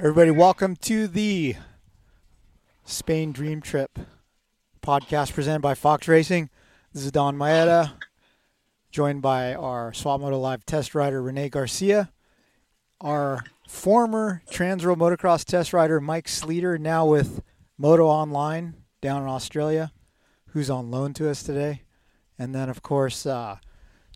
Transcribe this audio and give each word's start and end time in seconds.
Everybody, 0.00 0.30
welcome 0.30 0.76
to 0.76 1.08
the 1.08 1.56
Spain 2.84 3.32
Dream 3.32 3.60
Trip 3.60 3.98
podcast 4.80 5.32
presented 5.32 5.60
by 5.60 5.74
Fox 5.74 6.06
Racing. 6.06 6.50
This 6.92 7.04
is 7.04 7.10
Donn 7.10 7.36
Maeda, 7.36 7.94
joined 8.92 9.22
by 9.22 9.56
our 9.56 9.90
Swapmoto 9.90 10.40
Live 10.40 10.64
test 10.64 10.94
rider 10.94 11.20
Rene 11.20 11.48
Garcia, 11.48 12.12
our 13.00 13.42
former 13.66 14.40
Transworld 14.48 14.98
Motocross 14.98 15.44
test 15.44 15.72
rider 15.72 16.00
Mike 16.00 16.28
Sleeter, 16.28 16.78
now 16.78 17.04
with 17.04 17.42
Moto 17.76 18.06
Online 18.06 18.76
down 19.00 19.22
in 19.22 19.28
Australia, 19.28 19.90
who's 20.50 20.70
on 20.70 20.92
loan 20.92 21.12
to 21.14 21.28
us 21.28 21.42
today, 21.42 21.82
and 22.38 22.54
then 22.54 22.68
of 22.68 22.82
course 22.82 23.26
uh, 23.26 23.56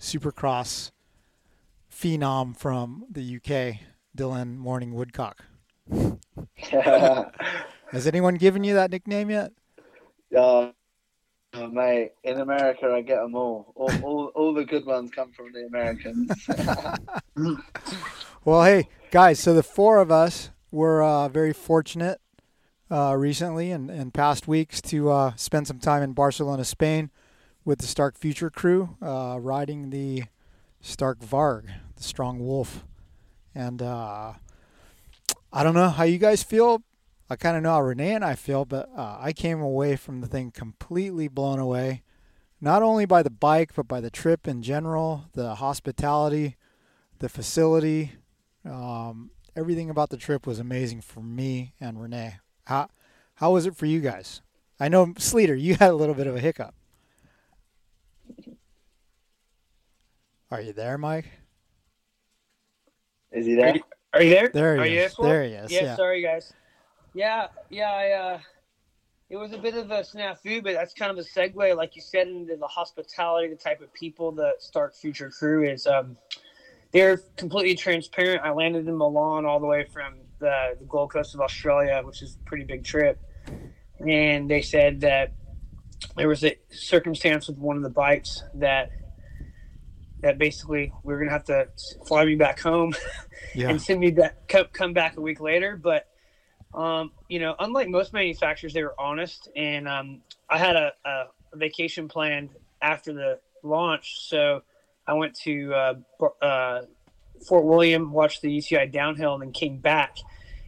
Supercross 0.01 0.93
phenom 1.93 2.57
from 2.57 3.05
the 3.11 3.35
UK, 3.35 3.81
Dylan 4.17 4.59
Morning 4.59 4.95
Woodcock. 4.95 5.45
Has 7.91 8.07
anyone 8.07 8.37
given 8.37 8.65
you 8.65 8.75
that 8.75 8.91
nickname 8.91 9.31
yet? 9.31 9.53
Uh, 10.37 10.71
oh, 11.55 11.69
mate, 11.69 12.13
in 12.25 12.41
America, 12.41 12.93
I 12.95 13.03
get 13.03 13.21
them 13.21 13.35
all. 13.35 13.73
All, 13.75 13.93
all, 14.03 14.27
all 14.35 14.55
the 14.55 14.65
good 14.65 14.87
ones 14.87 15.11
come 15.11 15.33
from 15.33 15.53
the 15.53 15.67
Americans. 15.67 16.31
well, 18.45 18.65
hey, 18.65 18.89
guys, 19.11 19.39
so 19.39 19.53
the 19.53 19.63
four 19.63 19.99
of 19.99 20.11
us 20.11 20.51
were 20.71 21.03
uh, 21.03 21.29
very 21.29 21.53
fortunate 21.53 22.21
uh, 22.91 23.15
recently 23.17 23.71
and, 23.71 23.91
and 23.91 24.15
past 24.15 24.49
weeks 24.49 24.81
to 24.83 25.11
uh, 25.11 25.33
spend 25.37 25.67
some 25.67 25.79
time 25.79 26.03
in 26.03 26.13
Barcelona, 26.13 26.65
Spain 26.65 27.11
with 27.65 27.79
the 27.79 27.87
Stark 27.87 28.19
Future 28.19 28.51
crew, 28.51 28.97
uh, 29.03 29.39
riding 29.41 29.91
the 29.91 30.25
Stark 30.81 31.21
Varg, 31.21 31.65
the 31.97 32.03
Strong 32.03 32.41
Wolf. 32.41 32.85
And 33.55 33.83
uh, 33.83 34.35
I 35.53 35.63
don't 35.63 35.75
know 35.75 35.91
how 35.91 36.05
you 36.05 36.19
guys 36.19 36.43
feel. 36.43 36.83
I 37.29 37.37
kind 37.37 37.57
of 37.57 37.63
know 37.63 37.73
how 37.73 37.83
Rene 37.83 38.15
and 38.15 38.25
I 38.25 38.35
feel, 38.35 38.65
but 38.65 38.91
uh, 38.97 39.19
I 39.21 39.33
came 39.33 39.61
away 39.61 39.97
from 39.97 40.21
the 40.21 40.27
thing 40.27 40.51
completely 40.51 41.29
blown 41.29 41.59
away, 41.59 42.03
not 42.61 42.83
only 42.83 43.05
by 43.05 43.23
the 43.23 43.31
bike, 43.31 43.73
but 43.75 43.89
by 43.89 44.01
the 44.01 44.11
trip 44.11 44.49
in 44.49 44.63
general, 44.63 45.27
the 45.33 45.57
hospitality, 45.57 46.57
the 47.19 47.29
facility. 47.29 48.13
Um, 48.65 49.31
everything 49.57 49.91
about 49.91 50.11
the 50.11 50.17
trip 50.17 50.47
was 50.47 50.59
amazing 50.59 51.01
for 51.03 51.21
me 51.21 51.75
and 51.81 52.01
Rene. 52.01 52.39
How 52.65 52.89
how 53.37 53.53
was 53.53 53.67
it 53.67 53.77
for 53.77 53.87
you 53.87 54.01
guys? 54.01 54.41
I 54.79 54.89
know 54.89 55.07
Sleeter, 55.19 55.59
you 55.61 55.75
had 55.81 55.91
a 55.91 55.95
little 55.95 56.15
bit 56.15 56.27
of 56.27 56.37
a 56.37 56.41
hiccup. 56.41 56.75
Are 60.51 60.61
you 60.61 60.73
there, 60.73 60.99
Mike? 60.99 61.27
Is 63.31 63.47
he 63.47 63.55
there? 63.55 63.77
Are 64.15 64.23
you 64.23 64.31
there? 64.31 64.49
There 64.49 64.75
he 64.77 64.81
Are 64.81 65.05
is. 65.07 65.15
You 65.19 65.25
there 65.25 65.45
he 65.45 65.53
is. 65.53 65.73
Yeah, 65.73 65.83
Yeah. 65.83 65.97
sorry 65.97 66.23
guys. 66.23 66.53
Yeah, 67.15 67.49
yeah, 67.71 67.91
I, 67.91 68.11
uh, 68.13 68.39
it 69.29 69.37
was 69.37 69.53
a 69.53 69.59
bit 69.59 69.75
of 69.75 69.91
a 69.91 70.01
snafu, 70.01 70.63
but 70.63 70.75
that's 70.75 70.95
kind 70.95 71.11
of 71.11 71.19
a 71.19 71.27
segue, 71.27 71.77
like 71.77 71.97
you 71.97 72.03
said, 72.03 72.29
into 72.29 72.57
the 72.57 72.67
hospitality, 72.67 73.49
the 73.49 73.57
type 73.57 73.81
of 73.81 73.93
people 73.93 74.33
that 74.33 74.55
Stark 74.61 74.95
Future 74.95 75.31
Crew 75.31 75.69
is. 75.69 75.87
Um, 75.87 76.17
they're 76.93 77.19
completely 77.37 77.75
transparent. 77.75 78.43
I 78.43 78.51
landed 78.51 78.87
in 78.87 78.97
Milan 78.97 79.47
all 79.47 79.59
the 79.61 79.67
way 79.67 79.87
from 79.91 80.17
the, 80.39 80.77
the 80.79 80.85
Gold 80.85 81.11
Coast 81.13 81.35
of 81.35 81.41
Australia, 81.41 82.03
which 82.05 82.23
is 82.23 82.37
a 82.37 82.45
pretty 82.45 82.65
big 82.65 82.85
trip. 82.85 83.19
And 84.01 84.51
they 84.51 84.61
said 84.61 85.01
that 85.01 85.33
there 86.17 86.29
was 86.29 86.45
a 86.45 86.59
circumstance 86.71 87.49
with 87.49 87.57
one 87.59 87.77
of 87.77 87.83
the 87.83 87.91
bikes 87.91 88.43
that 88.55 88.91
that 90.23 90.39
basically 90.39 90.93
we 91.03 91.13
are 91.13 91.19
gonna 91.19 91.31
have 91.31 91.45
to 91.45 91.69
fly 92.07 92.25
me 92.25 92.35
back 92.37 92.59
home 92.61 92.95
Yeah. 93.55 93.69
and 93.69 93.83
send 93.83 94.01
me 94.01 94.11
back 94.13 94.49
come, 94.49 94.67
come 94.73 94.93
back 94.93 95.17
a 95.17 95.21
week 95.21 95.41
later. 95.41 95.77
But 95.77 96.09
um, 96.73 97.13
you 97.29 97.39
know 97.39 97.55
unlike 97.59 97.89
most 97.89 98.13
manufacturers 98.13 98.73
they 98.73 98.83
were 98.83 98.95
honest. 98.99 99.49
And 99.55 99.87
um, 99.87 100.23
i 100.49 100.57
had 100.57 100.77
a, 100.77 100.93
a 101.05 101.25
vacation 101.55 102.09
planned 102.09 102.51
after 102.81 103.13
the 103.13 103.41
launch. 103.63 104.29
So 104.29 104.63
i 105.07 105.13
went 105.13 105.35
to 105.41 105.75
uh, 105.75 105.95
uh, 106.41 106.83
fort 107.47 107.65
william 107.65 108.13
watched 108.13 108.41
the 108.43 108.57
uci 108.57 108.91
downhill 108.93 109.35
and 109.35 109.43
then 109.43 109.53
came 109.53 109.79
back. 109.79 110.17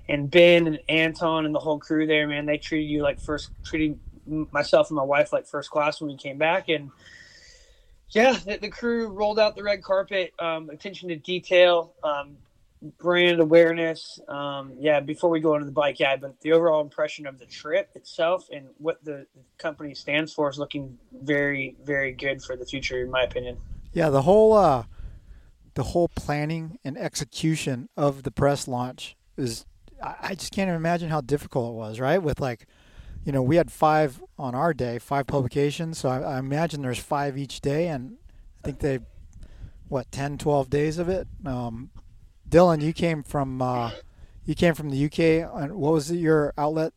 And 0.07 0.31
ben 0.31 0.67
and 0.67 0.81
anton 0.89 1.47
and 1.47 1.55
the 1.55 1.61
whole 1.61 1.79
crew 1.79 2.07
there 2.07 2.27
man 2.29 2.45
they 2.45 2.59
treated 2.59 2.91
you 2.91 3.03
like 3.03 3.21
first 3.21 3.51
treating 3.65 4.01
myself 4.27 4.91
and 4.91 4.97
my 4.97 5.03
wife 5.03 5.33
like 5.33 5.47
first 5.47 5.71
class 5.71 6.01
when 6.01 6.11
we 6.11 6.17
came 6.17 6.39
back. 6.39 6.69
And 6.69 6.91
yeah, 8.15 8.33
the, 8.33 8.59
the 8.59 8.69
crew 8.69 9.09
rolled 9.09 9.39
out 9.39 9.57
the 9.57 9.63
red 9.63 9.83
carpet, 9.83 10.33
um, 10.39 10.71
attention 10.71 11.09
to 11.09 11.17
detail, 11.17 11.95
um, 12.03 12.37
brand 12.99 13.41
awareness. 13.41 14.21
Um, 14.29 14.73
yeah, 14.79 15.01
before 15.01 15.31
we 15.31 15.41
go 15.41 15.55
into 15.55 15.67
the 15.67 15.73
bike, 15.73 15.99
yeah, 15.99 16.17
but 16.17 16.41
the 16.41 16.53
overall 16.53 16.81
impression 16.81 17.27
of 17.27 17.39
the 17.39 17.47
trip 17.47 17.91
itself 17.95 18.49
and 18.53 18.67
what 18.79 19.05
the 19.05 19.27
company 19.59 19.95
stands 19.95 20.33
for 20.33 20.49
is 20.49 20.59
looking 20.59 20.99
very, 21.13 21.77
very 21.85 22.13
good 22.13 22.43
for 22.43 22.57
the 22.57 22.65
future, 22.65 23.03
in 23.03 23.11
my 23.11 23.23
opinion. 23.23 23.57
Yeah, 23.93 24.11
the 24.11 24.23
whole 24.23 24.53
uh, 24.53 24.85
the 25.75 25.83
whole 25.83 26.09
planning 26.09 26.79
and 26.85 26.99
execution 26.99 27.89
of 27.97 28.23
the 28.23 28.31
press 28.31 28.69
launch 28.69 29.17
is 29.37 29.67
I, 30.03 30.15
I 30.21 30.35
just 30.35 30.53
can't 30.53 30.69
even 30.69 30.77
imagine 30.77 31.11
how 31.11 31.21
difficult 31.21 31.71
it 31.71 31.75
was, 31.75 32.01
right? 32.01 32.19
With 32.19 32.41
like, 32.41 32.67
you 33.25 33.33
know, 33.33 33.43
we 33.43 33.57
had 33.57 33.73
five 33.73 34.23
on 34.39 34.55
our 34.55 34.75
day, 34.75 34.99
five 34.99 35.27
publications, 35.27 35.99
so 35.99 36.09
I, 36.09 36.21
I 36.21 36.39
imagine 36.39 36.83
there's 36.83 36.99
five 36.99 37.39
each 37.39 37.61
day, 37.61 37.89
and 37.89 38.17
I 38.63 38.67
think 38.67 38.81
they, 38.81 39.01
what, 39.89 40.11
10, 40.13 40.39
12 40.39 40.69
days 40.69 40.99
of 40.99 41.09
it. 41.09 41.27
Um, 41.45 41.91
Dylan, 42.49 42.83
you 42.83 42.93
came 42.93 43.23
from 43.23 43.63
uh, 43.63 43.91
you 44.45 44.55
came 44.55 44.75
from 44.75 44.91
the 44.91 45.05
UK. 45.07 45.51
and 45.55 45.75
What 45.75 45.95
was 45.95 46.13
your 46.13 46.53
outlet? 46.59 46.93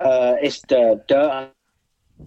Uh, 0.00 0.34
it's 0.42 0.60
the 0.62 1.02
Dirt 1.08 1.50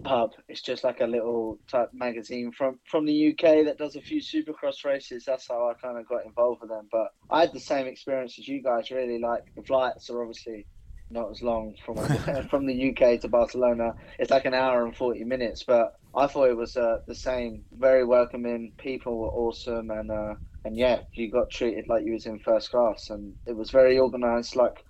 Hub. 0.06 0.32
It's 0.48 0.62
just 0.62 0.84
like 0.84 1.00
a 1.00 1.06
little 1.06 1.58
type 1.68 1.90
magazine 1.92 2.52
from 2.52 2.78
from 2.86 3.04
the 3.04 3.30
UK 3.30 3.64
that 3.66 3.76
does 3.78 3.96
a 3.96 4.00
few 4.00 4.20
Supercross 4.20 4.84
races. 4.84 5.24
That's 5.24 5.48
how 5.48 5.68
I 5.68 5.74
kind 5.74 5.98
of 5.98 6.08
got 6.08 6.24
involved 6.24 6.62
with 6.62 6.70
them. 6.70 6.88
But 6.90 7.12
I 7.30 7.40
had 7.40 7.52
the 7.52 7.60
same 7.60 7.86
experience 7.86 8.38
as 8.38 8.48
you 8.48 8.62
guys. 8.62 8.90
Really, 8.90 9.18
like 9.18 9.44
the 9.54 9.62
flights 9.62 10.08
are 10.10 10.22
obviously 10.22 10.66
not 11.12 11.30
as 11.30 11.42
long 11.42 11.74
from 11.84 11.96
from 12.48 12.66
the 12.66 12.90
UK 12.90 13.20
to 13.20 13.28
Barcelona. 13.28 13.94
It's 14.18 14.30
like 14.30 14.44
an 14.44 14.54
hour 14.54 14.84
and 14.84 14.96
forty 14.96 15.24
minutes. 15.24 15.62
But 15.62 15.94
I 16.14 16.26
thought 16.26 16.50
it 16.50 16.56
was 16.56 16.76
uh, 16.76 16.98
the 17.06 17.14
same. 17.14 17.64
Very 17.78 18.04
welcoming. 18.04 18.72
People 18.78 19.18
were 19.18 19.30
awesome, 19.30 19.90
and 19.90 20.10
uh, 20.10 20.34
and 20.64 20.76
yeah, 20.76 21.00
you 21.12 21.30
got 21.30 21.50
treated 21.50 21.88
like 21.88 22.04
you 22.04 22.12
was 22.12 22.26
in 22.26 22.38
first 22.38 22.70
class, 22.70 23.10
and 23.10 23.34
it 23.46 23.56
was 23.56 23.70
very 23.70 23.98
organised. 23.98 24.56
Like 24.56 24.84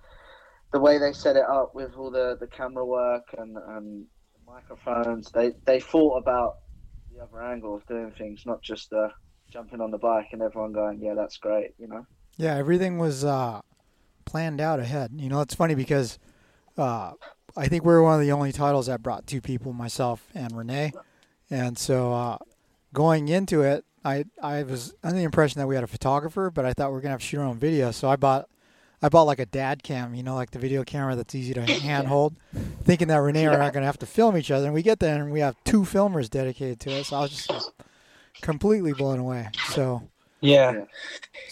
the 0.73 0.79
way 0.79 0.97
they 0.97 1.13
set 1.13 1.35
it 1.35 1.45
up 1.47 1.73
with 1.75 1.95
all 1.95 2.09
the, 2.09 2.35
the 2.39 2.47
camera 2.47 2.83
work 2.83 3.27
and, 3.37 3.55
and 3.69 4.05
microphones, 4.45 5.31
they, 5.31 5.51
they 5.65 5.79
thought 5.79 6.17
about 6.17 6.57
the 7.13 7.23
other 7.23 7.41
angle 7.43 7.75
of 7.75 7.85
doing 7.85 8.11
things, 8.17 8.43
not 8.45 8.61
just 8.63 8.91
uh, 8.91 9.07
jumping 9.51 9.79
on 9.79 9.91
the 9.91 9.99
bike 9.99 10.27
and 10.31 10.41
everyone 10.41 10.73
going, 10.73 10.99
yeah, 10.99 11.13
that's 11.13 11.37
great, 11.37 11.75
you 11.77 11.87
know? 11.87 12.05
Yeah, 12.37 12.55
everything 12.55 12.97
was 12.97 13.23
uh, 13.23 13.61
planned 14.25 14.59
out 14.61 14.79
ahead. 14.79 15.11
You 15.15 15.29
know, 15.29 15.41
it's 15.41 15.55
funny 15.55 15.75
because 15.75 16.19
uh, 16.77 17.13
I 17.55 17.67
think 17.67 17.83
we 17.83 17.93
were 17.93 18.03
one 18.03 18.19
of 18.19 18.21
the 18.25 18.31
only 18.31 18.51
titles 18.51 18.87
that 18.87 19.03
brought 19.03 19.27
two 19.27 19.41
people, 19.41 19.73
myself 19.73 20.25
and 20.33 20.55
Rene. 20.55 20.91
And 21.49 21.77
so 21.77 22.13
uh, 22.13 22.37
going 22.93 23.27
into 23.27 23.61
it, 23.61 23.85
I 24.05 24.25
I 24.41 24.63
was 24.63 24.93
under 25.03 25.17
the 25.17 25.23
impression 25.23 25.59
that 25.59 25.67
we 25.67 25.75
had 25.75 25.83
a 25.83 25.87
photographer, 25.87 26.49
but 26.49 26.65
I 26.65 26.73
thought 26.73 26.89
we 26.89 26.95
were 26.95 27.01
gonna 27.01 27.11
have 27.13 27.21
to 27.21 27.25
shoot 27.25 27.39
our 27.39 27.45
own 27.45 27.57
video. 27.59 27.91
So 27.91 28.09
I 28.09 28.15
bought 28.15 28.49
I 29.01 29.09
bought 29.09 29.23
like 29.23 29.39
a 29.39 29.45
dad 29.45 29.83
cam, 29.83 30.13
you 30.15 30.23
know, 30.23 30.35
like 30.35 30.51
the 30.51 30.59
video 30.59 30.83
camera 30.83 31.15
that's 31.15 31.35
easy 31.35 31.53
to 31.53 31.61
handhold, 31.81 32.35
thinking 32.83 33.07
that 33.09 33.17
Rene 33.17 33.45
and 33.45 33.61
I 33.61 33.67
are 33.67 33.71
gonna 33.71 33.85
have 33.85 33.99
to 33.99 34.05
film 34.05 34.35
each 34.35 34.51
other. 34.51 34.65
And 34.65 34.73
we 34.73 34.81
get 34.81 34.99
there 34.99 35.21
and 35.21 35.31
we 35.31 35.39
have 35.41 35.55
two 35.63 35.81
filmers 35.81 36.29
dedicated 36.29 36.79
to 36.81 36.89
it. 36.91 37.05
So 37.05 37.17
I 37.17 37.21
was 37.21 37.31
just 37.47 37.71
completely 38.41 38.93
blown 38.93 39.19
away. 39.19 39.49
So 39.69 40.09
Yeah. 40.41 40.71
Yeah. 40.71 40.85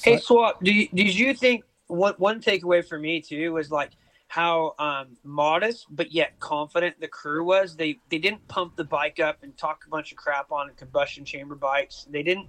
Hey, 0.03 0.17
so- 0.17 0.23
Swap, 0.35 0.63
do 0.63 0.73
you, 0.73 0.88
did 0.93 1.13
you 1.15 1.33
think 1.33 1.63
one, 1.91 2.13
one 2.18 2.41
takeaway 2.41 2.86
for 2.86 2.98
me, 2.98 3.21
too, 3.21 3.54
was 3.54 3.71
like 3.71 3.92
how 4.27 4.75
um, 4.80 5.18
modest 5.24 5.88
but 5.89 6.12
yet 6.12 6.39
confident 6.39 7.00
the 7.00 7.07
crew 7.07 7.44
was? 7.44 7.75
They, 7.75 8.00
they 8.10 8.18
didn't 8.18 8.48
pump 8.48 8.75
the 8.75 8.83
bike 8.83 9.19
up 9.19 9.44
and 9.44 9.56
talk 9.57 9.83
a 9.86 9.89
bunch 9.89 10.12
of 10.12 10.18
crap 10.18 10.51
on 10.51 10.71
combustion 10.77 11.25
chamber 11.25 11.56
bikes. 11.56 12.07
They 12.10 12.24
didn't 12.24 12.48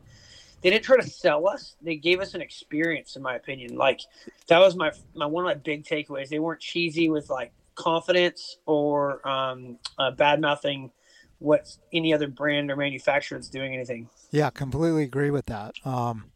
they 0.63 0.71
didn't 0.71 0.85
try 0.85 0.97
to 0.97 1.07
sell 1.07 1.49
us. 1.49 1.75
They 1.83 1.97
gave 1.97 2.21
us 2.21 2.35
an 2.35 2.41
experience, 2.41 3.17
in 3.17 3.23
my 3.23 3.35
opinion. 3.35 3.77
Like 3.77 4.01
that 4.47 4.61
was 4.61 4.77
my 4.77 4.93
my 5.15 5.27
one 5.27 5.45
of 5.45 5.49
my 5.49 5.55
big 5.55 5.85
takeaways. 5.85 6.29
They 6.29 6.39
weren't 6.39 6.61
cheesy 6.61 7.11
with 7.11 7.29
like 7.29 7.53
confidence 7.75 8.59
or 8.65 9.27
um, 9.29 9.79
uh, 9.99 10.13
bad 10.13 10.41
mouthing 10.41 10.93
what 11.41 11.77
any 11.93 12.15
other 12.15 12.29
brand 12.29 12.71
or 12.71 12.77
manufacturer 12.77 13.39
that's 13.39 13.49
doing 13.49 13.75
anything. 13.75 14.09
Yeah, 14.31 14.51
completely 14.51 15.03
agree 15.03 15.31
with 15.31 15.47
that. 15.47 15.75
Um, 15.85 16.31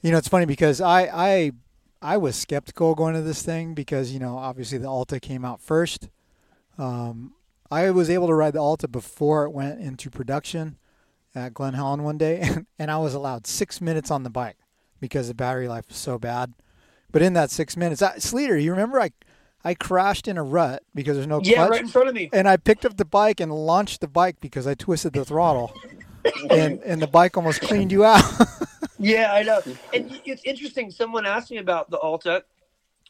you 0.00 0.10
know, 0.10 0.16
it's 0.16 0.28
funny 0.28 0.46
because 0.46 0.80
I, 0.80 1.02
I 1.12 1.52
I 2.02 2.16
was 2.16 2.36
skeptical 2.36 2.94
going 2.94 3.14
to 3.14 3.22
this 3.22 3.42
thing 3.42 3.74
because 3.74 4.12
you 4.12 4.18
know 4.18 4.36
obviously 4.36 4.78
the 4.78 4.88
Alta 4.88 5.20
came 5.20 5.44
out 5.44 5.60
first. 5.60 6.08
Um, 6.78 7.34
I 7.70 7.90
was 7.90 8.10
able 8.10 8.26
to 8.26 8.34
ride 8.34 8.54
the 8.54 8.60
Alta 8.60 8.88
before 8.88 9.44
it 9.44 9.50
went 9.50 9.80
into 9.80 10.10
production 10.10 10.76
at 11.34 11.54
Glen 11.54 11.74
Helen 11.74 12.02
one 12.02 12.18
day, 12.18 12.40
and, 12.42 12.66
and 12.78 12.90
I 12.90 12.98
was 12.98 13.14
allowed 13.14 13.46
six 13.46 13.80
minutes 13.80 14.10
on 14.10 14.22
the 14.22 14.30
bike 14.30 14.58
because 15.00 15.28
the 15.28 15.34
battery 15.34 15.68
life 15.68 15.88
was 15.88 15.96
so 15.96 16.18
bad. 16.18 16.52
But 17.10 17.22
in 17.22 17.34
that 17.34 17.50
six 17.50 17.76
minutes, 17.76 18.02
I, 18.02 18.16
Sleeter, 18.18 18.56
you 18.62 18.70
remember 18.70 19.00
I 19.00 19.10
I 19.64 19.74
crashed 19.74 20.26
in 20.26 20.36
a 20.36 20.42
rut 20.42 20.82
because 20.94 21.16
there's 21.16 21.26
no 21.28 21.40
Yeah, 21.42 21.56
clutch, 21.56 21.70
right 21.70 21.80
in 21.82 21.88
front 21.88 22.08
of 22.08 22.14
me. 22.14 22.28
and 22.32 22.48
I 22.48 22.56
picked 22.56 22.84
up 22.84 22.96
the 22.96 23.04
bike 23.04 23.38
and 23.38 23.52
launched 23.52 24.00
the 24.00 24.08
bike 24.08 24.36
because 24.40 24.66
I 24.66 24.74
twisted 24.74 25.12
the 25.12 25.24
throttle, 25.24 25.72
and 26.50 26.80
and 26.82 27.00
the 27.02 27.06
bike 27.06 27.36
almost 27.36 27.60
cleaned 27.60 27.92
you 27.92 28.04
out. 28.04 28.22
Yeah, 29.02 29.32
I 29.32 29.42
know. 29.42 29.60
And 29.92 30.20
it's 30.24 30.44
interesting. 30.44 30.92
Someone 30.92 31.26
asked 31.26 31.50
me 31.50 31.56
about 31.56 31.90
the 31.90 31.98
Alta 31.98 32.44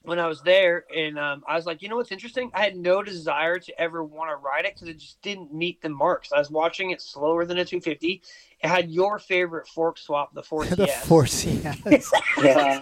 when 0.05 0.19
I 0.19 0.27
was 0.27 0.41
there, 0.41 0.85
and 0.95 1.19
um, 1.19 1.45
I 1.47 1.55
was 1.55 1.67
like, 1.67 1.83
you 1.83 1.89
know 1.91 1.97
what's 1.97 2.11
interesting? 2.11 2.51
I 2.55 2.65
had 2.65 2.77
no 2.77 3.03
desire 3.03 3.59
to 3.59 3.81
ever 3.81 4.03
want 4.03 4.31
to 4.31 4.37
ride 4.37 4.65
it 4.65 4.75
because 4.75 4.89
it 4.89 4.99
just 4.99 5.21
didn't 5.21 5.53
meet 5.53 5.83
the 5.83 5.91
marks. 5.91 6.33
I 6.33 6.39
was 6.39 6.51
watching 6.51 6.93
it 6.93 7.03
slower 7.03 7.45
than 7.45 7.59
a 7.59 7.65
250. 7.65 8.23
It 8.63 8.67
had 8.67 8.91
your 8.91 9.19
favorite 9.19 9.69
fork 9.69 9.99
swap, 9.99 10.33
the 10.35 10.43
4CS. 10.43 10.69
the 10.77 10.87
force, 10.87 11.45
yes. 11.45 12.11
Yeah. 12.43 12.81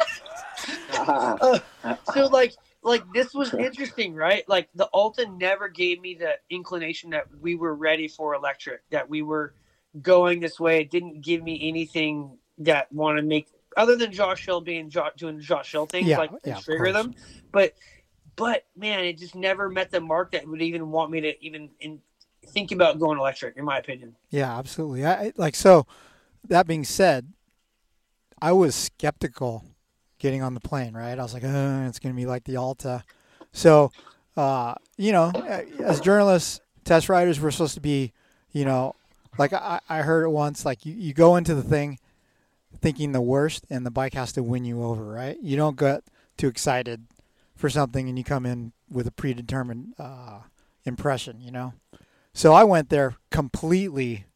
so 2.14 2.26
like 2.26 2.54
like 2.82 3.02
this 3.14 3.32
was 3.32 3.54
interesting 3.54 4.14
right 4.14 4.46
like 4.48 4.68
the 4.74 4.84
alta 4.92 5.26
never 5.38 5.68
gave 5.68 6.00
me 6.02 6.14
the 6.14 6.34
inclination 6.50 7.08
that 7.10 7.24
we 7.40 7.54
were 7.54 7.74
ready 7.74 8.06
for 8.06 8.34
electric 8.34 8.82
that 8.90 9.08
we 9.08 9.22
were 9.22 9.54
going 10.02 10.40
this 10.40 10.60
way 10.60 10.80
it 10.80 10.90
didn't 10.90 11.20
give 11.20 11.42
me 11.42 11.68
anything 11.68 12.36
that 12.58 12.90
want 12.92 13.16
to 13.16 13.22
make 13.22 13.48
other 13.76 13.96
than 13.96 14.12
josh 14.12 14.44
hill 14.46 14.60
being 14.60 14.88
jo- 14.88 15.08
doing 15.16 15.40
josh 15.40 15.72
hill 15.72 15.86
things 15.86 16.08
Yeah, 16.08 16.18
like 16.18 16.30
yeah, 16.44 16.60
trigger 16.60 16.92
them 16.92 17.14
but 17.50 17.74
but 18.36 18.66
man 18.76 19.04
it 19.04 19.18
just 19.18 19.34
never 19.34 19.68
met 19.68 19.90
the 19.90 20.00
mark 20.00 20.32
that 20.32 20.46
would 20.46 20.62
even 20.62 20.90
want 20.90 21.10
me 21.10 21.20
to 21.22 21.44
even 21.44 21.70
in, 21.80 22.00
think 22.48 22.72
about 22.72 22.98
going 22.98 23.18
electric 23.18 23.56
in 23.56 23.64
my 23.64 23.78
opinion 23.78 24.14
Yeah, 24.30 24.56
absolutely. 24.58 25.04
I 25.04 25.12
I- 25.12 25.32
like 25.36 25.54
so. 25.54 25.86
That 26.48 26.66
being 26.66 26.84
said, 26.84 27.32
I 28.40 28.52
was 28.52 28.74
skeptical 28.74 29.64
getting 30.18 30.42
on 30.42 30.54
the 30.54 30.60
plane. 30.60 30.94
Right, 30.94 31.18
I 31.18 31.22
was 31.22 31.34
like, 31.34 31.44
oh, 31.44 31.84
it's 31.86 31.98
going 31.98 32.14
to 32.14 32.16
be 32.16 32.26
like 32.26 32.44
the 32.44 32.56
Alta. 32.56 33.04
So, 33.52 33.92
uh, 34.36 34.74
you 34.96 35.12
know, 35.12 35.32
as 35.84 36.00
journalists, 36.00 36.60
test 36.84 37.08
riders, 37.08 37.40
we're 37.40 37.50
supposed 37.50 37.74
to 37.74 37.80
be, 37.80 38.12
you 38.52 38.64
know, 38.64 38.94
like 39.38 39.52
I, 39.52 39.80
I 39.88 39.98
heard 40.02 40.24
it 40.24 40.30
once. 40.30 40.64
Like 40.64 40.84
you, 40.86 40.94
you 40.94 41.14
go 41.14 41.36
into 41.36 41.54
the 41.54 41.62
thing 41.62 41.98
thinking 42.80 43.12
the 43.12 43.20
worst, 43.20 43.66
and 43.68 43.84
the 43.84 43.90
bike 43.90 44.14
has 44.14 44.32
to 44.32 44.42
win 44.42 44.64
you 44.64 44.82
over. 44.82 45.04
Right? 45.04 45.38
You 45.40 45.56
don't 45.56 45.78
get 45.78 46.04
too 46.36 46.48
excited 46.48 47.06
for 47.54 47.68
something, 47.68 48.08
and 48.08 48.18
you 48.18 48.24
come 48.24 48.46
in 48.46 48.72
with 48.90 49.06
a 49.06 49.12
predetermined 49.12 49.94
uh, 49.98 50.40
impression. 50.84 51.40
You 51.40 51.50
know. 51.50 51.74
So 52.32 52.52
I 52.52 52.64
went 52.64 52.90
there 52.90 53.16
completely 53.30 54.26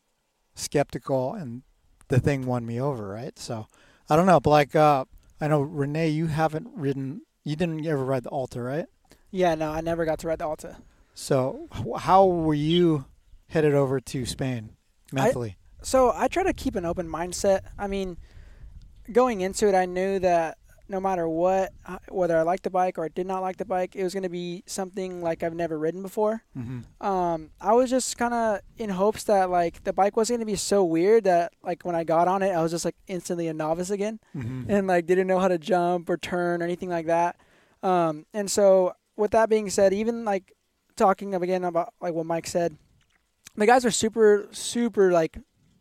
skeptical, 0.55 1.35
and 1.35 1.62
the 2.08 2.20
thing 2.20 2.47
won 2.47 2.67
me 2.67 2.81
over, 2.81 3.08
right? 3.08 3.38
So 3.38 3.67
I 4.08 4.17
don't 4.17 4.26
know, 4.26 4.40
but 4.40 4.50
like 4.50 4.76
uh, 4.76 5.05
I 5.40 5.49
know 5.49 5.61
Rene, 5.61 6.08
you 6.08 6.26
haven't 6.26 6.69
ridden, 6.75 7.23
you 7.44 7.56
didn't 7.56 7.87
ever 7.87 8.05
ride 8.05 8.25
the 8.25 8.31
Alta, 8.31 8.61
right? 8.62 8.87
Yeah, 9.31 9.55
no, 9.55 9.70
I 9.70 9.81
never 9.81 10.05
got 10.05 10.20
to 10.20 10.29
ride 10.29 10.38
the 10.38 10.47
Alta. 10.47 10.76
So 11.14 11.69
how 11.99 12.26
were 12.26 12.55
you 12.55 13.06
headed 13.49 13.75
over 13.75 14.00
to 14.00 14.26
Spain 14.26 14.70
mentally? 15.14 15.56
So 15.82 16.12
I 16.14 16.28
try 16.28 16.43
to 16.43 16.52
keep 16.52 16.76
an 16.76 16.84
open 16.84 17.08
mindset. 17.08 17.61
I 17.78 17.87
mean, 17.87 18.16
going 19.12 19.40
into 19.40 19.69
it, 19.69 19.75
I 19.75 19.84
knew 19.84 20.19
that 20.20 20.58
no 20.88 21.00
matter 21.00 21.26
what, 21.26 21.72
uh, 21.87 21.99
whether 22.11 22.37
I 22.37 22.43
liked 22.43 22.62
the 22.62 22.70
bike 22.70 22.99
or 22.99 23.05
I 23.05 23.08
did 23.08 23.26
not 23.26 23.40
like 23.40 23.56
the 23.56 23.64
bike, 23.64 23.96
it 23.96 24.02
was 24.02 24.12
going 24.12 24.25
to 24.25 24.28
be 24.28 24.62
something 24.66 25.22
like 25.22 25.43
I've 25.43 25.55
never 25.55 25.78
ridden 25.78 26.02
before. 26.02 26.43
mm-hmm. 26.56 27.06
Um, 27.06 27.50
I 27.61 27.72
was 27.72 27.88
just 27.88 28.19
kind 28.19 28.34
of 28.34 28.61
in 28.76 28.90
hopes 28.90 29.25
that 29.25 29.49
like 29.49 29.84
the 29.84 29.93
bike 29.93 30.16
wasn't 30.16 30.38
going 30.38 30.46
to 30.46 30.52
be 30.52 30.56
so 30.56 30.84
weird 30.84 31.25
that 31.25 31.52
like 31.62 31.84
when 31.84 31.94
I 31.94 32.05
got 32.05 32.28
on 32.28 32.43
it, 32.43 32.50
I 32.50 32.62
was 32.62 32.70
just 32.70 32.84
like 32.84 32.96
instantly 33.06 33.49
a 33.49 33.55
novice 33.55 33.90
again. 33.90 34.20
Mm-hmm. 34.37 34.70
and 34.70 34.87
like 34.87 35.06
didn't 35.06 35.26
know 35.26 35.38
how 35.38 35.49
to 35.49 35.58
jump 35.58 36.11
or 36.11 36.16
turn 36.16 36.61
or 36.61 36.64
anything 36.64 36.90
like 36.90 37.06
that. 37.06 37.37
Um, 37.82 38.26
and 38.34 38.50
so 38.50 38.94
with 39.16 39.31
that 39.31 39.49
being 39.49 39.70
said, 39.70 39.94
even 39.94 40.25
like 40.25 40.52
talking 40.96 41.34
of 41.34 41.43
again 41.43 41.64
about 41.64 41.94
like 42.00 42.14
what 42.14 42.26
Mike 42.26 42.46
said, 42.46 42.76
the 43.56 43.67
guys 43.67 43.85
are 43.85 43.91
super 43.91 44.49
super 44.53 45.12
like 45.12 45.39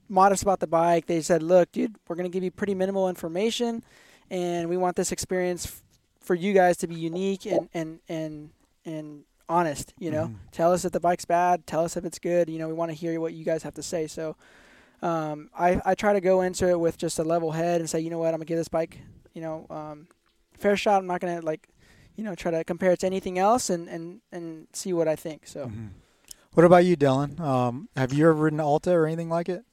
modest 0.09 0.43
about 0.43 0.59
the 0.59 0.67
bike. 0.67 1.05
They 1.07 1.21
said, 1.21 1.41
"Look, 1.43 1.71
dude, 1.71 1.95
we're 2.07 2.15
gonna 2.15 2.29
give 2.29 2.43
you 2.43 2.51
pretty 2.51 2.75
minimal 2.75 3.09
information, 3.09 3.83
and 4.29 4.69
we 4.69 4.77
want 4.77 4.95
this 4.95 5.11
experience 5.11 5.65
f- 5.65 5.81
for 6.19 6.35
you 6.35 6.53
guys 6.53 6.77
to 6.77 6.87
be 6.87 6.95
unique 6.95 7.45
and 7.45 7.69
and 7.73 7.99
and 8.07 8.49
and 8.85 9.23
honest. 9.49 9.93
You 9.99 10.11
know, 10.11 10.25
Mhm. 10.27 10.35
tell 10.51 10.71
us 10.73 10.85
if 10.85 10.91
the 10.91 10.99
bike's 10.99 11.25
bad. 11.25 11.65
Tell 11.67 11.83
us 11.83 11.97
if 11.97 12.05
it's 12.05 12.19
good. 12.19 12.49
You 12.49 12.59
know, 12.59 12.67
we 12.67 12.73
want 12.73 12.91
to 12.91 12.95
hear 12.95 13.19
what 13.19 13.33
you 13.33 13.43
guys 13.45 13.63
have 13.63 13.73
to 13.75 13.83
say. 13.83 14.07
So." 14.07 14.35
Um, 15.01 15.49
I, 15.53 15.81
I 15.83 15.95
try 15.95 16.13
to 16.13 16.21
go 16.21 16.39
into 16.39 16.69
it 16.69 16.79
with 16.79 16.97
just 16.97 17.19
a 17.19 17.25
level 17.25 17.51
head 17.51 17.81
and 17.81 17.89
say, 17.89 17.99
you 17.99 18.09
know 18.09 18.19
what, 18.19 18.27
I'm 18.27 18.35
gonna 18.39 18.45
give 18.45 18.57
this 18.57 18.69
bike, 18.69 18.99
you 19.33 19.41
know, 19.41 19.65
um, 19.69 20.07
fair 20.57 20.77
shot. 20.77 20.99
I'm 21.01 21.07
not 21.07 21.19
gonna 21.19 21.41
like, 21.41 21.67
you 22.15 22.23
know, 22.23 22.35
try 22.35 22.51
to 22.51 22.63
compare 22.63 22.91
it 22.93 22.99
to 22.99 23.05
anything 23.07 23.37
else 23.37 23.69
and, 23.69 23.89
and, 23.89 24.21
and 24.31 24.67
see 24.71 24.93
what 24.93 25.09
I 25.09 25.17
think. 25.17 25.45
So 25.45 25.65
Mm-hmm. 25.65 25.87
What 26.53 26.65
about 26.65 26.85
you, 26.85 26.95
Dylan? 26.95 27.39
Um, 27.39 27.89
have 27.95 28.13
you 28.13 28.25
ever 28.25 28.33
ridden 28.33 28.59
Alta 28.59 28.91
or 28.91 29.07
anything 29.07 29.29
like 29.29 29.49
it? 29.49 29.63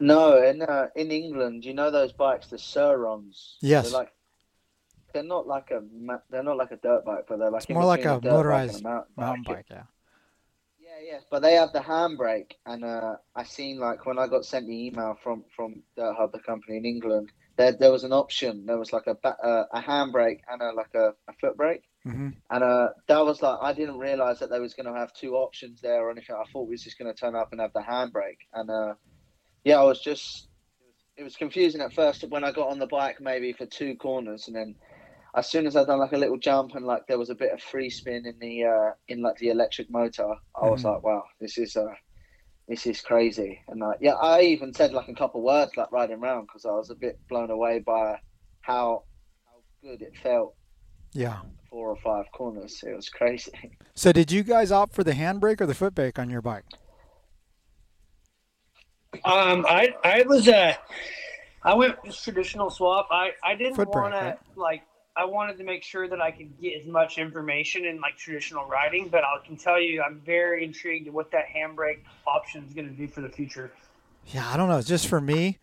No, 0.00 0.42
in 0.42 0.62
uh, 0.62 0.88
in 0.96 1.10
England, 1.10 1.64
you 1.64 1.74
know 1.74 1.90
those 1.90 2.12
bikes, 2.12 2.48
the 2.48 2.58
Sur-Rons. 2.58 3.58
Yes. 3.60 3.84
They're 3.84 3.98
like 4.00 4.12
they're 5.12 5.22
not 5.22 5.46
like 5.46 5.70
a 5.70 5.82
they're 6.30 6.42
not 6.42 6.56
like 6.56 6.72
a 6.72 6.76
dirt 6.76 7.04
bike, 7.04 7.26
but 7.28 7.38
they're 7.38 7.50
like 7.50 7.68
more 7.70 7.84
like 7.84 8.00
between 8.00 8.16
a 8.16 8.20
dirt 8.20 8.28
bike 8.28 8.32
motorized 8.32 8.82
mountain 8.82 9.12
Mountain 9.16 9.44
bike. 9.46 9.56
bike, 9.56 9.66
yeah. 9.70 9.82
Yeah, 10.80 11.12
yeah, 11.12 11.18
but 11.30 11.42
they 11.42 11.54
have 11.54 11.72
the 11.72 11.80
handbrake, 11.80 12.52
and 12.66 12.84
uh, 12.84 13.16
I 13.36 13.44
seen 13.44 13.78
like 13.78 14.06
when 14.06 14.18
I 14.18 14.26
got 14.26 14.44
sent 14.44 14.66
the 14.66 14.86
email 14.86 15.16
from 15.22 15.44
from 15.54 15.82
Dirt 15.96 16.14
Hub, 16.16 16.32
the 16.32 16.40
company 16.40 16.78
in 16.78 16.84
England, 16.86 17.30
there 17.60 17.72
there 17.78 17.92
was 17.92 18.04
an 18.04 18.12
option. 18.12 18.66
There 18.66 18.78
was 18.78 18.92
like 18.92 19.06
a 19.06 19.16
ba- 19.22 19.38
uh, 19.44 19.64
a 19.74 19.82
handbrake 19.82 20.40
and 20.48 20.62
a 20.62 20.72
like 20.72 20.94
a, 20.94 21.10
a 21.28 21.34
foot 21.40 21.56
brake, 21.56 21.84
Mm-hmm. 22.06 22.28
and 22.50 22.64
uh, 22.64 22.88
that 23.08 23.24
was 23.24 23.42
like 23.42 23.58
I 23.62 23.72
didn't 23.74 23.98
realize 23.98 24.38
that 24.40 24.50
they 24.50 24.60
was 24.60 24.74
going 24.74 24.92
to 24.92 24.98
have 24.98 25.12
two 25.14 25.34
options 25.36 25.80
there 25.80 26.02
or 26.02 26.10
anything. 26.10 26.36
I 26.36 26.44
thought 26.52 26.68
we 26.68 26.74
was 26.74 26.84
just 26.84 26.98
going 26.98 27.12
to 27.12 27.18
turn 27.20 27.36
up 27.36 27.50
and 27.52 27.60
have 27.60 27.72
the 27.74 27.80
handbrake, 27.80 28.40
and 28.54 28.70
uh, 28.70 28.94
yeah, 29.64 29.80
I 29.80 29.84
was 29.84 30.00
just 30.00 30.48
it 31.16 31.24
was 31.24 31.36
confusing 31.36 31.82
at 31.82 31.92
first 31.94 32.24
when 32.30 32.44
I 32.44 32.52
got 32.52 32.70
on 32.70 32.78
the 32.78 32.86
bike 32.86 33.18
maybe 33.20 33.52
for 33.52 33.66
two 33.66 33.96
corners, 33.96 34.46
and 34.48 34.56
then 34.56 34.76
as 35.36 35.48
soon 35.48 35.66
as 35.66 35.76
I 35.76 35.84
done 35.84 36.00
like 36.00 36.12
a 36.12 36.18
little 36.18 36.38
jump 36.38 36.74
and 36.74 36.86
like 36.86 37.06
there 37.08 37.18
was 37.18 37.30
a 37.30 37.34
bit 37.36 37.52
of 37.52 37.62
free 37.62 37.90
spin 37.90 38.26
in 38.26 38.38
the 38.40 38.64
uh, 38.64 38.92
in 39.08 39.22
like 39.22 39.36
the 39.38 39.50
electric 39.50 39.90
motor, 39.90 40.34
I 40.56 40.66
was 40.66 40.82
Mhm. 40.82 40.84
like, 40.84 41.02
wow, 41.04 41.24
this 41.40 41.58
is 41.58 41.76
uh, 41.76 41.94
this 42.70 42.86
is 42.86 43.00
crazy. 43.00 43.60
And 43.68 43.80
like 43.80 43.98
yeah, 44.00 44.14
I 44.14 44.42
even 44.42 44.72
said 44.72 44.92
like 44.92 45.08
a 45.08 45.14
couple 45.14 45.42
words 45.42 45.72
like 45.76 45.90
riding 45.90 46.20
around 46.20 46.42
because 46.46 46.64
I 46.64 46.70
was 46.70 46.88
a 46.90 46.94
bit 46.94 47.18
blown 47.28 47.50
away 47.50 47.80
by 47.80 48.18
how 48.62 49.02
how 49.44 49.58
good 49.82 50.00
it 50.02 50.16
felt 50.22 50.54
Yeah. 51.12 51.40
four 51.68 51.90
or 51.90 51.96
five 51.96 52.26
corners. 52.32 52.82
It 52.86 52.94
was 52.94 53.08
crazy. 53.08 53.52
So 53.96 54.12
did 54.12 54.32
you 54.32 54.42
guys 54.44 54.72
opt 54.72 54.94
for 54.94 55.04
the 55.04 55.12
handbrake 55.12 55.60
or 55.60 55.66
the 55.66 55.74
foot 55.74 55.94
brake 55.94 56.18
on 56.18 56.30
your 56.30 56.40
bike? 56.40 56.64
Um, 59.24 59.66
I 59.68 59.94
I 60.04 60.22
was 60.26 60.48
uh, 60.48 60.74
I 61.64 61.74
went 61.74 62.02
with 62.04 62.16
traditional 62.16 62.70
swap. 62.70 63.08
I 63.10 63.32
I 63.44 63.54
didn't 63.56 63.74
Foot 63.76 63.90
brake, 63.90 64.04
want 64.04 64.14
to 64.14 64.24
right? 64.24 64.38
like 64.56 64.82
I 65.20 65.24
wanted 65.26 65.58
to 65.58 65.64
make 65.64 65.82
sure 65.82 66.08
that 66.08 66.22
I 66.22 66.30
could 66.30 66.58
get 66.62 66.80
as 66.80 66.86
much 66.86 67.18
information 67.18 67.84
in 67.84 68.00
like 68.00 68.16
traditional 68.16 68.64
riding, 68.64 69.08
but 69.08 69.22
I 69.22 69.36
can 69.46 69.54
tell 69.54 69.78
you 69.78 70.02
I'm 70.02 70.18
very 70.24 70.64
intrigued 70.64 71.08
at 71.08 71.12
what 71.12 71.30
that 71.32 71.44
handbrake 71.54 71.98
option 72.26 72.64
is 72.66 72.72
going 72.72 72.88
to 72.88 72.94
do 72.94 73.06
for 73.06 73.20
the 73.20 73.28
future. 73.28 73.70
Yeah, 74.28 74.48
I 74.50 74.56
don't 74.56 74.70
know. 74.70 74.80
Just 74.80 75.08
for 75.08 75.20
me, 75.20 75.58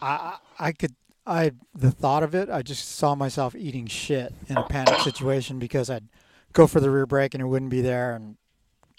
I 0.00 0.36
I 0.60 0.70
could 0.70 0.94
I 1.26 1.52
the 1.74 1.90
thought 1.90 2.22
of 2.22 2.36
it, 2.36 2.48
I 2.48 2.62
just 2.62 2.88
saw 2.88 3.16
myself 3.16 3.56
eating 3.56 3.88
shit 3.88 4.32
in 4.48 4.56
a 4.56 4.62
panic 4.62 5.00
situation 5.00 5.58
because 5.58 5.90
I'd 5.90 6.06
go 6.52 6.68
for 6.68 6.78
the 6.78 6.90
rear 6.90 7.06
brake 7.06 7.34
and 7.34 7.42
it 7.42 7.46
wouldn't 7.46 7.72
be 7.72 7.80
there, 7.80 8.14
and 8.14 8.36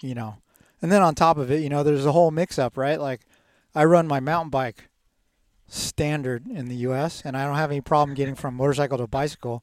you 0.02 0.14
know, 0.14 0.36
and 0.82 0.92
then 0.92 1.00
on 1.00 1.14
top 1.14 1.38
of 1.38 1.50
it, 1.50 1.62
you 1.62 1.70
know, 1.70 1.82
there's 1.82 2.04
a 2.04 2.12
whole 2.12 2.30
mix 2.30 2.58
up, 2.58 2.76
right? 2.76 3.00
Like 3.00 3.22
I 3.74 3.86
run 3.86 4.06
my 4.06 4.20
mountain 4.20 4.50
bike 4.50 4.90
standard 5.68 6.46
in 6.46 6.68
the 6.68 6.76
U.S. 6.76 7.22
and 7.24 7.36
I 7.36 7.44
don't 7.44 7.56
have 7.56 7.70
any 7.70 7.80
problem 7.80 8.14
getting 8.14 8.34
from 8.34 8.54
motorcycle 8.54 8.98
to 8.98 9.06
bicycle. 9.06 9.62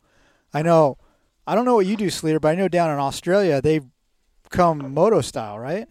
I 0.54 0.62
know, 0.62 0.98
I 1.46 1.56
don't 1.56 1.66
know 1.66 1.76
what 1.76 1.88
you 1.88 1.98
do, 1.98 2.10
Sleeter, 2.10 2.40
but 2.40 2.50
I 2.50 2.56
know 2.56 2.68
down 2.68 2.92
in 2.92 3.00
Australia 3.00 3.62
they 3.62 3.82
come 4.50 4.94
moto 4.94 5.22
style, 5.22 5.60
right? 5.60 5.88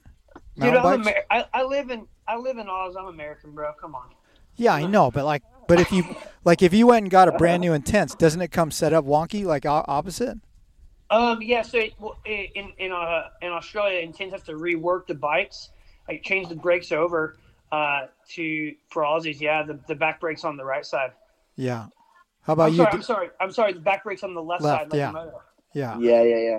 Dude, 0.57 0.73
Mountain 0.73 0.87
I'm? 0.87 1.01
Amer- 1.01 1.25
I, 1.31 1.45
I 1.53 1.63
live 1.65 1.91
in 1.91 2.07
I 2.27 2.37
live 2.37 2.59
in 2.59 2.69
Oz. 2.69 2.97
I'm 2.97 3.07
American, 3.07 3.53
bro. 3.53 3.73
Come 3.79 3.95
on. 3.95 4.09
Yeah, 4.57 4.73
I 4.73 4.87
know, 4.87 5.11
but 5.11 5.25
like, 5.25 5.43
but 5.67 5.81
if 5.81 5.91
you 5.91 6.05
like, 6.45 6.63
if 6.63 6.73
you 6.73 6.87
went 6.87 7.03
and 7.05 7.11
got 7.11 7.29
a 7.29 7.33
brand 7.33 7.61
new 7.61 7.73
intense, 7.73 8.15
doesn't 8.15 8.41
it 8.41 8.53
come 8.53 8.71
set 8.71 8.93
up 8.93 9.05
wonky 9.05 9.45
like 9.45 9.67
opposite? 9.67 10.39
Um, 11.11 11.43
yeah. 11.43 11.63
So 11.63 11.79
it, 11.79 11.95
in 12.25 12.73
in 12.79 12.93
uh, 12.93 13.29
in 13.43 13.51
Australia, 13.51 13.99
Intense 13.99 14.33
has 14.33 14.43
to 14.45 14.53
rework 14.53 15.09
the 15.09 15.15
bikes, 15.15 15.71
like 16.09 16.23
change 16.23 16.49
the 16.49 16.55
brakes 16.55 16.93
over 16.93 17.37
uh, 17.73 18.07
to 18.31 18.75
for 18.91 19.03
Aussies. 19.03 19.41
Yeah, 19.41 19.63
the, 19.63 19.79
the 19.89 19.95
back 19.95 20.21
brakes 20.21 20.45
on 20.45 20.57
the 20.57 20.65
right 20.65 20.85
side. 20.85 21.13
Yeah. 21.57 21.87
How 22.43 22.53
about 22.53 22.65
I'm 22.69 22.73
you? 22.73 22.77
sorry, 22.79 22.91
D- 22.91 22.97
I'm 22.97 23.03
sorry. 23.03 23.29
I'm 23.41 23.51
sorry. 23.53 23.73
The 23.73 23.81
back 23.81 24.05
brakes 24.05 24.23
on 24.23 24.35
the 24.35 24.43
left, 24.43 24.63
Left, 24.63 24.83
side. 24.83 24.91
Like 24.91 24.99
yeah. 24.99 25.07
the 25.09 25.13
moto. 25.13 25.43
yeah. 25.73 25.99
Yeah, 25.99 26.23
yeah, 26.23 26.37
yeah. 26.51 26.59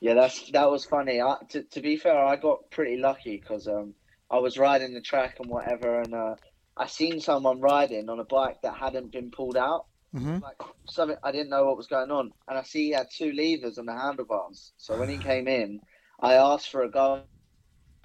Yeah, 0.00 0.14
that's 0.14 0.50
that 0.50 0.70
was 0.70 0.84
funny. 0.84 1.20
I, 1.22 1.36
to 1.50 1.62
to 1.62 1.80
be 1.80 1.96
fair, 1.96 2.18
I 2.24 2.36
got 2.36 2.70
pretty 2.70 2.98
lucky 2.98 3.38
because 3.40 3.66
um 3.68 3.94
I 4.30 4.38
was 4.38 4.58
riding 4.58 4.92
the 4.94 5.00
track 5.00 5.36
and 5.40 5.48
whatever, 5.48 6.00
and 6.00 6.14
uh, 6.14 6.34
I 6.76 6.86
seen 6.86 7.20
someone 7.20 7.60
riding 7.60 8.08
on 8.08 8.18
a 8.20 8.24
bike 8.24 8.60
that 8.62 8.74
hadn't 8.76 9.12
been 9.12 9.30
pulled 9.30 9.56
out, 9.56 9.86
Mm-hmm. 10.14 10.38
like 10.42 10.56
something 10.88 11.16
I 11.24 11.32
didn't 11.32 11.50
know 11.50 11.64
what 11.64 11.76
was 11.76 11.86
going 11.86 12.10
on, 12.10 12.32
and 12.48 12.58
I 12.58 12.62
see 12.62 12.86
he 12.86 12.90
had 12.90 13.08
two 13.10 13.32
levers 13.32 13.78
on 13.78 13.86
the 13.86 13.92
handlebars. 13.94 14.72
So 14.76 14.96
when 14.98 15.08
he 15.08 15.18
came 15.30 15.48
in, 15.48 15.80
I 16.20 16.34
asked 16.34 16.70
for 16.70 16.82
a 16.82 16.90
go 16.90 17.22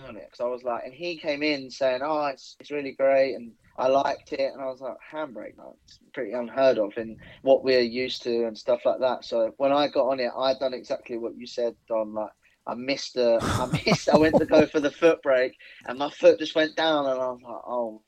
on 0.08 0.18
it 0.18 0.26
because 0.26 0.44
I 0.44 0.48
was 0.48 0.64
like, 0.64 0.84
and 0.86 0.94
he 0.94 1.18
came 1.18 1.44
in 1.44 1.70
saying, 1.70 2.02
"Oh, 2.04 2.26
it's 2.26 2.56
it's 2.60 2.72
really 2.72 2.92
great," 2.92 3.36
and 3.36 3.52
I 3.78 3.88
liked 3.88 4.34
it, 4.34 4.52
and 4.54 4.62
I 4.62 4.66
was 4.66 4.82
like, 4.82 4.98
"Handbrake, 5.12 5.58
no, 5.58 5.78
it's 5.86 6.00
pretty 6.14 6.32
unheard 6.34 6.78
of 6.78 6.98
in 6.98 7.18
what 7.42 7.64
we're 7.64 7.82
used 7.82 8.24
to 8.24 8.46
and 8.46 8.58
stuff 8.58 8.82
like 8.86 9.00
that." 9.00 9.26
So 9.26 9.54
when 9.58 9.72
I 9.72 9.88
got 9.88 10.08
on 10.08 10.20
it, 10.20 10.32
I 10.36 10.54
done 10.54 10.74
exactly 10.74 11.18
what 11.18 11.38
you 11.38 11.48
said, 11.48 11.76
Donn. 11.88 12.14
Like 12.14 12.32
I 12.68 12.76
missed 12.76 13.16
the, 13.16 13.42
I 13.44 13.66
missed, 13.86 14.10
I 14.10 14.18
went 14.18 14.38
to 14.38 14.46
go 14.46 14.66
for 14.66 14.80
the 14.80 14.92
foot 14.92 15.22
brake, 15.22 15.56
and 15.88 16.00
my 16.00 16.10
foot 16.10 16.40
just 16.40 16.56
went 16.56 16.76
down, 16.76 17.06
and 17.06 17.20
I 17.20 17.28
was 17.32 17.42
like, 17.44 17.62
"Oh." 17.68 18.02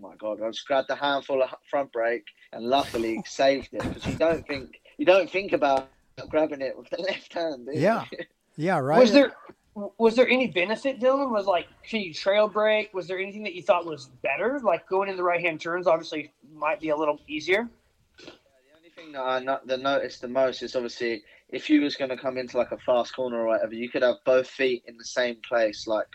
My 0.00 0.16
God! 0.16 0.42
I 0.42 0.50
just 0.50 0.66
grabbed 0.66 0.90
a 0.90 0.96
handful 0.96 1.40
of 1.40 1.54
front 1.70 1.92
brake, 1.92 2.26
and 2.52 2.64
luckily 2.64 3.22
saved 3.26 3.68
it 3.72 3.80
because 3.80 4.04
you 4.04 4.16
don't 4.16 4.44
think 4.44 4.80
you 4.98 5.06
don't 5.06 5.30
think 5.30 5.52
about 5.52 5.92
grabbing 6.28 6.62
it 6.62 6.76
with 6.76 6.90
the 6.90 7.00
left 7.08 7.32
hand. 7.32 7.66
do 7.66 7.72
you? 7.72 7.78
Yeah. 7.78 8.04
Yeah, 8.56 8.78
right. 8.78 8.98
Was 8.98 9.12
there 9.12 9.34
was 9.74 10.14
there 10.14 10.28
any 10.28 10.46
benefit, 10.46 11.00
Dylan? 11.00 11.30
Was 11.30 11.46
like, 11.46 11.66
can 11.82 12.00
you 12.00 12.14
trail 12.14 12.48
brake? 12.48 12.94
Was 12.94 13.08
there 13.08 13.18
anything 13.18 13.42
that 13.44 13.54
you 13.54 13.62
thought 13.62 13.84
was 13.84 14.10
better? 14.22 14.60
Like 14.62 14.88
going 14.88 15.08
in 15.08 15.16
the 15.16 15.22
right 15.22 15.40
hand 15.40 15.60
turns, 15.60 15.86
obviously, 15.86 16.32
might 16.52 16.80
be 16.80 16.90
a 16.90 16.96
little 16.96 17.20
easier. 17.26 17.68
The 18.18 18.32
only 18.76 18.90
thing 18.94 19.12
that 19.12 19.22
I 19.22 19.40
no- 19.40 19.60
that 19.66 19.80
noticed 19.80 20.20
the 20.20 20.28
most 20.28 20.62
is 20.62 20.76
obviously 20.76 21.22
if 21.48 21.68
you 21.68 21.80
was 21.82 21.96
going 21.96 22.10
to 22.10 22.16
come 22.16 22.38
into 22.38 22.56
like 22.56 22.72
a 22.72 22.78
fast 22.78 23.14
corner 23.14 23.40
or 23.40 23.46
whatever, 23.48 23.74
you 23.74 23.88
could 23.88 24.02
have 24.02 24.16
both 24.24 24.48
feet 24.48 24.84
in 24.86 24.96
the 24.96 25.04
same 25.04 25.36
place. 25.48 25.86
Like 25.86 26.06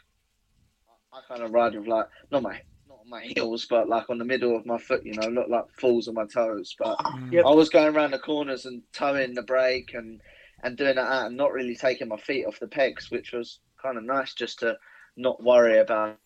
I 1.14 1.20
kind 1.28 1.44
of 1.44 1.52
ride 1.52 1.76
with 1.76 1.88
like 1.88 2.08
not 2.32 2.44
my 2.44 2.62
not 2.88 3.06
my 3.08 3.22
heels, 3.24 3.68
but 3.70 3.90
like 3.90 4.10
on 4.10 4.20
the 4.20 4.26
middle 4.26 4.56
of 4.56 4.66
my 4.66 4.78
foot. 4.78 5.06
You 5.06 5.16
know, 5.16 5.28
look 5.28 5.50
like 5.50 5.66
falls 5.80 6.08
on 6.08 6.14
my 6.14 6.26
toes. 6.26 6.76
But 6.80 6.98
Mm. 7.00 7.34
Yep. 7.34 7.46
I 7.46 7.52
was 7.52 7.70
going 7.70 7.94
around 7.94 8.12
the 8.12 8.20
corners 8.20 8.66
and 8.66 8.84
towing 8.94 9.34
the 9.34 9.44
brake 9.44 9.94
and 9.94 10.22
and 10.64 10.78
doing 10.78 10.96
that 10.96 11.26
and 11.26 11.38
not 11.38 11.54
really 11.54 11.76
taking 11.76 12.08
my 12.08 12.18
feet 12.18 12.46
off 12.46 12.60
the 12.60 12.68
pegs, 12.68 13.12
which 13.12 13.32
was 13.32 13.60
kind 13.82 13.98
of 13.98 14.04
nice 14.04 14.34
just 14.34 14.60
to 14.60 14.78
not 15.18 15.42
worry 15.44 15.80
about 15.80 16.18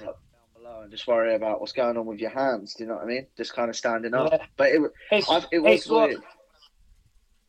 like, 0.00 0.08
down 0.08 0.14
below 0.54 0.80
and 0.82 0.90
just 0.90 1.06
worry 1.06 1.34
about 1.34 1.60
what's 1.60 1.72
going 1.72 1.96
on 1.96 2.06
with 2.06 2.20
your 2.20 2.30
hands. 2.30 2.74
Do 2.74 2.84
you 2.84 2.88
know 2.88 2.96
what 2.96 3.04
I 3.04 3.06
mean? 3.06 3.26
Just 3.36 3.54
kind 3.54 3.70
of 3.70 3.76
standing 3.76 4.14
up. 4.14 4.30
Yeah. 4.32 4.46
But 4.56 4.68
it, 4.68 4.82
Hey, 5.10 5.22
I, 5.28 5.38
it 5.38 5.46
hey, 5.50 5.58
was 5.60 5.86
weird. 5.86 6.22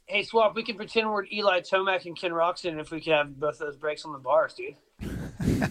Hey, 0.05 0.23
Swap. 0.23 0.55
We 0.55 0.63
can 0.63 0.77
pretend 0.77 1.09
we're 1.09 1.25
Eli 1.25 1.59
Tomac 1.61 2.05
and 2.05 2.17
Ken 2.17 2.31
Roczen 2.31 2.79
if 2.79 2.91
we 2.91 3.01
could 3.01 3.13
have 3.13 3.37
both 3.37 3.59
those 3.59 3.75
brakes 3.75 4.05
on 4.05 4.13
the 4.13 4.19
bars, 4.19 4.53
dude. 4.53 4.75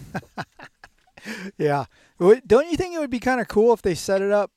Yeah. 1.57 1.85
Don't 2.19 2.69
you 2.69 2.77
think 2.77 2.95
it 2.95 2.99
would 2.99 3.09
be 3.09 3.19
kind 3.19 3.41
of 3.41 3.47
cool 3.47 3.73
if 3.73 3.81
they 3.81 3.95
set 3.95 4.21
it 4.21 4.31
up 4.31 4.51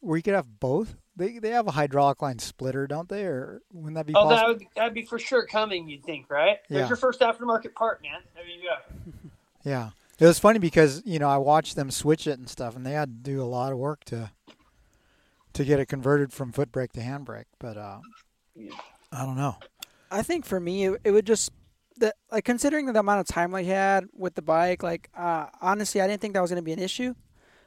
where 0.00 0.16
you 0.16 0.22
could 0.22 0.34
have 0.34 0.60
both? 0.60 0.96
They 1.16 1.38
they 1.38 1.50
have 1.50 1.66
a 1.68 1.70
hydraulic 1.70 2.20
line 2.22 2.38
splitter, 2.38 2.86
don't 2.86 3.08
they? 3.08 3.24
Or 3.24 3.60
wouldn't 3.72 3.94
that 3.94 4.06
be 4.06 4.14
Oh, 4.16 4.28
that 4.28 4.46
would 4.46 4.64
that'd 4.74 4.94
be 4.94 5.02
for 5.04 5.18
sure 5.18 5.46
coming. 5.46 5.88
You'd 5.88 6.04
think, 6.04 6.28
right? 6.30 6.58
Yeah. 6.68 6.78
There's 6.78 6.90
your 6.90 6.96
first 6.96 7.20
aftermarket 7.20 7.74
part, 7.74 8.02
man. 8.02 8.20
There 8.34 8.44
you 8.46 8.62
go. 8.68 9.12
Yeah. 9.64 9.90
It 10.18 10.26
was 10.26 10.38
funny 10.38 10.58
because, 10.58 11.02
you 11.06 11.18
know, 11.18 11.28
I 11.28 11.38
watched 11.38 11.74
them 11.74 11.90
switch 11.90 12.26
it 12.26 12.38
and 12.38 12.48
stuff 12.48 12.76
and 12.76 12.84
they 12.84 12.92
had 12.92 13.24
to 13.24 13.30
do 13.30 13.42
a 13.42 13.44
lot 13.46 13.72
of 13.72 13.78
work 13.78 14.04
to 14.04 14.30
to 15.54 15.64
get 15.64 15.80
it 15.80 15.86
converted 15.86 16.32
from 16.32 16.52
foot 16.52 16.70
brake 16.70 16.92
to 16.92 17.00
handbrake, 17.00 17.46
but 17.58 17.76
uh 17.78 18.00
Yeah. 18.54 18.72
I 19.10 19.24
don't 19.24 19.36
know. 19.36 19.56
I 20.10 20.22
think 20.22 20.44
for 20.44 20.60
me, 20.60 20.86
it, 20.86 21.00
it 21.04 21.10
would 21.12 21.26
just 21.26 21.50
the 21.96 22.12
like 22.30 22.44
considering 22.44 22.92
the 22.92 22.98
amount 22.98 23.20
of 23.20 23.26
time 23.26 23.54
I 23.54 23.62
had 23.62 24.06
with 24.12 24.34
the 24.34 24.42
bike. 24.42 24.82
Like 24.82 25.08
uh, 25.16 25.46
honestly, 25.60 26.00
I 26.00 26.06
didn't 26.06 26.20
think 26.20 26.34
that 26.34 26.40
was 26.40 26.50
going 26.50 26.60
to 26.60 26.64
be 26.64 26.72
an 26.72 26.78
issue. 26.78 27.14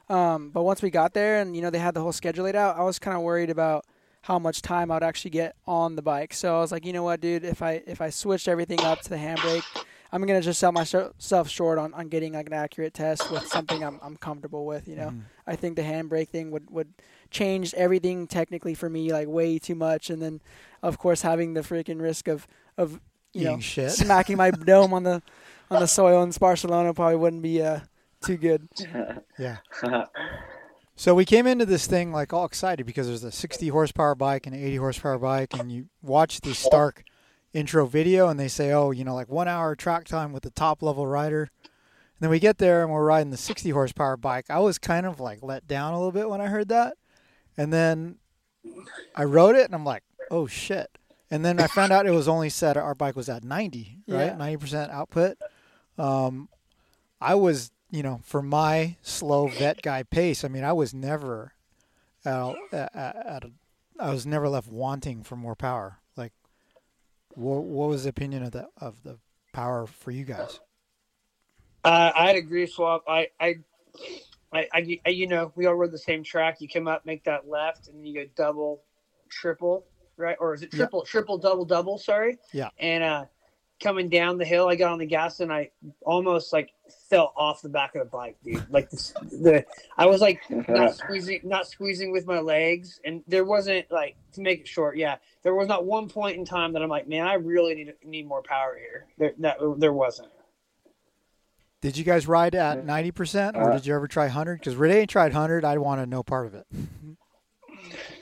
Um, 0.09 0.49
but 0.51 0.63
once 0.63 0.81
we 0.81 0.89
got 0.89 1.13
there 1.13 1.39
and 1.41 1.55
you 1.55 1.61
know 1.61 1.69
they 1.69 1.79
had 1.79 1.93
the 1.93 2.01
whole 2.01 2.13
schedule 2.13 2.45
laid 2.45 2.55
out, 2.55 2.77
I 2.77 2.83
was 2.83 2.99
kind 2.99 3.17
of 3.17 3.23
worried 3.23 3.49
about 3.49 3.85
how 4.21 4.39
much 4.39 4.61
time 4.61 4.91
I 4.91 4.95
would 4.95 5.03
actually 5.03 5.31
get 5.31 5.55
on 5.65 5.95
the 5.95 6.01
bike. 6.01 6.33
So 6.33 6.57
I 6.57 6.59
was 6.61 6.71
like, 6.71 6.85
you 6.85 6.93
know 6.93 7.03
what, 7.03 7.21
dude, 7.21 7.43
if 7.43 7.61
I 7.61 7.81
if 7.85 8.01
I 8.01 8.09
switched 8.09 8.47
everything 8.47 8.79
up 8.81 9.01
to 9.01 9.09
the 9.09 9.17
handbrake, 9.17 9.63
I'm 10.11 10.25
gonna 10.25 10.41
just 10.41 10.59
sell 10.59 10.71
myself 10.71 11.49
short 11.49 11.77
on, 11.77 11.93
on 11.93 12.07
getting 12.07 12.33
like 12.33 12.47
an 12.47 12.53
accurate 12.53 12.93
test 12.93 13.29
with 13.29 13.45
something 13.47 13.83
I'm 13.83 13.99
I'm 14.01 14.15
comfortable 14.17 14.65
with. 14.65 14.87
You 14.87 14.95
know, 14.95 15.09
Mhm. 15.09 15.21
I 15.45 15.55
think 15.55 15.75
the 15.75 15.81
handbrake 15.83 16.29
thing 16.29 16.51
would 16.51 16.69
would 16.71 16.93
change 17.29 17.73
everything 17.73 18.27
technically 18.27 18.73
for 18.73 18.89
me 18.89 19.11
like 19.11 19.27
way 19.27 19.59
too 19.59 19.75
much, 19.75 20.09
and 20.09 20.21
then 20.21 20.41
of 20.81 20.97
course 20.97 21.21
having 21.21 21.53
the 21.53 21.61
freaking 21.61 22.01
risk 22.01 22.27
of 22.29 22.47
of 22.77 23.01
you 23.33 23.41
Eating 23.41 23.53
know 23.55 23.59
shit. 23.59 23.91
smacking 23.91 24.37
my 24.37 24.51
dome 24.71 24.93
on 24.93 25.03
the 25.03 25.21
on 25.69 25.81
the 25.81 25.87
soil 25.87 26.23
in 26.23 26.31
Barcelona 26.31 26.93
probably 26.93 27.17
wouldn't 27.17 27.41
be 27.41 27.61
uh 27.61 27.81
too 28.23 28.37
good. 28.37 28.67
Yeah. 29.37 29.57
So 30.99 31.13
we 31.13 31.25
came 31.25 31.45
into 31.45 31.63
this 31.67 31.85
thing 31.85 32.11
like 32.11 32.33
all 32.33 32.43
excited 32.43 32.87
because 32.87 33.05
there's 33.05 33.23
a 33.23 33.31
60 33.31 33.67
horsepower 33.67 34.15
bike 34.15 34.47
and 34.47 34.55
an 34.55 34.63
80 34.63 34.75
horsepower 34.77 35.19
bike, 35.19 35.53
and 35.53 35.71
you 35.71 35.89
watch 36.01 36.41
the 36.41 36.55
Stark 36.55 37.03
intro 37.53 37.85
video, 37.85 38.29
and 38.29 38.39
they 38.39 38.47
say, 38.47 38.71
oh, 38.71 38.89
you 38.89 39.05
know, 39.05 39.13
like 39.13 39.29
one 39.29 39.47
hour 39.47 39.75
track 39.75 40.05
time 40.05 40.33
with 40.33 40.41
the 40.41 40.49
top 40.49 40.81
level 40.81 41.05
rider. 41.05 41.51
And 41.63 42.19
then 42.19 42.31
we 42.31 42.39
get 42.39 42.57
there 42.57 42.81
and 42.81 42.91
we're 42.91 43.05
riding 43.05 43.29
the 43.29 43.37
60 43.37 43.69
horsepower 43.69 44.17
bike. 44.17 44.45
I 44.49 44.57
was 44.57 44.79
kind 44.79 45.05
of 45.05 45.19
like 45.19 45.43
let 45.43 45.67
down 45.67 45.93
a 45.93 45.97
little 45.97 46.11
bit 46.11 46.29
when 46.29 46.41
I 46.41 46.47
heard 46.47 46.69
that, 46.69 46.97
and 47.55 47.71
then 47.71 48.15
I 49.15 49.25
rode 49.25 49.55
it, 49.55 49.65
and 49.65 49.75
I'm 49.75 49.85
like, 49.85 50.01
oh 50.31 50.47
shit. 50.47 50.97
And 51.29 51.45
then 51.45 51.59
I 51.59 51.67
found 51.67 51.91
out 51.91 52.07
it 52.07 52.11
was 52.11 52.27
only 52.27 52.49
set. 52.49 52.75
Our 52.75 52.95
bike 52.95 53.15
was 53.15 53.29
at 53.29 53.43
90, 53.43 53.99
right? 54.07 54.25
Yeah. 54.25 54.35
90% 54.35 54.89
output. 54.89 55.37
Um, 55.99 56.49
I 57.21 57.35
was, 57.35 57.71
you 57.89 58.03
know, 58.03 58.19
for 58.23 58.41
my 58.41 58.97
slow 59.01 59.47
vet 59.47 59.81
guy 59.81 60.03
pace, 60.03 60.43
I 60.43 60.47
mean, 60.47 60.63
I 60.63 60.73
was 60.73 60.93
never 60.93 61.53
at, 62.25 62.33
a- 62.33 62.89
at, 62.97 63.15
at 63.15 63.43
a, 63.45 63.51
I 63.99 64.11
was 64.11 64.25
never 64.25 64.47
left 64.49 64.67
wanting 64.67 65.23
for 65.23 65.35
more 65.35 65.55
power. 65.55 65.99
Like, 66.15 66.33
what, 67.29 67.63
what 67.63 67.89
was 67.89 68.03
the 68.03 68.09
opinion 68.09 68.43
of 68.43 68.51
the 68.51 68.67
of 68.79 69.03
the 69.03 69.17
power 69.53 69.87
for 69.87 70.11
you 70.11 70.25
guys? 70.25 70.59
Uh, 71.83 72.11
I'd 72.15 72.35
agree, 72.35 72.67
Swap. 72.67 73.03
I, 73.07 73.27
I, 73.39 73.55
I, 74.51 74.67
I, 75.05 75.09
you 75.09 75.27
know, 75.27 75.51
we 75.55 75.65
all 75.67 75.75
rode 75.75 75.91
the 75.91 75.97
same 75.97 76.23
track. 76.23 76.57
You 76.59 76.67
come 76.67 76.87
up, 76.87 77.05
make 77.05 77.23
that 77.23 77.47
left, 77.47 77.87
and 77.87 77.97
then 77.97 78.05
you 78.05 78.13
go 78.13 78.29
double, 78.35 78.81
triple, 79.29 79.85
right? 80.17 80.35
Or 80.39 80.53
is 80.53 80.63
it 80.63 80.73
Yeah. 80.73 80.79
triple, 80.79 81.03
triple, 81.03 81.37
double, 81.37 81.63
double? 81.65 81.97
Sorry. 81.97 82.37
Yeah. 82.51 82.69
And 82.79 83.03
uh, 83.03 83.25
coming 83.79 84.09
down 84.09 84.37
the 84.37 84.45
hill, 84.45 84.67
I 84.67 84.75
got 84.75 84.91
on 84.91 84.99
the 84.99 85.05
gas 85.05 85.39
and 85.39 85.51
I 85.51 85.69
almost 86.01 86.51
like 86.51 86.71
fell 87.09 87.33
off 87.35 87.61
the 87.61 87.69
back 87.69 87.95
of 87.95 87.99
the 87.99 88.09
bike, 88.09 88.37
dude. 88.43 88.65
Like 88.69 88.89
the, 88.89 89.13
the 89.31 89.65
I 89.97 90.05
was 90.05 90.21
like 90.21 90.41
not 90.49 90.95
squeezing, 90.97 91.41
not 91.43 91.67
squeezing 91.67 92.11
with 92.11 92.25
my 92.25 92.39
legs, 92.39 92.99
and 93.05 93.23
there 93.27 93.45
wasn't 93.45 93.89
like 93.91 94.15
to 94.33 94.41
make 94.41 94.61
it 94.61 94.67
short. 94.67 94.97
Yeah, 94.97 95.17
there 95.43 95.55
was 95.55 95.67
not 95.67 95.85
one 95.85 96.09
point 96.09 96.37
in 96.37 96.45
time 96.45 96.73
that 96.73 96.81
I'm 96.81 96.89
like, 96.89 97.07
man, 97.07 97.27
I 97.27 97.35
really 97.35 97.75
need 97.75 97.93
need 98.03 98.27
more 98.27 98.41
power 98.41 98.77
here. 98.77 99.07
There, 99.17 99.33
that 99.39 99.57
there 99.77 99.93
wasn't. 99.93 100.29
Did 101.79 101.95
you 101.95 102.03
guys 102.03 102.27
ride 102.27 102.55
at 102.55 102.85
90% 102.85 103.55
or 103.55 103.69
Uh, 103.69 103.73
did 103.75 103.85
you 103.85 103.93
ever 103.93 104.07
try 104.07 104.23
100? 104.23 104.59
Because 104.59 104.75
Rene 104.75 105.05
tried 105.05 105.31
100. 105.31 105.63
I 105.63 105.77
wanted 105.77 106.09
no 106.09 106.23
part 106.23 106.47
of 106.47 106.55
it. 106.55 106.65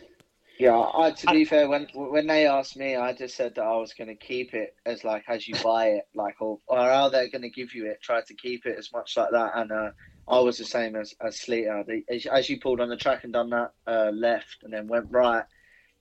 Yeah, 0.58 0.78
I, 0.78 1.12
to 1.12 1.28
be 1.28 1.44
fair, 1.44 1.68
when 1.68 1.88
when 1.94 2.28
they 2.28 2.48
asked 2.48 2.78
me, 2.78 2.96
I 2.96 3.12
just 3.14 3.36
said 3.36 3.56
that 3.56 3.64
I 3.64 3.76
was 3.76 3.94
going 3.94 4.08
to 4.08 4.16
keep 4.16 4.54
it 4.54 4.76
as 4.86 5.04
like 5.04 5.24
as 5.28 5.48
you 5.48 5.56
buy 5.62 5.88
it, 5.88 6.08
like 6.16 6.42
or, 6.42 6.60
or 6.68 6.78
how 6.78 7.10
they're 7.10 7.30
going 7.30 7.42
to 7.42 7.50
give 7.50 7.74
you 7.74 7.88
it, 7.88 8.02
try 8.02 8.22
to 8.22 8.34
keep 8.36 8.66
it 8.66 8.78
as 8.78 8.92
much 8.94 9.18
like 9.18 9.32
that. 9.32 9.52
And 9.56 9.72
uh, 9.72 9.90
I 10.28 10.40
was 10.40 10.58
the 10.58 10.66
same 10.66 10.96
as 10.96 11.14
as 11.22 11.40
Sleeter. 11.40 11.84
The, 11.86 12.04
as, 12.14 12.26
as 12.26 12.50
you 12.50 12.60
pulled 12.60 12.80
on 12.80 12.88
the 12.90 12.96
track 12.96 13.26
and 13.26 13.34
done 13.34 13.50
that 13.50 13.72
uh, 13.86 14.12
left 14.14 14.60
and 14.64 14.72
then 14.72 14.88
went 14.88 15.08
right, 15.12 15.44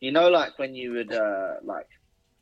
you 0.00 0.12
know, 0.12 0.28
like 0.28 0.58
when 0.58 0.74
you 0.74 0.92
would 0.92 1.12
uh, 1.12 1.54
like. 1.64 1.88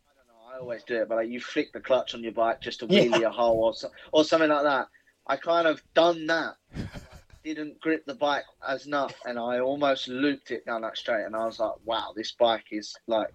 I 0.06 0.12
don't 0.14 0.28
know. 0.28 0.54
I 0.54 0.58
always 0.58 0.84
do 0.84 0.96
it, 1.00 1.08
but 1.08 1.16
like 1.16 1.28
you 1.30 1.40
flick 1.40 1.72
the 1.72 1.80
clutch 1.80 2.14
on 2.14 2.22
your 2.22 2.32
bike 2.32 2.60
just 2.60 2.80
to 2.80 2.86
Yeah. 2.88 3.04
wheelie 3.04 3.26
a 3.26 3.30
hole 3.30 3.64
or 3.64 3.74
so, 3.74 3.88
or 4.12 4.24
something 4.24 4.50
like 4.50 4.64
that. 4.64 4.88
I 5.26 5.36
kind 5.36 5.66
of 5.66 5.82
done 5.94 6.26
that. 6.26 6.56
didn't 7.44 7.80
grip 7.80 8.04
the 8.06 8.14
bike 8.14 8.44
as 8.66 8.86
enough, 8.86 9.14
and 9.26 9.38
I 9.38 9.60
almost 9.60 10.08
looped 10.08 10.50
it 10.50 10.64
down 10.66 10.82
that 10.82 10.96
straight. 10.96 11.24
And 11.24 11.34
I 11.36 11.44
was 11.46 11.58
like, 11.58 11.74
"Wow, 11.84 12.12
this 12.14 12.32
bike 12.32 12.66
is 12.70 12.94
like 13.06 13.32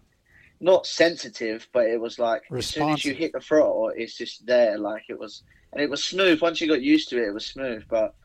not 0.60 0.86
sensitive, 0.88 1.68
but 1.74 1.86
it 1.88 2.00
was 2.00 2.18
like 2.20 2.44
as 2.52 2.68
soon 2.68 2.90
as 2.90 3.06
you 3.06 3.14
hit 3.14 3.32
the 3.34 3.40
throttle, 3.40 3.92
it's 3.96 4.18
just 4.18 4.46
there. 4.46 4.78
Like 4.78 5.04
it 5.10 5.20
was, 5.20 5.44
and 5.74 5.82
it 5.82 5.90
was 5.90 6.04
smooth. 6.04 6.42
Once 6.42 6.62
you 6.62 6.68
got 6.68 6.82
used 6.82 7.10
to 7.10 7.18
it, 7.22 7.28
it 7.28 7.34
was 7.34 7.46
smooth. 7.46 7.84
But 7.90 8.16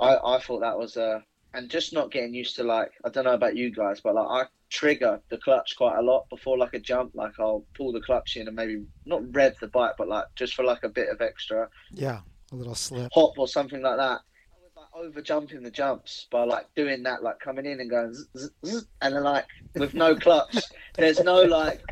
I, 0.00 0.16
I 0.16 0.40
thought 0.40 0.60
that 0.60 0.78
was 0.78 0.96
uh, 0.96 1.20
and 1.54 1.70
just 1.70 1.92
not 1.92 2.10
getting 2.10 2.34
used 2.34 2.56
to 2.56 2.64
like 2.64 2.90
I 3.04 3.08
don't 3.08 3.24
know 3.24 3.34
about 3.34 3.56
you 3.56 3.70
guys, 3.70 4.00
but 4.00 4.14
like 4.14 4.26
I 4.28 4.48
trigger 4.70 5.20
the 5.28 5.38
clutch 5.38 5.76
quite 5.76 5.96
a 5.96 6.02
lot 6.02 6.28
before 6.28 6.58
like 6.58 6.74
a 6.74 6.80
jump. 6.80 7.14
Like 7.14 7.32
I'll 7.38 7.64
pull 7.74 7.92
the 7.92 8.00
clutch 8.00 8.36
in 8.36 8.48
and 8.48 8.56
maybe 8.56 8.84
not 9.06 9.22
rev 9.34 9.54
the 9.60 9.68
bike, 9.68 9.94
but 9.96 10.08
like 10.08 10.26
just 10.34 10.54
for 10.54 10.64
like 10.64 10.82
a 10.82 10.88
bit 10.88 11.08
of 11.08 11.20
extra 11.20 11.68
Yeah, 11.92 12.20
a 12.52 12.56
little 12.56 12.74
slip. 12.74 13.10
hop 13.14 13.38
or 13.38 13.48
something 13.48 13.80
like 13.82 13.96
that. 13.96 14.20
I 14.94 15.00
over 15.00 15.20
jumping 15.20 15.62
the 15.62 15.70
jumps 15.70 16.26
by 16.30 16.44
like 16.44 16.66
doing 16.76 17.02
that, 17.04 17.22
like 17.22 17.40
coming 17.40 17.66
in 17.66 17.80
and 17.80 17.90
going, 17.90 18.12
zzz, 18.14 18.28
zzz, 18.36 18.50
zzz, 18.64 18.86
and 19.02 19.14
then 19.14 19.22
like 19.24 19.46
with 19.74 19.94
no 19.94 20.14
clutch. 20.14 20.56
there's 20.96 21.20
no 21.20 21.42
like, 21.42 21.82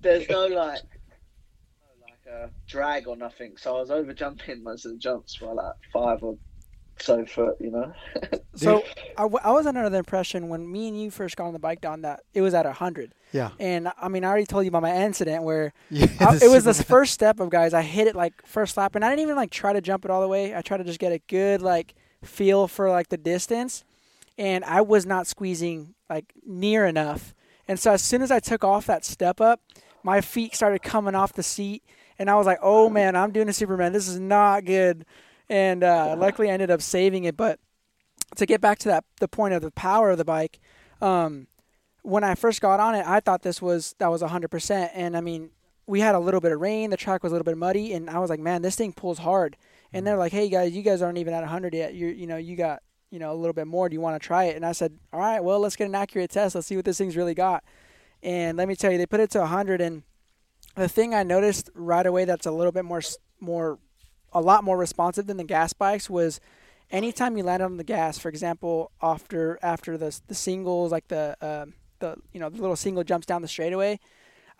there's 0.00 0.28
no 0.28 0.46
like, 0.46 0.82
no, 0.82 2.06
like 2.06 2.26
a 2.30 2.50
drag 2.66 3.08
or 3.08 3.16
nothing. 3.16 3.54
So 3.56 3.76
I 3.76 3.80
was 3.80 3.90
over 3.90 4.12
jumping 4.12 4.62
most 4.62 4.84
of 4.84 4.92
the 4.92 4.98
jumps 4.98 5.38
by 5.38 5.48
like 5.48 5.74
five 5.92 6.22
or 6.22 6.36
so 6.98 7.24
foot, 7.24 7.56
you 7.60 7.70
know. 7.70 7.92
So 8.54 8.84
I, 9.16 9.22
w- 9.22 9.40
I 9.42 9.50
was 9.50 9.64
under 9.64 9.88
the 9.88 9.96
impression 9.96 10.50
when 10.50 10.70
me 10.70 10.86
and 10.88 11.00
you 11.00 11.10
first 11.10 11.38
got 11.38 11.46
on 11.46 11.54
the 11.54 11.58
bike, 11.58 11.80
Donn, 11.80 12.02
that 12.02 12.20
it 12.34 12.42
was 12.42 12.52
at 12.52 12.66
a 12.66 12.72
hundred. 12.72 13.14
Yeah. 13.32 13.48
And 13.58 13.90
I 13.98 14.08
mean, 14.08 14.24
I 14.24 14.28
already 14.28 14.44
told 14.44 14.64
you 14.64 14.68
about 14.68 14.82
my 14.82 14.94
incident 14.94 15.42
where 15.42 15.72
Yeah, 15.88 16.04
I, 16.20 16.34
it 16.34 16.50
was 16.50 16.64
this 16.64 16.76
Superman. 16.76 16.84
first 16.84 17.14
step 17.14 17.40
of 17.40 17.48
guys. 17.48 17.72
I 17.72 17.80
hit 17.80 18.08
it 18.08 18.14
like 18.14 18.46
first 18.46 18.76
lap, 18.76 18.94
and 18.94 19.02
I 19.06 19.08
didn't 19.08 19.22
even 19.22 19.36
like 19.36 19.50
try 19.50 19.72
to 19.72 19.80
jump 19.80 20.04
it 20.04 20.10
all 20.10 20.20
the 20.20 20.28
way. 20.28 20.54
I 20.54 20.60
tried 20.60 20.76
to 20.78 20.84
just 20.84 20.98
get 20.98 21.12
a 21.12 21.18
good 21.28 21.62
like 21.62 21.94
feel 22.22 22.68
for 22.68 22.90
like 22.90 23.08
the 23.08 23.16
distance, 23.16 23.84
and 24.38 24.64
I 24.64 24.80
was 24.80 25.06
not 25.06 25.26
squeezing 25.26 25.94
like 26.08 26.32
near 26.46 26.86
enough. 26.86 27.34
And 27.68 27.78
so 27.78 27.92
as 27.92 28.02
soon 28.02 28.22
as 28.22 28.30
I 28.30 28.40
took 28.40 28.64
off 28.64 28.86
that 28.86 29.04
step 29.04 29.40
up, 29.40 29.60
my 30.02 30.20
feet 30.20 30.54
started 30.54 30.82
coming 30.82 31.14
off 31.14 31.32
the 31.32 31.42
seat, 31.42 31.82
and 32.18 32.28
I 32.30 32.34
was 32.34 32.46
like, 32.46 32.58
"Oh 32.62 32.88
man, 32.88 33.16
I'm 33.16 33.32
doing 33.32 33.48
a 33.48 33.52
Superman. 33.52 33.92
This 33.92 34.08
is 34.08 34.18
not 34.18 34.64
good." 34.64 35.04
And 35.48 35.84
uh, 35.84 36.16
luckily, 36.18 36.48
I 36.48 36.54
ended 36.54 36.70
up 36.70 36.82
saving 36.82 37.24
it. 37.24 37.36
But 37.36 37.60
to 38.36 38.46
get 38.46 38.60
back 38.60 38.78
to 38.80 38.88
that, 38.88 39.04
the 39.20 39.28
point 39.28 39.54
of 39.54 39.62
the 39.62 39.70
power 39.70 40.10
of 40.10 40.18
the 40.18 40.24
bike, 40.24 40.60
um, 41.00 41.46
when 42.02 42.24
I 42.24 42.34
first 42.34 42.60
got 42.60 42.80
on 42.80 42.94
it, 42.94 43.06
I 43.06 43.20
thought 43.20 43.42
this 43.42 43.62
was 43.62 43.94
that 43.98 44.10
was 44.10 44.22
100%. 44.22 44.90
And 44.94 45.16
I 45.16 45.20
mean, 45.20 45.50
we 45.86 46.00
had 46.00 46.14
a 46.14 46.18
little 46.18 46.40
bit 46.40 46.52
of 46.52 46.60
rain, 46.60 46.90
the 46.90 46.96
track 46.96 47.22
was 47.22 47.32
a 47.32 47.34
little 47.34 47.44
bit 47.44 47.56
muddy, 47.56 47.92
and 47.92 48.08
I 48.08 48.18
was 48.18 48.30
like, 48.30 48.40
man, 48.40 48.62
this 48.62 48.76
thing 48.76 48.92
pulls 48.92 49.18
hard. 49.18 49.56
And 49.92 50.06
they're 50.06 50.16
like, 50.16 50.32
hey 50.32 50.48
guys, 50.48 50.72
you 50.72 50.82
guys 50.82 51.02
aren't 51.02 51.18
even 51.18 51.34
at 51.34 51.40
100 51.40 51.74
yet. 51.74 51.94
You 51.94 52.08
you 52.08 52.26
know 52.26 52.36
you 52.36 52.56
got 52.56 52.82
you 53.10 53.18
know 53.18 53.32
a 53.32 53.36
little 53.36 53.52
bit 53.52 53.66
more. 53.66 53.88
Do 53.88 53.94
you 53.94 54.00
want 54.00 54.20
to 54.20 54.26
try 54.26 54.44
it? 54.44 54.56
And 54.56 54.64
I 54.64 54.72
said, 54.72 54.98
all 55.12 55.20
right, 55.20 55.42
well 55.42 55.60
let's 55.60 55.76
get 55.76 55.86
an 55.86 55.94
accurate 55.94 56.30
test. 56.30 56.54
Let's 56.54 56.66
see 56.66 56.76
what 56.76 56.84
this 56.84 56.98
thing's 56.98 57.16
really 57.16 57.34
got. 57.34 57.64
And 58.22 58.56
let 58.56 58.68
me 58.68 58.76
tell 58.76 58.92
you, 58.92 58.98
they 58.98 59.06
put 59.06 59.20
it 59.20 59.30
to 59.32 59.40
100, 59.40 59.80
and 59.80 60.04
the 60.76 60.88
thing 60.88 61.14
I 61.14 61.22
noticed 61.24 61.70
right 61.74 62.06
away 62.06 62.24
that's 62.24 62.46
a 62.46 62.52
little 62.52 62.72
bit 62.72 62.84
more 62.84 63.02
more 63.40 63.78
a 64.32 64.40
lot 64.40 64.64
more 64.64 64.78
responsive 64.78 65.26
than 65.26 65.36
the 65.36 65.44
gas 65.44 65.72
bikes 65.72 66.08
was 66.08 66.40
anytime 66.90 67.36
you 67.36 67.42
landed 67.42 67.64
on 67.64 67.76
the 67.76 67.84
gas, 67.84 68.18
for 68.18 68.28
example, 68.28 68.92
after 69.02 69.58
after 69.62 69.98
the 69.98 70.18
the 70.28 70.34
singles 70.34 70.92
like 70.92 71.08
the 71.08 71.36
um 71.40 71.74
the 71.98 72.16
you 72.32 72.40
know 72.40 72.48
the 72.48 72.60
little 72.60 72.76
single 72.76 73.04
jumps 73.04 73.26
down 73.26 73.42
the 73.42 73.48
straightaway, 73.48 73.98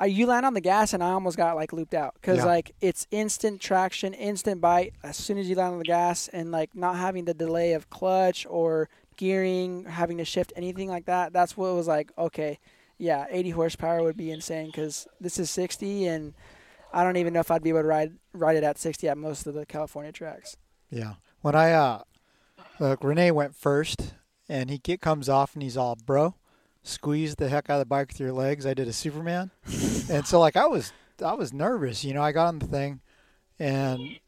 uh, 0.01 0.05
you 0.05 0.27
land 0.27 0.47
on 0.47 0.55
the 0.55 0.61
gas 0.61 0.93
and 0.93 1.03
I 1.03 1.11
almost 1.11 1.37
got 1.37 1.57
like 1.57 1.73
looped 1.73 1.95
out 1.95 2.15
because 2.15 2.39
Yeah. 2.39 2.45
like 2.47 2.75
it's 2.81 3.07
instant 3.11 3.61
traction, 3.61 4.15
instant 4.15 4.61
bite 4.61 4.95
as 5.03 5.17
soon 5.17 5.39
as 5.39 5.49
you 5.49 5.55
land 5.57 5.73
on 5.73 5.79
the 5.79 5.85
gas, 5.85 6.29
and 6.29 6.51
like 6.53 6.75
not 6.75 6.97
having 6.97 7.25
the 7.25 7.35
delay 7.35 7.73
of 7.73 7.91
clutch 7.91 8.47
or 8.49 8.89
gearing, 9.17 9.85
having 9.85 10.19
to 10.19 10.25
shift 10.25 10.53
anything 10.57 10.89
like 10.89 11.05
that. 11.07 11.33
That's 11.33 11.57
what 11.57 11.75
was 11.75 11.87
like. 11.89 12.11
Okay, 12.17 12.59
yeah, 12.99 13.27
80 13.31 13.51
horsepower 13.51 14.03
would 14.03 14.17
be 14.17 14.31
insane 14.31 14.67
because 14.67 15.07
this 15.21 15.39
is 15.39 15.51
60 15.51 16.07
and. 16.07 16.35
I 16.95 17.05
don't 17.05 17.17
even 17.17 17.33
know 17.33 17.41
if 17.41 17.51
I'd 17.51 17.63
be 17.63 17.71
able 17.71 17.81
to 17.81 17.87
ride 17.87 18.13
ride 18.35 18.55
it 18.59 18.65
at 18.65 18.77
60 18.77 19.09
at 19.09 19.17
most 19.17 19.47
of 19.47 19.55
the 19.55 19.65
California 19.65 20.13
tracks. 20.13 20.59
Yeah. 20.91 21.15
When 21.41 21.55
I 21.55 21.73
uh, 21.73 22.03
look, 22.79 23.03
Rene 23.03 23.31
went 23.31 23.57
first, 23.57 24.13
and 24.47 24.69
he 24.69 24.77
get, 24.77 25.01
comes 25.01 25.27
off, 25.27 25.55
and 25.55 25.63
he's 25.63 25.75
all, 25.79 25.97
bro, 25.97 26.35
squeeze 26.83 27.35
the 27.35 27.49
heck 27.49 27.71
out 27.71 27.75
of 27.75 27.81
the 27.81 27.87
bike 27.87 28.09
with 28.09 28.21
your 28.21 28.33
legs. 28.33 28.67
I 28.67 28.75
did 28.75 28.89
a 28.89 28.93
Superman, 28.93 29.51
and 30.11 30.27
so 30.27 30.41
like 30.41 30.57
I 30.57 30.67
was, 30.67 30.93
I 31.25 31.35
was 31.35 31.53
nervous. 31.53 32.05
You 32.05 32.15
know, 32.15 32.23
I 32.23 32.33
got 32.33 32.49
on 32.49 32.59
the 32.59 32.67
thing, 32.67 33.01
and 33.59 34.19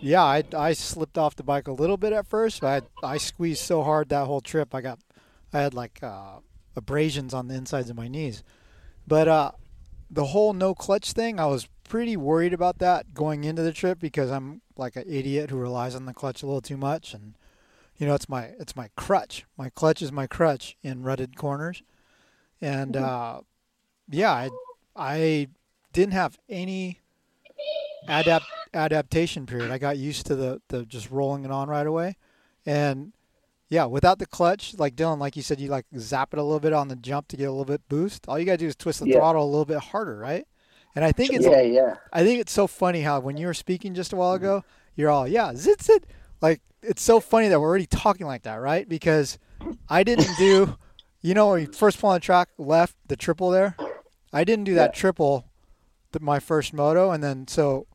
yeah, 0.00 0.22
I 0.22 0.44
I 0.56 0.72
slipped 0.72 1.18
off 1.18 1.36
the 1.36 1.42
bike 1.42 1.68
a 1.68 1.72
little 1.72 1.96
bit 1.96 2.12
at 2.12 2.26
first, 2.26 2.60
but 2.60 2.84
I 3.02 3.14
I 3.14 3.16
squeezed 3.18 3.62
so 3.62 3.82
hard 3.82 4.08
that 4.08 4.26
whole 4.26 4.40
trip. 4.40 4.74
I 4.74 4.80
got, 4.80 4.98
I 5.52 5.60
had 5.60 5.74
like 5.74 6.02
uh, 6.02 6.38
abrasions 6.76 7.34
on 7.34 7.48
the 7.48 7.54
insides 7.54 7.90
of 7.90 7.96
my 7.96 8.08
knees, 8.08 8.42
but 9.06 9.28
uh, 9.28 9.52
the 10.10 10.26
whole 10.26 10.52
no 10.52 10.74
clutch 10.74 11.12
thing, 11.12 11.40
I 11.40 11.46
was 11.46 11.68
pretty 11.88 12.16
worried 12.16 12.52
about 12.52 12.78
that 12.78 13.14
going 13.14 13.44
into 13.44 13.62
the 13.62 13.72
trip 13.72 13.98
because 13.98 14.30
I'm 14.30 14.62
like 14.76 14.96
an 14.96 15.04
idiot 15.06 15.50
who 15.50 15.58
relies 15.58 15.94
on 15.94 16.06
the 16.06 16.14
clutch 16.14 16.42
a 16.42 16.46
little 16.46 16.62
too 16.62 16.76
much 16.76 17.14
and 17.14 17.34
you 17.96 18.06
know 18.06 18.14
it's 18.14 18.28
my 18.28 18.44
it's 18.58 18.74
my 18.76 18.88
crutch. 18.96 19.44
My 19.56 19.70
clutch 19.70 20.02
is 20.02 20.10
my 20.12 20.26
crutch 20.26 20.76
in 20.82 21.02
rutted 21.02 21.36
corners. 21.36 21.82
And 22.60 22.96
uh 22.96 23.40
yeah, 24.10 24.32
I 24.32 24.50
I 24.96 25.48
didn't 25.92 26.12
have 26.12 26.38
any 26.48 27.00
adapt 28.08 28.44
adaptation 28.72 29.46
period. 29.46 29.70
I 29.70 29.78
got 29.78 29.96
used 29.98 30.26
to 30.26 30.34
the 30.36 30.60
the 30.68 30.84
just 30.84 31.10
rolling 31.10 31.44
it 31.44 31.50
on 31.50 31.68
right 31.68 31.86
away. 31.86 32.16
And 32.66 33.12
yeah, 33.68 33.86
without 33.86 34.18
the 34.18 34.26
clutch, 34.26 34.74
like 34.78 34.94
Dylan, 34.94 35.18
like 35.18 35.36
you 35.36 35.42
said, 35.42 35.60
you 35.60 35.68
like 35.68 35.86
zap 35.98 36.32
it 36.32 36.38
a 36.38 36.42
little 36.42 36.60
bit 36.60 36.72
on 36.72 36.88
the 36.88 36.96
jump 36.96 37.28
to 37.28 37.36
get 37.36 37.44
a 37.44 37.50
little 37.50 37.64
bit 37.64 37.88
boost. 37.88 38.24
All 38.28 38.38
you 38.38 38.44
gotta 38.44 38.58
do 38.58 38.66
is 38.66 38.76
twist 38.76 39.00
the 39.00 39.06
Yeah. 39.08 39.16
throttle 39.16 39.42
a 39.44 39.50
little 39.50 39.64
bit 39.64 39.78
harder, 39.78 40.16
right? 40.18 40.46
And 40.94 41.04
I 41.04 41.12
think 41.12 41.32
it's 41.32 41.46
yeah, 41.46 41.60
yeah. 41.60 41.94
I 42.12 42.22
think 42.22 42.40
it's 42.40 42.52
so 42.52 42.66
funny 42.66 43.00
how 43.02 43.18
when 43.20 43.36
you 43.36 43.46
were 43.46 43.54
speaking 43.54 43.94
just 43.94 44.12
a 44.12 44.16
while 44.16 44.34
ago, 44.34 44.64
you're 44.94 45.10
all 45.10 45.26
yeah, 45.26 45.52
zit 45.54 45.82
zit. 45.82 46.04
Like 46.40 46.60
it's 46.86 47.02
so 47.02 47.20
funny 47.20 47.48
that 47.48 47.60
we're 47.60 47.68
already 47.68 47.86
talking 47.86 48.26
like 48.26 48.42
that, 48.42 48.56
right? 48.56 48.88
Because 48.88 49.38
I 49.88 50.02
didn't 50.04 50.36
do, 50.38 50.76
you 51.22 51.34
know, 51.34 51.50
when 51.50 51.60
you 51.62 51.72
first 51.72 51.98
pull 52.00 52.10
on 52.10 52.16
the 52.16 52.20
track 52.20 52.48
left 52.58 52.96
the 53.08 53.16
triple 53.16 53.50
there, 53.50 53.76
I 54.32 54.44
didn't 54.44 54.64
do 54.64 54.74
that 54.74 54.90
Yeah. 54.94 55.00
triple, 55.00 55.46
the, 56.12 56.20
my 56.20 56.40
first 56.40 56.72
moto, 56.72 57.10
and 57.10 57.22
then 57.22 57.46
so 57.48 57.86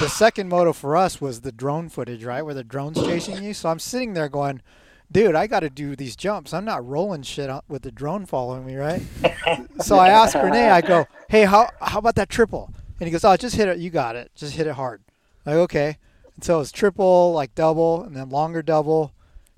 the 0.00 0.08
second 0.08 0.48
moto 0.48 0.72
for 0.72 0.96
us 0.96 1.20
was 1.20 1.42
the 1.42 1.52
drone 1.52 1.88
footage, 1.88 2.24
right, 2.24 2.42
where 2.42 2.54
the 2.54 2.64
drone's 2.64 3.00
chasing 3.02 3.42
you. 3.42 3.54
So 3.54 3.68
I'm 3.68 3.78
sitting 3.78 4.14
there 4.14 4.28
going. 4.28 4.60
Dude, 5.12 5.34
I 5.36 5.46
got 5.46 5.60
to 5.60 5.70
do 5.70 5.94
these 5.94 6.16
jumps. 6.16 6.52
I'm 6.54 6.64
not 6.64 6.84
rolling 6.84 7.22
shit 7.22 7.48
with 7.68 7.82
the 7.82 7.92
drone 7.92 8.24
following 8.26 8.64
me, 8.66 8.74
right? 8.74 9.02
so 9.80 9.98
I 9.98 10.08
asked 10.08 10.34
Rene, 10.34 10.70
I 10.70 10.80
go, 10.80 11.06
"Hey, 11.28 11.44
how 11.44 11.68
how 11.80 11.98
about 11.98 12.14
that 12.16 12.30
triple?" 12.30 12.72
And 12.98 13.06
he 13.06 13.12
goes, 13.12 13.22
"Oh, 13.24 13.36
just 13.36 13.54
hit 13.54 13.68
it. 13.68 13.78
You 13.78 13.90
got 13.90 14.16
it. 14.16 14.32
Just 14.34 14.54
hit 14.54 14.66
it 14.66 14.72
hard." 14.74 15.02
Like, 15.44 15.56
okay. 15.56 15.98
And 16.34 16.44
so 16.44 16.60
it's 16.60 16.72
triple, 16.72 17.32
like 17.32 17.54
double, 17.54 18.02
and 18.02 18.16
then 18.16 18.28
longer 18.30 18.62
double, 18.62 19.12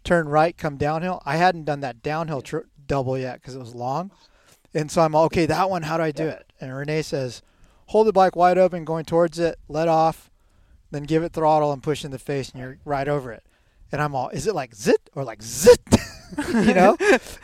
turn 0.05 0.29
right, 0.29 0.57
come 0.57 0.77
downhill. 0.77 1.23
I 1.25 1.37
hadn't 1.37 1.65
done 1.65 1.81
that 1.81 2.03
downhill 2.03 2.43
tri- 2.43 2.63
double 2.87 3.19
yet 3.19 3.41
because 3.41 3.55
it 3.55 3.61
was 3.61 3.75
long, 3.75 4.11
and 4.75 4.91
so 4.91 5.03
I'm 5.03 5.15
all, 5.15 5.25
okay. 5.25 5.47
That 5.47 5.71
one, 5.71 5.83
how 5.83 5.97
do 5.97 6.03
I 6.03 6.13
do 6.13 6.27
it? 6.27 6.53
And 6.61 6.75
Rene 6.75 7.03
says, 7.03 7.43
"Hold 7.87 8.07
the 8.07 8.13
bike 8.13 8.37
wide 8.37 8.59
open, 8.59 8.85
going 8.85 9.05
towards 9.05 9.39
it, 9.39 9.59
let 9.69 9.89
off, 9.89 10.31
then 10.91 11.05
give 11.05 11.23
it 11.23 11.33
throttle 11.33 11.73
and 11.73 11.83
push 11.83 12.05
in 12.05 12.11
the 12.11 12.19
face, 12.19 12.51
and 12.51 12.61
you're 12.61 12.79
right 12.85 13.09
over 13.09 13.33
it." 13.33 13.45
And 13.91 14.03
I'm 14.03 14.15
all, 14.15 14.29
"Is 14.31 14.47
it 14.47 14.55
like 14.55 14.75
zit 14.75 15.11
or 15.15 15.25
like 15.25 15.43
zit?" 15.43 15.81
you 16.39 16.75
know? 16.75 16.97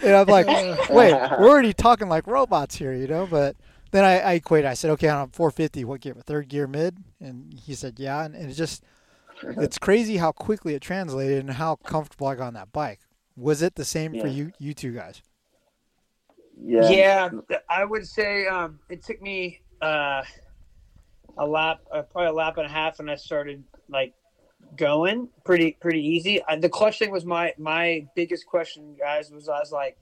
And 0.03 0.15
I'm 0.15 0.27
like, 0.27 0.47
wait, 0.91 1.13
we're 1.13 1.49
already 1.49 1.73
talking 1.73 2.09
like 2.09 2.27
robots 2.27 2.75
here, 2.75 2.93
you 2.95 3.07
know? 3.07 3.27
But 3.27 3.57
then 3.91 4.05
I, 4.05 4.19
I 4.21 4.33
equated. 4.35 4.71
I 4.71 4.75
said, 4.75 4.91
okay, 4.93 5.09
on 5.09 5.31
450, 5.31 5.85
what 5.85 6.01
gear? 6.01 6.15
Third 6.15 6.49
gear 6.49 6.67
mid? 6.67 6.99
And 7.21 7.53
he 7.53 7.75
said, 7.75 7.99
yeah. 7.99 8.25
And, 8.25 8.35
and 8.35 8.51
it 8.51 8.55
just, 8.55 8.83
it's 9.59 9.79
crazy 9.79 10.17
how 10.17 10.33
quickly 10.33 10.75
it 10.75 10.83
translated 10.83 11.39
and 11.39 11.51
how 11.51 11.77
comfortable 11.77 12.27
I 12.27 12.35
got 12.35 12.49
on 12.49 12.55
that 12.55 12.73
bike. 12.73 13.01
Was 13.37 13.63
it 13.63 13.75
the 13.75 13.85
same 13.85 14.19
for 14.21 14.27
you, 14.27 14.53
you 14.59 14.75
two 14.75 14.93
guys? 14.93 15.23
Yeah. 16.61 16.89
Yeah, 16.91 17.31
I 17.69 17.85
would 17.85 18.07
say 18.07 18.47
um, 18.47 18.79
it 18.89 19.03
took 19.03 19.21
me 19.23 19.61
uh, 19.81 20.23
a 21.39 21.47
lap, 21.47 21.81
uh, 21.93 22.03
probably 22.03 22.29
a 22.29 22.33
lap 22.33 22.59
and 22.59 22.67
a 22.67 22.71
half, 22.71 23.01
and 23.01 23.11
I 23.11 23.17
started 23.17 23.65
like 23.89 24.15
going 24.77 25.29
pretty 25.45 25.77
pretty 25.81 26.07
easy. 26.07 26.43
Uh, 26.45 26.57
the 26.57 26.69
clutch 26.69 26.99
thing 26.99 27.11
was 27.11 27.25
my 27.25 27.53
my 27.59 28.07
biggest 28.15 28.47
question, 28.47 28.95
guys. 28.99 29.31
Was 29.31 29.49
I 29.49 29.59
was 29.59 29.73
like, 29.73 29.97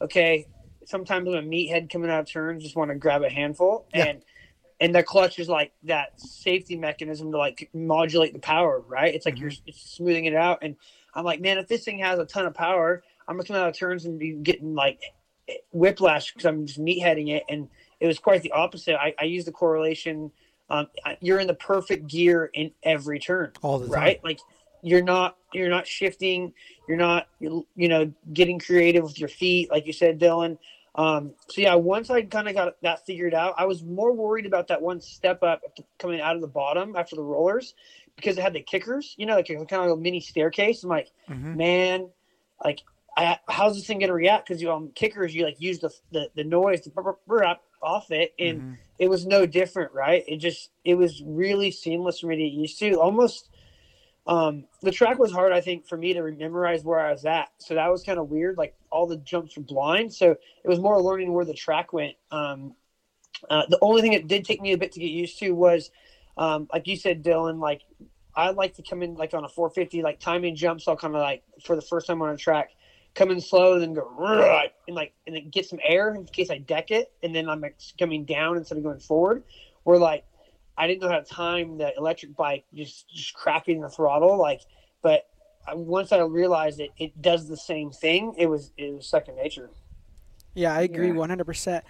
okay, 0.00 0.46
sometimes 0.84 1.28
I'm 1.28 1.34
a 1.34 1.42
meathead 1.42 1.90
coming 1.90 2.10
out 2.10 2.20
of 2.20 2.26
turns, 2.30 2.62
just 2.62 2.76
want 2.76 2.90
to 2.90 2.94
grab 2.94 3.22
a 3.22 3.30
handful, 3.30 3.86
Yeah. 3.94 4.04
and 4.04 4.22
and 4.80 4.94
the 4.94 5.02
clutch 5.02 5.38
is 5.38 5.48
like 5.48 5.72
that 5.84 6.20
safety 6.20 6.76
mechanism 6.76 7.32
to 7.32 7.38
like 7.38 7.68
modulate 7.72 8.32
the 8.32 8.38
power, 8.38 8.80
right? 8.86 9.14
It's 9.14 9.24
like 9.26 9.36
Mhm. 9.36 9.40
you're 9.40 9.52
it's 9.66 9.80
smoothing 9.80 10.26
it 10.26 10.34
out, 10.34 10.58
and 10.62 10.76
I'm 11.14 11.24
like, 11.24 11.40
man, 11.40 11.58
if 11.58 11.66
this 11.66 11.84
thing 11.84 11.98
has 12.00 12.18
a 12.18 12.26
ton 12.26 12.46
of 12.46 12.54
power, 12.54 13.02
I'm 13.26 13.36
gonna 13.36 13.46
come 13.46 13.56
out 13.56 13.68
of 13.68 13.76
turns 13.76 14.04
and 14.04 14.18
be 14.18 14.32
getting 14.32 14.74
like 14.74 15.00
whiplash 15.72 16.32
because 16.32 16.44
I'm 16.46 16.66
just 16.66 16.80
meatheading 16.80 17.30
it, 17.30 17.44
and 17.48 17.68
it 18.00 18.06
was 18.06 18.18
quite 18.18 18.42
the 18.42 18.52
opposite. 18.52 18.96
I, 18.96 19.14
I 19.18 19.24
used 19.24 19.46
the 19.46 19.52
correlation. 19.52 20.30
Um, 20.68 20.88
you're 21.20 21.38
in 21.38 21.46
the 21.46 21.54
perfect 21.54 22.08
gear 22.08 22.50
in 22.52 22.72
every 22.82 23.18
turn, 23.20 23.52
All 23.62 23.78
the 23.78 23.86
time. 23.86 23.94
right? 23.94 24.24
Like 24.24 24.40
you're 24.82 25.02
not 25.02 25.36
you're 25.54 25.68
not 25.70 25.86
shifting. 25.86 26.52
You're 26.88 26.98
not 26.98 27.28
you 27.40 27.64
know 27.76 28.12
getting 28.32 28.58
creative 28.58 29.04
with 29.04 29.18
your 29.18 29.28
feet, 29.28 29.70
like 29.70 29.86
you 29.86 29.92
said, 29.92 30.18
Dylan. 30.18 30.58
Um, 30.96 31.34
so 31.48 31.60
yeah, 31.60 31.74
once 31.74 32.08
I 32.08 32.22
kind 32.22 32.48
of 32.48 32.54
got 32.54 32.80
that 32.82 33.04
figured 33.04 33.34
out, 33.34 33.54
I 33.58 33.66
was 33.66 33.84
more 33.84 34.12
worried 34.12 34.46
about 34.46 34.68
that 34.68 34.80
one 34.80 35.00
step 35.00 35.42
up 35.42 35.60
coming 35.98 36.20
out 36.20 36.34
of 36.36 36.40
the 36.40 36.48
bottom 36.48 36.96
after 36.96 37.14
the 37.16 37.22
rollers 37.22 37.74
because 38.16 38.38
it 38.38 38.40
had 38.40 38.54
the 38.54 38.62
kickers, 38.62 39.14
you 39.18 39.26
know, 39.26 39.36
like 39.36 39.46
kind 39.46 39.72
of 39.72 39.90
a 39.90 39.96
mini 39.96 40.20
staircase. 40.20 40.82
I'm 40.82 40.88
like, 40.90 41.10
Mhm. 41.28 41.54
man, 41.54 42.10
like, 42.64 42.80
I, 43.14 43.38
how's 43.48 43.76
this 43.76 43.86
thing 43.86 43.98
gonna 43.98 44.14
react? 44.14 44.48
Because 44.48 44.62
you 44.62 44.70
on 44.70 44.90
kickers, 44.94 45.34
you 45.34 45.44
like 45.44 45.60
use 45.60 45.78
the 45.80 45.90
the, 46.12 46.30
the 46.34 46.44
noise 46.44 46.80
to 46.82 46.90
brr, 46.90 47.16
brr, 47.26 47.56
off 47.82 48.10
it, 48.10 48.34
and 48.38 48.62
Mhm. 48.62 48.78
it 48.98 49.08
was 49.08 49.26
no 49.26 49.44
different, 49.44 49.92
right? 49.92 50.24
It 50.26 50.38
just 50.38 50.70
it 50.84 50.94
was 50.94 51.22
really 51.22 51.70
seamless 51.70 52.20
for 52.20 52.28
me 52.28 52.36
to 52.36 52.42
get 52.42 52.52
used 52.52 52.78
to. 52.78 52.94
Almost, 53.00 53.50
um, 54.26 54.64
the 54.82 54.90
track 54.90 55.18
was 55.18 55.32
hard, 55.32 55.52
I 55.52 55.60
think, 55.60 55.86
for 55.86 55.96
me 55.96 56.14
to 56.14 56.22
memorize 56.22 56.84
where 56.84 57.00
I 57.00 57.12
was 57.12 57.24
at. 57.26 57.48
So 57.58 57.74
that 57.74 57.88
was 57.90 58.02
kind 58.02 58.18
of 58.18 58.28
weird. 58.30 58.56
Like 58.58 58.74
all 58.96 59.06
the 59.06 59.18
jumps 59.18 59.56
were 59.56 59.62
blind, 59.62 60.12
so 60.12 60.30
it 60.30 60.68
was 60.68 60.80
more 60.80 61.00
learning 61.00 61.32
where 61.32 61.44
the 61.44 61.54
track 61.54 61.92
went. 61.92 62.14
Um, 62.30 62.74
uh, 63.50 63.64
the 63.68 63.78
only 63.82 64.00
thing 64.00 64.12
that 64.12 64.26
did 64.26 64.44
take 64.44 64.62
me 64.62 64.72
a 64.72 64.78
bit 64.78 64.92
to 64.92 65.00
get 65.00 65.10
used 65.10 65.38
to 65.40 65.50
was, 65.50 65.90
um, 66.38 66.66
like 66.72 66.86
you 66.86 66.96
said, 66.96 67.22
Dylan, 67.22 67.60
like 67.60 67.82
I 68.34 68.50
like 68.50 68.74
to 68.76 68.82
come 68.82 69.02
in 69.02 69.14
like 69.14 69.34
on 69.34 69.44
a 69.44 69.48
450, 69.48 70.02
like 70.02 70.18
timing 70.18 70.56
jumps. 70.56 70.88
I'll 70.88 70.96
kind 70.96 71.14
of 71.14 71.20
like 71.20 71.42
for 71.62 71.76
the 71.76 71.82
first 71.82 72.06
time 72.06 72.22
on 72.22 72.30
a 72.30 72.36
track, 72.38 72.70
come 73.14 73.30
in 73.30 73.40
slow 73.40 73.74
and 73.74 73.82
then 73.82 73.92
go 73.92 74.10
right 74.18 74.72
and 74.86 74.96
like 74.96 75.12
and 75.26 75.36
then 75.36 75.50
get 75.50 75.66
some 75.66 75.78
air 75.84 76.14
in 76.14 76.24
case 76.24 76.50
I 76.50 76.58
deck 76.58 76.90
it, 76.90 77.12
and 77.22 77.34
then 77.34 77.50
I'm 77.50 77.60
like 77.60 77.78
coming 77.98 78.24
down 78.24 78.56
instead 78.56 78.78
of 78.78 78.84
going 78.84 79.00
forward. 79.00 79.44
Where 79.84 79.98
like 79.98 80.24
I 80.78 80.86
didn't 80.86 81.02
know 81.02 81.08
how 81.08 81.20
to 81.20 81.24
time 81.24 81.76
the 81.76 81.92
electric 81.98 82.34
bike, 82.34 82.64
just 82.74 83.08
just 83.10 83.34
cracking 83.34 83.80
the 83.82 83.90
throttle, 83.90 84.38
like. 84.38 84.62
But 85.02 85.28
once 85.74 86.12
I 86.12 86.18
realized 86.20 86.80
it, 86.80 86.90
it 86.98 87.20
does 87.20 87.48
the 87.48 87.56
same 87.56 87.90
thing. 87.90 88.34
It 88.38 88.46
was 88.46 88.72
it 88.76 88.94
was 88.94 89.06
second 89.06 89.36
nature. 89.36 89.70
Yeah, 90.54 90.74
I 90.74 90.82
agree 90.82 91.12
one 91.12 91.28
hundred 91.28 91.44
percent. 91.44 91.84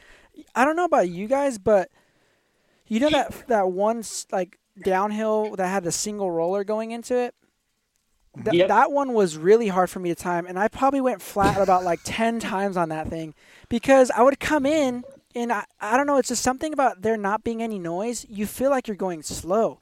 I 0.54 0.64
don't 0.64 0.76
know 0.76 0.84
about 0.84 1.08
you 1.08 1.28
guys, 1.28 1.58
but 1.58 1.90
you 2.86 3.00
know 3.00 3.10
that 3.10 3.48
that 3.48 3.70
one 3.70 4.02
like 4.32 4.58
downhill 4.82 5.56
that 5.56 5.68
had 5.68 5.86
a 5.86 5.92
single 5.92 6.30
roller 6.30 6.64
going 6.64 6.90
into 6.90 7.16
it. 7.16 7.34
Th- 8.44 8.54
Yep. 8.54 8.68
That 8.68 8.92
one 8.92 9.14
was 9.14 9.38
really 9.38 9.68
hard 9.68 9.88
for 9.88 9.98
me 9.98 10.10
to 10.10 10.14
time, 10.14 10.46
and 10.46 10.58
I 10.58 10.68
probably 10.68 11.00
went 11.00 11.22
flat 11.22 11.60
about 11.60 11.84
like 11.84 12.00
ten 12.04 12.38
times 12.38 12.76
on 12.76 12.90
that 12.90 13.08
thing 13.08 13.34
because 13.68 14.10
I 14.10 14.22
would 14.22 14.38
come 14.40 14.66
in 14.66 15.04
and 15.34 15.52
I, 15.52 15.64
I 15.80 15.96
don't 15.96 16.06
know, 16.06 16.16
it's 16.16 16.28
just 16.28 16.42
something 16.42 16.72
about 16.72 17.02
there 17.02 17.16
not 17.16 17.44
being 17.44 17.62
any 17.62 17.78
noise. 17.78 18.26
You 18.28 18.46
feel 18.46 18.70
like 18.70 18.88
you're 18.88 18.96
going 18.96 19.22
slow. 19.22 19.80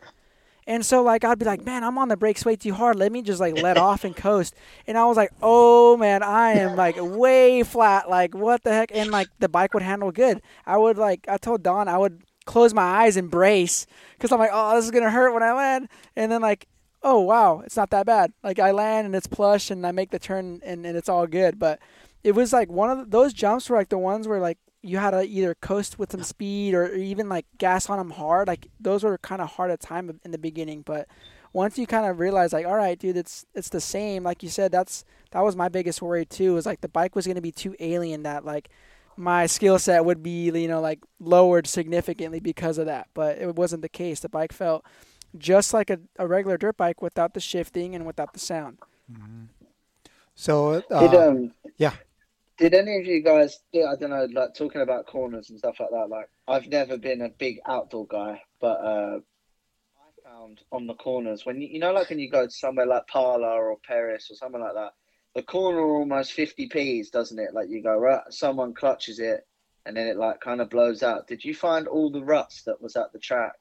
And 0.67 0.85
so 0.85 1.03
like 1.03 1.25
I'd 1.25 1.39
be 1.39 1.45
like, 1.45 1.65
man, 1.65 1.85
I'm 1.85 1.99
on 1.99 2.09
the 2.09 2.17
brakes 2.17 2.45
way 2.45 2.57
too 2.57 2.75
hard. 2.75 2.97
Let 2.97 3.13
me 3.13 3.23
just 3.23 3.41
like 3.41 3.61
let 3.61 3.77
off 3.77 4.05
and 4.05 4.17
coast. 4.17 4.55
And 4.87 4.97
I 4.97 5.05
was 5.05 5.17
like, 5.17 5.31
oh 5.43 5.97
man, 5.97 6.23
I 6.23 6.53
am 6.53 6.77
like 6.77 6.97
way 6.99 7.63
flat. 7.63 8.09
Like 8.09 8.35
what 8.35 8.63
the 8.63 8.73
heck? 8.73 8.91
And 8.93 9.11
like 9.11 9.29
the 9.39 9.49
bike 9.49 9.75
would 9.75 9.83
handle 9.83 10.11
good. 10.11 10.41
I 10.67 10.79
would 10.79 10.99
like 10.99 11.27
I 11.29 11.37
told 11.37 11.63
Donn 11.63 11.89
I 11.89 11.99
would 11.99 12.23
close 12.47 12.75
my 12.75 12.83
eyes 12.83 13.17
and 13.17 13.31
brace 13.31 13.87
because 14.13 14.33
I'm 14.33 14.39
like, 14.39 14.51
oh, 14.53 14.75
this 14.77 14.85
is 14.85 14.91
gonna 14.91 15.11
hurt 15.11 15.33
when 15.33 15.43
I 15.43 15.53
land. 15.53 15.89
And 16.17 16.31
then 16.31 16.41
like, 16.41 16.67
oh 17.03 17.21
wow, 17.21 17.61
it's 17.61 17.77
not 17.77 17.91
that 17.91 18.07
bad. 18.07 18.33
Like 18.43 18.59
I 18.59 18.71
land 18.71 19.07
and 19.07 19.15
it's 19.15 19.27
plush 19.27 19.71
and 19.71 19.87
I 19.87 19.93
make 19.93 20.11
the 20.11 20.19
turn 20.19 20.61
and, 20.65 20.87
and 20.87 20.97
it's 20.97 21.09
all 21.09 21.27
good. 21.27 21.59
But 21.59 21.79
it 22.23 22.35
was 22.35 22.53
like 22.53 22.71
one 22.71 22.91
of 22.91 22.99
the, 22.99 23.05
those 23.05 23.33
jumps 23.33 23.69
were 23.69 23.77
like 23.77 23.91
the 23.91 23.99
ones 23.99 24.27
where 24.27 24.41
like 24.41 24.59
you 24.85 24.99
had 24.99 25.13
to 25.13 25.23
either 25.23 25.55
coast 25.55 25.99
with 25.99 26.13
some 26.13 26.23
speed 26.23 26.75
or 26.75 26.95
even 26.95 27.29
like 27.29 27.47
gas 27.57 27.89
on 27.89 27.99
them 27.99 28.11
hard. 28.11 28.47
Like 28.47 28.69
those 28.79 29.03
were 29.03 29.17
kind 29.19 29.41
of 29.41 29.51
hard 29.51 29.71
at 29.71 29.81
time 29.81 30.21
in 30.25 30.31
the 30.31 30.39
beginning, 30.39 30.83
but 30.83 31.09
once 31.55 31.79
you 31.79 31.87
kind 31.87 32.05
of 32.05 32.19
realize 32.19 32.53
like, 32.53 32.67
all 32.67 32.77
right, 32.77 32.99
dude, 32.99 33.17
it's 33.17 33.47
it's 33.55 33.71
the 33.71 33.81
same. 33.81 34.23
Like 34.25 34.43
you 34.43 34.51
said, 34.51 34.71
that's 34.71 35.05
that 35.31 35.41
was 35.41 35.57
my 35.57 35.69
biggest 35.69 36.03
worry 36.03 36.27
too. 36.27 36.53
Was 36.53 36.67
like 36.67 36.83
the 36.83 36.89
bike 36.89 37.17
was 37.17 37.27
gonna 37.27 37.41
be 37.41 37.53
too 37.53 37.75
alien 37.81 38.25
that 38.25 38.45
like 38.45 38.69
my 39.17 39.47
skill 39.47 39.79
set 39.79 40.05
would 40.05 40.23
be 40.23 40.51
you 40.51 40.69
know 40.69 40.81
like 40.81 41.01
lowered 41.19 41.67
significantly 41.67 42.41
because 42.41 42.77
of 42.77 42.87
that. 42.87 43.09
But 43.15 43.39
it 43.39 43.57
wasn't 43.57 43.83
the 43.83 43.89
case. 43.89 44.21
The 44.21 44.29
bike 44.29 44.53
felt 44.53 44.85
just 45.39 45.73
like 45.73 45.89
a, 45.89 45.99
a 46.19 46.27
regular 46.27 46.59
dirt 46.59 46.77
bike 46.77 47.01
without 47.01 47.33
the 47.33 47.41
shifting 47.41 47.95
and 47.95 48.05
without 48.05 48.35
the 48.35 48.41
sound. 48.41 48.79
So, 50.35 50.83
Did 50.91 51.15
uh, 51.15 51.31
um 51.31 51.53
yeah. 51.79 51.95
Did 52.57 52.75
any 52.75 52.99
of 52.99 53.07
you 53.07 53.21
guys? 53.21 53.59
I 53.75 53.97
don't 53.99 54.11
know, 54.11 54.29
like 54.33 54.55
talking 54.55 54.81
about 54.81 55.07
corners 55.07 55.51
and 55.51 55.59
stuff 55.59 55.81
like 55.81 55.91
that. 55.91 56.09
Like 56.09 56.29
I've 56.47 56.69
never 56.69 56.97
been 56.97 57.23
a 57.23 57.29
big 57.29 57.59
outdoor 57.67 58.07
guy, 58.07 58.43
but 58.61 58.81
uh, 58.81 59.19
I 59.19 60.29
found 60.29 60.61
on 60.71 60.87
the 60.87 60.95
corners 60.95 61.45
when 61.45 61.61
you, 61.61 61.69
you 61.69 61.79
know, 61.81 61.93
like 61.93 62.11
when 62.11 62.21
you 62.21 62.31
go 62.31 62.47
to 62.47 62.51
somewhere 62.51 62.87
like 62.87 63.09
Parla 63.09 63.49
or 63.49 63.77
Paris 63.85 64.31
or 64.31 64.37
somewhere 64.37 64.63
like 64.63 64.75
that, 64.75 64.93
the 65.35 65.43
corner 65.43 65.81
almost 65.81 66.33
fifty 66.33 66.69
p's, 66.69 67.11
doesn't 67.11 67.41
it? 67.41 67.55
Like 67.55 67.71
you 67.71 67.83
go 67.83 67.97
right, 67.97 68.23
someone 68.31 68.73
clutches 68.73 69.19
it, 69.19 69.47
and 69.85 69.97
then 69.97 70.07
it 70.07 70.17
like 70.17 70.41
kind 70.41 70.61
of 70.61 70.71
blows 70.71 71.03
out. 71.03 71.27
Did 71.27 71.45
you 71.45 71.55
find 71.55 71.89
all 71.89 72.09
the 72.09 72.23
ruts 72.23 72.63
that 72.63 72.81
was 72.81 72.95
at 72.95 73.13
the 73.13 73.19
track? 73.19 73.59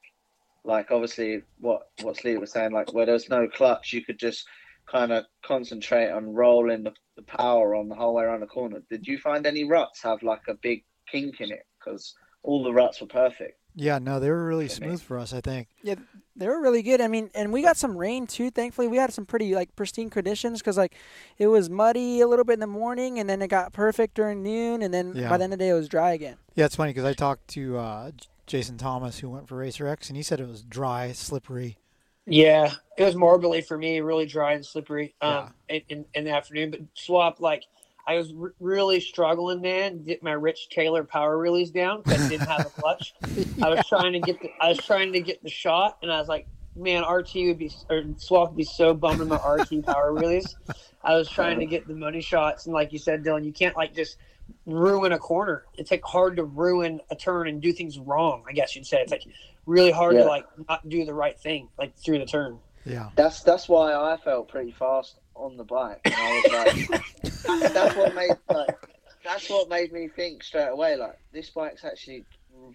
Like 0.63 0.91
obviously, 0.91 1.41
what 1.59 1.89
what 2.03 2.17
Sleep 2.17 2.39
was 2.39 2.51
saying, 2.51 2.71
like 2.73 2.93
where 2.93 3.07
there's 3.07 3.27
no 3.27 3.47
clutch, 3.47 3.91
you 3.91 4.05
could 4.05 4.19
just 4.19 4.45
kind 4.91 5.11
of 5.11 5.25
concentrate 5.45 6.09
on 6.11 6.33
rolling 6.33 6.83
the, 6.83 6.93
the 7.15 7.23
power 7.23 7.75
on 7.75 7.89
the 7.89 7.95
whole 7.95 8.13
way 8.15 8.23
around 8.23 8.41
the 8.41 8.47
corner. 8.47 8.81
Did 8.89 9.07
you 9.07 9.17
find 9.17 9.45
any 9.45 9.63
ruts 9.63 10.01
have 10.03 10.23
like 10.23 10.41
a 10.47 10.53
big 10.55 10.83
kink 11.11 11.41
in 11.41 11.51
it? 11.51 11.65
Because 11.79 12.13
all 12.43 12.63
the 12.63 12.73
ruts 12.73 12.99
were 13.01 13.07
perfect. 13.07 13.57
yeah, 13.75 13.97
no, 13.99 14.19
they 14.19 14.29
were 14.29 14.45
really 14.45 14.67
smooth 14.67 15.01
for 15.01 15.17
us. 15.17 15.33
I 15.33 15.41
think. 15.41 15.69
Yeah, 15.81 15.95
they 16.35 16.47
were 16.47 16.61
really 16.61 16.81
good. 16.81 16.99
I 17.01 17.07
mean, 17.07 17.29
and 17.33 17.51
we 17.53 17.61
got 17.61 17.77
some 17.77 17.95
rain 17.97 18.27
too. 18.27 18.51
Thankfully, 18.51 18.87
we 18.87 18.97
had 18.97 19.13
some 19.13 19.25
pretty 19.25 19.55
like 19.55 19.75
pristine 19.75 20.09
conditions 20.09 20.59
because 20.59 20.77
like 20.77 20.95
it 21.37 21.47
was 21.47 21.69
muddy 21.69 22.19
a 22.21 22.27
little 22.27 22.45
bit 22.45 22.53
in 22.55 22.59
the 22.59 22.67
morning, 22.67 23.19
and 23.19 23.29
then 23.29 23.41
it 23.41 23.47
got 23.47 23.71
perfect 23.73 24.15
during 24.15 24.43
noon, 24.43 24.81
and 24.81 24.93
then 24.93 25.13
Yeah. 25.15 25.29
by 25.29 25.37
the 25.37 25.45
end 25.45 25.53
of 25.53 25.59
the 25.59 25.65
day 25.65 25.69
it 25.69 25.73
was 25.73 25.87
dry 25.89 26.11
again. 26.11 26.35
Yeah, 26.55 26.65
it's 26.65 26.75
funny 26.75 26.91
because 26.91 27.05
I 27.05 27.13
talked 27.13 27.47
to 27.49 27.77
uh, 27.77 28.11
Jason 28.45 28.77
Thomas 28.77 29.19
who 29.19 29.29
went 29.29 29.47
for 29.47 29.55
Racer 29.55 29.87
X, 29.87 30.09
and 30.09 30.17
he 30.17 30.23
said 30.23 30.39
it 30.41 30.47
was 30.47 30.63
dry, 30.63 31.11
slippery. 31.13 31.77
Yeah, 32.25 32.73
it 32.97 33.03
was 33.03 33.15
morbidly 33.15 33.61
for 33.61 33.77
me, 33.77 33.99
really 33.99 34.25
dry 34.25 34.53
and 34.53 34.65
slippery 34.65 35.15
um, 35.21 35.53
in, 35.67 35.81
in, 35.89 36.05
in 36.13 36.23
the 36.23 36.31
afternoon. 36.31 36.71
But 36.71 36.81
swap, 36.93 37.41
like, 37.41 37.65
I 38.05 38.15
was 38.15 38.33
r- 38.39 38.53
really 38.59 38.99
struggling, 38.99 39.61
man, 39.61 40.03
get 40.03 40.23
my 40.23 40.31
Rich 40.31 40.69
Taylor 40.69 41.03
power 41.03 41.37
release 41.37 41.69
down 41.69 42.01
because 42.01 42.25
I 42.25 42.29
didn't 42.29 42.47
have 42.47 42.65
a 42.65 42.69
clutch. 42.69 43.13
I 43.61 43.69
was 43.69 43.85
trying 43.87 44.13
to 44.13 44.19
get 44.19 44.41
the, 44.41 44.49
I 44.59 44.69
was 44.69 44.77
trying 44.77 45.13
to 45.13 45.21
get 45.21 45.43
the 45.43 45.49
shot, 45.49 45.97
and 46.01 46.11
I 46.11 46.19
was 46.19 46.27
like, 46.27 46.47
man, 46.75 47.03
RT 47.03 47.35
would 47.35 47.59
be 47.59 47.71
or 47.89 48.03
swap 48.17 48.49
would 48.49 48.57
be 48.57 48.63
so 48.63 48.93
bummed 48.93 49.19
with 49.19 49.27
my 49.27 49.37
RT 49.45 49.85
power 49.85 50.13
release. 50.13 50.55
I 51.03 51.15
was 51.15 51.29
trying 51.29 51.59
to 51.59 51.65
get 51.65 51.87
the 51.87 51.95
money 51.95 52.21
shots, 52.21 52.65
and 52.65 52.73
like 52.73 52.93
you 52.93 52.99
said, 52.99 53.23
Dylan, 53.23 53.45
you 53.45 53.53
can't 53.53 53.75
like 53.75 53.93
just 53.93 54.17
ruin 54.65 55.11
a 55.11 55.19
corner. 55.19 55.65
It's 55.77 55.91
like 55.91 56.03
hard 56.03 56.37
to 56.37 56.43
ruin 56.43 57.01
a 57.09 57.15
turn 57.15 57.47
and 57.47 57.61
do 57.61 57.73
things 57.73 57.99
wrong. 57.99 58.43
I 58.47 58.53
guess 58.53 58.75
you'd 58.75 58.85
say 58.85 59.01
it's 59.01 59.11
like 59.11 59.25
really 59.65 59.91
hard 59.91 60.15
Yeah. 60.15 60.23
to 60.23 60.27
like 60.29 60.45
not 60.69 60.87
do 60.87 61.05
the 61.05 61.13
right 61.13 61.39
thing 61.39 61.69
like 61.77 61.95
through 61.97 62.19
the 62.19 62.25
turn. 62.25 62.59
Yeah, 62.85 63.09
That's 63.15 63.43
that's 63.43 63.69
why 63.69 63.93
I 63.93 64.17
felt 64.17 64.49
pretty 64.49 64.71
fast 64.71 65.15
on 65.35 65.55
the 65.55 65.63
bike. 65.63 66.01
I 66.05 66.41
was 66.45 66.91
like, 66.91 67.73
that's 67.73 67.95
what 67.95 68.13
made 68.13 68.31
like 68.49 68.75
that's 69.23 69.49
what 69.49 69.69
made 69.69 69.93
me 69.93 70.09
think 70.09 70.43
straight 70.43 70.67
away. 70.67 70.97
Like 70.97 71.17
this 71.31 71.49
bike's 71.49 71.85
actually 71.85 72.25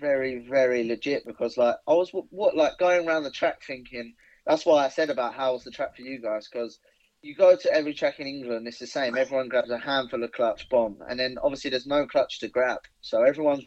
very 0.01 0.39
very 0.49 0.85
legit 0.85 1.27
because 1.27 1.57
like 1.59 1.77
I 1.87 1.93
was 1.93 2.11
what 2.31 2.57
like 2.57 2.79
going 2.79 3.07
around 3.07 3.25
the 3.25 3.31
track 3.31 3.63
thinking. 3.67 4.15
That's 4.47 4.65
why 4.65 4.85
I 4.85 4.89
said 4.89 5.11
about 5.11 5.35
how 5.35 5.53
was 5.53 5.65
the 5.65 5.71
track 5.71 5.95
for 5.95 6.01
you 6.03 6.21
guys 6.23 6.49
because 6.51 6.79
you 7.23 7.35
go 7.35 7.57
to 7.57 7.73
every 7.73 7.95
track 7.95 8.21
in 8.21 8.27
England, 8.27 8.67
it's 8.69 8.79
the 8.79 8.87
same. 8.87 9.17
Everyone 9.17 9.49
grabs 9.49 9.71
a 9.71 9.79
handful 9.79 10.23
of 10.23 10.33
clutch 10.33 10.69
bomb, 10.69 10.99
and 11.09 11.19
then 11.19 11.37
obviously 11.43 11.71
there's 11.71 11.87
no 11.87 12.07
clutch 12.07 12.41
to 12.41 12.49
grab, 12.49 12.81
so 13.01 13.23
everyone's 13.23 13.65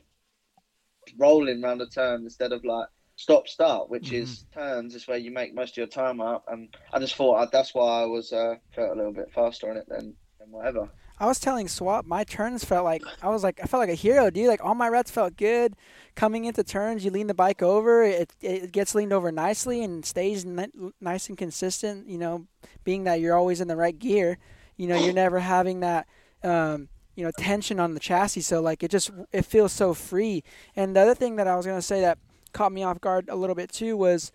rolling 1.17 1.63
around 1.63 1.79
the 1.79 1.87
turn 1.87 2.23
instead 2.23 2.51
of 2.51 2.63
like 2.63 2.87
stop 3.15 3.47
start, 3.47 3.89
which 3.89 4.11
is 4.11 4.45
turns 4.53 4.95
is 4.95 5.07
where 5.07 5.17
you 5.17 5.31
make 5.31 5.53
most 5.53 5.73
of 5.73 5.77
your 5.77 5.87
time 5.87 6.21
up. 6.21 6.45
And 6.47 6.75
I 6.91 6.99
just 6.99 7.15
thought 7.15 7.35
uh, 7.35 7.47
that's 7.51 7.73
why 7.73 8.01
I 8.01 8.05
was 8.05 8.33
uh, 8.33 8.55
felt 8.75 8.91
a 8.91 8.95
little 8.95 9.13
bit 9.13 9.31
faster 9.33 9.69
on 9.69 9.77
it 9.77 9.87
than, 9.87 10.15
than 10.39 10.51
whatever. 10.51 10.89
I 11.21 11.27
was 11.27 11.39
telling 11.39 11.67
Swap, 11.67 12.03
my 12.07 12.23
turns 12.23 12.65
felt 12.65 12.83
like 12.83 13.03
I 13.21 13.29
was 13.29 13.43
like 13.43 13.59
I 13.61 13.67
felt 13.67 13.79
like 13.79 13.91
a 13.91 13.93
hero, 13.93 14.31
dude. 14.31 14.47
Like 14.47 14.65
all 14.65 14.73
my 14.73 14.89
ruts 14.89 15.11
felt 15.11 15.37
good. 15.37 15.75
Coming 16.15 16.45
into 16.45 16.63
turns, 16.63 17.05
you 17.05 17.11
lean 17.11 17.27
the 17.27 17.35
bike 17.35 17.61
over, 17.61 18.01
it 18.01 18.33
it 18.41 18.71
gets 18.71 18.95
leaned 18.95 19.13
over 19.13 19.31
nicely 19.31 19.83
and 19.83 20.03
stays 20.03 20.45
ni- 20.45 20.91
nice 20.99 21.29
and 21.29 21.37
consistent. 21.37 22.09
You 22.09 22.17
know, 22.17 22.47
being 22.83 23.03
that 23.03 23.19
you're 23.19 23.37
always 23.37 23.61
in 23.61 23.67
the 23.67 23.75
right 23.75 23.97
gear, 23.97 24.39
you 24.77 24.87
know, 24.87 24.95
you're 24.95 25.13
never 25.13 25.39
having 25.39 25.81
that. 25.81 26.07
Um, 26.43 26.89
you 27.15 27.25
know 27.25 27.31
tension 27.37 27.79
on 27.79 27.93
the 27.93 27.99
chassis 27.99 28.41
so 28.41 28.61
like 28.61 28.81
it 28.81 28.89
just 28.89 29.11
it 29.31 29.45
feels 29.45 29.73
so 29.73 29.93
free 29.93 30.43
and 30.77 30.95
the 30.95 30.99
other 31.01 31.13
thing 31.13 31.35
that 31.35 31.45
i 31.45 31.55
was 31.57 31.65
going 31.65 31.77
to 31.77 31.81
say 31.81 31.99
that 31.99 32.17
caught 32.53 32.71
me 32.71 32.83
off 32.83 33.01
guard 33.01 33.27
a 33.27 33.35
little 33.35 33.53
bit 33.53 33.69
too 33.69 33.97
was 33.97 34.31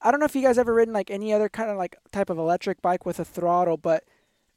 i 0.00 0.10
don't 0.10 0.18
know 0.18 0.26
if 0.26 0.34
you 0.34 0.42
guys 0.42 0.56
ever 0.56 0.72
ridden 0.72 0.94
like 0.94 1.10
any 1.10 1.30
other 1.32 1.50
kind 1.50 1.70
of 1.70 1.76
like 1.76 1.94
type 2.10 2.30
of 2.30 2.38
electric 2.38 2.80
bike 2.80 3.04
with 3.04 3.20
a 3.20 3.24
throttle 3.24 3.76
but 3.76 4.02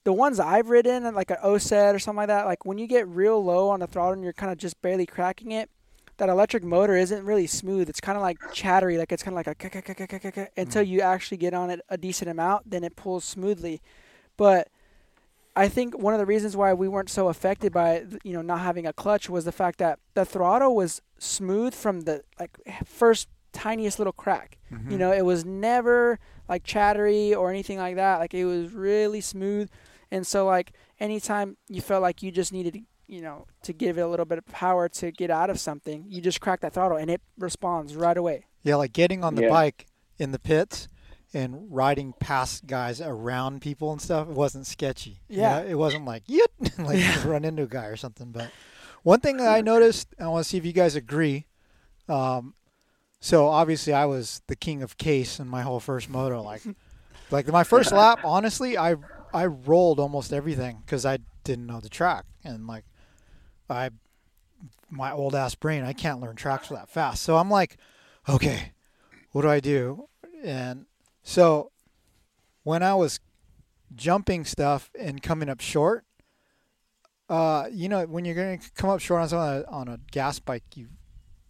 the 0.04 0.14
ones 0.14 0.40
I've 0.40 0.70
ridden, 0.70 1.14
like 1.14 1.32
an 1.32 1.38
OSET 1.44 1.94
or 1.94 2.00
something 2.00 2.18
like 2.18 2.28
that, 2.28 2.46
like 2.46 2.66
when 2.66 2.78
you 2.78 2.88
get 2.88 3.08
real 3.08 3.44
low 3.44 3.70
on 3.70 3.80
the 3.80 3.88
throttle 3.88 4.14
and 4.14 4.24
you're 4.24 4.34
kind 4.34 4.52
of 4.52 4.58
just 4.58 4.82
barely 4.82 5.06
cracking 5.06 5.52
it, 5.52 5.70
that 6.18 6.30
electric 6.30 6.64
motor 6.64 6.96
isn't 6.96 7.24
really 7.24 7.48
smooth. 7.48 7.90
It's 7.90 8.02
kind 8.02 8.18
of 8.18 8.22
like 8.22 8.38
chattery, 8.54 8.98
like 8.98 9.12
it's 9.12 9.24
kind 9.24 9.38
of 9.38 9.46
like 9.46 10.36
a 10.36 10.50
until 10.58 10.84
you 10.84 11.02
actually 11.02 11.38
get 11.38 11.54
on 11.54 11.70
it 11.70 11.82
a 11.90 11.98
decent 11.98 12.30
amount, 12.30 12.70
then 12.70 12.84
it 12.84 12.96
pulls 12.96 13.24
smoothly. 13.26 13.82
But 14.38 14.70
I 15.56 15.68
think 15.68 15.98
one 15.98 16.14
of 16.14 16.20
the 16.20 16.26
reasons 16.26 16.56
why 16.56 16.74
we 16.74 16.88
weren't 16.88 17.10
so 17.10 17.28
affected 17.28 17.74
by 17.74 18.06
you 18.24 18.34
know 18.34 18.42
not 18.42 18.60
having 18.60 18.86
a 18.86 18.94
clutch 18.94 19.30
was 19.30 19.46
the 19.46 19.52
fact 19.52 19.80
that 19.80 20.00
the 20.14 20.26
throttle 20.26 20.76
was 20.76 21.02
smooth 21.18 21.74
from 21.74 22.02
the 22.02 22.24
like 22.40 22.58
first 22.86 23.28
tiniest 23.52 24.00
little 24.00 24.14
crack. 24.14 24.58
Mm-hmm. 24.72 24.92
You 24.92 24.98
know, 24.98 25.12
it 25.12 25.26
was 25.26 25.46
never 25.46 26.20
like 26.48 26.64
chattery 26.64 27.34
or 27.34 27.50
anything 27.50 27.78
like 27.78 27.96
that. 27.96 28.20
Like 28.20 28.34
it 28.34 28.46
was 28.46 28.74
really 28.74 29.22
smooth. 29.22 29.70
And 30.12 30.26
so 30.26 30.46
like 30.46 30.74
anytime 31.00 31.58
you 31.68 31.82
felt 31.82 32.02
like 32.02 32.22
you 32.24 32.32
just 32.32 32.52
needed 32.54 32.84
you 33.08 33.22
know, 33.22 33.48
to 33.64 33.74
give 33.74 33.98
it 33.98 34.02
a 34.02 34.08
little 34.08 34.26
bit 34.26 34.38
of 34.38 34.46
power 34.46 34.88
to 34.88 35.12
get 35.12 35.32
out 35.32 35.50
of 35.50 35.60
something, 35.60 36.06
you 36.08 36.22
just 36.22 36.40
crack 36.40 36.60
that 36.62 36.74
throttle 36.76 36.96
and 36.96 37.10
it 37.10 37.22
responds 37.40 37.96
right 37.96 38.16
away. 38.16 38.46
Yeah, 38.62 38.76
like 38.76 38.94
getting 38.94 39.24
on 39.24 39.34
the 39.34 39.42
Yeah. 39.42 39.50
bike 39.50 39.88
in 40.20 40.32
the 40.32 40.38
pits 40.38 40.88
and 41.34 41.66
riding 41.72 42.14
past 42.20 42.68
guys 42.68 43.02
around 43.02 43.62
people 43.64 43.92
and 43.92 44.00
stuff. 44.00 44.30
It 44.30 44.36
wasn't 44.36 44.68
sketchy. 44.68 45.22
You 45.28 45.40
Yeah. 45.42 45.62
know, 45.62 45.66
it 45.66 45.74
wasn't 45.74 46.06
like 46.06 46.22
yit, 46.28 46.52
like 46.78 47.00
you 47.00 47.08
just 47.12 47.26
run 47.26 47.44
into 47.46 47.64
a 47.64 47.68
guy 47.68 47.86
or 47.86 47.96
something. 47.96 48.32
But 48.32 48.52
one 49.02 49.22
thing 49.22 49.38
that 49.38 49.48
I 49.52 49.62
noticed, 49.62 50.10
I 50.20 50.28
want 50.28 50.44
to 50.44 50.50
see 50.50 50.58
if 50.58 50.66
you 50.66 50.74
guys 50.74 50.96
agree. 50.96 51.48
Um, 52.08 52.54
so 53.20 53.48
obviously, 53.48 53.92
I 53.92 54.06
was 54.06 54.44
the 54.46 54.56
king 54.56 54.84
of 54.84 54.98
case 54.98 55.40
in 55.40 55.48
my 55.48 55.64
whole 55.64 55.80
first 55.80 56.10
moto. 56.10 56.44
Like 56.44 56.62
Like 57.32 57.48
my 57.48 57.64
first 57.64 57.92
lap, 58.02 58.20
honestly, 58.24 58.78
I 58.78 58.98
I 59.34 59.46
rolled 59.46 60.00
almost 60.00 60.34
everything 60.34 60.82
because 60.86 61.06
I 61.06 61.20
didn't 61.44 61.68
know 61.68 61.80
the 61.80 61.90
track, 61.90 62.26
and 62.44 62.68
like 62.68 62.86
I 63.70 63.92
my 64.90 65.12
old 65.12 65.36
ass 65.36 65.56
brain, 65.56 65.84
I 65.84 65.94
can't 65.94 66.20
learn 66.20 66.36
tracks 66.36 66.70
that 66.70 66.90
fast. 66.90 67.24
So 67.24 67.38
I'm 67.38 67.50
like, 67.50 67.78
okay, 68.28 68.74
what 69.32 69.44
do 69.44 69.50
I 69.50 69.60
do? 69.60 70.08
And 70.44 70.86
so 71.24 71.72
when 72.64 72.82
I 72.84 72.96
was 72.96 73.20
jumping 73.96 74.46
stuff 74.46 74.90
and 75.00 75.22
coming 75.22 75.50
up 75.50 75.62
short, 75.62 76.06
uh, 77.30 77.68
you 77.72 77.88
know, 77.88 78.06
when 78.06 78.26
you're 78.26 78.36
going 78.36 78.60
to 78.60 78.72
come 78.72 78.90
up 78.90 79.00
short 79.00 79.22
on 79.22 79.30
something 79.30 79.70
on 79.70 79.88
a 79.88 80.00
gas 80.12 80.40
bike, 80.40 80.64
you 80.76 80.88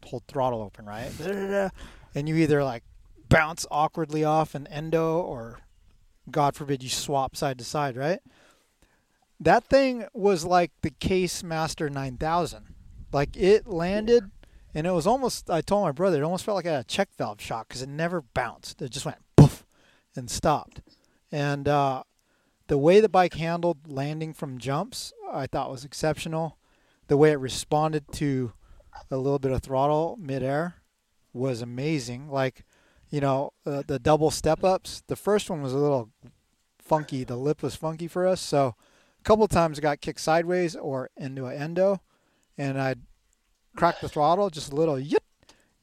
hold 0.06 0.24
throttle 0.28 0.62
open, 0.62 0.86
right? 0.86 1.12
And 2.16 2.28
you 2.28 2.36
either 2.38 2.64
like 2.64 2.84
bounce 3.30 3.68
awkwardly 3.70 4.24
off 4.24 4.56
an 4.56 4.66
endo 4.66 5.20
or 5.20 5.60
God 6.30 6.56
forbid 6.56 6.84
you 6.84 6.90
swap 6.90 7.36
side 7.36 7.58
to 7.60 7.64
side, 7.64 7.98
right? 7.98 8.20
That 9.40 9.66
thing 9.66 10.06
was 10.14 10.46
like 10.46 10.72
the 10.82 10.90
Case 10.90 11.44
Master 11.44 11.90
9000. 11.90 12.76
Like 13.12 13.36
it 13.38 13.68
landed 13.68 14.32
and 14.74 14.86
it 14.86 14.92
was 14.92 15.08
almost, 15.08 15.50
I 15.50 15.62
told 15.62 15.86
my 15.86 15.92
brother, 15.92 16.20
it 16.20 16.24
almost 16.24 16.46
felt 16.46 16.56
like 16.56 16.66
I 16.66 16.74
had 16.74 16.82
a 16.82 16.88
check 16.88 17.10
valve 17.18 17.42
shock 17.42 17.68
because 17.68 17.82
it 17.82 17.90
never 17.90 18.22
bounced. 18.22 18.82
It 18.82 18.92
just 18.92 19.06
went 19.06 19.18
poof 19.36 19.66
and 20.16 20.30
stopped. 20.30 20.82
And 21.32 21.68
uh, 21.68 22.04
the 22.68 22.78
way 22.78 23.00
the 23.00 23.10
bike 23.10 23.34
handled 23.34 23.92
landing 23.92 24.34
from 24.34 24.60
jumps, 24.60 25.14
I 25.32 25.48
thought 25.48 25.72
was 25.72 25.86
exceptional. 25.86 26.58
The 27.08 27.18
way 27.18 27.32
it 27.32 27.40
responded 27.40 28.12
to 28.14 28.54
a 29.10 29.18
little 29.18 29.40
bit 29.40 29.52
of 29.52 29.64
throttle 29.64 30.18
midair 30.22 30.76
was 31.34 31.62
amazing. 31.62 32.30
Like, 32.30 32.64
you 33.10 33.22
know, 33.22 33.52
uh, 33.66 33.84
the 33.86 34.00
double 34.00 34.32
step 34.32 34.64
ups. 34.64 35.04
The 35.08 35.16
first 35.16 35.50
one 35.50 35.62
was 35.62 35.74
a 35.74 35.78
little 35.78 36.10
funky. 36.80 37.24
The 37.24 37.36
lip 37.36 37.64
was 37.64 37.76
funky 37.76 38.08
for 38.08 38.28
us, 38.28 38.42
so 38.42 38.76
a 39.20 39.24
couple 39.24 39.46
of 39.46 39.52
times 39.52 39.78
I 39.78 39.82
got 39.82 40.02
kicked 40.02 40.22
sideways 40.22 40.76
or 40.76 41.10
into 41.18 41.46
an 41.46 41.62
endo, 41.62 42.02
and 42.58 42.80
I'd 42.80 43.02
crack 43.76 44.00
the 44.02 44.10
throttle 44.10 44.50
just 44.50 44.72
a 44.72 44.76
little, 44.76 45.00
yip, 45.00 45.24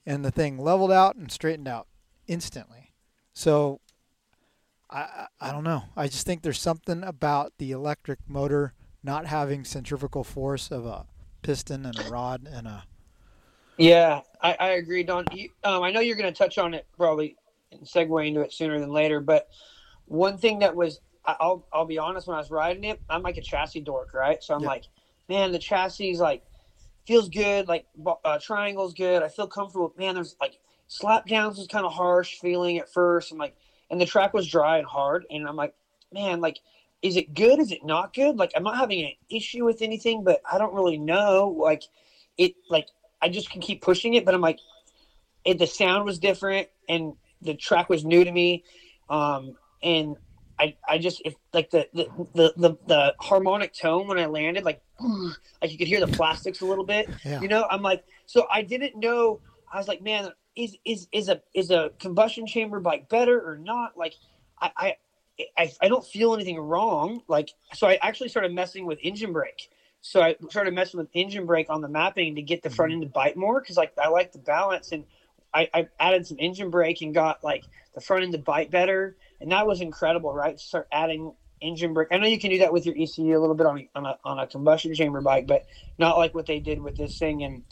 and 0.05 0.25
the 0.25 0.31
thing 0.31 0.59
leveled 0.59 0.93
out 0.93 1.17
and 1.17 1.31
straightened 1.31 1.69
out 1.69 1.87
instantly. 2.27 2.93
So 3.33 3.81
I 4.91 5.27
I 5.41 5.53
don't 5.53 5.65
know. 5.65 5.85
I 5.97 6.09
just 6.09 6.27
think 6.27 6.43
there's 6.43 6.61
something 6.61 7.03
about 7.03 7.53
the 7.59 7.73
electric 7.73 8.21
motor 8.29 8.73
not 9.03 9.27
having 9.27 9.65
centrifugal 9.65 10.25
force 10.25 10.71
of 10.71 10.87
a 10.87 11.07
piston 11.43 11.87
and 11.87 11.99
a 11.99 12.11
rod 12.11 12.49
and 12.51 12.67
a 12.67 12.85
Yeah, 13.79 14.21
I, 14.41 14.57
I 14.59 14.69
agree, 14.73 15.03
Donn. 15.03 15.27
You, 15.33 15.49
um, 15.65 15.83
I 15.83 15.91
know 15.91 16.01
you're 16.01 16.17
going 16.17 16.33
to 16.33 16.37
touch 16.39 16.59
on 16.59 16.75
it 16.75 16.87
probably 16.97 17.37
and 17.73 17.83
segue 17.83 18.27
into 18.27 18.41
it 18.43 18.53
sooner 18.53 18.79
than 18.79 18.91
later, 18.91 19.21
but 19.21 19.49
one 20.07 20.39
thing 20.39 20.61
that 20.61 20.77
was, 20.77 21.01
I'll 21.25 21.67
I'll 21.73 21.87
be 21.87 21.99
honest, 21.99 22.27
when 22.29 22.37
I 22.37 22.41
was 22.41 22.51
riding 22.51 22.85
it, 22.85 23.01
I'm 23.11 23.23
like 23.23 23.37
a 23.37 23.43
chassis 23.43 23.81
dork, 23.81 24.15
right? 24.15 24.43
So 24.43 24.55
I'm 24.55 24.63
Yeah. 24.63 24.69
like, 24.69 24.85
man, 25.29 25.53
the 25.53 25.59
chassis 25.59 26.11
is 26.13 26.21
like 26.21 26.45
feels 27.07 27.29
good, 27.29 27.69
like 27.69 27.87
uh, 28.25 28.39
triangle's 28.39 28.95
good. 28.95 29.23
I 29.23 29.29
feel 29.29 29.49
comfortable. 29.49 29.93
Man, 29.99 30.15
there's 30.15 30.37
like 30.41 30.59
slap 30.89 31.27
downs 31.27 31.59
was 31.59 31.67
kind 31.67 31.87
of 31.87 31.93
harsh 31.93 32.39
feeling 32.41 32.79
at 32.79 32.93
first. 32.93 33.33
I'm 33.33 33.39
like, 33.39 33.57
and 33.91 34.01
the 34.01 34.07
track 34.07 34.35
was 34.35 34.49
dry 34.49 34.79
and 34.79 34.87
hard, 34.87 35.27
and 35.31 35.49
I'm 35.49 35.57
like, 35.57 35.75
man, 36.13 36.41
like. 36.41 36.59
Is 37.03 37.17
it 37.17 37.35
good? 37.35 37.61
Is 37.61 37.73
it 37.73 37.85
not 37.85 38.15
good? 38.15 38.37
Like 38.37 38.53
I'm 38.57 38.65
not 38.65 38.79
having 38.79 39.05
an 39.05 39.13
issue 39.31 39.65
with 39.65 39.83
anything, 39.83 40.25
but 40.25 40.41
I 40.51 40.59
don't 40.59 40.75
really 40.75 40.99
know. 40.99 41.55
Like 41.57 41.83
it, 42.39 42.55
like 42.71 42.89
I 43.21 43.29
just 43.29 43.51
can 43.51 43.61
keep 43.61 43.83
pushing 43.83 44.15
it, 44.15 44.25
but 44.25 44.35
I'm 44.35 44.41
like, 44.41 44.59
it, 45.45 45.59
the 45.59 45.67
sound 45.67 46.05
was 46.05 46.19
different 46.19 46.69
and 46.89 47.15
the 47.43 47.55
track 47.55 47.89
was 47.89 48.05
new 48.05 48.25
to 48.25 48.33
me, 48.33 48.65
um, 49.09 49.57
and 49.83 50.17
I, 50.59 50.77
I 50.89 50.99
just 50.99 51.23
if 51.25 51.35
like 51.53 51.71
the 51.71 51.89
the, 51.93 52.07
the 52.35 52.53
the 52.57 52.77
the 52.87 53.15
harmonic 53.21 53.75
tone 53.75 54.09
when 54.09 54.19
I 54.19 54.27
landed, 54.27 54.65
like 54.65 54.81
like 55.01 55.71
you 55.71 55.79
could 55.79 55.89
hear 55.89 56.01
the 56.01 56.07
plastics 56.07 56.61
a 56.61 56.67
little 56.67 56.85
bit. 56.85 57.11
yeah. 57.25 57.41
You 57.41 57.49
know, 57.49 57.67
I'm 57.71 57.83
like, 57.83 58.05
so 58.27 58.47
I 58.51 58.63
didn't 58.63 58.97
know. 58.97 59.41
I 59.73 59.79
was 59.79 59.89
like, 59.89 60.03
man, 60.03 60.31
is 60.57 60.77
is 60.85 61.09
is 61.13 61.29
a 61.29 61.43
is 61.55 61.71
a 61.71 61.91
combustion 61.99 62.47
chamber 62.47 62.81
bike 62.81 63.09
better 63.09 63.39
or 63.39 63.59
not? 63.59 63.97
Like, 63.97 64.15
I 64.61 64.71
I 64.77 64.95
I, 65.59 65.73
I 65.83 65.89
don't 65.89 66.05
feel 66.05 66.35
anything 66.35 66.59
wrong. 66.59 67.23
Like, 67.29 67.51
so 67.75 67.87
I 67.87 67.99
actually 68.01 68.31
started 68.31 68.55
messing 68.55 68.87
with 68.87 68.99
engine 69.03 69.33
brake. 69.33 69.71
So 70.07 70.23
I 70.23 70.37
started 70.51 70.73
messing 70.73 70.99
with 70.99 71.09
engine 71.15 71.47
brake 71.47 71.69
on 71.69 71.81
the 71.81 71.89
mapping 71.89 72.37
to 72.37 72.43
get 72.43 72.63
the 72.63 72.71
front 72.71 72.93
end 72.93 73.03
to 73.03 73.09
bite 73.09 73.37
more 73.37 73.61
because 73.61 73.77
like 73.77 73.93
I 73.99 74.09
like 74.09 74.31
the 74.31 74.39
balance 74.39 74.93
and 74.93 75.05
I, 75.53 75.69
I 75.75 75.89
added 75.99 76.27
some 76.27 76.37
engine 76.39 76.71
brake 76.71 77.03
and 77.03 77.13
got 77.13 77.43
like 77.43 77.65
the 77.93 78.01
front 78.01 78.23
end 78.23 78.33
to 78.33 78.39
bite 78.39 78.71
better 78.71 79.17
and 79.41 79.51
that 79.51 79.67
was 79.67 79.81
incredible, 79.81 80.33
right? 80.33 80.61
Start 80.61 80.87
adding 80.93 81.35
engine 81.61 81.93
brake. 81.93 82.09
I 82.13 82.19
know 82.19 82.29
you 82.29 82.39
can 82.39 82.51
do 82.51 82.59
that 82.59 82.73
with 82.73 82.87
your 82.87 82.95
ECU 82.97 83.37
a 83.37 83.41
little 83.41 83.57
bit 83.57 83.67
on 83.67 83.79
a, 83.81 83.99
on 83.99 84.07
a, 84.07 84.19
on 84.25 84.39
a 84.39 84.47
combustion 84.47 84.95
chamber 84.95 85.21
bike, 85.21 85.49
but 85.49 85.67
not 85.99 86.19
like 86.19 86.35
what 86.37 86.47
they 86.47 86.61
did 86.61 86.81
with 86.81 86.97
this 86.97 87.19
thing. 87.19 87.43
And 87.43 87.65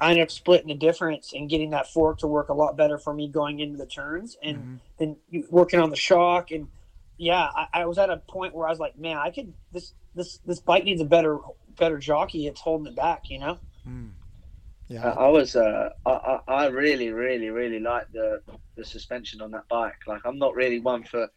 I 0.00 0.10
ended 0.10 0.24
up 0.24 0.30
splitting 0.32 0.68
the 0.68 0.74
difference 0.74 1.32
and 1.32 1.48
getting 1.48 1.70
that 1.70 1.92
fork 1.92 2.18
to 2.18 2.26
work 2.26 2.48
a 2.48 2.54
lot 2.54 2.76
better 2.76 2.98
for 2.98 3.14
me 3.14 3.28
going 3.28 3.60
into 3.60 3.78
the 3.78 3.86
turns 3.86 4.36
and 4.42 4.58
Mhm. 4.58 4.80
then 4.98 5.16
working 5.48 5.78
on 5.78 5.90
the 5.90 5.96
shock 5.96 6.50
and 6.50 6.68
yeah, 7.18 7.48
I, 7.54 7.66
I 7.74 7.86
was 7.86 7.98
at 7.98 8.10
a 8.10 8.16
point 8.16 8.54
where 8.54 8.66
I 8.66 8.70
was 8.70 8.78
like, 8.78 8.96
man, 8.96 9.16
I 9.16 9.30
could 9.30 9.52
this 9.72 9.92
this 10.14 10.38
this 10.46 10.60
bike 10.60 10.84
needs 10.84 11.00
a 11.00 11.04
better 11.04 11.38
better 11.78 11.98
jockey. 11.98 12.46
It's 12.46 12.60
holding 12.60 12.92
it 12.92 12.96
back, 12.96 13.30
you 13.30 13.38
know. 13.38 13.58
Mm. 13.86 14.12
I, 14.90 14.94
Yeah. 14.94 15.10
I 15.10 15.28
was 15.28 15.56
uh, 15.56 15.90
I, 16.06 16.10
I 16.10 16.38
I 16.48 16.66
really 16.66 17.10
really 17.10 17.50
really 17.50 17.80
like 17.80 18.06
the 18.12 18.40
the 18.76 18.84
suspension 18.84 19.40
on 19.40 19.50
that 19.52 19.68
bike. 19.68 19.98
Like 20.06 20.22
I'm 20.24 20.38
not 20.38 20.54
really 20.54 20.80
one 20.80 21.04
for 21.04 21.28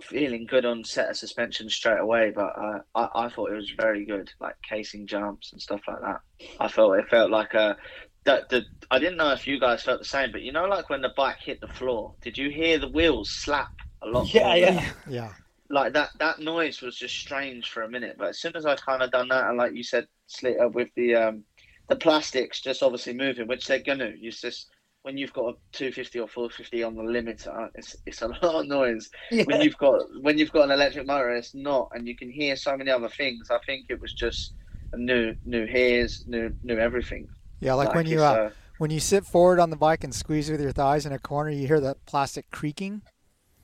feeling 0.00 0.46
good 0.46 0.64
on 0.64 0.84
set 0.84 1.10
of 1.10 1.16
suspension 1.16 1.68
straight 1.68 2.00
away, 2.00 2.32
but 2.34 2.52
uh, 2.58 2.78
I 2.94 3.08
I 3.26 3.28
thought 3.28 3.52
it 3.52 3.56
was 3.56 3.72
very 3.76 4.04
good, 4.04 4.30
like 4.40 4.56
casing 4.68 5.06
jumps 5.06 5.52
and 5.52 5.60
stuff 5.60 5.80
like 5.86 6.00
that. 6.00 6.20
I 6.60 6.68
felt 6.68 6.98
it 6.98 7.08
felt 7.08 7.30
like 7.30 7.54
a 7.54 7.76
that 8.24 8.48
the 8.48 8.64
I 8.90 8.98
didn't 8.98 9.16
know 9.16 9.32
if 9.32 9.46
you 9.46 9.58
guys 9.58 9.82
felt 9.82 10.00
the 10.00 10.04
same, 10.04 10.32
but 10.32 10.42
you 10.42 10.52
know, 10.52 10.66
like 10.66 10.88
when 10.90 11.02
the 11.02 11.12
bike 11.16 11.38
hit 11.44 11.60
the 11.60 11.66
floor, 11.66 12.14
did 12.22 12.38
you 12.38 12.50
hear 12.50 12.78
the 12.78 12.88
wheels 12.88 13.30
slap 13.30 13.70
a 14.02 14.06
lot? 14.06 14.32
Yeah, 14.32 14.54
yeah. 14.54 14.92
Yeah. 15.08 15.32
Like 15.72 15.94
that 15.94 16.10
that 16.18 16.38
noise 16.38 16.82
was 16.82 16.96
just 16.96 17.16
strange 17.16 17.70
for 17.70 17.82
a 17.82 17.88
minute 17.88 18.16
but 18.18 18.28
as 18.28 18.38
soon 18.38 18.54
as 18.56 18.66
i 18.66 18.76
kind 18.76 19.02
of 19.02 19.10
done 19.10 19.28
that 19.28 19.48
and 19.48 19.56
like 19.56 19.74
you 19.74 19.82
said 19.82 20.06
Sleeter, 20.26 20.68
with 20.68 20.88
the 20.96 21.14
um 21.14 21.44
the 21.88 21.96
plastics 21.96 22.60
just 22.60 22.82
obviously 22.82 23.14
moving 23.14 23.48
which 23.48 23.66
they're 23.66 23.82
gonna 23.82 24.10
it's 24.20 24.42
just 24.42 24.68
when 25.00 25.16
you've 25.16 25.32
got 25.32 25.48
a 25.48 25.52
250 25.72 26.20
or 26.20 26.28
450 26.28 26.82
on 26.82 26.94
the 26.94 27.02
limiter 27.02 27.70
it's 27.74 27.96
it's 28.04 28.20
a 28.20 28.28
lot 28.42 28.42
of 28.42 28.66
noise 28.66 29.08
when 29.44 29.62
you've 29.62 29.78
got 29.78 30.02
when 30.20 30.36
you've 30.36 30.52
got 30.52 30.64
an 30.64 30.72
electric 30.72 31.06
motor 31.06 31.30
it's 31.30 31.54
not 31.54 31.88
and 31.94 32.06
you 32.06 32.14
can 32.16 32.30
hear 32.30 32.54
so 32.54 32.76
many 32.76 32.90
other 32.90 33.08
things 33.08 33.50
i 33.50 33.58
think 33.66 33.86
it 33.88 33.98
was 33.98 34.12
just 34.12 34.52
a 34.92 34.96
new 34.98 35.34
new 35.46 35.66
hairs, 35.66 36.22
new 36.26 36.52
new 36.62 36.76
everything 36.78 37.26
Yeah. 37.60 37.74
Like, 37.74 37.94
when 37.94 38.06
you 38.06 38.16
it's, 38.16 38.22
uh, 38.22 38.50
when 38.78 38.90
you 38.90 39.00
sit 39.00 39.24
forward 39.24 39.60
on 39.60 39.70
the 39.70 39.76
bike 39.76 40.02
and 40.02 40.12
squeeze 40.12 40.50
with 40.50 40.60
your 40.60 40.72
thighs 40.72 41.06
in 41.06 41.12
a 41.12 41.18
corner, 41.18 41.50
you 41.50 41.68
hear 41.68 41.80
that 41.80 42.04
plastic 42.04 42.50
creaking. 42.50 43.02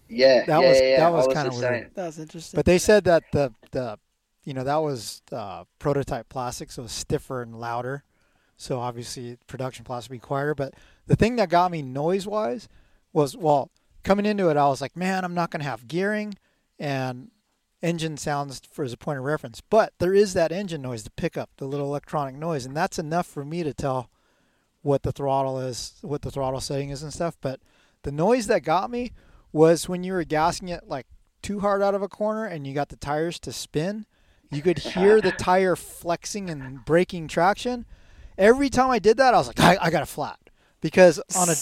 Yeah 0.08 0.44
That 0.46 0.60
yeah, 0.62 0.68
was- 0.68 0.80
yeah, 0.80 0.88
yeah. 0.88 0.96
that 1.00 1.12
was 1.12 1.26
was 1.26 1.34
kinda 1.34 1.50
just 1.50 1.60
weird. 1.62 1.72
saying. 1.72 1.90
That's 1.94 2.18
interesting. 2.18 2.58
But 2.58 2.64
they 2.66 2.78
said 2.78 3.04
that 3.04 3.24
the 3.32 3.52
the 3.72 3.98
you 4.44 4.54
know 4.54 4.64
that 4.64 4.76
was 4.76 5.22
uh, 5.32 5.64
prototype 5.78 6.28
plastic, 6.28 6.70
so 6.70 6.82
it 6.82 6.84
was 6.84 6.92
stiffer 6.92 7.42
and 7.42 7.58
louder. 7.60 8.04
So 8.56 8.80
obviously 8.80 9.36
production 9.46 9.84
plastic 9.84 10.10
would 10.10 10.16
be 10.16 10.20
quieter. 10.26 10.54
But 10.54 10.74
the 11.06 11.16
thing 11.16 11.36
that 11.36 11.48
got 11.50 11.70
me 11.70 11.82
noise 11.82 12.26
wise 12.26 12.68
was 13.12 13.36
well 13.36 13.70
coming 14.04 14.26
into 14.26 14.48
it, 14.48 14.56
I 14.56 14.66
was 14.68 14.80
like, 14.80 14.96
man, 14.96 15.24
I'm 15.24 15.34
not 15.34 15.50
going 15.50 15.60
to 15.60 15.68
have 15.68 15.86
gearing 15.86 16.34
and 16.78 17.30
engine 17.82 18.16
sounds 18.16 18.60
for 18.70 18.84
as 18.84 18.92
a 18.92 18.96
point 18.96 19.18
of 19.18 19.24
reference. 19.24 19.60
But 19.60 19.92
there 19.98 20.14
is 20.14 20.32
that 20.34 20.50
engine 20.50 20.82
noise, 20.82 21.02
the 21.04 21.10
pickup, 21.10 21.50
the 21.58 21.66
little 21.66 21.86
electronic 21.86 22.34
noise, 22.34 22.64
and 22.66 22.76
that's 22.76 22.98
enough 22.98 23.26
for 23.26 23.44
me 23.44 23.62
to 23.62 23.72
tell 23.74 24.10
what 24.82 25.02
the 25.02 25.12
throttle 25.12 25.60
is, 25.60 25.94
what 26.02 26.22
the 26.22 26.30
throttle 26.30 26.60
setting 26.60 26.90
is 26.90 27.02
and 27.02 27.12
stuff. 27.12 27.36
But 27.40 27.60
the 28.02 28.12
noise 28.12 28.46
that 28.46 28.62
got 28.62 28.90
me 28.90 29.12
was 29.52 29.88
when 29.88 30.04
you 30.04 30.12
were 30.12 30.24
gassing 30.24 30.68
it 30.68 30.88
like 30.88 31.06
too 31.42 31.60
hard 31.60 31.82
out 31.82 31.94
of 31.94 32.02
a 32.02 32.08
corner 32.08 32.44
and 32.44 32.66
you 32.66 32.74
got 32.74 32.88
the 32.88 32.96
tires 32.96 33.38
to 33.40 33.52
spin, 33.52 34.06
you 34.50 34.62
could 34.62 34.78
hear 34.78 35.20
the 35.20 35.32
tire 35.38 35.76
flexing 35.76 36.50
and 36.50 36.84
breaking 36.84 37.28
traction. 37.28 37.84
Every 38.36 38.68
time 38.70 38.90
I 38.90 38.98
did 38.98 39.16
that, 39.16 39.34
I 39.34 39.38
was 39.38 39.46
like, 39.48 39.60
I, 39.60 39.76
I 39.80 39.90
got 39.90 40.02
a 40.02 40.06
flat. 40.06 40.38
Because 40.80 41.20
on 41.34 41.48
a 41.48 41.56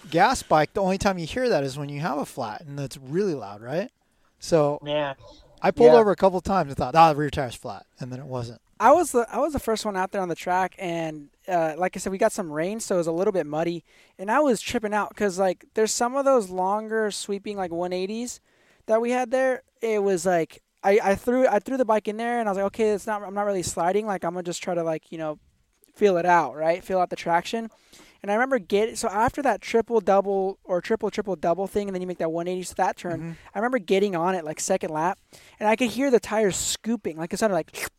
gas 0.10 0.42
bike, 0.42 0.72
the 0.72 0.82
only 0.82 0.98
time 0.98 1.18
you 1.18 1.26
hear 1.26 1.48
that 1.48 1.64
is 1.64 1.76
when 1.76 1.88
you 1.88 2.00
have 2.00 2.18
a 2.18 2.26
flat 2.26 2.60
and 2.62 2.78
it's 2.78 2.96
really 2.96 3.34
loud, 3.34 3.60
right? 3.60 3.90
So 4.38 4.78
Yeah. 4.84 5.14
I 5.60 5.70
pulled 5.70 5.92
Yeah. 5.92 5.98
over 5.98 6.10
a 6.10 6.16
couple 6.16 6.40
times 6.40 6.68
and 6.68 6.76
thought, 6.76 6.94
ah, 6.94 7.12
the 7.12 7.18
rear 7.18 7.30
tire's 7.30 7.54
flat. 7.54 7.86
And 7.98 8.12
then 8.12 8.18
it 8.20 8.26
wasn't. 8.26 8.60
I 8.80 8.90
was 8.92 9.12
the 9.12 9.26
I 9.30 9.38
was 9.38 9.52
the 9.52 9.60
first 9.60 9.84
one 9.84 9.96
out 9.96 10.10
there 10.10 10.20
on 10.20 10.28
the 10.28 10.34
track, 10.34 10.74
and 10.76 11.28
uh, 11.48 11.74
like 11.76 11.96
I 11.96 12.00
said, 12.00 12.12
we 12.12 12.18
got 12.18 12.32
some 12.32 12.52
rain, 12.52 12.80
so 12.80 12.94
it 12.94 12.98
was 12.98 13.06
a 13.06 13.12
little 13.12 13.32
bit 13.32 13.46
muddy, 13.46 13.84
and 14.18 14.30
I 14.30 14.40
was 14.40 14.60
tripping 14.60 14.94
out 14.94 15.10
because 15.10 15.38
like 15.38 15.64
there's 15.74 15.92
some 15.92 16.14
of 16.16 16.24
those 16.24 16.50
longer 16.50 17.10
sweeping 17.10 17.56
like 17.56 17.70
180s 17.70 18.40
that 18.86 19.00
we 19.00 19.10
had 19.10 19.30
there. 19.30 19.62
It 19.80 20.02
was 20.02 20.24
like 20.26 20.62
I, 20.82 20.98
I 21.02 21.14
threw 21.14 21.46
I 21.46 21.58
threw 21.58 21.76
the 21.76 21.84
bike 21.84 22.08
in 22.08 22.16
there, 22.16 22.40
and 22.40 22.48
I 22.48 22.52
was 22.52 22.56
like, 22.56 22.66
okay, 22.66 22.90
it's 22.90 23.06
not 23.06 23.22
I'm 23.22 23.34
not 23.34 23.46
really 23.46 23.62
sliding. 23.62 24.06
Like 24.06 24.24
I'm 24.24 24.34
gonna 24.34 24.42
just 24.42 24.62
try 24.62 24.74
to 24.74 24.82
like 24.82 25.10
you 25.10 25.18
know 25.18 25.38
feel 25.94 26.16
it 26.16 26.26
out, 26.26 26.56
right? 26.56 26.82
Feel 26.82 26.98
out 26.98 27.10
the 27.10 27.16
traction. 27.16 27.70
And 28.22 28.30
I 28.30 28.34
remember 28.34 28.58
get 28.58 28.96
so 28.98 29.08
after 29.08 29.42
that 29.42 29.60
triple 29.60 30.00
double 30.00 30.58
or 30.64 30.80
triple 30.80 31.10
triple 31.10 31.34
double 31.36 31.66
thing, 31.66 31.88
and 31.88 31.94
then 31.94 32.00
you 32.00 32.06
make 32.06 32.18
that 32.18 32.30
180 32.30 32.64
to 32.68 32.74
that 32.76 32.96
turn. 32.96 33.18
Mm-hmm. 33.20 33.30
I 33.54 33.58
remember 33.58 33.78
getting 33.78 34.14
on 34.14 34.34
it 34.34 34.44
like 34.44 34.60
second 34.60 34.90
lap, 34.90 35.18
and 35.58 35.68
I 35.68 35.74
could 35.76 35.90
hear 35.90 36.10
the 36.10 36.20
tires 36.20 36.56
scooping, 36.56 37.16
like 37.16 37.32
it 37.32 37.38
sounded 37.38 37.54
like 37.54 37.90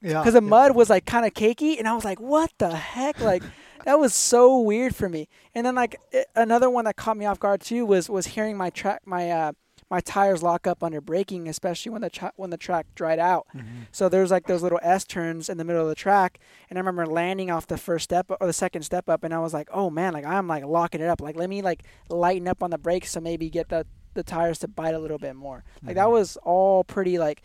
Yeah. 0.00 0.20
because 0.20 0.34
the 0.34 0.40
mud 0.40 0.74
was 0.74 0.90
like 0.90 1.06
kind 1.06 1.24
of 1.24 1.32
cakey, 1.32 1.78
and 1.78 1.88
I 1.88 1.94
was 1.94 2.04
like, 2.04 2.20
"What 2.20 2.50
the 2.58 2.74
heck?" 2.76 3.20
Like 3.20 3.42
that 3.84 3.98
was 3.98 4.14
so 4.14 4.58
weird 4.60 4.94
for 4.94 5.08
me. 5.08 5.28
And 5.54 5.64
then 5.64 5.74
like 5.74 5.96
it, 6.10 6.26
another 6.34 6.68
one 6.68 6.84
that 6.84 6.96
caught 6.96 7.16
me 7.16 7.24
off 7.24 7.38
guard 7.40 7.60
too 7.62 7.86
was 7.86 8.10
was 8.10 8.26
hearing 8.28 8.56
my 8.56 8.70
track 8.70 9.00
my 9.06 9.30
uh 9.30 9.52
my 9.92 10.00
tires 10.00 10.42
lock 10.42 10.66
up 10.66 10.82
under 10.82 11.02
braking, 11.02 11.46
especially 11.46 11.92
when 11.92 12.00
the 12.00 12.08
tra- 12.08 12.32
when 12.36 12.48
the 12.48 12.56
track 12.56 12.86
dried 12.94 13.18
out. 13.18 13.46
Mm-hmm. 13.54 13.82
So 13.90 14.08
there's 14.08 14.30
like 14.30 14.46
those 14.46 14.62
little 14.62 14.80
S 14.82 15.04
turns 15.04 15.50
in 15.50 15.58
the 15.58 15.64
middle 15.64 15.82
of 15.82 15.88
the 15.90 15.94
track, 15.94 16.40
and 16.70 16.78
I 16.78 16.80
remember 16.80 17.04
landing 17.04 17.50
off 17.50 17.66
the 17.66 17.76
first 17.76 18.04
step 18.04 18.30
or 18.40 18.46
the 18.46 18.54
second 18.54 18.84
step 18.84 19.10
up, 19.10 19.22
and 19.22 19.34
I 19.34 19.38
was 19.38 19.52
like, 19.52 19.68
"Oh 19.70 19.90
man!" 19.90 20.14
Like 20.14 20.24
I'm 20.24 20.48
like 20.48 20.64
locking 20.64 21.02
it 21.02 21.08
up. 21.08 21.20
Like 21.20 21.36
let 21.36 21.50
me 21.50 21.60
like 21.60 21.82
lighten 22.08 22.48
up 22.48 22.62
on 22.62 22.70
the 22.70 22.78
brakes 22.78 23.12
to 23.12 23.20
maybe 23.20 23.50
get 23.50 23.68
the 23.68 23.86
the 24.14 24.22
tires 24.22 24.58
to 24.60 24.68
bite 24.68 24.94
a 24.94 24.98
little 24.98 25.18
bit 25.18 25.36
more. 25.36 25.62
Like 25.84 25.96
that 25.96 26.04
mm-hmm. 26.04 26.12
was 26.12 26.38
all 26.38 26.84
pretty 26.84 27.18
like 27.18 27.42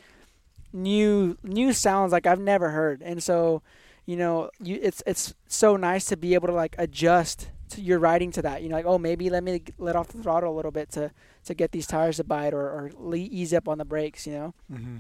new 0.72 1.38
new 1.44 1.74
sounds 1.74 2.14
like 2.14 2.26
I've 2.26 2.40
never 2.40 2.70
heard. 2.70 3.02
And 3.02 3.22
so, 3.22 3.62
you 4.06 4.16
know, 4.16 4.52
you 4.64 4.80
it's 4.82 5.04
it's 5.06 5.34
so 5.48 5.76
nice 5.76 6.06
to 6.06 6.16
be 6.16 6.34
able 6.34 6.48
to 6.48 6.54
like 6.54 6.76
adjust 6.78 7.50
to 7.72 7.82
your 7.82 8.00
riding 8.00 8.32
to 8.32 8.42
that. 8.44 8.64
You 8.64 8.70
know, 8.70 8.76
like 8.76 8.86
oh 8.86 8.98
maybe 8.98 9.30
let 9.30 9.44
me 9.44 9.64
let 9.78 9.98
off 9.98 10.08
the 10.08 10.24
throttle 10.24 10.54
a 10.54 10.56
little 10.56 10.72
bit 10.72 10.90
to 10.94 11.12
to 11.48 11.54
get 11.54 11.72
these 11.72 11.88
tires 11.88 12.18
to 12.18 12.24
bite 12.24 12.54
or 12.54 12.62
or 12.62 12.92
le- 12.98 13.18
ease 13.18 13.54
up 13.54 13.68
on 13.68 13.78
the 13.78 13.86
brakes. 13.86 14.26
You 14.28 14.34
know. 14.34 14.54
hmm 14.72 14.98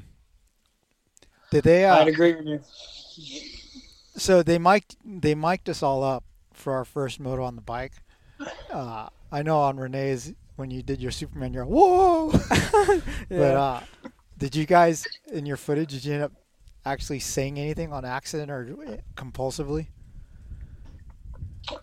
Did 1.51 1.63
they? 1.63 1.85
Uh, 1.85 1.95
I'd 1.97 2.07
agree 2.07 2.35
with 2.35 2.45
you. 2.47 2.61
so 4.15 4.43
they 4.43 4.57
mic'd 4.57 4.97
they 5.05 5.35
mic'd 5.35 5.69
us 5.69 5.81
all 5.83 6.03
up 6.03 6.23
for 6.53 6.73
our 6.73 6.85
first 6.85 7.19
moto 7.19 7.43
on 7.43 7.55
the 7.55 7.61
bike. 7.61 7.93
Uh, 8.71 9.07
I 9.31 9.43
know 9.43 9.59
on 9.59 9.77
Rene's 9.77 10.33
when 10.55 10.71
you 10.71 10.81
did 10.83 11.01
your 11.01 11.11
Superman, 11.11 11.53
you're 11.53 11.65
whoa. 11.65 12.31
But 13.29 13.55
uh, 13.55 13.79
did 14.37 14.55
you 14.55 14.65
guys 14.65 15.05
in 15.31 15.45
your 15.45 15.57
footage? 15.57 15.91
Did 15.91 16.05
you 16.05 16.13
end 16.13 16.23
up 16.23 16.31
actually 16.85 17.19
saying 17.19 17.59
anything 17.59 17.91
on 17.91 18.05
accident 18.05 18.49
or 18.51 18.65
compulsively? 19.15 19.87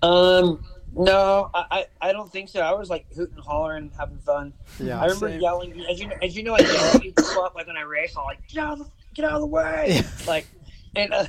Um, 0.02 0.64
no, 0.96 1.50
I, 1.54 1.86
I, 2.00 2.12
don't 2.12 2.30
think 2.30 2.48
so. 2.48 2.60
I 2.60 2.72
was 2.72 2.88
like 2.88 3.06
hooting, 3.14 3.38
hollering, 3.38 3.90
having 3.98 4.18
fun. 4.18 4.52
Yeah. 4.78 5.00
I 5.00 5.06
remember 5.06 5.30
same. 5.30 5.40
yelling 5.40 5.86
as 5.90 6.00
you 6.00 6.10
as 6.22 6.36
you 6.36 6.42
know 6.42 6.54
I 6.54 6.60
yell 6.60 6.84
at 6.94 7.02
people 7.02 7.24
up 7.40 7.54
like 7.54 7.66
when 7.66 7.76
I 7.76 7.82
race. 7.82 8.14
I'm 8.16 8.24
like 8.24 8.46
get 8.48 8.62
out 8.62 8.72
of 8.74 8.78
the, 8.80 8.86
get 9.14 9.24
out 9.24 9.32
of 9.32 9.40
the 9.40 9.46
way, 9.46 10.02
like 10.26 10.46
and 10.94 11.12
uh, 11.12 11.26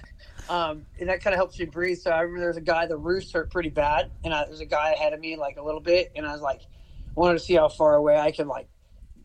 um 0.49 0.86
and 0.99 1.10
that 1.10 1.23
kind 1.23 1.34
of 1.34 1.38
helps 1.38 1.58
you 1.58 1.67
breathe. 1.67 1.97
So 1.97 2.12
I 2.12 2.21
remember 2.21 2.39
there 2.39 2.49
was 2.49 2.58
a 2.58 2.62
guy 2.62 2.86
the 2.86 2.97
roost 2.97 3.34
hurt 3.34 3.49
pretty 3.49 3.69
bad, 3.69 4.12
and 4.23 4.34
I, 4.34 4.45
there's 4.45 4.60
a 4.60 4.65
guy 4.65 4.91
ahead 4.91 5.13
of 5.13 5.19
me 5.19 5.36
like 5.36 5.58
a 5.58 5.63
little 5.63 5.82
bit, 5.82 6.12
and 6.15 6.25
I 6.25 6.32
was 6.32 6.41
like 6.41 6.62
wanted 7.15 7.39
to 7.39 7.45
see 7.45 7.56
how 7.56 7.69
far 7.69 7.95
away 7.95 8.17
I 8.17 8.32
could 8.32 8.47
like 8.47 8.67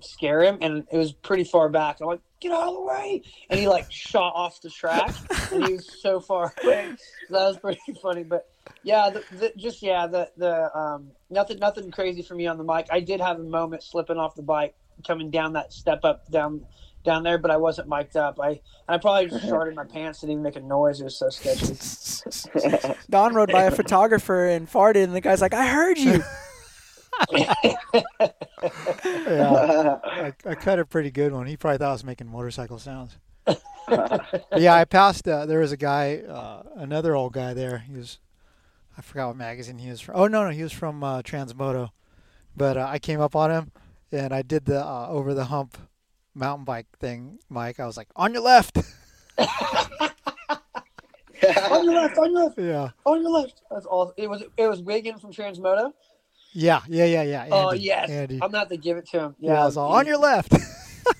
scare 0.00 0.42
him, 0.42 0.58
and 0.62 0.86
it 0.90 0.96
was 0.96 1.12
pretty 1.12 1.44
far 1.44 1.68
back. 1.68 2.00
I'm 2.00 2.06
like 2.06 2.20
get 2.40 2.52
out 2.52 2.68
of 2.68 2.74
the 2.74 2.80
way, 2.80 3.22
and 3.50 3.60
he 3.60 3.68
like 3.68 3.92
shot 3.92 4.32
off 4.34 4.62
the 4.62 4.70
track, 4.70 5.14
and 5.52 5.66
he 5.66 5.74
was 5.74 6.00
so 6.00 6.18
far 6.18 6.54
away. 6.64 6.94
So 7.28 7.34
that 7.34 7.46
was 7.46 7.58
pretty 7.58 7.80
funny, 8.02 8.22
but. 8.22 8.49
Yeah, 8.82 9.10
the, 9.10 9.24
the, 9.36 9.52
just 9.56 9.82
yeah, 9.82 10.06
the 10.06 10.30
the 10.36 10.76
um, 10.76 11.10
nothing 11.28 11.58
nothing 11.58 11.90
crazy 11.90 12.22
for 12.22 12.34
me 12.34 12.46
on 12.46 12.58
the 12.58 12.64
mic. 12.64 12.86
I 12.90 13.00
did 13.00 13.20
have 13.20 13.38
a 13.38 13.42
moment 13.42 13.82
slipping 13.82 14.16
off 14.16 14.34
the 14.34 14.42
bike, 14.42 14.74
coming 15.06 15.30
down 15.30 15.52
that 15.54 15.72
step 15.72 16.04
up 16.04 16.30
down 16.30 16.64
down 17.04 17.22
there, 17.22 17.38
but 17.38 17.50
I 17.50 17.56
wasn't 17.56 17.88
mic'd 17.88 18.16
up. 18.16 18.38
I 18.40 18.60
I 18.88 18.98
probably 18.98 19.28
just 19.30 19.44
started 19.46 19.74
my 19.74 19.84
pants 19.84 20.20
didn't 20.20 20.32
even 20.32 20.42
make 20.42 20.56
a 20.56 20.60
noise. 20.60 21.00
It 21.00 21.04
was 21.04 21.16
so 21.16 21.28
sketchy. 21.30 21.74
Donn 23.10 23.34
rode 23.34 23.52
by 23.52 23.64
a 23.64 23.70
photographer 23.70 24.46
and 24.46 24.70
farted, 24.70 25.04
and 25.04 25.14
the 25.14 25.20
guy's 25.20 25.40
like, 25.40 25.54
"I 25.54 25.66
heard 25.66 25.98
you." 25.98 26.22
Yeah. 29.04 29.98
I, 30.04 30.32
I 30.46 30.54
cut 30.54 30.78
a 30.78 30.84
pretty 30.86 31.10
good 31.10 31.32
one. 31.32 31.46
He 31.46 31.56
probably 31.56 31.78
thought 31.78 31.88
I 31.88 31.92
was 31.92 32.04
making 32.04 32.28
motorcycle 32.28 32.78
sounds. 32.78 33.16
Yeah, 34.56 34.74
I 34.74 34.84
passed. 34.84 35.26
Uh, 35.26 35.46
there 35.46 35.60
was 35.60 35.72
a 35.72 35.76
guy, 35.76 36.18
uh, 36.18 36.62
another 36.76 37.14
old 37.14 37.32
guy 37.32 37.54
there. 37.54 37.78
He 37.78 37.92
was, 37.92 38.18
I 38.96 39.02
forgot 39.02 39.28
what 39.28 39.36
magazine 39.36 39.78
he 39.78 39.90
was 39.90 40.00
from. 40.00 40.16
Oh 40.16 40.26
no, 40.26 40.44
no, 40.44 40.50
he 40.50 40.62
was 40.62 40.72
from 40.72 41.02
uh, 41.02 41.22
Transmoto. 41.22 41.90
But 42.56 42.76
uh, 42.76 42.86
I 42.88 42.98
came 42.98 43.20
up 43.20 43.36
on 43.36 43.50
him, 43.50 43.72
and 44.12 44.34
I 44.34 44.42
did 44.42 44.66
the 44.66 44.84
uh, 44.84 45.06
over 45.08 45.34
the 45.34 45.46
hump 45.46 45.78
mountain 46.34 46.64
bike 46.64 46.86
thing, 46.98 47.38
Mike. 47.48 47.80
I 47.80 47.86
was 47.86 47.96
like, 47.96 48.08
on 48.16 48.32
your 48.32 48.42
left. 48.42 48.76
on 49.38 49.46
your 51.84 51.94
left, 51.94 52.18
on 52.18 52.32
your 52.32 52.44
left, 52.44 52.54
yeah, 52.58 52.90
on 53.04 53.22
your 53.22 53.30
left. 53.30 53.62
That's 53.70 53.86
all. 53.86 54.12
It 54.16 54.28
was 54.28 54.42
it 54.56 54.66
was 54.66 54.82
Wigan 54.82 55.18
from 55.18 55.32
Transmoto. 55.32 55.92
yeah, 56.52 56.80
yeah, 56.88 57.04
yeah, 57.04 57.22
yeah. 57.22 57.40
Andy, 57.42 57.52
oh 57.52 57.72
yes, 57.72 58.10
Andy. 58.10 58.40
I'm 58.42 58.52
not 58.52 58.68
to 58.70 58.76
give 58.76 58.96
it 58.96 59.08
to 59.10 59.20
him. 59.20 59.36
yeah, 59.38 59.52
Yeah, 59.52 59.62
I 59.62 59.66
was 59.66 59.76
all 59.76 59.92
on 59.92 60.06
your 60.06 60.18
left. 60.18 60.54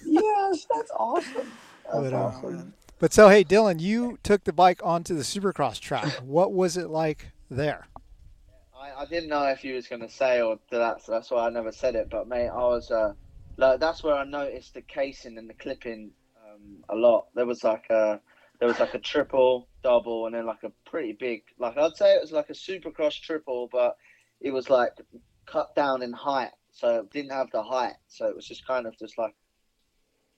Yes, 0.04 0.66
that's 0.72 0.90
awesome. 0.96 1.50
That's 1.85 2.11
But, 2.11 2.12
uh, 2.12 2.62
but 2.98 3.12
so 3.12 3.28
hey, 3.28 3.44
Dylan, 3.44 3.80
you 3.80 4.18
took 4.22 4.44
the 4.44 4.52
bike 4.52 4.80
onto 4.85 5.14
the 5.14 5.22
Supercross 5.22 5.80
track. 5.80 6.12
What 6.22 6.52
was 6.52 6.76
it 6.76 6.90
like 6.90 7.33
there? 7.50 7.86
I, 8.76 9.02
I 9.02 9.06
didn't 9.06 9.28
know 9.28 9.44
if 9.44 9.64
you 9.64 9.74
was 9.74 9.88
gonna 9.88 10.08
say 10.08 10.40
or 10.40 10.58
that, 10.70 11.02
so 11.02 11.12
that's 11.12 11.30
why 11.30 11.46
I 11.46 11.50
never 11.50 11.72
said 11.72 11.94
it. 11.94 12.08
But 12.10 12.28
mate, 12.28 12.48
I 12.48 12.62
was 12.62 12.90
uh, 12.90 13.12
like, 13.56 13.80
that's 13.80 14.02
where 14.02 14.14
I 14.14 14.24
noticed 14.24 14.74
the 14.74 14.82
casing 14.82 15.36
and 15.38 15.48
the 15.48 15.54
clipping 15.54 16.12
um, 16.44 16.84
a 16.88 16.94
lot. 16.94 17.26
There 17.34 17.46
was 17.46 17.62
like 17.64 17.90
a 17.90 18.20
there 18.58 18.68
was 18.68 18.78
like 18.78 18.94
a 18.94 18.98
triple, 18.98 19.68
double, 19.82 20.26
and 20.26 20.34
then 20.34 20.46
like 20.46 20.62
a 20.64 20.72
pretty 20.88 21.12
big, 21.18 21.42
like 21.58 21.76
I'd 21.76 21.96
say 21.96 22.14
it 22.14 22.20
was 22.20 22.32
like 22.32 22.50
a 22.50 22.54
Supercross 22.54 23.20
triple, 23.20 23.68
but 23.72 23.96
it 24.40 24.50
was 24.50 24.68
like 24.70 24.92
cut 25.46 25.74
down 25.74 26.02
in 26.02 26.12
height, 26.12 26.52
so 26.70 27.00
it 27.00 27.10
didn't 27.10 27.32
have 27.32 27.50
the 27.52 27.62
height, 27.62 27.96
so 28.08 28.26
it 28.26 28.36
was 28.36 28.46
just 28.46 28.66
kind 28.66 28.86
of 28.86 28.98
just 28.98 29.18
like 29.18 29.34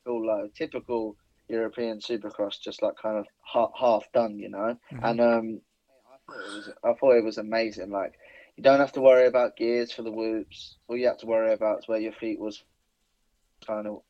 all 0.06 0.24
low, 0.24 0.48
typical 0.54 1.16
European 1.48 1.98
Supercross, 1.98 2.60
just 2.60 2.82
like 2.82 2.94
kind 3.00 3.18
of 3.18 3.26
half, 3.52 3.70
half 3.78 4.04
done, 4.12 4.38
you 4.38 4.48
know. 4.48 4.76
Mhm. 4.92 5.10
And 5.10 5.20
um, 5.20 5.46
I 5.46 5.50
thought 5.50 5.60
it 5.60 5.71
was 6.34 6.70
I 6.84 6.92
thought 6.94 7.16
it 7.16 7.24
was 7.24 7.38
amazing. 7.38 7.90
Like 7.90 8.14
you 8.56 8.62
don't 8.62 8.80
have 8.80 8.92
to 8.92 9.00
worry 9.00 9.26
about 9.26 9.56
gears 9.56 9.92
for 9.92 10.02
the 10.02 10.10
whoops. 10.10 10.76
All 10.88 10.96
you 10.96 11.06
have 11.06 11.18
to 11.18 11.26
worry 11.26 11.52
about 11.52 11.80
is 11.80 11.88
where 11.88 12.00
your 12.00 12.12
feet 12.12 12.40
was 12.40 12.62
kind 13.66 13.86
of 13.86 14.02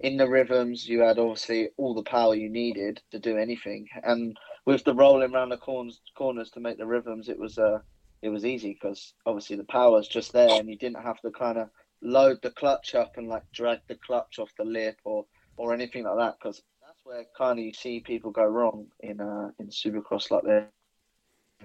in 0.00 0.16
the 0.16 0.28
rhythms. 0.28 0.88
You 0.88 1.00
had 1.00 1.18
obviously 1.18 1.70
all 1.76 1.94
the 1.94 2.02
power 2.02 2.34
you 2.34 2.48
needed 2.48 3.00
to 3.10 3.18
do 3.18 3.36
anything, 3.36 3.88
and 4.02 4.36
with 4.66 4.84
the 4.84 4.94
rolling 4.94 5.34
around 5.34 5.50
the 5.50 5.56
corners 5.56 6.00
corners 6.16 6.50
to 6.50 6.60
make 6.60 6.78
the 6.78 6.86
rhythms, 6.86 7.28
it 7.28 7.38
was 7.38 7.58
uh 7.58 7.78
it 8.22 8.28
was 8.28 8.44
easy 8.44 8.72
because 8.72 9.14
obviously 9.26 9.56
the 9.56 9.64
power's 9.64 10.08
just 10.08 10.32
there, 10.32 10.60
and 10.60 10.68
you 10.68 10.78
didn't 10.78 11.02
have 11.02 11.20
to 11.20 11.30
kind 11.30 11.58
of 11.58 11.68
load 12.02 12.38
the 12.42 12.50
clutch 12.50 12.94
up 12.94 13.16
and 13.16 13.28
like 13.28 13.42
drag 13.52 13.80
the 13.88 13.96
clutch 13.96 14.38
off 14.38 14.50
the 14.58 14.64
lip 14.64 14.98
or 15.04 15.24
or 15.56 15.72
anything 15.72 16.04
like 16.04 16.18
that 16.18 16.36
because 16.38 16.62
that's 16.86 17.00
where 17.04 17.24
kind 17.36 17.58
of 17.58 17.64
you 17.64 17.72
see 17.72 18.00
people 18.00 18.30
go 18.30 18.44
wrong 18.44 18.86
in 19.00 19.20
uh 19.20 19.50
in 19.58 19.68
supercross 19.68 20.30
like 20.30 20.42
that 20.44 20.68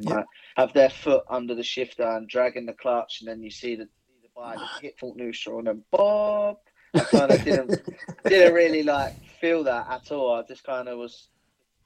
Yeah. 0.02 0.16
like, 0.16 0.26
have 0.58 0.74
their 0.74 0.90
foot 0.90 1.24
under 1.30 1.56
the 1.56 1.64
shifter 1.64 2.04
and 2.08 2.28
dragging 2.28 2.66
the 2.66 2.74
clutch 2.74 3.22
and 3.22 3.28
then 3.30 3.42
you 3.44 3.50
see 3.52 3.76
the 3.76 3.86
see 3.86 4.14
the 4.22 4.30
bike 4.36 4.60
hit 4.82 4.98
full 5.00 5.14
neutral 5.16 5.60
and 5.60 5.68
then 5.68 5.84
bob 5.92 6.58
I 6.96 7.00
kind 7.06 7.32
of 7.32 7.44
didn't 7.44 7.80
didn't 8.28 8.54
really 8.54 8.84
like 8.84 9.14
feel 9.42 9.64
that 9.66 9.88
at 9.90 10.12
all 10.12 10.34
I 10.34 10.44
just 10.48 10.64
kind 10.64 10.88
of 10.88 10.98
was 10.98 11.30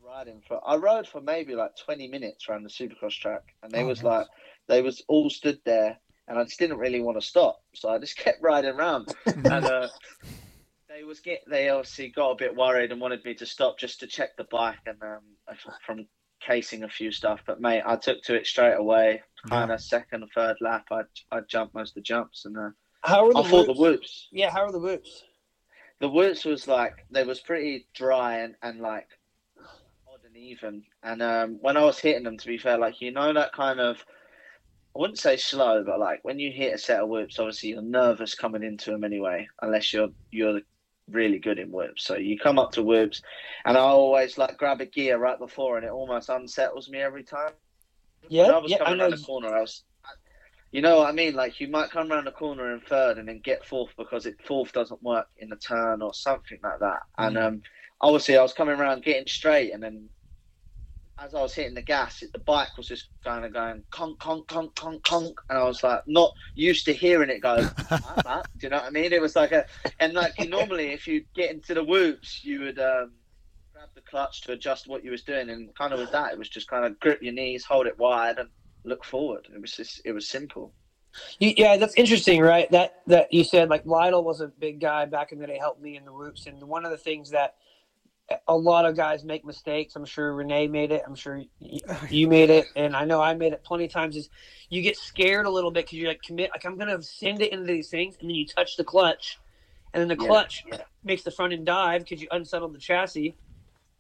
riding 0.02 0.42
for 0.48 0.60
I 0.68 0.76
rode 0.76 1.08
for 1.08 1.22
maybe 1.22 1.56
like 1.56 1.72
20 1.86 2.08
minutes 2.08 2.48
around 2.50 2.64
the 2.64 2.70
supercross 2.70 3.18
track 3.20 3.44
and 3.64 3.72
they 3.72 3.84
Oh, 3.84 3.88
was 3.88 4.00
nice. 4.04 4.06
like 4.20 4.28
they 4.68 4.82
was 4.82 5.04
all 5.08 5.30
stood 5.30 5.60
there 5.66 5.98
and 6.28 6.38
I 6.40 6.44
just 6.44 6.60
didn't 6.60 6.78
really 6.78 7.02
want 7.02 7.20
to 7.20 7.26
stop 7.26 7.60
so 7.74 7.90
I 7.90 7.98
just 8.00 8.18
kept 8.26 8.42
riding 8.42 8.72
around 8.76 9.14
and 9.26 9.48
uh, 9.66 9.88
they 10.90 11.04
was 11.04 11.20
get 11.22 11.40
they 11.50 11.70
obviously 11.70 12.10
got 12.10 12.32
a 12.32 12.36
bit 12.36 12.56
worried 12.56 12.92
and 12.92 13.02
wanted 13.02 13.24
me 13.26 13.34
to 13.36 13.46
stop 13.46 13.80
just 13.80 14.00
to 14.02 14.08
check 14.08 14.36
the 14.38 14.44
bike 14.52 14.78
and 14.86 15.02
um, 15.02 15.22
from 15.86 16.06
casing 16.46 16.84
a 16.84 16.90
few 16.90 17.12
stuff. 17.12 17.42
But 17.46 17.62
mate, 17.62 17.84
I 17.86 17.96
took 17.96 18.22
to 18.24 18.36
it 18.36 18.48
straight 18.48 18.76
away. 18.76 19.22
Kind 19.50 19.72
of 19.72 19.82
second, 19.82 20.24
or 20.24 20.28
third 20.34 20.58
lap, 20.62 20.86
I 20.92 21.02
I 21.32 21.42
jumped 21.42 21.74
most 21.76 21.90
of 21.90 21.96
the 21.96 22.02
jumps 22.02 22.46
and 22.46 22.58
uh, 22.58 22.70
How 23.04 23.26
were 23.26 23.34
the 23.34 23.40
I 23.40 23.44
thought 23.44 23.66
the 23.66 23.74
whoops? 23.74 23.80
whoops. 23.80 24.28
Yeah, 24.32 24.50
how 24.52 24.64
are 24.64 24.72
the 24.72 24.80
whoops? 24.80 25.24
The 26.00 26.10
whoops 26.10 26.46
was 26.46 26.68
like 26.68 27.06
they 27.12 27.24
was 27.24 27.42
pretty 27.42 27.88
dry 27.94 28.40
and, 28.40 28.56
and 28.62 28.80
like 28.80 29.08
odd 30.08 30.20
and 30.26 30.38
even. 30.38 30.84
And 31.04 31.22
um, 31.22 31.58
when 31.62 31.76
I 31.78 31.84
was 31.84 32.00
hitting 32.00 32.24
them, 32.24 32.38
to 32.38 32.48
be 32.48 32.58
fair, 32.58 32.78
like 32.78 33.02
you 33.02 33.12
know 33.12 33.34
that 33.34 33.54
kind 33.54 33.80
of. 33.80 34.04
I 34.96 35.00
wouldn't 35.00 35.18
say 35.18 35.38
slow, 35.38 35.84
but 35.84 36.00
like 36.00 36.20
when 36.24 36.38
you 36.38 36.52
hit 36.52 36.76
a 36.76 36.78
set 36.78 37.00
of 37.00 37.10
whoops, 37.10 37.40
obviously 37.40 37.70
you're 37.70 37.82
nervous 37.82 38.36
coming 38.36 38.62
into 38.62 38.92
them 38.92 39.04
anyway, 39.04 39.48
unless 39.64 39.92
you're 39.92 40.10
you're 40.30 40.62
really 41.10 41.40
good 41.40 41.60
in 41.60 41.72
whoops. 41.72 42.06
So 42.06 42.16
you 42.16 42.38
come 42.38 42.60
up 42.60 42.72
to 42.74 42.84
whoops, 42.84 43.22
and 43.66 43.78
I 43.78 43.82
always 43.82 44.38
like 44.38 44.58
grab 44.58 44.82
a 44.82 44.86
gear 44.86 45.18
right 45.18 45.40
before, 45.40 45.78
and 45.78 45.86
it 45.86 45.92
almost 45.92 46.30
unsettles 46.30 46.90
me 46.90 47.00
every 47.00 47.24
time. 47.24 47.52
Yeah, 48.30 48.48
when 48.48 48.56
I 48.56 48.60
was 48.60 48.72
yeah, 48.72 48.78
coming 48.78 48.98
know. 48.98 49.04
around 49.04 49.12
the 49.12 49.26
corner, 49.26 49.56
I 49.56 49.62
was. 49.62 49.84
You 50.72 50.82
know 50.82 50.98
what 50.98 51.10
I 51.10 51.12
mean? 51.12 51.36
Like 51.36 51.60
you 51.60 51.68
might 51.68 51.92
come 51.92 52.12
around 52.12 52.26
the 52.26 52.32
corner 52.32 52.74
in 52.74 52.82
third 52.82 53.20
and 53.20 53.28
then 53.28 53.42
get 53.44 53.64
fourth 53.64 53.92
because 53.96 54.26
it 54.26 54.36
fourth 54.48 54.74
doesn't 54.74 55.04
work 55.04 55.28
in 55.38 55.50
the 55.50 55.56
turn 55.56 56.02
or 56.02 56.16
something 56.16 56.58
like 56.64 56.80
that. 56.80 57.02
And 57.20 57.38
Mm. 57.38 57.44
um, 57.48 57.62
obviously 58.02 58.38
I 58.38 58.42
was 58.42 58.54
coming 58.54 58.80
around 58.80 59.04
getting 59.04 59.28
straight, 59.28 59.72
and 59.72 59.84
then 59.84 60.10
as 61.24 61.34
I 61.34 61.42
was 61.42 61.54
hitting 61.54 61.74
the 61.74 61.82
gas, 61.82 62.22
the 62.34 62.40
bike 62.40 62.76
was 62.78 62.88
just 62.88 63.08
kind 63.24 63.46
of 63.46 63.54
going 63.54 63.84
conk, 63.92 64.20
conk, 64.20 64.48
conk, 64.48 64.76
conk, 64.76 65.04
conk, 65.04 65.40
and 65.50 65.58
I 65.58 65.64
was 65.64 65.82
like 65.82 66.02
not 66.06 66.34
used 66.54 66.86
to 66.86 66.94
hearing 66.94 67.30
it 67.30 67.40
go. 67.40 67.56
like 67.56 67.70
that. 68.24 68.48
Do 68.58 68.68
you 68.68 68.70
know 68.70 68.78
what 68.78 68.86
I 68.86 68.90
mean? 68.90 69.14
It 69.14 69.22
was 69.22 69.36
like 69.36 69.54
a, 69.54 69.66
and 70.00 70.14
like 70.14 70.34
normally 70.50 70.92
if 70.92 71.08
you 71.08 71.24
get 71.34 71.52
into 71.52 71.74
the 71.74 71.84
whoops, 71.84 72.44
you 72.44 72.62
would 72.62 72.80
um, 72.80 73.14
grab 73.72 73.90
the 73.96 74.02
clutch 74.02 74.42
to 74.42 74.52
adjust 74.52 74.88
what 74.88 75.04
you 75.04 75.12
was 75.12 75.24
doing, 75.24 75.50
and 75.50 75.74
kind 75.76 75.94
of 75.94 76.00
with 76.00 76.12
that, 76.12 76.34
it 76.34 76.38
was 76.38 76.50
just 76.50 76.68
kind 76.68 76.84
of 76.86 77.00
grip 77.00 77.22
your 77.22 77.34
knees, 77.34 77.64
hold 77.64 77.88
it 77.88 77.98
wide, 77.98 78.38
and 78.38 78.50
look 78.84 79.06
forward. 79.06 79.48
It 79.54 79.62
was 79.62 79.72
just, 79.72 80.02
it 80.04 80.12
was 80.12 80.28
simple. 80.28 80.74
You, 81.40 81.54
yeah, 81.56 81.78
that's 81.78 81.94
interesting, 81.96 82.42
right? 82.42 82.70
That 82.72 83.02
that 83.08 83.32
you 83.32 83.44
said 83.44 83.70
like 83.70 83.86
Lytle 83.86 84.24
was 84.24 84.42
a 84.42 84.48
big 84.48 84.82
guy 84.82 85.06
back 85.06 85.32
in 85.32 85.40
the 85.40 85.48
day, 85.48 85.58
helped 85.58 85.82
me 85.82 85.96
in 85.96 86.04
the 86.04 86.12
whoops, 86.12 86.48
and 86.48 86.62
one 86.64 86.84
of 86.86 86.92
the 86.92 86.98
things 86.98 87.30
that 87.30 87.56
a 88.48 88.56
lot 88.56 88.86
of 88.86 88.96
guys 88.96 89.24
make 89.24 89.46
mistakes. 89.46 89.96
I'm 89.96 90.06
sure 90.06 90.34
Rene 90.34 90.68
made 90.68 90.92
it. 90.92 91.04
I'm 91.06 91.16
sure 91.16 91.42
oh, 91.90 92.02
you 92.10 92.28
made 92.28 92.50
it, 92.50 92.68
and 92.76 92.96
I 92.96 93.06
know 93.06 93.22
I 93.22 93.34
made 93.34 93.54
it 93.54 93.64
plenty 93.64 93.86
of 93.86 93.92
times. 93.92 94.16
Is 94.16 94.30
you 94.70 94.82
get 94.82 94.98
scared 94.98 95.46
a 95.46 95.50
little 95.50 95.72
bit 95.72 95.86
because 95.86 96.00
you're 96.00 96.08
like 96.08 96.22
commit, 96.22 96.52
like 96.52 96.66
I'm 96.66 96.78
gonna 96.78 97.02
send 97.02 97.42
it 97.42 97.52
into 97.52 97.66
these 97.66 97.90
things, 97.90 98.16
and 98.20 98.30
then 98.30 98.36
you 98.36 98.46
touch 98.46 98.78
the 98.78 98.84
clutch, 98.84 99.40
and 99.94 100.02
then 100.02 100.08
the 100.08 100.22
Yeah, 100.22 100.30
clutch 100.30 100.64
yeah. 100.68 100.82
makes 101.04 101.24
the 101.24 101.32
front 101.32 101.54
end 101.54 101.66
dive 101.66 102.04
because 102.04 102.22
you 102.22 102.28
unsettled 102.32 102.74
the 102.74 102.80
chassis, 102.80 103.36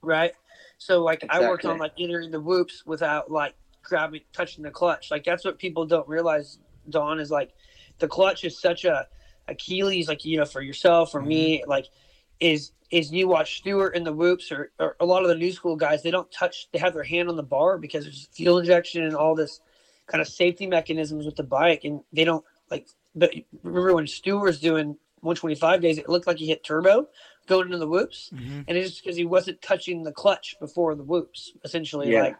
right? 0.01 0.33
So 0.77 1.03
like 1.03 1.25
I 1.29 1.41
worked 1.41 1.65
on 1.65 1.77
like 1.77 1.93
entering 1.99 2.31
the 2.31 2.39
whoops 2.39 2.85
without 2.85 3.31
like 3.31 3.55
grabbing, 3.83 4.21
touching 4.31 4.63
the 4.63 4.71
clutch. 4.71 5.11
Like 5.11 5.23
that's 5.23 5.45
what 5.45 5.57
people 5.57 5.85
don't 5.85 6.07
realize. 6.07 6.59
Donn 6.89 7.19
is 7.19 7.31
like 7.31 7.53
the 7.99 8.07
clutch 8.09 8.43
is 8.43 8.59
such 8.59 8.83
a 8.83 9.07
Achilles, 9.47 10.07
like 10.07 10.25
you 10.25 10.37
know, 10.37 10.45
for 10.45 10.61
yourself, 10.61 11.11
for 11.11 11.19
mm-hmm. 11.19 11.29
me, 11.29 11.63
like 11.67 11.87
is 12.39 12.71
is 12.93 13.11
you 13.11 13.27
watch 13.27 13.57
Stewart 13.57 13.95
in 13.95 14.03
the 14.03 14.13
whoops 14.13 14.51
or, 14.51 14.71
or 14.79 14.95
a 14.99 15.05
lot 15.05 15.23
of 15.23 15.27
the 15.29 15.35
new 15.35 15.51
school 15.51 15.75
guys, 15.75 16.03
they 16.03 16.11
don't 16.11 16.31
touch, 16.31 16.67
they 16.71 16.77
have 16.77 16.93
their 16.93 17.03
hand 17.03 17.27
on 17.27 17.35
the 17.35 17.41
bar 17.43 17.79
because 17.79 18.03
there's 18.03 18.27
fuel 18.31 18.59
injection 18.59 19.03
and 19.03 19.15
all 19.15 19.33
this 19.33 19.61
kind 20.05 20.21
of 20.21 20.27
safety 20.27 20.67
mechanisms 20.67 21.25
with 21.25 21.35
the 21.35 21.43
bike, 21.43 21.85
and 21.85 22.01
they 22.13 22.23
don't 22.23 22.45
like. 22.69 22.87
But 23.15 23.33
remember 23.63 23.95
when 23.95 24.05
Stewart 24.05 24.43
was 24.43 24.59
doing 24.59 24.89
125 25.21 25.81
days, 25.81 25.97
it 25.97 26.07
looked 26.07 26.27
like 26.27 26.37
he 26.37 26.45
hit 26.47 26.63
turbo 26.63 27.07
going 27.47 27.65
into 27.65 27.79
the 27.79 27.87
whoops, 27.87 28.29
Mhm. 28.31 28.65
and 28.67 28.77
it's 28.77 28.91
just 28.91 29.03
because 29.03 29.17
he 29.17 29.25
wasn't 29.25 29.59
touching 29.61 30.03
the 30.03 30.11
clutch 30.11 30.55
before 30.59 30.93
the 30.93 31.03
whoops, 31.03 31.51
essentially. 31.63 32.11
Yeah. 32.11 32.21
Like, 32.23 32.37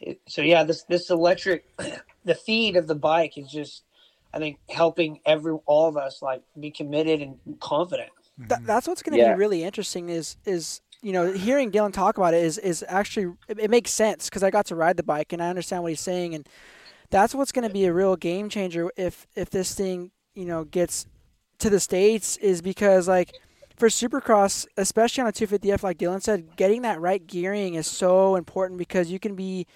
it, 0.00 0.20
so 0.26 0.42
yeah, 0.42 0.64
this 0.64 0.82
this 0.84 1.08
electric, 1.08 1.66
the 2.24 2.34
feed 2.34 2.74
of 2.76 2.88
the 2.88 2.96
bike 2.96 3.38
is 3.38 3.48
just, 3.48 3.84
I 4.32 4.38
think, 4.38 4.58
helping 4.68 5.20
every 5.24 5.52
all 5.66 5.88
of 5.88 5.96
us 5.96 6.20
like 6.20 6.42
be 6.58 6.72
committed 6.72 7.20
and 7.22 7.38
confident. 7.60 8.10
Th- 8.38 8.48
mm-hmm. 8.50 8.66
that's 8.66 8.88
what's 8.88 9.02
going 9.02 9.16
to 9.16 9.18
Yeah. 9.22 9.34
be 9.34 9.38
really 9.38 9.62
interesting 9.62 10.08
is 10.08 10.36
is 10.44 10.80
you 11.02 11.12
know 11.12 11.32
hearing 11.32 11.70
Dylan 11.70 11.92
talk 11.92 12.18
about 12.18 12.34
it 12.34 12.42
is 12.42 12.58
is 12.58 12.84
actually 12.88 13.34
it, 13.48 13.58
it 13.58 13.70
makes 13.70 13.90
sense 13.90 14.28
because 14.28 14.42
I 14.42 14.50
got 14.50 14.66
to 14.66 14.74
ride 14.74 14.96
the 14.96 15.02
bike 15.02 15.32
and 15.32 15.42
I 15.42 15.48
understand 15.48 15.82
what 15.82 15.92
he's 15.92 16.00
saying 16.00 16.34
and 16.34 16.48
that's 17.10 17.34
what's 17.34 17.52
going 17.52 17.66
to 17.68 17.72
be 17.72 17.84
a 17.84 17.92
real 17.92 18.16
game 18.16 18.48
changer 18.48 18.90
if 18.96 19.26
if 19.36 19.50
this 19.50 19.74
thing 19.74 20.10
you 20.34 20.44
know 20.46 20.64
gets 20.64 21.06
to 21.58 21.70
the 21.70 21.78
states 21.78 22.36
is 22.38 22.60
because 22.60 23.06
like 23.06 23.32
for 23.76 23.88
Supercross, 23.88 24.66
especially 24.76 25.22
on 25.22 25.26
a 25.28 25.32
250F, 25.32 25.82
like 25.82 25.98
Dylan 25.98 26.22
said, 26.22 26.54
getting 26.56 26.82
that 26.82 27.00
right 27.00 27.26
gearing 27.26 27.74
is 27.74 27.88
so 27.88 28.36
important 28.36 28.78
because 28.78 29.10
you 29.10 29.18
can 29.18 29.34
be, 29.34 29.66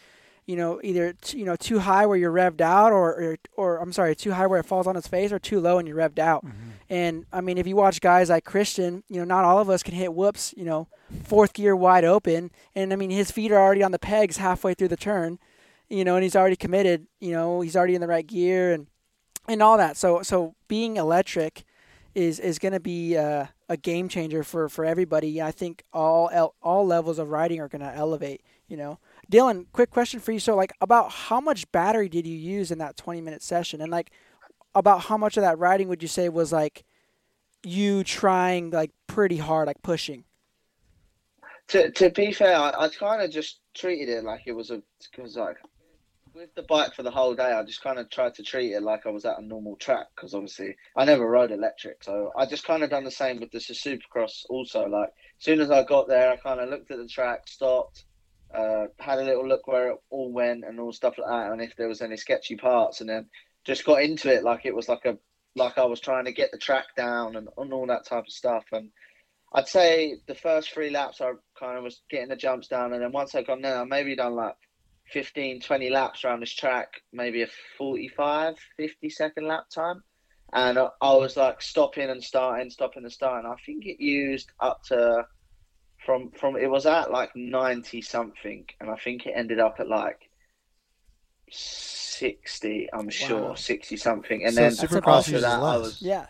you 0.46 0.54
know, 0.54 0.80
either 0.84 1.14
t- 1.20 1.38
you 1.38 1.44
know 1.44 1.56
too 1.56 1.80
high 1.80 2.06
where 2.06 2.16
you're 2.16 2.32
revved 2.32 2.60
out, 2.60 2.92
or, 2.92 3.12
or 3.12 3.36
or 3.56 3.76
I'm 3.78 3.92
sorry, 3.92 4.14
too 4.14 4.32
high 4.32 4.46
where 4.46 4.60
it 4.60 4.66
falls 4.66 4.86
on 4.86 4.96
its 4.96 5.08
face, 5.08 5.32
or 5.32 5.40
too 5.40 5.58
low 5.60 5.78
and 5.78 5.88
you're 5.88 5.96
revved 5.96 6.20
out. 6.20 6.44
Mm-hmm. 6.44 6.67
And 6.90 7.26
I 7.32 7.40
mean, 7.40 7.58
if 7.58 7.66
you 7.66 7.76
watch 7.76 8.00
guys 8.00 8.30
like 8.30 8.44
Christian, 8.44 9.04
you 9.08 9.18
know, 9.18 9.24
not 9.24 9.44
all 9.44 9.58
of 9.58 9.68
us 9.68 9.82
can 9.82 9.94
hit 9.94 10.14
whoops, 10.14 10.54
you 10.56 10.64
know, 10.64 10.88
fourth 11.24 11.52
gear 11.52 11.76
wide 11.76 12.04
open, 12.04 12.50
and 12.74 12.92
I 12.92 12.96
mean, 12.96 13.10
his 13.10 13.30
feet 13.30 13.52
are 13.52 13.58
already 13.58 13.82
on 13.82 13.92
the 13.92 13.98
pegs 13.98 14.38
halfway 14.38 14.74
through 14.74 14.88
the 14.88 14.96
turn, 14.96 15.38
you 15.88 16.04
know, 16.04 16.16
and 16.16 16.22
he's 16.22 16.36
already 16.36 16.56
committed, 16.56 17.06
you 17.20 17.32
know, 17.32 17.60
he's 17.60 17.76
already 17.76 17.94
in 17.94 18.00
the 18.00 18.08
right 18.08 18.26
gear 18.26 18.72
and 18.72 18.86
and 19.46 19.62
all 19.62 19.76
that. 19.76 19.96
So 19.96 20.22
so 20.22 20.54
being 20.66 20.96
electric 20.96 21.64
is 22.14 22.40
is 22.40 22.58
going 22.58 22.72
to 22.72 22.80
be 22.80 23.16
uh, 23.16 23.46
a 23.68 23.76
game 23.76 24.08
changer 24.08 24.42
for 24.42 24.68
for 24.68 24.84
everybody. 24.84 25.42
I 25.42 25.50
think 25.50 25.84
all 25.92 26.54
all 26.62 26.86
levels 26.86 27.18
of 27.18 27.30
riding 27.30 27.60
are 27.60 27.68
going 27.68 27.82
to 27.82 27.94
elevate. 27.94 28.42
You 28.66 28.76
know, 28.76 28.98
Dylan, 29.32 29.66
quick 29.72 29.90
question 29.90 30.20
for 30.20 30.32
you. 30.32 30.40
So 30.40 30.54
like, 30.54 30.72
about 30.82 31.10
how 31.10 31.40
much 31.40 31.70
battery 31.72 32.08
did 32.10 32.26
you 32.26 32.36
use 32.36 32.70
in 32.70 32.78
that 32.78 32.96
twenty 32.96 33.22
minute 33.22 33.42
session, 33.42 33.80
and 33.80 33.90
like, 33.90 34.10
about 34.74 35.02
how 35.02 35.16
much 35.16 35.36
of 35.36 35.42
that 35.42 35.58
riding 35.58 35.88
would 35.88 36.02
you 36.02 36.08
say 36.08 36.28
was 36.28 36.52
like 36.52 36.84
you 37.64 38.04
trying 38.04 38.70
like 38.70 38.92
pretty 39.06 39.38
hard, 39.38 39.66
like 39.66 39.82
pushing? 39.82 40.24
To 41.68 41.90
to 41.90 42.10
be 42.10 42.32
fair, 42.32 42.56
I, 42.56 42.72
I 42.84 42.88
kind 42.88 43.22
of 43.22 43.30
just 43.30 43.60
treated 43.74 44.08
it 44.08 44.24
like 44.24 44.42
it 44.46 44.52
was 44.52 44.70
a 44.70 44.82
because 45.10 45.36
like 45.36 45.56
with 46.34 46.54
the 46.54 46.62
bike 46.62 46.94
for 46.94 47.02
the 47.02 47.10
whole 47.10 47.34
day, 47.34 47.52
I 47.52 47.62
just 47.64 47.82
kind 47.82 47.98
of 47.98 48.08
tried 48.10 48.34
to 48.34 48.42
treat 48.42 48.72
it 48.72 48.82
like 48.82 49.06
I 49.06 49.10
was 49.10 49.24
at 49.24 49.38
a 49.38 49.44
normal 49.44 49.76
track 49.76 50.06
because 50.14 50.34
obviously 50.34 50.76
I 50.96 51.04
never 51.04 51.28
rode 51.28 51.50
electric, 51.50 52.04
so 52.04 52.30
I 52.36 52.46
just 52.46 52.64
kind 52.64 52.82
of 52.82 52.90
done 52.90 53.04
the 53.04 53.10
same 53.10 53.40
with 53.40 53.50
the 53.50 53.58
Supercross. 53.58 54.44
Also, 54.48 54.86
like 54.86 55.08
as 55.38 55.44
soon 55.44 55.60
as 55.60 55.70
I 55.70 55.82
got 55.82 56.08
there, 56.08 56.30
I 56.30 56.36
kind 56.36 56.60
of 56.60 56.68
looked 56.70 56.90
at 56.90 56.98
the 56.98 57.08
track, 57.08 57.48
stopped, 57.48 58.04
uh, 58.54 58.86
had 58.98 59.18
a 59.18 59.24
little 59.24 59.46
look 59.46 59.66
where 59.66 59.90
it 59.90 59.98
all 60.10 60.32
went 60.32 60.64
and 60.64 60.78
all 60.78 60.92
stuff 60.92 61.18
like 61.18 61.28
that, 61.28 61.52
and 61.52 61.60
if 61.60 61.74
there 61.76 61.88
was 61.88 62.02
any 62.02 62.16
sketchy 62.16 62.56
parts, 62.56 63.00
and 63.00 63.10
then 63.10 63.26
just 63.68 63.84
got 63.84 64.02
into 64.02 64.34
it 64.34 64.42
like 64.42 64.66
it 64.66 64.74
was 64.74 64.88
like 64.88 65.04
a 65.04 65.16
like 65.54 65.78
I 65.78 65.84
was 65.84 66.00
trying 66.00 66.24
to 66.24 66.32
get 66.32 66.50
the 66.50 66.58
track 66.58 66.86
down 66.96 67.36
and, 67.36 67.48
and 67.56 67.72
all 67.72 67.86
that 67.86 68.06
type 68.06 68.24
of 68.26 68.32
stuff 68.32 68.64
and. 68.72 68.90
I'd 69.50 69.66
say 69.66 70.16
the 70.26 70.34
first 70.34 70.74
three 70.74 70.90
laps 70.90 71.22
I 71.22 71.32
kind 71.58 71.78
of 71.78 71.82
was 71.82 72.02
getting 72.10 72.28
the 72.28 72.36
jumps 72.36 72.68
down, 72.68 72.92
and 72.92 73.02
then 73.02 73.12
once 73.12 73.34
I 73.34 73.42
got 73.42 73.62
there, 73.62 73.80
I 73.80 73.84
maybe 73.84 74.14
done 74.14 74.34
like 74.34 74.56
15, 75.12 75.60
20 75.60 75.90
laps 75.90 76.24
around 76.24 76.40
this 76.40 76.52
track, 76.52 77.00
maybe 77.12 77.42
a 77.42 77.48
45, 77.78 78.56
50 78.76 79.10
second 79.10 79.46
lap 79.46 79.64
time. 79.74 80.02
And 80.52 80.78
I, 80.78 80.88
was 81.00 81.36
like 81.36 81.60
stopping 81.60 82.08
and 82.08 82.22
starting, 82.22 82.70
stopping 82.70 83.04
and 83.04 83.12
starting. 83.12 83.50
I 83.50 83.56
think 83.64 83.84
it 83.84 84.02
used 84.02 84.50
up 84.60 84.82
to 84.84 85.26
from 86.04 86.30
from 86.30 86.56
it 86.56 86.70
was 86.70 86.86
at 86.86 87.10
like 87.10 87.34
90 87.34 88.00
something, 88.02 88.66
and 88.80 88.90
I 88.90 88.96
think 88.96 89.26
it 89.26 89.34
ended 89.34 89.60
up 89.60 89.76
at 89.78 89.88
like 89.88 90.27
60, 91.52 92.88
I'm 92.92 93.08
sure, 93.10 93.56
60 93.56 93.96
something. 93.96 94.44
And 94.44 94.54
So 94.54 94.60
then 94.60 94.72
Supercross 94.72 95.18
after 95.20 95.30
uses 95.32 95.42
that, 95.42 95.60
I 95.60 95.76
less. 95.76 95.80
was 95.80 96.02
Yeah, 96.02 96.26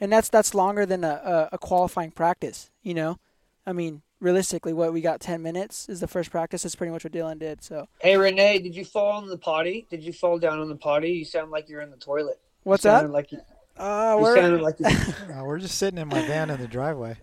and 0.00 0.12
that's 0.12 0.28
that's 0.28 0.54
longer 0.54 0.84
than 0.86 1.04
a, 1.04 1.48
a, 1.52 1.56
a 1.56 1.58
qualifying 1.58 2.10
practice. 2.10 2.70
You 2.82 2.94
know, 2.94 3.18
I 3.66 3.72
mean, 3.72 4.02
realistically, 4.20 4.72
what 4.72 4.92
we 4.92 5.00
got 5.00 5.20
ten 5.20 5.42
minutes 5.42 5.88
is 5.88 6.00
the 6.00 6.08
first 6.08 6.30
practice. 6.30 6.64
Is 6.64 6.74
pretty 6.74 6.90
much 6.92 7.04
what 7.04 7.12
Dylan 7.12 7.38
did. 7.38 7.62
So 7.62 7.86
Hey 8.00 8.16
Rene, 8.16 8.58
did 8.60 8.74
you 8.74 8.84
fall 8.84 9.22
in 9.22 9.28
the 9.28 9.38
potty? 9.38 9.86
Did 9.90 10.02
you 10.02 10.12
fall 10.12 10.38
down 10.38 10.58
on 10.60 10.68
the 10.68 10.76
potty? 10.76 11.10
You 11.10 11.24
sound 11.24 11.50
like 11.50 11.68
you're 11.68 11.82
in 11.82 11.90
the 11.90 11.96
toilet. 11.96 12.40
what's 12.64 12.84
you 12.84 12.90
that? 12.90 13.10
Like 13.10 13.32
you, 13.32 13.38
Uh, 13.76 14.14
you 14.16 14.22
we're 14.22 14.58
like 14.60 14.80
you, 14.80 14.86
Uh, 15.34 15.44
we're 15.44 15.58
just 15.58 15.78
sitting 15.78 15.98
in 15.98 16.08
my 16.08 16.26
van 16.26 16.50
in 16.50 16.60
the 16.60 16.66
driveway. 16.68 17.16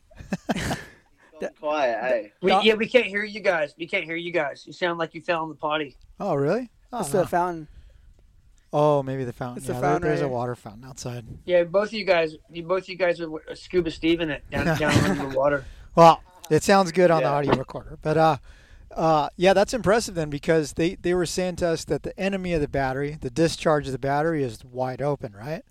quiet, 1.60 1.98
eh? 2.04 2.28
we, 2.42 2.52
yeah, 2.64 2.74
we 2.76 2.88
can't 2.88 3.06
hear 3.06 3.24
you 3.24 3.40
guys. 3.42 3.76
We 3.78 3.88
can't 3.88 4.06
hear 4.06 4.16
you 4.16 4.32
guys. 4.32 4.66
You 4.66 4.74
sound 4.74 4.98
like 4.98 5.14
you 5.14 5.22
fell 5.22 5.44
in 5.44 5.50
the 5.50 5.56
potty. 5.56 5.98
Oh, 6.20 6.34
really? 6.36 6.70
Oh, 6.96 7.02
it's 7.02 7.14
no. 7.14 7.22
the 7.22 7.28
fountain. 7.28 7.68
oh 8.72 9.04
maybe 9.04 9.24
the 9.24 9.34
fountain. 9.34 9.58
It's 9.58 9.68
the 9.68 9.74
yeah, 9.74 9.82
there- 9.82 9.90
fountain 9.92 10.10
there's 10.10 10.22
right 10.22 10.28
a 10.28 10.34
water 10.34 10.56
fountain 10.56 10.86
outside. 10.86 11.26
Yeah, 11.46 11.64
both 11.64 11.90
of 11.90 11.94
you 11.94 12.06
guys, 12.06 12.36
you 12.50 12.64
both 12.64 12.84
of 12.84 12.90
you 12.90 12.96
guys 12.96 13.20
are 13.20 13.34
uh, 13.34 13.56
scuba 13.56 13.92
Steven 13.92 14.30
it 14.30 14.44
down 14.50 14.66
down 14.80 14.92
under 15.04 15.30
the 15.30 15.38
water. 15.38 15.66
Well, 15.96 16.22
it 16.50 16.64
sounds 16.64 16.92
good 16.92 17.12
on 17.12 17.24
the 17.24 17.30
audio 17.30 17.56
recorder, 17.56 17.98
but 18.02 18.18
uh, 18.18 18.38
uh, 18.96 19.30
yeah, 19.36 19.54
that's 19.54 19.74
impressive 19.74 20.16
then 20.16 20.30
because 20.30 20.74
they 20.74 20.96
they 20.96 21.14
were 21.14 21.26
saying 21.26 21.58
to 21.58 21.68
us 21.68 21.84
that 21.86 22.04
the 22.04 22.18
enemy 22.20 22.54
of 22.54 22.62
the 22.62 22.68
battery, 22.68 23.18
the 23.20 23.30
discharge 23.30 23.88
of 23.88 23.92
the 23.92 24.00
battery, 24.00 24.44
is 24.44 24.64
wide 24.64 25.02
open, 25.02 25.34
right? 25.34 25.64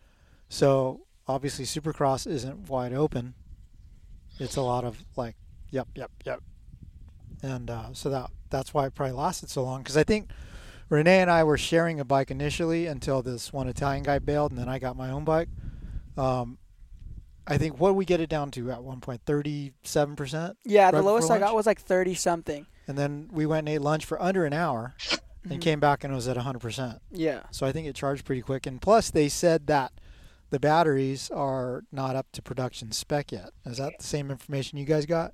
So 0.48 1.00
obviously, 1.26 1.64
Supercross 1.64 2.26
isn't 2.26 2.68
wide 2.68 2.92
open. 2.92 3.34
It's 4.38 4.56
a 4.56 4.62
lot 4.62 4.84
of 4.84 5.04
like, 5.16 5.36
yep, 5.70 5.88
yep, 5.94 6.10
yep, 6.24 6.40
and 7.42 7.70
uh, 7.70 7.92
so 7.92 8.10
that 8.10 8.30
that's 8.50 8.74
why 8.74 8.86
it 8.86 8.94
probably 8.94 9.14
lasted 9.16 9.48
so 9.48 9.62
long. 9.62 9.82
Because 9.82 9.96
I 9.96 10.04
think 10.04 10.28
Rene 10.90 11.20
and 11.20 11.30
I 11.30 11.44
were 11.44 11.56
sharing 11.58 11.98
a 12.00 12.04
bike 12.04 12.30
initially 12.30 12.86
until 12.86 13.22
this 13.22 13.52
one 13.52 13.68
Italian 13.68 14.02
guy 14.04 14.18
bailed, 14.18 14.52
and 14.52 14.58
then 14.60 14.68
I 14.68 14.78
got 14.78 14.96
my 14.96 15.10
own 15.10 15.24
bike. 15.24 15.48
Um, 16.16 16.58
I 17.46 17.58
think 17.58 17.78
what 17.80 17.90
did 17.90 17.96
we 17.96 18.04
get 18.04 18.20
it 18.20 18.28
down 18.30 18.50
to 18.52 18.70
at 18.70 18.82
one 18.82 19.00
point, 19.00 19.22
thirty-seven 19.26 20.16
percent. 20.16 20.56
Yeah, 20.64 20.90
the 20.90 20.98
Right 20.98 21.04
lowest 21.06 21.30
I 21.30 21.38
got 21.38 21.54
was 21.54 21.66
like 21.66 21.80
thirty 21.80 22.14
something. 22.14 22.66
And 22.86 22.96
then 22.98 23.28
we 23.32 23.46
went 23.46 23.60
and 23.68 23.70
ate 23.76 23.80
lunch 23.80 24.04
for 24.04 24.20
under 24.20 24.44
an 24.44 24.52
hour 24.52 24.94
and 25.42 25.52
Mhm. 25.58 25.60
came 25.62 25.80
back 25.80 26.04
and 26.04 26.12
it 26.12 26.16
was 26.16 26.28
at 26.28 26.36
100%. 26.36 27.00
Yeah. 27.10 27.44
So 27.50 27.66
I 27.66 27.72
think 27.72 27.86
it 27.86 27.94
charged 27.94 28.26
pretty 28.26 28.42
quick. 28.42 28.66
And 28.66 28.80
plus, 28.80 29.10
they 29.10 29.28
said 29.30 29.66
that 29.68 29.92
the 30.50 30.60
batteries 30.60 31.30
are 31.30 31.84
not 31.90 32.14
up 32.14 32.30
to 32.32 32.42
production 32.42 32.92
spec 32.92 33.32
yet. 33.32 33.50
Is 33.64 33.78
that 33.78 33.94
the 33.98 34.04
same 34.04 34.30
information 34.30 34.76
you 34.78 34.84
guys 34.84 35.06
got? 35.06 35.32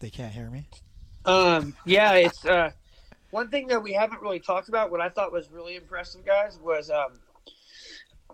They 0.00 0.10
can't 0.10 0.34
hear 0.34 0.50
me. 0.50 0.68
Um, 1.26 1.74
yeah, 1.84 2.14
it's 2.14 2.44
uh, 2.44 2.70
one 3.30 3.48
thing 3.48 3.66
that 3.68 3.82
we 3.82 3.92
haven't 3.92 4.22
really 4.22 4.40
talked 4.40 4.68
about. 4.68 4.90
What 4.90 5.00
I 5.00 5.08
thought 5.08 5.32
was 5.32 5.50
really 5.50 5.76
impressive, 5.76 6.24
guys, 6.24 6.58
was 6.62 6.90
um, 6.90 7.18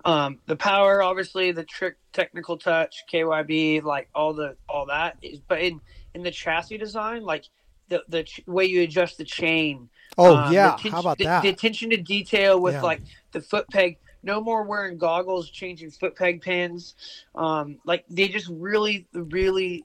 um, 0.05 0.39
the 0.47 0.57
power. 0.57 1.03
Obviously, 1.03 1.53
the 1.53 1.65
trick, 1.65 1.97
technical 2.13 2.57
touch, 2.57 3.05
KYB, 3.13 3.83
like 3.83 4.09
all 4.15 4.35
the 4.35 4.57
all 4.69 4.87
that. 4.87 5.17
Is, 5.23 5.41
but 5.41 5.61
in 5.61 5.81
in 6.15 6.23
the 6.23 6.31
chassis 6.31 6.79
design, 6.79 7.25
like 7.25 7.45
the 7.89 8.03
the 8.09 8.25
ch- 8.25 8.43
way 8.47 8.67
you 8.67 8.83
adjust 8.83 9.19
the 9.19 9.25
chain. 9.25 9.89
Oh 10.19 10.37
um, 10.37 10.53
yeah, 10.53 10.75
atten- 10.75 10.93
how 10.93 11.01
about 11.01 11.19
the, 11.19 11.25
that? 11.25 11.43
The 11.43 11.49
attention 11.49 11.91
to 11.91 11.97
detail 11.97 12.61
with 12.61 12.75
Yeah. 12.75 12.83
like 12.83 13.01
the 13.33 13.41
foot 13.41 13.69
peg. 13.71 13.99
No 14.25 14.41
more 14.41 14.63
wearing 14.63 14.99
goggles, 14.99 15.51
changing 15.51 15.91
foot 15.91 16.15
peg 16.15 16.43
pins. 16.43 16.95
Um, 17.35 17.79
like 17.85 18.05
they 18.09 18.29
just 18.29 18.49
really, 18.49 19.09
really, 19.13 19.85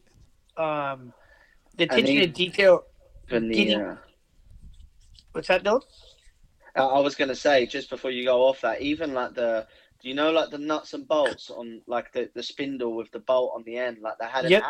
um, 0.58 1.12
the 1.76 1.84
And 1.84 1.92
attention 1.92 2.18
to 2.18 2.28
detail. 2.28 2.84
Even 3.30 3.48
the, 3.50 3.56
Getting- 3.56 3.82
uh, 3.82 3.98
What's 5.34 5.48
that, 5.50 5.64
Dylan? 5.64 5.82
I 6.76 6.82
I 6.82 7.00
was 7.00 7.16
gonna 7.16 7.36
say 7.36 7.66
just 7.66 7.90
before 7.90 8.12
you 8.12 8.24
go 8.26 8.44
off 8.46 8.62
that, 8.62 8.82
even 8.82 9.14
like 9.14 9.34
the, 9.34 9.68
do 10.02 10.10
you 10.10 10.16
know 10.16 10.32
like 10.32 10.50
the 10.52 10.58
nuts 10.58 10.94
and 10.94 11.08
bolts 11.08 11.50
on 11.50 11.82
like 11.88 12.12
the, 12.14 12.30
the 12.34 12.44
spindle 12.44 12.96
with 12.96 13.12
the 13.12 13.20
bolt 13.20 13.52
on 13.56 13.64
the 13.64 13.78
end? 13.78 13.98
Like 14.02 14.18
they 14.20 14.26
had 14.26 14.46
an 14.46 14.52
Yep. 14.52 14.64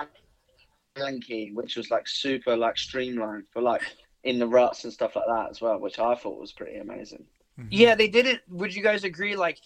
Allen 0.98 1.22
key, 1.22 1.52
which 1.54 1.76
was 1.76 1.92
like 1.92 2.08
super 2.08 2.56
like 2.58 2.78
streamlined 2.78 3.46
for 3.52 3.62
like 3.62 3.82
in 4.24 4.40
the 4.40 4.48
ruts 4.48 4.84
and 4.84 4.92
stuff 4.92 5.16
like 5.16 5.26
that 5.28 5.50
as 5.52 5.62
well, 5.62 5.80
which 5.80 6.00
I 6.00 6.16
thought 6.16 6.40
was 6.40 6.52
pretty 6.54 6.78
amazing. 6.78 7.26
Mhm. 7.60 7.68
Yeah, 7.70 7.96
they 7.96 8.08
did 8.08 8.26
it. 8.26 8.42
Would 8.50 8.74
you 8.76 8.84
guys 8.84 9.04
agree? 9.04 9.36
Like, 9.36 9.60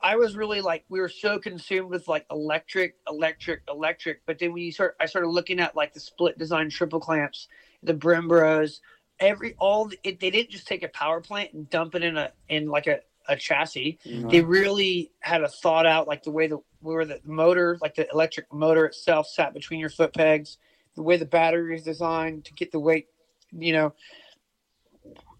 I 0.00 0.16
was 0.16 0.36
really 0.36 0.60
like 0.60 0.84
we 0.88 1.00
were 1.00 1.08
so 1.08 1.38
consumed 1.38 1.90
with 1.90 2.06
like 2.06 2.26
electric, 2.30 2.96
electric, 3.08 3.62
electric. 3.68 4.20
But 4.26 4.38
then 4.38 4.52
when 4.52 4.62
you 4.62 4.72
start, 4.72 4.96
I 5.00 5.06
started 5.06 5.28
looking 5.28 5.58
at 5.58 5.74
like 5.74 5.94
the 5.94 6.00
split 6.00 6.38
design 6.38 6.70
triple 6.70 7.00
clamps, 7.00 7.48
the 7.82 7.94
Brembos, 7.94 8.80
every 9.20 9.54
all 9.58 9.86
the- 9.86 9.98
it, 10.02 10.20
they 10.20 10.30
didn't 10.30 10.50
just 10.50 10.66
take 10.66 10.82
a 10.82 10.88
power 10.88 11.20
plant 11.20 11.52
and 11.52 11.68
dump 11.70 11.94
it 11.94 12.02
in 12.02 12.16
a 12.16 12.32
in 12.48 12.68
like 12.68 12.86
a, 12.86 13.00
a 13.28 13.36
chassis. 13.36 13.98
Mm-hmm. 14.06 14.28
They 14.28 14.40
really 14.40 15.12
had 15.20 15.42
a 15.42 15.48
thought 15.48 15.86
out 15.86 16.08
like 16.08 16.22
the 16.22 16.30
way 16.30 16.46
the 16.46 16.58
where 16.80 17.04
the 17.04 17.20
motor, 17.24 17.78
like 17.80 17.94
the 17.94 18.08
electric 18.12 18.52
motor 18.52 18.86
itself, 18.86 19.26
sat 19.26 19.52
between 19.52 19.80
your 19.80 19.90
foot 19.90 20.14
pegs, 20.14 20.58
the 20.94 21.02
way 21.02 21.16
the 21.16 21.24
battery 21.24 21.74
is 21.74 21.82
designed 21.82 22.44
to 22.44 22.52
get 22.52 22.70
the 22.70 22.78
weight, 22.78 23.08
you 23.52 23.72
know, 23.72 23.92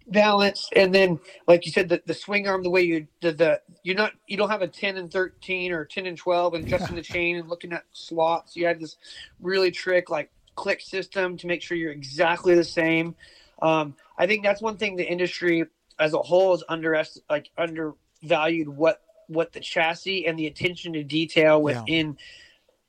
balanced, 0.08 0.72
and 0.74 0.94
then 0.94 1.20
like 1.46 1.64
you 1.66 1.72
said, 1.72 1.88
the, 1.88 2.02
the 2.06 2.14
swing 2.14 2.48
arm, 2.48 2.62
the 2.62 2.70
way 2.70 2.82
you 2.82 3.06
the, 3.20 3.32
the 3.32 3.60
you're 3.82 3.96
not 3.96 4.12
you 4.26 4.36
don't 4.36 4.50
have 4.50 4.62
a 4.62 4.68
ten 4.68 4.96
and 4.96 5.12
thirteen 5.12 5.72
or 5.72 5.84
ten 5.84 6.06
and 6.06 6.18
twelve 6.18 6.54
and 6.54 6.64
adjusting 6.64 6.96
the 6.96 7.02
chain 7.02 7.36
and 7.36 7.48
looking 7.48 7.72
at 7.72 7.84
slots. 7.92 8.56
You 8.56 8.66
had 8.66 8.80
this 8.80 8.96
really 9.40 9.70
trick 9.70 10.10
like 10.10 10.30
click 10.58 10.80
system 10.80 11.36
to 11.36 11.46
make 11.46 11.62
sure 11.62 11.76
you're 11.76 11.92
exactly 11.92 12.54
the 12.56 12.64
same. 12.64 13.14
Um, 13.62 13.94
I 14.18 14.26
think 14.26 14.42
that's 14.42 14.60
one 14.60 14.76
thing 14.76 14.96
the 14.96 15.08
industry 15.08 15.64
as 16.00 16.12
a 16.14 16.18
whole 16.18 16.54
is 16.54 16.64
under 16.68 17.00
like 17.30 17.50
undervalued 17.56 18.68
what 18.68 19.00
what 19.28 19.52
the 19.52 19.60
chassis 19.60 20.26
and 20.26 20.38
the 20.38 20.46
attention 20.46 20.92
to 20.94 21.04
detail 21.04 21.56
Yeah. 21.58 21.80
within 21.80 22.18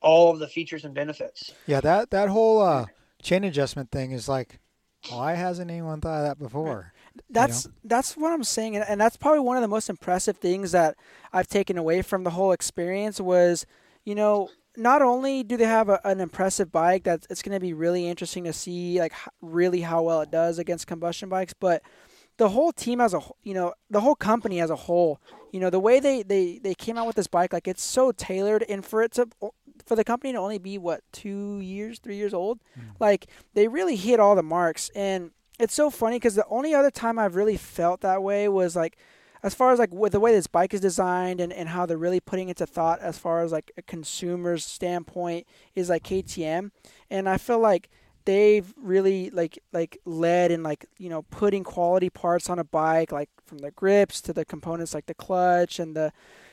all 0.01 0.31
of 0.31 0.39
the 0.39 0.47
features 0.47 0.85
and 0.85 0.93
benefits. 0.93 1.53
Yeah, 1.67 1.81
that 1.81 2.09
that 2.09 2.29
whole 2.29 2.61
uh, 2.61 2.85
chain 3.21 3.43
adjustment 3.43 3.91
thing 3.91 4.11
is 4.11 4.27
like, 4.27 4.59
why 5.09 5.33
hasn't 5.33 5.69
anyone 5.69 6.01
thought 6.01 6.21
of 6.21 6.27
that 6.27 6.39
before? 6.39 6.93
That's 7.29 7.67
that's 7.83 8.15
what 8.17 8.31
I'm 8.31 8.43
saying, 8.43 8.77
and, 8.77 8.85
and 8.87 8.99
that's 8.99 9.17
probably 9.17 9.41
one 9.41 9.57
of 9.57 9.61
the 9.61 9.67
most 9.67 9.89
impressive 9.89 10.37
things 10.37 10.71
that 10.71 10.95
I've 11.33 11.47
taken 11.47 11.77
away 11.77 12.01
from 12.01 12.23
the 12.23 12.31
whole 12.31 12.51
experience 12.53 13.19
was, 13.19 13.65
you 14.05 14.15
know, 14.15 14.49
not 14.79 15.01
only 15.01 15.43
do 15.43 15.57
they 15.57 15.65
have 15.65 15.89
a, 15.89 15.99
an 16.03 16.19
impressive 16.19 16.71
bike 16.71 17.03
that 17.03 17.27
it's 17.29 17.41
going 17.41 17.55
to 17.55 17.59
be 17.59 17.73
really 17.73 18.07
interesting 18.07 18.45
to 18.45 18.53
see, 18.53 18.99
like 18.99 19.13
really 19.41 19.81
how 19.81 20.01
well 20.01 20.21
it 20.21 20.31
does 20.31 20.57
against 20.59 20.87
combustion 20.87 21.29
bikes, 21.29 21.53
but 21.53 21.81
the 22.37 22.49
whole 22.49 22.71
team 22.71 23.01
as 23.01 23.13
a 23.13 23.19
you 23.43 23.53
know 23.53 23.73
the 23.89 23.99
whole 23.99 24.15
company 24.15 24.61
as 24.61 24.69
a 24.69 24.75
whole, 24.75 25.19
you 25.51 25.59
know, 25.59 25.69
the 25.69 25.79
way 25.79 25.99
they 25.99 26.23
they 26.23 26.59
they 26.59 26.73
came 26.73 26.97
out 26.97 27.05
with 27.05 27.15
this 27.15 27.27
bike, 27.27 27.53
like 27.53 27.67
it's 27.67 27.83
so 27.83 28.11
tailored, 28.11 28.63
and 28.69 28.85
for 28.85 29.03
it 29.03 29.11
to 29.13 29.27
for 29.85 29.95
the 29.95 30.03
company 30.03 30.33
to 30.33 30.39
only 30.39 30.57
be 30.57 30.77
what 30.77 31.01
two 31.11 31.59
years, 31.59 31.99
three 31.99 32.15
years 32.15 32.33
old, 32.33 32.59
mm. 32.77 32.83
like 32.99 33.27
they 33.53 33.67
really 33.67 33.95
hit 33.95 34.19
all 34.19 34.35
the 34.35 34.43
marks 34.43 34.89
and 34.95 35.31
it's 35.59 35.73
so 35.73 35.89
funny 35.89 36.15
because 36.15 36.35
the 36.35 36.47
only 36.47 36.73
other 36.73 36.89
time 36.89 37.19
I've 37.19 37.35
really 37.35 37.57
felt 37.57 38.01
that 38.01 38.23
way 38.23 38.47
was 38.47 38.75
like, 38.75 38.97
as 39.43 39.53
far 39.53 39.71
as 39.71 39.79
like 39.79 39.93
with 39.93 40.11
the 40.11 40.19
way 40.19 40.31
this 40.31 40.47
bike 40.47 40.73
is 40.73 40.81
designed 40.81 41.39
and, 41.39 41.53
and 41.53 41.69
how 41.69 41.85
they're 41.85 41.97
really 41.97 42.19
putting 42.19 42.49
into 42.49 42.65
thought 42.65 42.99
as 42.99 43.17
far 43.17 43.41
as 43.41 43.51
like 43.51 43.71
a 43.77 43.81
consumer's 43.81 44.65
standpoint 44.65 45.47
is 45.75 45.89
like 45.89 46.03
KTM, 46.03 46.71
and 47.09 47.29
I 47.29 47.37
feel 47.37 47.59
like 47.59 47.89
they've 48.25 48.73
really 48.77 49.29
like 49.29 49.59
like 49.71 49.97
led 50.05 50.51
in 50.51 50.61
like 50.61 50.85
you 50.97 51.09
know 51.09 51.23
putting 51.23 51.63
quality 51.63 52.09
parts 52.09 52.49
on 52.49 52.59
a 52.59 52.63
bike 52.63 53.11
like 53.11 53.29
from 53.45 53.59
the 53.59 53.71
grips 53.71 54.21
to 54.21 54.33
the 54.33 54.45
components 54.45 54.93
like 54.93 55.05
the 55.05 55.13
clutch 55.13 55.79
and 55.79 55.95
the 55.95 56.11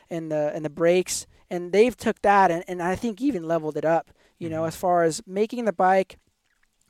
and 0.09 0.31
the 0.31 0.53
and 0.55 0.65
the 0.65 0.71
brakes. 0.71 1.27
And 1.49 1.71
they've 1.71 1.97
took 1.97 2.21
that 2.23 2.51
and, 2.51 2.65
and 2.67 2.83
I 2.83 2.97
think 2.97 3.21
even 3.21 3.47
leveled 3.47 3.77
it 3.77 3.85
up 3.85 4.11
you 4.39 4.49
know 4.49 4.65
as 4.65 4.77
far 4.77 5.03
as 5.05 5.23
making 5.27 5.65
the 5.65 5.73
bike 5.73 6.19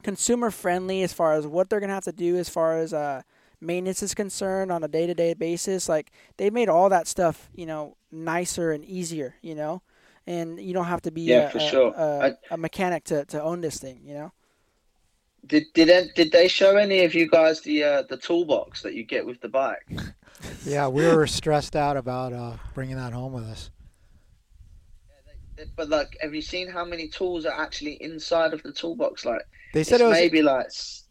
consumer 0.03 0.51
friendly 0.51 1.03
as 1.03 1.13
far 1.13 1.35
as 1.35 1.47
what 1.47 1.69
they're 1.69 1.81
gonna 1.81 1.93
have 1.93 2.05
to 2.05 2.13
do 2.13 2.37
as 2.37 2.49
far 2.49 2.79
as 2.79 2.93
uh, 2.93 3.23
maintenance 3.61 4.03
is 4.03 4.15
concerned 4.15 4.71
on 4.71 4.85
a 4.85 4.89
day 4.89 5.07
to 5.07 5.15
day 5.15 5.35
basis. 5.35 5.89
Like 5.89 6.11
they 6.37 6.51
made 6.51 6.69
all 6.69 6.89
that 6.91 7.07
stuff, 7.07 7.49
you 7.55 7.67
know, 7.67 7.97
nicer 8.13 8.73
and 8.73 8.85
easier, 8.85 9.35
you 9.43 9.55
know, 9.55 9.83
and 10.27 10.61
you 10.61 10.75
don't 10.75 10.87
have 10.87 11.03
to 11.03 11.11
be 11.11 11.23
Yeah, 11.23 11.49
a, 11.49 11.51
for 11.51 11.59
a- 11.59 11.61
sure. 11.61 11.95
a, 11.97 12.25
I- 12.51 12.55
a 12.55 12.57
mechanic 12.57 13.05
to, 13.05 13.25
to 13.27 13.43
own 13.43 13.61
this 13.61 13.79
thing, 13.79 14.01
you 14.05 14.15
know. 14.15 14.33
Did 15.47 15.65
did 15.75 15.89
they, 15.89 16.09
did 16.17 16.33
they 16.33 16.49
show 16.49 16.77
any 16.77 17.05
of 17.05 17.15
you 17.15 17.29
guys 17.29 17.61
the 17.61 17.85
uh, 17.85 18.03
the 18.03 18.17
toolbox 18.17 18.83
that 18.83 18.95
you 18.95 19.05
get 19.05 19.25
with 19.25 19.41
the 19.41 19.49
bike? 19.49 19.87
Yeah, 20.67 20.89
we 20.89 21.07
were 21.07 21.27
stressed 21.27 21.75
out 21.77 21.97
about 21.97 22.33
uh, 22.33 22.55
bringing 22.75 22.97
that 22.97 23.13
home 23.13 23.33
with 23.33 23.45
us. 23.45 23.71
But 25.77 25.89
like, 25.89 26.17
have 26.21 26.35
you 26.35 26.43
seen 26.43 26.69
how 26.69 26.85
many 26.85 27.09
tools 27.09 27.47
are 27.47 27.59
actually 27.59 27.95
inside 28.03 28.53
of 28.53 28.63
the 28.63 28.73
toolbox? 28.73 29.25
Like, 29.25 29.43
They 29.73 29.81
it's 29.81 29.91
said 29.91 30.01
it 30.01 30.05
was 30.05 30.13
maybe 30.19 30.43
like 30.43 30.67
s- 30.67 31.05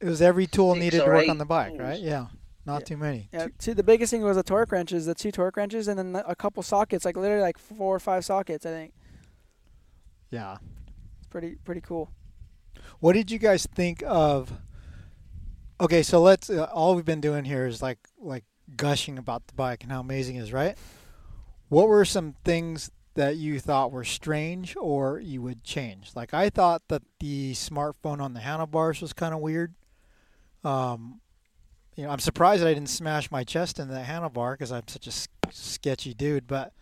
it 0.00 0.06
was 0.06 0.22
every 0.22 0.46
tool 0.46 0.74
six 0.74 0.84
needed 0.84 1.00
to 1.04 1.06
work 1.06 1.28
on 1.28 1.38
the 1.38 1.44
bike, 1.44 1.68
tools. 1.70 1.80
right? 1.80 2.00
Yeah, 2.00 2.26
not 2.64 2.80
Yeah. 2.80 2.84
too 2.84 2.96
many. 2.96 3.28
Yeah, 3.32 3.48
two, 3.58 3.74
the 3.74 3.82
biggest 3.82 4.10
thing 4.10 4.22
was 4.22 4.36
the 4.36 4.42
torque 4.42 4.72
wrenches, 4.72 5.06
the 5.06 5.14
two 5.14 5.30
torque 5.32 5.56
wrenches, 5.56 5.88
and 5.88 5.98
then 5.98 6.22
a 6.26 6.36
couple 6.36 6.62
sockets, 6.62 7.04
like 7.04 7.16
literally 7.16 7.42
like 7.42 7.58
four 7.58 7.96
or 7.96 8.00
five 8.00 8.24
sockets. 8.24 8.64
I 8.66 8.70
think 8.70 8.92
Yeah. 10.30 10.58
it's 11.18 11.26
pretty 11.28 11.56
pretty 11.64 11.80
cool. 11.80 12.10
What 13.00 13.14
did 13.14 13.30
you 13.30 13.38
guys 13.38 13.66
think 13.66 14.02
of? 14.06 14.52
Okay, 15.80 16.02
so 16.02 16.20
let's. 16.20 16.50
Uh, 16.50 16.64
all 16.72 16.94
we've 16.94 17.04
been 17.04 17.20
doing 17.20 17.44
here 17.44 17.66
is 17.66 17.80
like 17.82 17.98
like 18.18 18.44
gushing 18.76 19.18
about 19.18 19.46
the 19.46 19.54
bike 19.54 19.82
and 19.82 19.92
how 19.92 20.00
amazing 20.00 20.36
it 20.36 20.42
is, 20.42 20.52
right? 20.52 20.76
What 21.68 21.88
were 21.88 22.04
some 22.04 22.34
things 22.44 22.90
that 23.14 23.36
you 23.36 23.58
thought 23.60 23.90
were 23.92 24.04
strange 24.04 24.76
or 24.76 25.18
you 25.20 25.40
would 25.42 25.64
change? 25.64 26.12
Like 26.14 26.32
I 26.34 26.50
thought 26.50 26.82
that 26.88 27.02
the 27.20 27.52
smartphone 27.54 28.20
on 28.20 28.32
the 28.34 28.40
handlebars 28.40 29.00
was 29.00 29.12
kind 29.12 29.34
of 29.34 29.40
weird. 29.40 29.74
Um, 30.64 31.20
you 31.94 32.04
know, 32.04 32.10
I'm 32.10 32.18
surprised 32.18 32.62
that 32.62 32.68
I 32.68 32.74
didn't 32.74 32.90
smash 32.90 33.30
my 33.30 33.44
chest 33.44 33.78
into 33.78 33.92
that 33.94 34.06
handlebar 34.06 34.54
because 34.54 34.70
I'm 34.72 34.86
such 34.86 35.06
a 35.06 35.10
s- 35.10 35.28
sketchy 35.50 36.14
dude. 36.14 36.46
But 36.46 36.72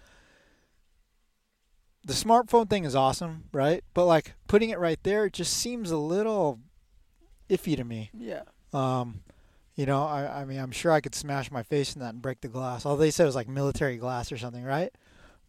the 2.05 2.13
smartphone 2.13 2.69
thing 2.69 2.85
is 2.85 2.95
awesome, 2.95 3.45
right? 3.53 3.83
But 3.95 4.07
like 4.07 4.35
putting 4.47 4.71
it 4.71 4.79
right 4.79 4.99
there, 5.03 5.27
it 5.27 5.33
just 5.33 5.55
seems 5.55 5.91
a 5.91 5.97
little 5.97 6.61
iffy 7.49 7.77
to 7.77 7.85
me. 7.85 8.11
Yeah. 8.13 8.43
Um, 8.73 9.23
you 9.75 9.87
know, 9.87 10.05
I, 10.05 10.43
I 10.43 10.45
mean, 10.45 10.59
I'm 10.59 10.71
sure 10.71 10.93
I 10.93 11.01
could 11.01 11.15
smash 11.15 11.51
my 11.51 11.63
face 11.63 11.95
in 11.95 12.01
that 12.01 12.15
and 12.15 12.23
break 12.23 12.41
the 12.41 12.49
glass. 12.49 12.87
All 12.87 12.97
they 12.97 13.11
said 13.11 13.25
it 13.25 13.27
was 13.27 13.35
like 13.35 13.49
military 13.49 13.97
glass 13.97 14.33
or 14.33 14.39
something, 14.39 14.65
right? 14.65 14.91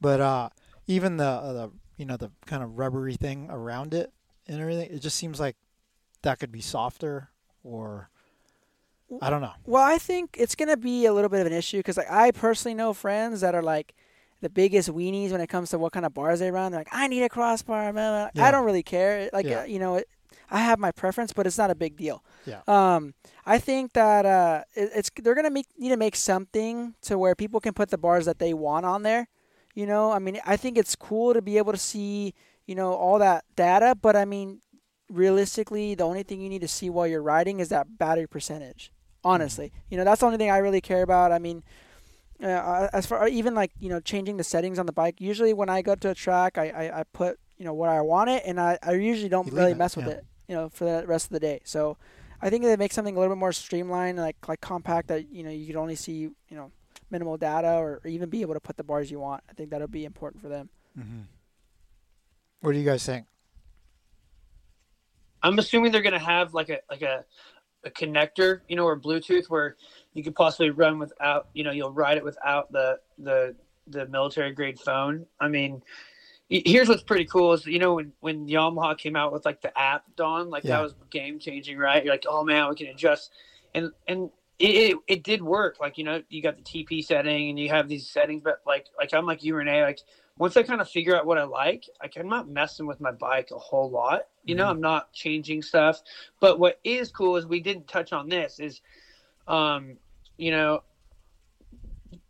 But 0.02 0.20
uh, 0.20 0.50
even 0.86 1.18
the 1.18 1.26
uh, 1.26 1.54
the 1.54 1.72
you 1.98 2.06
know 2.06 2.18
the 2.18 2.32
kind 2.46 2.64
of 2.64 2.78
rubbery 2.78 3.16
thing 3.16 3.48
around 3.50 3.94
it 3.94 4.12
and 4.48 4.60
everything, 4.62 4.90
it 4.92 5.00
just 5.00 5.18
seems 5.18 5.40
like 5.40 5.56
that 6.24 6.40
could 6.40 6.52
be 6.52 6.62
softer 6.62 7.30
or 7.64 8.10
I 9.22 9.30
don't 9.30 9.42
know. 9.42 9.54
Well, 9.66 9.84
I 9.84 9.98
think 9.98 10.36
it's 10.38 10.56
gonna 10.56 10.78
be 10.78 11.06
a 11.06 11.14
little 11.14 11.30
bit 11.30 11.42
of 11.42 11.48
an 11.48 11.54
issue 11.54 11.78
because 11.78 11.98
like 11.98 12.12
I 12.12 12.32
personally 12.32 12.76
know 12.76 12.94
friends 12.94 13.42
that 13.42 13.56
are 13.56 13.64
like 13.64 13.96
the 14.42 14.50
biggest 14.50 14.90
weenies 14.90 15.32
when 15.32 15.42
it 15.42 15.48
comes 15.48 15.70
to 15.72 15.80
what 15.80 15.94
kind 15.94 16.06
of 16.06 16.14
bars 16.14 16.40
they 16.40 16.52
run. 16.52 16.72
They're 16.72 16.82
like, 16.82 16.90
I 16.92 17.08
need 17.08 17.24
a 17.24 17.30
crossbar. 17.30 17.92
blah. 17.94 18.30
Yeah. 18.34 18.46
I 18.46 18.52
don't 18.52 18.66
really 18.66 18.84
care. 18.84 19.30
Like 19.34 19.46
Yeah. 19.48 19.62
uh, 19.62 19.64
you 19.64 19.80
know, 19.80 19.96
it, 19.96 20.08
I 20.50 20.60
have 20.60 20.78
my 20.80 20.92
preference, 20.92 21.34
but 21.34 21.48
it's 21.48 21.58
not 21.58 21.72
a 21.72 21.76
big 21.76 21.98
deal. 21.98 22.24
Yeah. 22.46 22.62
Um, 22.68 23.14
I 23.46 23.58
think 23.60 23.94
that 23.94 24.26
uh, 24.26 24.64
it, 24.76 24.92
it's 24.96 25.10
they're 25.22 25.36
gonna 25.36 25.50
make 25.50 25.68
need 25.78 25.90
to 25.90 25.98
make 25.98 26.16
something 26.16 26.94
to 27.04 27.18
where 27.18 27.34
people 27.36 27.60
can 27.60 27.74
put 27.74 27.90
the 27.90 27.98
bars 27.98 28.26
that 28.26 28.40
they 28.40 28.54
want 28.54 28.86
on 28.86 29.04
there. 29.04 29.28
You 29.74 29.86
know, 29.86 30.12
I 30.12 30.20
mean, 30.20 30.40
I 30.46 30.58
think 30.58 30.78
it's 30.78 30.96
cool 30.96 31.34
to 31.34 31.42
be 31.42 31.58
able 31.58 31.72
to 31.72 31.78
see 31.80 32.34
you 32.66 32.76
know 32.76 32.94
all 32.94 33.20
that 33.20 33.46
data, 33.56 33.96
but 34.00 34.16
I 34.16 34.26
mean, 34.26 34.62
realistically, 35.10 35.96
the 35.96 36.04
only 36.04 36.24
thing 36.24 36.42
you 36.42 36.50
need 36.50 36.62
to 36.62 36.68
see 36.68 36.90
while 36.90 37.08
you're 37.08 37.22
riding 37.22 37.60
is 37.60 37.70
that 37.70 37.98
battery 37.98 38.28
percentage. 38.28 38.92
Honestly, 39.28 39.74
you 39.90 39.98
know, 39.98 40.06
that's 40.06 40.22
the 40.22 40.26
only 40.26 40.38
thing 40.38 40.50
I 40.50 40.60
really 40.60 40.80
care 40.80 41.02
about. 41.02 41.34
I 41.34 41.40
mean, 41.40 41.62
uh, 42.42 42.88
as 42.94 43.06
far 43.06 43.28
even 43.28 43.54
like 43.54 43.72
you 43.80 43.90
know 43.90 44.00
changing 44.00 44.38
the 44.38 44.44
settings 44.44 44.80
on 44.80 44.86
the 44.86 44.94
bike. 44.94 45.20
Usually, 45.20 45.54
when 45.54 45.70
I 45.70 45.82
go 45.82 45.96
to 45.96 46.12
a 46.12 46.16
track, 46.16 46.58
I, 46.58 46.70
I, 46.70 47.00
I 47.00 47.04
put 47.04 47.38
you 47.58 47.66
know 47.66 47.74
what 47.74 47.90
I 47.90 48.00
want 48.02 48.30
it, 48.30 48.44
and 48.46 48.60
I, 48.60 48.80
I 48.82 48.94
usually 48.94 49.28
don't 49.28 49.46
You 49.48 49.52
leave 49.52 49.60
really 49.60 49.72
it, 49.74 49.78
mess 49.78 49.98
with 49.98 50.08
yeah. 50.08 50.14
it. 50.14 50.26
You 50.48 50.56
know, 50.56 50.70
for 50.70 50.86
the 50.86 51.06
rest 51.06 51.26
of 51.26 51.32
the 51.32 51.42
day. 51.42 51.60
So, 51.66 51.98
I 52.42 52.50
think 52.50 52.64
they 52.64 52.78
make 52.78 52.94
something 52.94 53.16
a 53.16 53.20
little 53.20 53.36
bit 53.36 53.40
more 53.40 53.52
streamlined, 53.52 54.18
like 54.18 54.38
like 54.48 54.62
compact 54.62 55.10
that 55.10 55.30
you 55.30 55.44
know 55.44 55.50
you 55.50 55.68
could 55.68 55.76
only 55.76 55.96
see 55.96 56.20
you 56.20 56.34
know 56.52 56.72
minimal 57.10 57.36
data 57.36 57.74
or, 57.74 58.00
or 58.04 58.08
even 58.08 58.30
be 58.30 58.42
able 58.42 58.54
to 58.54 58.62
put 58.62 58.78
the 58.78 58.84
bars 58.84 59.12
you 59.12 59.20
want. 59.20 59.44
I 59.50 59.54
think 59.54 59.72
that'll 59.72 59.88
be 59.88 60.06
important 60.06 60.42
for 60.42 60.48
them. 60.48 60.70
Mm-hmm. 60.98 61.22
What 62.62 62.72
do 62.72 62.80
you 62.80 62.86
guys 62.86 63.06
think? 63.06 63.26
I'm 65.44 65.60
assuming 65.60 65.92
they're 65.92 66.02
gonna 66.02 66.20
have 66.20 66.54
like 66.54 66.70
a 66.70 66.80
like 66.90 67.02
a 67.02 67.26
a 67.86 67.90
connector, 67.90 68.62
you 68.68 68.76
know, 68.76 68.86
or 68.86 69.00
Bluetooth 69.00 69.50
where 69.50 69.76
you 70.14 70.24
could 70.24 70.36
possibly 70.36 70.70
run 70.70 71.00
without, 71.00 71.48
you 71.54 71.64
know, 71.64 71.72
you'll 71.72 71.92
ride 71.94 72.18
it 72.18 72.24
without 72.24 72.72
the 72.72 73.00
the 73.18 73.56
the 73.88 74.06
military 74.08 74.52
grade 74.52 74.80
phone. 74.80 75.26
I 75.40 75.48
mean, 75.48 75.82
here's 76.50 76.88
what's 76.90 77.04
pretty 77.04 77.26
cool 77.26 77.54
is 77.54 77.66
you 77.66 77.80
know 77.80 77.96
when 77.96 78.14
when 78.20 78.48
Yamaha 78.48 78.98
came 78.98 79.16
out 79.16 79.34
with 79.34 79.46
like 79.46 79.62
the 79.62 79.78
app 79.78 80.04
Donn, 80.16 80.50
like 80.50 80.64
Yeah. 80.64 80.78
that 80.78 80.84
was 80.84 80.96
game 81.10 81.40
changing, 81.40 81.78
right? 81.78 82.04
You're 82.04 82.14
like, 82.14 82.26
oh 82.28 82.44
man, 82.44 82.70
we 82.70 82.76
can 82.76 82.88
adjust, 82.88 83.32
and 83.74 83.92
and 84.08 84.30
it, 84.60 84.66
it 84.66 84.98
it 85.08 85.24
did 85.24 85.42
work. 85.42 85.78
Like 85.80 85.98
you 85.98 86.04
know, 86.04 86.22
you 86.30 86.42
got 86.42 86.58
the 86.58 86.64
TP 86.64 87.04
setting 87.04 87.50
and 87.50 87.60
you 87.60 87.70
have 87.70 87.88
these 87.88 88.10
settings, 88.10 88.42
but 88.44 88.62
like 88.66 88.88
like 88.98 89.14
I'm 89.14 89.26
like 89.26 89.44
you 89.44 89.56
Rene, 89.56 89.84
like 89.84 90.00
once 90.38 90.56
I 90.56 90.64
kind 90.64 90.82
of 90.82 90.90
figure 90.90 91.16
out 91.16 91.26
what 91.26 91.38
I 91.38 91.44
like, 91.44 91.86
like 92.02 92.16
I'm 92.18 92.30
not 92.30 92.48
messing 92.48 92.86
with 92.86 93.00
my 93.00 93.12
bike 93.12 93.50
a 93.52 93.58
whole 93.58 93.90
lot. 93.90 94.28
You 94.44 94.56
know, 94.56 94.66
Mhm. 94.66 94.72
I'm 94.72 94.82
not 94.82 95.12
changing 95.14 95.62
stuff. 95.62 96.02
But 96.40 96.60
what 96.60 96.80
is 96.84 97.12
cool 97.12 97.36
is 97.38 97.46
we 97.46 97.60
didn't 97.60 97.88
touch 97.88 98.14
on 98.14 98.30
this 98.30 98.60
is, 98.60 98.82
um, 99.48 99.98
you 100.38 100.52
know, 100.52 100.84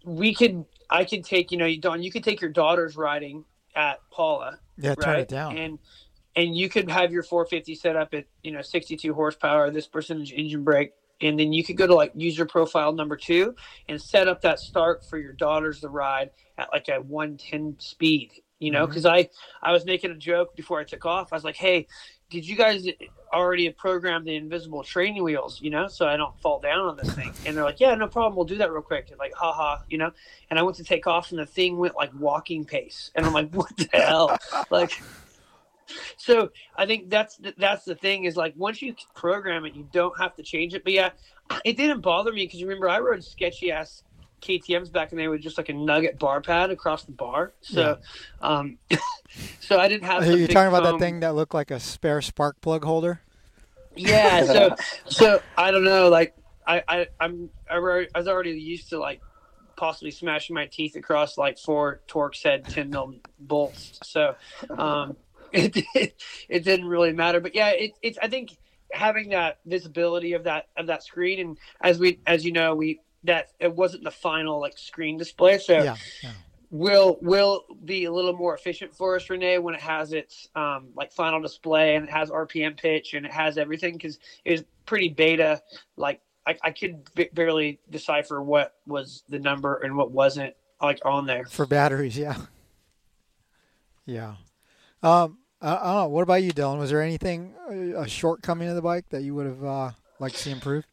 we 0.03 0.33
could 0.33 0.65
I 0.89 1.03
could 1.03 1.23
take 1.23 1.51
you 1.51 1.57
know 1.57 1.73
Donn, 1.75 2.01
you 2.01 2.11
could 2.11 2.23
take 2.23 2.41
your 2.41 2.49
daughters 2.49 2.95
riding 2.95 3.43
at 3.75 3.99
Pala, 4.11 4.59
Yeah, 4.77 4.95
turn 4.95 5.15
right? 5.15 5.19
it 5.19 5.27
down. 5.27 5.57
And 5.57 5.79
and 6.35 6.55
you 6.55 6.69
could 6.69 6.89
have 6.89 7.11
your 7.11 7.23
450 7.23 7.75
set 7.75 7.95
up 7.95 8.13
at 8.13 8.25
you 8.43 8.51
know 8.51 8.61
62 8.61 9.13
horsepower, 9.13 9.69
this 9.69 9.87
percentage 9.87 10.31
engine 10.31 10.63
brake, 10.63 10.91
and 11.21 11.39
then 11.39 11.53
you 11.53 11.63
could 11.63 11.77
go 11.77 11.87
to 11.87 11.95
like 11.95 12.11
user 12.15 12.45
profile 12.45 12.93
number 12.93 13.17
two 13.17 13.55
and 13.89 14.01
set 14.01 14.27
up 14.27 14.41
that 14.41 14.59
start 14.59 15.03
for 15.05 15.17
your 15.17 15.33
daughters 15.33 15.81
to 15.81 15.89
ride 15.89 16.31
at 16.57 16.69
like 16.71 16.87
a 16.89 17.01
110 17.01 17.75
speed. 17.79 18.31
You 18.59 18.71
know, 18.71 18.83
mm-hmm. 18.83 18.91
because 18.91 19.05
I 19.05 19.29
I 19.61 19.71
was 19.71 19.85
making 19.85 20.11
a 20.11 20.15
joke 20.15 20.55
before 20.55 20.79
I 20.79 20.83
took 20.83 21.05
off. 21.05 21.31
I 21.31 21.35
was 21.35 21.43
like, 21.43 21.55
hey. 21.55 21.87
Did 22.29 22.45
you 22.45 22.57
guys 22.57 22.85
already 23.33 23.63
have 23.67 23.77
programmed 23.77 24.27
the 24.27 24.35
invisible 24.35 24.83
training 24.83 25.23
wheels, 25.23 25.61
you 25.61 25.69
know, 25.69 25.87
so 25.87 26.09
I 26.09 26.17
don't 26.17 26.37
fall 26.41 26.59
down 26.59 26.79
on 26.79 26.97
this 26.97 27.13
thing? 27.13 27.31
And 27.45 27.55
they're 27.55 27.63
like, 27.63 27.79
yeah, 27.79 27.95
no 27.95 28.09
problem. 28.09 28.35
We'll 28.35 28.43
do 28.43 28.57
that 28.57 28.69
real 28.69 28.81
quick. 28.81 29.11
And 29.11 29.17
like, 29.17 29.33
haha, 29.33 29.77
you 29.89 29.97
know, 29.97 30.11
and 30.49 30.59
I 30.59 30.61
went 30.61 30.75
to 30.75 30.83
take 30.83 31.07
off 31.07 31.31
and 31.31 31.39
the 31.39 31.45
thing 31.45 31.77
went 31.77 31.95
like 31.95 32.11
walking 32.19 32.65
pace. 32.65 33.11
And 33.15 33.25
I'm 33.25 33.31
like, 33.31 33.53
what 33.53 33.71
the 33.77 33.87
hell? 33.93 34.37
Like, 34.69 34.91
so 36.17 36.51
I 36.75 36.85
think 36.85 37.09
that's 37.09 37.37
the, 37.37 37.53
that's 37.57 37.85
the 37.85 37.95
thing 37.95 38.25
is 38.25 38.35
like 38.35 38.53
once 38.55 38.81
you 38.81 38.95
program 39.15 39.65
it, 39.65 39.75
you 39.75 39.87
don't 39.91 40.17
have 40.19 40.35
to 40.35 40.43
change 40.43 40.73
it. 40.73 40.83
But 40.83 40.93
yeah, 40.93 41.09
it 41.63 41.77
didn't 41.77 42.01
bother 42.01 42.31
me 42.31 42.45
because 42.45 42.59
you 42.59 42.67
remember 42.67 42.89
I 42.89 42.99
rode 42.99 43.23
sketchy 43.23 43.71
ass 43.71 44.03
KTM's 44.41 44.89
back 44.89 45.11
in 45.11 45.17
there 45.17 45.29
with 45.29 45.41
just 45.41 45.57
like 45.57 45.69
a 45.69 45.73
nugget 45.73 46.19
bar 46.19 46.41
pad 46.41 46.69
across 46.69 47.03
the 47.03 47.11
bar. 47.11 47.53
So, 47.61 47.97
um, 48.41 48.77
so 49.59 49.79
I 49.79 49.87
didn't 49.87 50.05
have. 50.05 50.23
Are 50.23 50.37
you 50.37 50.47
talking 50.47 50.67
about 50.67 50.83
that 50.83 50.99
thing 50.99 51.21
that 51.21 51.35
looked 51.35 51.53
like 51.53 51.71
a 51.71 51.79
spare 51.79 52.21
spark 52.21 52.59
plug 52.61 52.83
holder? 52.83 53.21
Yeah. 53.95 54.45
So, 54.45 54.75
so 55.07 55.41
I 55.57 55.71
don't 55.71 55.83
know. 55.83 56.09
Like 56.09 56.35
I, 56.65 56.83
I 56.87 57.07
I'm 57.19 57.49
I, 57.69 57.75
I 57.75 58.17
was 58.19 58.27
already 58.27 58.51
used 58.51 58.89
to 58.89 58.99
like 58.99 59.21
possibly 59.75 60.11
smashing 60.11 60.53
my 60.53 60.65
teeth 60.65 60.95
across 60.95 61.37
like 61.37 61.57
four 61.57 62.01
Torx 62.07 62.43
head 62.43 62.65
10 62.65 62.89
mil 62.89 63.15
bolts. 63.39 63.99
So, 64.03 64.35
um, 64.77 65.15
it, 65.53 65.77
it, 65.95 66.23
it 66.49 66.63
didn't 66.63 66.87
really 66.87 67.13
matter, 67.13 67.39
but 67.39 67.55
yeah, 67.55 67.69
it, 67.69 67.93
it's, 68.01 68.17
I 68.21 68.27
think 68.27 68.57
having 68.91 69.29
that 69.29 69.59
visibility 69.65 70.33
of 70.33 70.43
that, 70.45 70.67
of 70.77 70.87
that 70.87 71.03
screen. 71.03 71.39
And 71.39 71.57
as 71.81 71.99
we, 71.99 72.19
as 72.25 72.45
you 72.45 72.51
know, 72.51 72.75
we, 72.75 73.01
that 73.23 73.51
it 73.59 73.75
wasn't 73.75 74.03
the 74.03 74.11
final 74.11 74.59
like 74.59 74.77
screen 74.77 75.17
display. 75.17 75.57
So 75.57 75.83
Yeah. 75.83 75.95
yeah. 76.23 76.31
will, 76.71 77.17
will 77.21 77.65
be 77.83 78.05
a 78.05 78.11
little 78.11 78.33
more 78.33 78.55
efficient 78.55 78.95
for 78.95 79.15
us, 79.15 79.29
Rene, 79.29 79.57
when 79.57 79.75
it 79.75 79.81
has 79.81 80.13
its, 80.13 80.47
um, 80.55 80.87
like 80.95 81.11
final 81.11 81.41
display 81.41 81.95
and 81.95 82.05
it 82.05 82.11
has 82.11 82.29
RPM 82.29 82.77
pitch 82.77 83.13
and 83.13 83.25
it 83.25 83.33
has 83.33 83.57
everything. 83.57 83.99
Cause 83.99 84.19
it 84.45 84.51
was 84.51 84.63
pretty 84.85 85.09
beta. 85.09 85.61
Like 85.97 86.21
I, 86.45 86.57
I 86.63 86.71
could 86.71 87.13
b- 87.13 87.29
barely 87.33 87.79
decipher 87.89 88.41
what 88.41 88.75
was 88.85 89.23
the 89.27 89.39
number 89.39 89.81
and 89.83 89.97
what 89.97 90.11
wasn't 90.11 90.53
like 90.81 90.99
on 91.03 91.25
there. 91.25 91.45
For 91.45 91.65
batteries, 91.65 92.17
yeah. 92.17 92.37
Yeah. 94.05 94.35
Um, 95.03 95.39
I, 95.61 95.75
I 95.75 95.83
don't 95.83 95.95
know. 95.95 96.07
What 96.09 96.23
about 96.23 96.43
you, 96.43 96.51
Dylan? 96.51 96.79
Was 96.79 96.89
there 96.89 97.01
anything, 97.01 97.53
uh, 97.69 98.01
a 98.01 98.07
shortcoming 98.07 98.69
of 98.69 98.75
the 98.75 98.81
bike 98.81 99.09
that 99.09 99.23
you 99.23 99.35
would 99.35 99.45
have 99.45 99.63
uh, 99.63 99.91
liked 100.19 100.35
to 100.35 100.41
see 100.41 100.51
improved? 100.51 100.87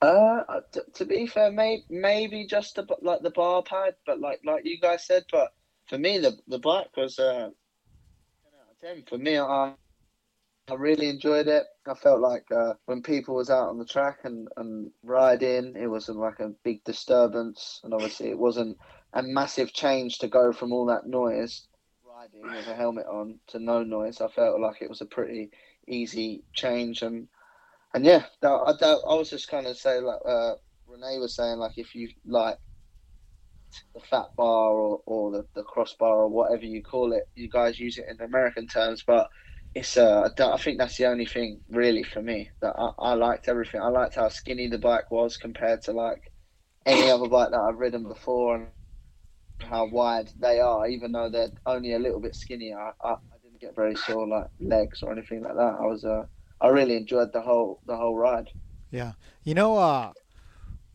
Uh, 0.00 0.60
t- 0.72 0.80
to 0.94 1.04
be 1.04 1.26
fair, 1.26 1.50
may- 1.50 1.84
maybe 1.90 2.46
just 2.46 2.76
the, 2.76 2.86
like 3.02 3.22
the 3.22 3.30
bar 3.30 3.62
pad, 3.62 3.94
but 4.06 4.20
like 4.20 4.40
like 4.44 4.64
you 4.64 4.78
guys 4.78 5.04
said, 5.04 5.24
but 5.32 5.52
for 5.88 5.98
me 5.98 6.18
the 6.18 6.36
the 6.46 6.58
bike 6.58 6.96
was 6.96 7.18
uh, 7.18 7.50
10 7.50 8.52
out 8.54 8.70
of 8.70 8.80
10. 8.80 9.04
For 9.08 9.18
me, 9.18 9.38
I 9.38 9.74
I 10.70 10.74
really 10.74 11.08
enjoyed 11.08 11.48
it. 11.48 11.64
I 11.86 11.94
felt 11.94 12.20
like 12.20 12.44
uh, 12.52 12.74
when 12.86 13.02
people 13.02 13.34
was 13.34 13.50
out 13.50 13.70
on 13.70 13.78
the 13.78 13.84
track 13.84 14.18
and 14.22 14.46
and 14.56 14.92
riding, 15.02 15.74
it 15.74 15.88
wasn't 15.88 16.18
like 16.18 16.38
a 16.38 16.54
big 16.62 16.84
disturbance, 16.84 17.80
and 17.82 17.92
obviously 17.92 18.30
it 18.30 18.38
wasn't 18.38 18.78
a 19.14 19.22
massive 19.24 19.72
change 19.72 20.18
to 20.18 20.28
go 20.28 20.52
from 20.52 20.72
all 20.72 20.86
that 20.86 21.08
noise 21.08 21.66
riding 22.18 22.42
with 22.42 22.66
a 22.66 22.74
helmet 22.74 23.06
on 23.06 23.38
to 23.48 23.58
no 23.58 23.82
noise. 23.82 24.20
I 24.20 24.28
felt 24.28 24.60
like 24.60 24.82
it 24.82 24.88
was 24.88 25.00
a 25.00 25.06
pretty 25.06 25.50
easy 25.86 26.44
change 26.52 27.02
and. 27.02 27.28
And 27.94 28.04
yeah, 28.04 28.26
I, 28.42 28.74
I 28.82 29.14
was 29.14 29.30
just 29.30 29.48
kind 29.48 29.66
of 29.66 29.78
saying, 29.78 30.04
like 30.04 30.20
uh, 30.28 30.56
Rene 30.86 31.18
was 31.20 31.34
saying, 31.34 31.58
like 31.58 31.78
if 31.78 31.94
you 31.94 32.10
like 32.26 32.58
the 33.94 34.00
fat 34.00 34.26
bar 34.36 34.72
or, 34.72 35.00
or 35.06 35.30
the, 35.30 35.46
the 35.54 35.62
crossbar 35.62 36.18
or 36.18 36.28
whatever 36.28 36.66
you 36.66 36.82
call 36.82 37.14
it, 37.14 37.22
you 37.34 37.48
guys 37.48 37.80
use 37.80 37.96
it 37.96 38.04
in 38.10 38.20
American 38.20 38.66
terms, 38.66 39.04
but 39.06 39.28
it's 39.74 39.96
uh, 39.96 40.28
I 40.38 40.42
I 40.42 40.58
think 40.58 40.76
that's 40.78 40.98
the 40.98 41.06
only 41.06 41.24
thing 41.24 41.62
really 41.70 42.02
for 42.02 42.20
me 42.20 42.50
that 42.60 42.74
I, 42.78 42.90
I 42.98 43.14
liked 43.14 43.48
everything. 43.48 43.80
I 43.80 43.88
liked 43.88 44.16
how 44.16 44.28
skinny 44.28 44.68
the 44.68 44.76
bike 44.76 45.10
was 45.10 45.38
compared 45.38 45.80
to 45.84 45.92
like 45.92 46.20
any 46.84 47.10
other 47.10 47.28
bike 47.28 47.52
that 47.52 47.60
I've 47.60 47.78
ridden 47.78 48.06
before, 48.06 48.56
and 48.56 48.66
how 49.62 49.86
wide 49.86 50.30
they 50.38 50.60
are, 50.60 50.86
even 50.86 51.12
though 51.12 51.28
they're 51.28 51.50
only 51.66 51.94
a 51.94 51.98
little 51.98 52.20
bit 52.20 52.34
skinnier. 52.34 52.78
I, 52.78 52.92
I, 53.02 53.12
I 53.12 53.38
didn't 53.42 53.60
get 53.60 53.74
very 53.74 53.94
sore 53.94 54.26
like 54.26 54.48
legs 54.60 55.02
or 55.02 55.12
anything 55.12 55.42
like 55.42 55.54
that. 55.54 55.76
I 55.80 55.86
was 55.86 56.04
uh, 56.04 56.24
I 56.60 56.68
really 56.68 56.96
enjoyed 56.96 57.32
the 57.32 57.40
whole 57.40 57.80
the 57.86 57.96
whole 57.96 58.16
ride. 58.16 58.50
Yeah. 58.90 59.12
You 59.44 59.54
know, 59.54 59.76
uh, 59.76 60.12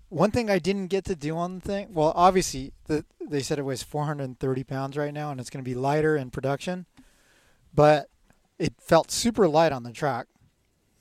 one 0.09 0.31
thing 0.31 0.49
I 0.49 0.59
didn't 0.59 0.87
get 0.87 1.05
to 1.05 1.15
do 1.15 1.37
on 1.37 1.55
the 1.55 1.61
thing, 1.61 1.93
well, 1.93 2.13
obviously, 2.15 2.73
the, 2.85 3.05
they 3.19 3.41
said 3.41 3.59
it 3.59 3.63
weighs 3.63 3.83
430 3.83 4.63
pounds 4.63 4.97
right 4.97 5.13
now 5.13 5.31
and 5.31 5.39
it's 5.39 5.49
going 5.49 5.63
to 5.63 5.69
be 5.69 5.75
lighter 5.75 6.15
in 6.15 6.29
production, 6.29 6.85
but 7.73 8.09
it 8.59 8.73
felt 8.79 9.11
super 9.11 9.47
light 9.47 9.71
on 9.71 9.83
the 9.83 9.91
track 9.91 10.27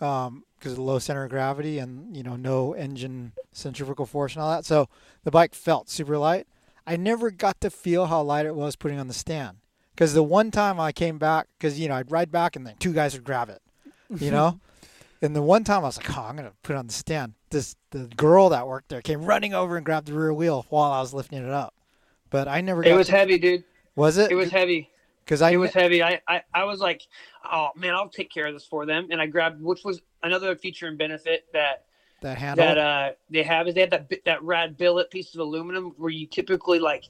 um, 0.01 0.45
because 0.59 0.73
of 0.73 0.77
the 0.77 0.83
low 0.83 0.99
center 0.99 1.25
of 1.25 1.31
gravity 1.31 1.79
and, 1.79 2.17
you 2.17 2.23
know, 2.23 2.37
no 2.37 2.73
engine 2.73 3.33
centrifugal 3.53 4.07
force 4.07 4.35
and 4.35 4.43
all 4.43 4.51
that. 4.51 4.65
So 4.65 4.89
the 5.25 5.31
bike 5.31 5.55
felt 5.55 5.91
super 5.91 6.17
light. 6.17 6.47
I 6.87 6.97
never 6.97 7.31
got 7.31 7.61
to 7.61 7.71
feel 7.71 8.07
how 8.07 8.23
light 8.23 8.47
it 8.47 8.55
was 8.55 8.77
putting 8.77 8.99
on 8.99 9.09
the 9.09 9.15
stand. 9.15 9.59
Because 9.95 10.15
the 10.15 10.23
one 10.23 10.51
time 10.51 10.81
I 10.81 10.91
came 10.93 11.19
back, 11.19 11.49
because, 11.59 11.79
you 11.79 11.89
know, 11.89 11.95
I'd 11.95 12.11
ride 12.11 12.31
back 12.33 12.57
and 12.57 12.67
then 12.67 12.77
two 12.79 12.93
guys 12.93 13.13
would 13.15 13.25
grab 13.25 13.51
it, 13.51 13.61
you 14.21 14.31
know? 14.31 14.61
And 15.25 15.37
the 15.37 15.43
one 15.43 15.63
time 15.63 15.83
I 15.85 15.87
was 15.87 15.97
like, 15.99 16.11
"Oh, 16.19 16.23
I'm 16.23 16.35
gonna 16.35 16.51
put 16.65 16.75
it 16.75 16.79
on 16.81 16.89
the 16.89 16.93
stand." 16.93 17.35
This 17.51 17.77
the 17.93 18.09
girl 18.17 18.49
that 18.49 18.67
worked 18.67 18.89
there 18.89 19.01
came 19.01 19.25
running 19.25 19.55
over 19.55 19.77
and 19.77 19.87
grabbed 19.87 20.09
the 20.09 20.15
rear 20.15 20.35
wheel 20.35 20.67
while 20.69 20.91
I 20.91 21.01
was 21.01 21.15
lifting 21.15 21.39
it 21.39 21.49
up. 21.49 21.75
But 22.29 22.49
I 22.49 22.61
never. 22.61 22.83
It 22.83 22.97
was 22.97 23.07
to- 23.07 23.13
heavy, 23.13 23.39
dude. 23.39 23.63
was 23.95 24.19
it? 24.19 24.33
It 24.33 24.35
was 24.35 24.51
heavy. 24.51 24.91
because 25.25 25.41
I 25.41 25.51
it 25.53 25.59
was 25.59 25.73
heavy. 25.73 26.03
I, 26.03 26.21
I, 26.27 26.43
I 26.53 26.65
was 26.65 26.81
like, 26.81 27.03
oh 27.45 27.69
man, 27.77 27.95
I'll 27.95 28.09
take 28.09 28.33
care 28.33 28.49
of 28.49 28.53
this 28.53 28.67
for 28.67 28.85
them. 28.85 29.07
And 29.13 29.21
I 29.21 29.27
grabbed, 29.27 29.63
which 29.63 29.85
was 29.85 30.03
another 30.25 30.57
feature 30.57 30.89
and 30.89 30.99
benefit 30.99 31.45
that 31.53 31.85
that 32.23 32.39
handle. 32.39 32.65
that 32.67 32.79
uh 32.79 33.11
they 33.31 33.43
have 33.43 33.69
is 33.69 33.75
they 33.75 33.81
have 33.83 33.91
that 33.91 34.11
that 34.25 34.43
rad 34.43 34.77
billet 34.77 35.11
piece 35.11 35.35
of 35.35 35.41
aluminum 35.41 35.93
where 35.97 36.11
you 36.11 36.27
typically 36.27 36.79
like 36.79 37.05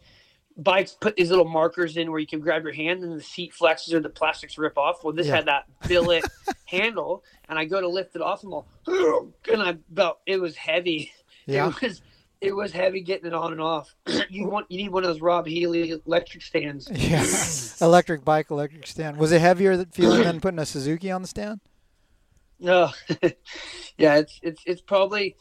bikes 0.57 0.93
put 1.01 1.17
these 1.17 1.31
little 1.31 1.47
markers 1.49 1.97
in 1.97 2.11
where 2.11 2.21
you 2.21 2.27
can 2.27 2.39
grab 2.41 2.63
your 2.63 2.73
hand 2.75 3.03
and 3.03 3.19
the 3.19 3.23
seat 3.23 3.53
flexes 3.59 3.93
or 3.95 4.01
the 4.01 4.09
plastics 4.11 4.59
rip 4.59 4.77
off. 4.77 5.03
Well, 5.03 5.15
this 5.15 5.27
Yeah. 5.27 5.37
had 5.37 5.47
that 5.47 5.65
billet 5.89 6.25
handle, 6.67 7.25
and 7.49 7.59
I 7.59 7.65
go 7.65 7.81
to 7.81 7.89
lift 7.89 8.15
it 8.17 8.21
off, 8.23 8.43
and 8.45 8.53
I'm 8.53 8.55
all, 8.55 9.33
and 9.51 9.63
I 9.63 9.77
about 9.91 10.19
it 10.27 10.39
was 10.41 10.57
heavy. 10.57 11.13
yeah. 11.47 11.69
It 11.69 11.81
was 11.83 12.03
it 12.43 12.55
was 12.57 12.73
heavy 12.73 13.01
getting 13.03 13.27
it 13.29 13.35
on 13.35 13.53
and 13.53 13.61
off. 13.61 13.95
you 14.29 14.47
want 14.47 14.67
you 14.71 14.77
need 14.77 14.91
one 14.91 15.05
of 15.05 15.09
those 15.09 15.21
Rob 15.23 15.47
Healy 15.47 16.01
electric 16.07 16.43
stands. 16.43 16.91
Yeah. 16.91 17.25
electric 17.87 18.25
bike, 18.25 18.51
electric 18.51 18.87
stand. 18.87 19.17
Was 19.17 19.33
it 19.33 19.41
heavier 19.41 19.85
feeling 19.93 20.23
than 20.25 20.41
putting 20.41 20.59
a 20.59 20.67
Suzuki 20.67 21.11
on 21.11 21.23
the 21.23 21.29
stand? 21.29 21.61
No, 22.63 22.91
yeah, 23.99 24.19
it's 24.19 24.39
it's 24.41 24.63
it's 24.65 24.81
probably 24.81 25.37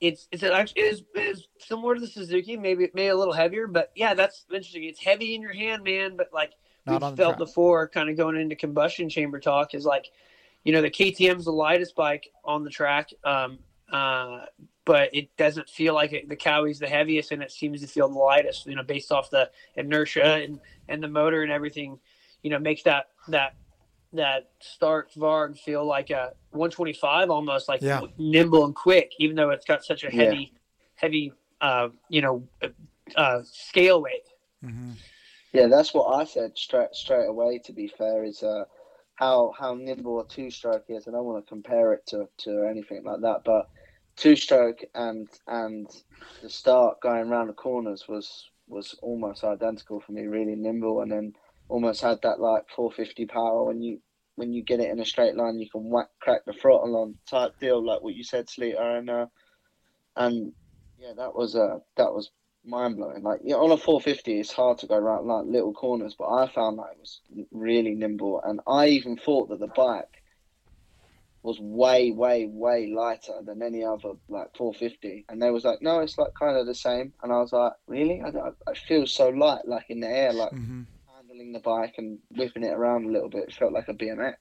it's 0.00 0.26
it's 0.32 0.42
actually 0.42 0.82
it 0.82 0.94
is, 0.94 1.02
it 1.14 1.20
is 1.20 1.46
similar 1.60 1.94
to 1.94 2.00
the 2.00 2.08
Suzuki, 2.08 2.56
maybe 2.56 2.90
maybe 2.92 3.06
a 3.06 3.16
little 3.16 3.32
heavier, 3.32 3.68
but 3.68 3.92
yeah, 3.94 4.14
that's 4.14 4.44
interesting. 4.50 4.82
It's 4.82 5.02
heavy 5.02 5.36
in 5.36 5.42
your 5.42 5.52
hand, 5.52 5.84
man, 5.84 6.16
but 6.16 6.30
like 6.32 6.54
Not 6.84 7.02
we've 7.02 7.16
felt 7.16 7.38
before, 7.38 7.88
kind 7.88 8.10
of 8.10 8.16
going 8.16 8.36
into 8.36 8.56
combustion 8.56 9.08
chamber 9.08 9.38
talk 9.38 9.74
is 9.74 9.84
like, 9.84 10.06
you 10.64 10.72
know, 10.72 10.82
the 10.82 10.90
KTM's 10.90 11.44
the 11.44 11.52
lightest 11.52 11.94
bike 11.94 12.32
on 12.44 12.64
the 12.64 12.70
track, 12.70 13.10
um, 13.22 13.60
uh, 13.92 14.40
but 14.84 15.14
it 15.14 15.36
doesn't 15.36 15.68
feel 15.68 15.94
like 15.94 16.12
it, 16.12 16.28
the 16.28 16.36
Kawi's 16.36 16.80
the 16.80 16.88
heaviest, 16.88 17.30
and 17.30 17.44
it 17.44 17.52
seems 17.52 17.80
to 17.80 17.86
feel 17.86 18.08
the 18.08 18.18
lightest, 18.18 18.66
you 18.66 18.74
know, 18.74 18.82
based 18.82 19.12
off 19.12 19.30
the 19.30 19.48
inertia 19.76 20.34
and 20.42 20.58
and 20.88 21.00
the 21.00 21.08
motor 21.08 21.44
and 21.44 21.52
everything, 21.52 22.00
you 22.42 22.50
know, 22.50 22.58
makes 22.58 22.82
that 22.82 23.10
that 23.28 23.54
that 24.12 24.48
Stark 24.60 25.12
Varg 25.12 25.58
feel 25.58 25.84
like 25.84 26.10
a 26.10 26.32
125 26.50 27.30
almost 27.30 27.68
like 27.68 27.82
Yeah. 27.82 28.02
nimble 28.18 28.64
and 28.64 28.74
quick, 28.74 29.12
even 29.18 29.36
though 29.36 29.50
it's 29.50 29.64
got 29.64 29.84
such 29.84 30.04
a 30.04 30.14
Yeah. 30.14 30.24
heavy, 30.24 30.54
heavy, 30.94 31.32
uh, 31.60 31.88
you 32.08 32.22
know, 32.22 32.46
uh, 33.14 33.42
scale 33.42 34.02
weight. 34.02 34.26
Mm-hmm. 34.64 34.92
Yeah, 35.52 35.68
that's 35.68 35.94
what 35.94 36.06
I 36.14 36.24
said 36.24 36.56
straight 36.58 36.94
straight 36.94 37.26
away. 37.26 37.58
To 37.60 37.72
be 37.72 37.88
fair, 37.88 38.24
is 38.24 38.42
uh, 38.42 38.64
how 39.14 39.52
how 39.58 39.74
nimble 39.74 40.20
a 40.20 40.26
two 40.26 40.50
stroke 40.50 40.84
is. 40.88 41.06
I 41.08 41.12
don't 41.12 41.24
want 41.24 41.44
to 41.44 41.48
compare 41.48 41.92
it 41.92 42.04
to, 42.08 42.28
to 42.38 42.64
anything 42.68 43.04
like 43.04 43.20
that, 43.22 43.42
but 43.44 43.68
two 44.16 44.36
stroke 44.36 44.80
and 44.94 45.28
and 45.46 45.88
the 46.42 46.50
Stark 46.50 47.00
going 47.00 47.28
around 47.28 47.46
the 47.46 47.52
corners 47.54 48.06
was 48.08 48.50
was 48.68 48.94
almost 49.02 49.44
identical 49.44 50.00
for 50.00 50.12
me. 50.12 50.26
Really 50.26 50.56
nimble, 50.56 51.00
and 51.00 51.10
then 51.10 51.32
almost 51.68 52.00
had 52.00 52.18
that 52.22 52.40
like 52.40 52.64
450 52.74 53.26
power. 53.26 53.64
When 53.64 53.82
you 53.82 54.00
when 54.36 54.52
you 54.52 54.62
get 54.62 54.80
it 54.80 54.90
in 54.90 55.00
a 55.00 55.04
straight 55.04 55.34
line, 55.34 55.58
you 55.58 55.68
can 55.70 55.88
whack 55.90 56.08
crack 56.20 56.44
the 56.46 56.52
throttle 56.52 56.96
on 56.96 57.16
type 57.28 57.52
deal, 57.60 57.84
like 57.84 58.02
what 58.02 58.14
you 58.14 58.24
said, 58.24 58.48
Sleeter, 58.48 58.98
and 58.98 59.10
uh, 59.10 59.26
and 60.16 60.52
yeah, 60.98 61.12
that 61.16 61.34
was 61.34 61.56
uh 61.56 61.78
that 61.96 62.12
was 62.12 62.30
mind 62.64 62.96
blowing. 62.96 63.22
Like 63.22 63.40
yeah, 63.44 63.56
on 63.56 63.70
a 63.70 63.76
450, 63.76 64.40
it's 64.40 64.52
hard 64.52 64.78
to 64.78 64.86
go 64.86 64.96
around 64.96 65.26
like 65.26 65.46
little 65.46 65.72
corners, 65.72 66.14
but 66.18 66.28
I 66.28 66.48
found 66.48 66.78
that 66.78 66.92
it 66.92 66.98
was 67.00 67.20
really 67.50 67.94
nimble, 67.94 68.42
and 68.44 68.60
I 68.66 68.88
even 68.88 69.16
thought 69.16 69.48
that 69.48 69.60
the 69.60 69.68
bike 69.68 70.22
was 71.42 71.60
way, 71.60 72.10
way, 72.10 72.44
way 72.46 72.88
lighter 72.88 73.40
than 73.44 73.62
any 73.62 73.84
other 73.84 74.14
like 74.28 74.48
450, 74.56 75.26
and 75.28 75.40
they 75.40 75.50
was 75.50 75.64
like, 75.64 75.80
no, 75.80 76.00
it's 76.00 76.18
like 76.18 76.34
kind 76.38 76.56
of 76.56 76.66
the 76.66 76.74
same, 76.74 77.12
and 77.22 77.32
I 77.32 77.38
was 77.38 77.52
like, 77.52 77.72
really? 77.86 78.20
I, 78.20 78.30
I, 78.68 78.74
feel 78.74 79.06
so 79.06 79.28
light, 79.28 79.66
like 79.66 79.86
in 79.88 80.00
the 80.00 80.08
air, 80.08 80.32
like 80.32 80.50
hmm 80.50 80.82
handling 81.36 81.52
the 81.52 81.60
bike 81.60 81.94
and 81.98 82.18
whipping 82.36 82.64
it 82.64 82.72
around 82.72 83.06
a 83.06 83.12
little 83.12 83.28
bit. 83.28 83.44
It 83.48 83.54
felt 83.54 83.72
like 83.72 83.88
a 83.88 83.94
BMX. 83.94 84.34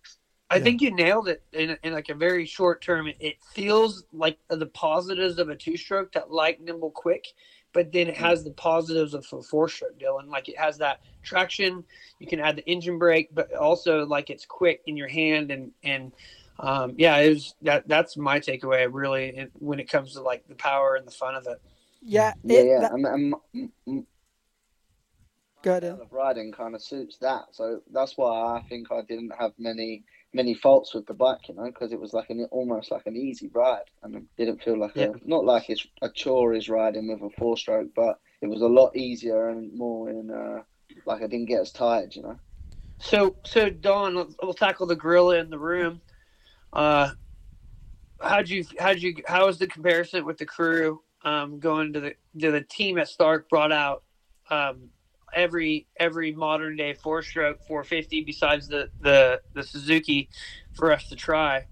I 0.50 0.58
Yeah. 0.58 0.64
think 0.64 0.82
you 0.82 0.94
nailed 0.94 1.28
it 1.28 1.44
in, 1.54 1.78
in 1.84 1.94
like 1.94 2.10
a 2.10 2.14
very 2.16 2.46
short 2.46 2.82
term. 2.82 3.08
It, 3.08 3.18
it 3.20 3.36
feels 3.54 4.04
like 4.14 4.38
the 4.48 4.68
positives 4.68 5.40
of 5.40 5.50
a 5.50 5.56
two 5.56 5.76
stroke 5.76 6.12
that 6.14 6.32
like 6.32 6.62
nimble 6.62 6.92
quick, 6.92 7.26
but 7.74 7.92
then 7.92 8.08
it 8.08 8.16
has 8.18 8.44
the 8.44 8.52
positives 8.52 9.14
of 9.16 9.26
a 9.34 9.42
four 9.42 9.68
stroke, 9.70 10.00
Dylan. 10.00 10.28
Like 10.28 10.48
it 10.48 10.58
has 10.58 10.78
that 10.78 11.02
traction. 11.24 11.84
You 12.20 12.28
can 12.28 12.40
add 12.40 12.58
the 12.58 12.66
engine 12.70 13.00
brake, 13.00 13.30
but 13.34 13.54
also 13.54 14.06
like 14.06 14.30
it's 14.30 14.46
quick 14.46 14.82
in 14.86 14.96
your 14.98 15.08
hand 15.08 15.52
and 15.52 15.72
and 15.84 16.12
um, 16.58 16.94
yeah, 16.98 17.18
it 17.18 17.30
was 17.30 17.56
that. 17.64 17.86
That's 17.88 18.16
my 18.16 18.40
takeaway 18.40 18.88
really 18.90 19.50
when 19.60 19.80
it 19.80 19.90
comes 19.90 20.14
to 20.14 20.22
like 20.22 20.48
the 20.48 20.56
power 20.56 20.96
and 20.96 21.06
the 21.06 21.12
fun 21.12 21.36
of 21.36 21.48
it. 21.48 21.60
Yeah, 22.02 22.34
Yeah, 22.46 22.60
it, 22.60 22.66
yeah. 22.68 22.80
that- 22.82 22.92
and, 22.94 23.06
and 23.06 23.34
m- 23.56 23.72
m- 23.88 24.08
Go 25.66 25.72
ahead, 25.72 25.84
style 25.84 25.98
Dylan. 25.98 26.02
of 26.02 26.14
riding 26.14 26.52
kind 26.52 26.76
of 26.76 26.82
suits 26.82 27.18
that. 27.18 27.46
So 27.52 27.82
that's 27.92 28.16
why 28.16 28.58
I 28.58 28.62
think 28.70 28.92
I 28.92 29.02
didn't 29.02 29.34
have 29.38 29.52
many 29.58 30.04
many 30.34 30.54
faults 30.54 30.94
with 30.94 31.06
the 31.08 31.14
bike, 31.14 31.48
you 31.50 31.56
know, 31.56 31.66
because 31.66 31.92
it 31.92 32.00
was 32.00 32.14
like 32.14 32.30
an 32.30 32.48
almost 32.52 32.92
like 32.92 33.06
an 33.08 33.16
easy 33.16 33.50
ride, 33.54 33.90
and 34.04 34.16
it 34.16 34.24
didn't 34.38 34.62
feel 34.64 34.78
like 34.78 34.96
Yeah. 34.96 35.06
a 35.06 35.30
not 35.30 35.44
like 35.46 35.70
it's 35.70 35.86
a 36.02 36.10
chore 36.10 36.54
is 36.54 36.70
riding 36.70 37.08
with 37.08 37.22
a 37.22 37.36
four 37.38 37.58
stroke, 37.58 37.90
but 37.96 38.20
it 38.42 38.48
was 38.48 38.62
a 38.62 38.68
lot 38.68 38.96
easier 38.96 39.50
and 39.50 39.74
more 39.74 40.10
in 40.10 40.30
uh, 40.32 40.62
like 41.06 41.24
I 41.24 41.28
didn't 41.28 41.48
get 41.48 41.62
as 41.62 41.72
tired, 41.72 42.16
you 42.16 42.22
know. 42.22 42.40
So, 43.00 43.36
so 43.44 43.70
Donn, 43.70 44.16
we'll, 44.16 44.30
we'll 44.42 44.54
tackle 44.54 44.86
the 44.88 44.96
gorilla 44.96 45.38
in 45.40 45.50
the 45.50 45.60
room. 45.60 46.02
Uh, 46.72 47.12
how'd 48.22 48.50
you, 48.50 48.66
how'd 48.80 49.02
you, 49.02 49.16
how 49.28 49.46
was 49.48 49.58
the 49.58 49.68
comparison 49.68 50.26
with 50.26 50.38
the 50.38 50.46
crew? 50.46 51.02
Um, 51.24 51.60
going 51.60 51.92
to 51.94 52.00
the 52.00 52.16
to 52.40 52.52
the 52.52 52.62
team 52.62 53.00
at 53.00 53.08
Stark 53.08 53.50
brought 53.50 53.72
out 53.72 54.04
um, 54.52 54.90
every 55.36 55.88
every 55.98 56.32
modern 56.32 56.76
day 56.76 56.94
four 56.94 57.22
stroke 57.22 57.60
450 57.68 58.24
besides 58.24 58.68
the 58.68 58.90
the 59.02 59.42
the 59.54 59.64
Suzuki 59.64 60.30
for 60.74 60.92
us 60.92 61.08
to 61.10 61.16
try. 61.16 61.66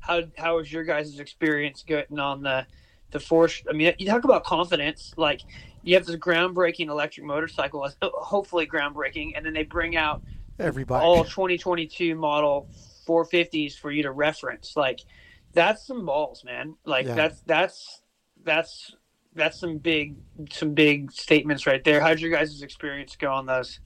How 0.00 0.22
how 0.36 0.56
was 0.56 0.72
your 0.72 0.82
guys' 0.84 1.18
experience 1.20 1.84
getting 1.86 2.18
on 2.18 2.42
the 2.42 2.66
the 3.12 3.20
four? 3.20 3.48
I 3.68 3.72
mean, 3.74 3.92
you 3.98 4.06
talk 4.06 4.24
about 4.24 4.44
confidence. 4.44 5.12
Like 5.16 5.42
you 5.82 5.94
have 5.94 6.06
this 6.06 6.16
groundbreaking 6.16 6.88
electric 6.88 7.26
motorcycle, 7.26 7.88
hopefully 8.02 8.66
groundbreaking, 8.66 9.32
and 9.36 9.44
then 9.44 9.52
they 9.52 9.64
bring 9.64 9.96
out 9.96 10.22
everybody 10.58 11.04
all 11.04 11.24
2022 11.24 12.14
model 12.14 12.68
450s 13.06 13.74
for 13.74 13.90
you 13.90 14.02
to 14.02 14.10
reference. 14.10 14.72
Like 14.76 15.00
that's 15.52 15.86
some 15.86 16.06
balls, 16.06 16.44
man. 16.44 16.76
Like 16.84 17.06
Yeah. 17.06 17.14
that's 17.14 17.42
that's 17.42 18.02
that's 18.42 18.94
that's 19.34 19.58
some 19.60 19.78
big 19.78 20.16
some 20.50 20.74
big 20.74 21.12
statements 21.12 21.66
right 21.66 21.82
there. 21.84 22.00
How'd 22.00 22.20
your 22.20 22.30
guys' 22.30 22.62
experience 22.62 23.16
go 23.16 23.32
on 23.32 23.46
those? 23.46 23.80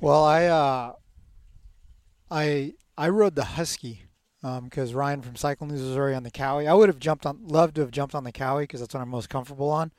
Well, 0.00 0.24
I 0.24 0.44
uh, 0.46 0.92
I 2.30 2.74
I 2.96 3.08
rode 3.08 3.34
the 3.34 3.44
Husky 3.44 4.02
because 4.62 4.94
Ryan 4.94 5.22
from 5.22 5.36
Cycle 5.36 5.66
News 5.66 5.82
was 5.82 5.96
already 5.96 6.14
on 6.14 6.22
the 6.22 6.30
Kawi. 6.30 6.68
I 6.68 6.74
would 6.74 6.88
have 6.88 7.00
jumped 7.00 7.26
on, 7.26 7.46
loved 7.48 7.74
to 7.76 7.80
have 7.80 7.90
jumped 7.90 8.14
on 8.14 8.24
the 8.24 8.32
Kawi 8.32 8.62
because 8.62 8.80
that's 8.80 8.94
what 8.94 9.00
I'm 9.00 9.08
most 9.08 9.28
comfortable 9.28 9.70
on. 9.70 9.90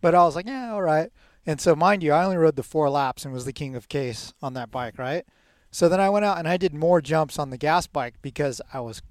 But 0.00 0.14
I 0.14 0.24
was 0.24 0.34
like, 0.34 0.46
yeah, 0.46 0.72
all 0.72 0.82
right. 0.82 1.10
And 1.44 1.60
so, 1.60 1.74
mind 1.74 2.02
you, 2.02 2.12
I 2.12 2.24
only 2.24 2.36
rode 2.36 2.56
the 2.56 2.62
four 2.62 2.88
laps 2.88 3.24
and 3.24 3.34
was 3.34 3.44
the 3.44 3.52
king 3.52 3.74
of 3.74 3.88
case 3.88 4.32
on 4.40 4.54
that 4.54 4.70
bike, 4.70 4.98
right? 4.98 5.24
So 5.70 5.88
then 5.88 6.00
I 6.00 6.10
went 6.10 6.24
out 6.24 6.38
and 6.38 6.48
I 6.48 6.56
did 6.56 6.74
more 6.74 7.00
jumps 7.00 7.38
on 7.38 7.50
the 7.50 7.58
gas 7.58 7.86
bike 7.86 8.14
because 8.22 8.60
I 8.72 8.80
was 8.80 9.02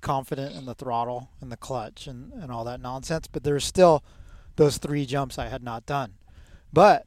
confident 0.00 0.54
in 0.54 0.64
the 0.64 0.74
throttle 0.74 1.30
and 1.40 1.50
the 1.50 1.56
clutch 1.56 2.06
and, 2.06 2.32
and 2.32 2.50
all 2.50 2.64
that 2.64 2.80
nonsense. 2.80 3.28
But 3.30 3.44
there's 3.44 3.64
still 3.64 4.04
those 4.56 4.78
three 4.78 5.06
jumps 5.06 5.38
I 5.38 5.48
had 5.48 5.62
not 5.62 5.86
done. 5.86 6.14
But 6.72 7.06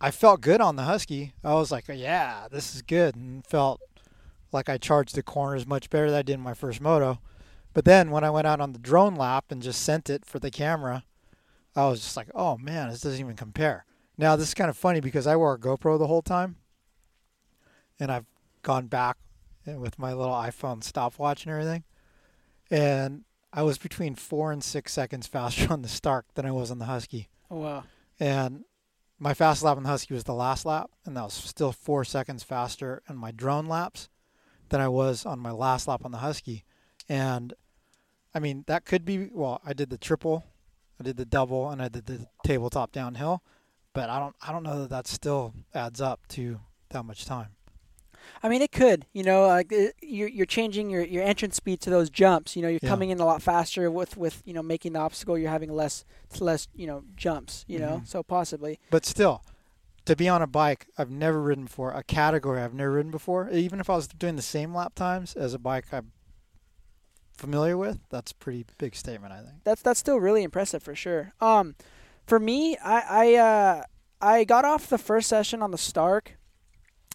I 0.00 0.10
felt 0.10 0.40
good 0.40 0.60
on 0.60 0.76
the 0.76 0.84
Husky. 0.84 1.34
I 1.44 1.54
was 1.54 1.70
like, 1.70 1.86
yeah, 1.88 2.48
this 2.50 2.74
is 2.74 2.82
good, 2.82 3.16
and 3.16 3.46
felt 3.46 3.80
like 4.52 4.68
I 4.68 4.78
charged 4.78 5.14
the 5.14 5.22
corners 5.22 5.66
much 5.66 5.90
better 5.90 6.10
than 6.10 6.18
I 6.18 6.22
did 6.22 6.34
in 6.34 6.40
my 6.40 6.54
first 6.54 6.80
moto. 6.80 7.20
But 7.72 7.84
then 7.84 8.10
when 8.10 8.24
I 8.24 8.30
went 8.30 8.46
out 8.46 8.60
on 8.60 8.72
the 8.72 8.78
drone 8.78 9.14
lap 9.14 9.46
and 9.50 9.62
just 9.62 9.82
sent 9.82 10.10
it 10.10 10.24
for 10.24 10.38
the 10.38 10.50
camera, 10.50 11.04
I 11.76 11.86
was 11.86 12.00
just 12.00 12.16
like, 12.16 12.30
oh 12.34 12.56
man, 12.56 12.88
this 12.88 13.02
doesn't 13.02 13.20
even 13.20 13.36
compare. 13.36 13.84
Now 14.18 14.36
this 14.36 14.48
is 14.48 14.54
kind 14.54 14.70
of 14.70 14.76
funny 14.76 15.00
because 15.00 15.26
I 15.26 15.36
wore 15.36 15.54
a 15.54 15.58
GoPro 15.58 15.98
the 15.98 16.06
whole 16.06 16.22
time, 16.22 16.56
and 17.98 18.10
I've 18.10 18.26
gone 18.62 18.86
back 18.86 19.18
eh, 19.66 19.76
with 19.76 19.98
my 19.98 20.12
little 20.12 20.34
iPhone 20.34 20.82
stopwatch 20.82 21.44
and 21.44 21.52
everything, 21.52 21.84
and 22.70 23.24
I 23.52 23.62
was 23.62 23.78
between 23.78 24.14
four 24.14 24.52
and 24.52 24.62
six 24.62 24.92
seconds 24.92 25.26
faster 25.26 25.66
on 25.72 25.82
the 25.82 25.88
Stark 25.88 26.26
than 26.34 26.46
I 26.46 26.52
was 26.52 26.70
on 26.70 26.78
the 26.78 26.84
Husky. 26.86 27.28
Oh, 27.50 27.58
wow. 27.58 27.84
And 28.18 28.64
my 29.18 29.34
fast 29.34 29.62
lap 29.62 29.76
on 29.76 29.82
the 29.82 29.88
Husky 29.88 30.14
was 30.14 30.24
the 30.24 30.34
last 30.34 30.64
lap, 30.64 30.90
and 31.04 31.16
that 31.16 31.24
was 31.24 31.34
still 31.34 31.72
four 31.72 32.04
seconds 32.04 32.42
faster 32.42 33.02
in 33.08 33.16
my 33.16 33.30
drone 33.30 33.66
laps 33.66 34.08
than 34.70 34.80
I 34.80 34.88
was 34.88 35.26
on 35.26 35.38
my 35.38 35.50
last 35.50 35.88
lap 35.88 36.02
on 36.04 36.10
the 36.10 36.18
Husky. 36.18 36.64
And 37.08 37.52
I 38.34 38.38
mean, 38.38 38.64
that 38.66 38.84
could 38.84 39.04
be 39.04 39.28
well, 39.32 39.60
I 39.64 39.72
did 39.72 39.90
the 39.90 39.98
triple, 39.98 40.44
I 40.98 41.04
did 41.04 41.16
the 41.16 41.26
double, 41.26 41.70
and 41.70 41.82
I 41.82 41.88
did 41.88 42.06
the 42.06 42.26
tabletop 42.44 42.92
downhill, 42.92 43.42
but 43.92 44.08
I 44.08 44.18
don't 44.18 44.36
I 44.40 44.52
don't 44.52 44.62
know 44.62 44.80
that 44.80 44.90
that 44.90 45.06
still 45.06 45.54
adds 45.74 46.00
up 46.00 46.26
to 46.28 46.60
that 46.90 47.04
much 47.04 47.26
time. 47.26 47.48
I 48.42 48.48
mean, 48.48 48.62
it 48.62 48.72
could. 48.72 49.06
You 49.12 49.22
know, 49.22 49.46
like 49.46 49.70
it, 49.72 49.94
you're 50.02 50.28
you're 50.28 50.46
changing 50.46 50.90
your, 50.90 51.02
your 51.04 51.22
entrance 51.22 51.56
speed 51.56 51.80
to 51.82 51.90
those 51.90 52.10
jumps. 52.10 52.56
You 52.56 52.62
know, 52.62 52.68
you're 52.68 52.80
Yeah. 52.82 52.88
coming 52.88 53.10
in 53.10 53.20
a 53.20 53.24
lot 53.24 53.42
faster 53.42 53.90
with 53.90 54.16
with 54.16 54.42
you 54.44 54.52
know 54.54 54.62
making 54.62 54.92
the 54.94 55.00
obstacle. 55.00 55.36
You're 55.38 55.50
having 55.50 55.72
less 55.72 56.04
less 56.40 56.68
you 56.74 56.86
know 56.86 57.04
jumps. 57.16 57.64
You 57.68 57.78
know, 57.80 58.00
Mhm. 58.02 58.08
so 58.08 58.22
possibly. 58.22 58.78
But 58.90 59.04
still, 59.06 59.42
to 60.06 60.16
be 60.16 60.28
on 60.28 60.42
a 60.42 60.46
bike 60.46 60.86
I've 60.96 61.10
never 61.10 61.40
ridden 61.40 61.64
before, 61.64 61.92
a 61.92 62.02
category 62.02 62.60
I've 62.62 62.74
never 62.74 62.92
ridden 62.92 63.10
before, 63.10 63.50
even 63.50 63.80
if 63.80 63.90
I 63.90 63.96
was 63.96 64.08
doing 64.08 64.36
the 64.36 64.42
same 64.42 64.74
lap 64.74 64.94
times 64.94 65.34
as 65.34 65.52
a 65.54 65.58
bike 65.58 65.86
I'm 65.92 66.12
familiar 67.36 67.76
with, 67.76 67.98
that's 68.10 68.32
a 68.32 68.34
pretty 68.34 68.66
big 68.78 68.94
statement, 68.94 69.32
I 69.32 69.38
think. 69.38 69.64
that's 69.64 69.82
that's 69.82 70.00
still 70.00 70.18
really 70.18 70.42
impressive 70.42 70.82
for 70.82 70.94
sure. 70.94 71.32
Um, 71.40 71.74
for 72.26 72.38
me, 72.38 72.76
I 72.84 73.00
I 73.08 73.34
uh, 73.36 73.82
I 74.20 74.44
got 74.44 74.64
off 74.64 74.88
the 74.88 74.98
first 74.98 75.28
session 75.28 75.62
on 75.62 75.70
the 75.70 75.78
Stark, 75.78 76.36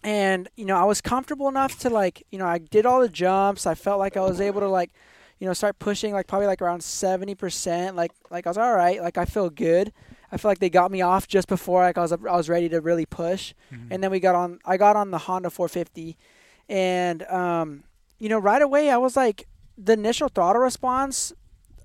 and 0.04 0.48
you 0.56 0.66
know 0.66 0.78
I 0.78 0.84
was 0.84 1.02
comfortable 1.02 1.48
enough 1.48 1.80
to 1.80 1.90
like 1.90 2.24
you 2.32 2.38
know 2.40 2.46
I 2.46 2.58
did 2.58 2.86
all 2.86 3.02
the 3.02 3.10
jumps. 3.10 3.66
I 3.66 3.76
felt 3.76 4.00
like 4.00 4.18
I 4.18 4.22
was 4.22 4.40
able 4.42 4.62
to 4.62 4.70
like 4.70 4.92
you 5.40 5.48
know 5.48 5.54
start 5.54 5.80
pushing 5.80 6.14
like 6.14 6.28
probably 6.28 6.48
like 6.48 6.62
around 6.62 6.84
seventy 6.84 7.36
percent. 7.36 7.96
Like 7.96 8.12
like 8.30 8.46
I 8.46 8.50
was 8.50 8.58
all 8.58 8.76
right. 8.76 9.02
Like 9.02 9.18
I 9.18 9.26
feel 9.26 9.50
good. 9.50 9.92
I 10.32 10.38
feel 10.38 10.52
like 10.52 10.60
they 10.60 10.70
got 10.70 10.92
me 10.92 11.02
off 11.02 11.28
just 11.28 11.48
before 11.48 11.82
like 11.84 11.98
I 11.98 12.02
was 12.02 12.12
I 12.12 12.18
was 12.18 12.50
ready 12.50 12.68
to 12.70 12.82
really 12.82 13.06
push 13.06 13.54
and 13.92 14.04
then 14.04 14.12
we 14.12 14.20
got 14.20 14.36
on 14.36 14.60
i 14.66 14.76
got 14.78 14.96
on 14.96 15.12
the 15.12 15.18
honda 15.20 15.50
450 15.50 16.18
and 16.68 17.24
um, 17.24 17.84
you 18.20 18.28
know 18.30 18.40
right 18.40 18.62
away 18.62 18.90
i 18.90 18.98
was 18.98 19.16
like 19.16 19.48
the 19.78 19.94
initial 19.94 20.28
throttle 20.30 20.62
response 20.62 21.32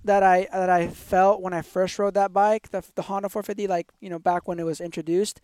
that 0.05 0.23
i 0.23 0.49
that 0.53 0.71
i 0.71 0.89
felt 0.89 1.43
when 1.43 1.53
i 1.53 1.61
first 1.63 1.99
rode 1.99 2.15
that 2.15 2.33
bike 2.33 2.71
the, 2.71 2.83
the 2.95 3.03
honda 3.03 3.29
450 3.29 3.67
like 3.67 3.89
you 4.01 4.09
know 4.09 4.19
back 4.19 4.49
when 4.49 4.59
it 4.59 4.65
was 4.65 4.81
introduced 4.81 5.41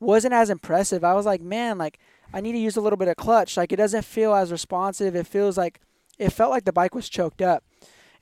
wasn't 0.00 0.34
as 0.34 0.50
impressive. 0.50 1.04
I 1.04 1.14
was 1.14 1.26
like 1.26 1.40
man 1.40 1.78
like 1.78 1.98
i 2.32 2.40
need 2.40 2.52
to 2.52 2.58
use 2.58 2.76
a 2.76 2.80
little 2.80 2.96
bit 2.96 3.08
of 3.08 3.16
clutch. 3.16 3.56
Like 3.56 3.72
it 3.72 3.76
doesn't 3.76 4.04
feel 4.04 4.34
as 4.34 4.52
responsive. 4.52 5.14
It 5.14 5.26
feels 5.26 5.56
like 5.56 5.80
it 6.18 6.30
felt 6.30 6.50
like 6.50 6.64
the 6.64 6.72
bike 6.72 6.94
was 6.94 7.08
choked 7.08 7.42
up. 7.42 7.64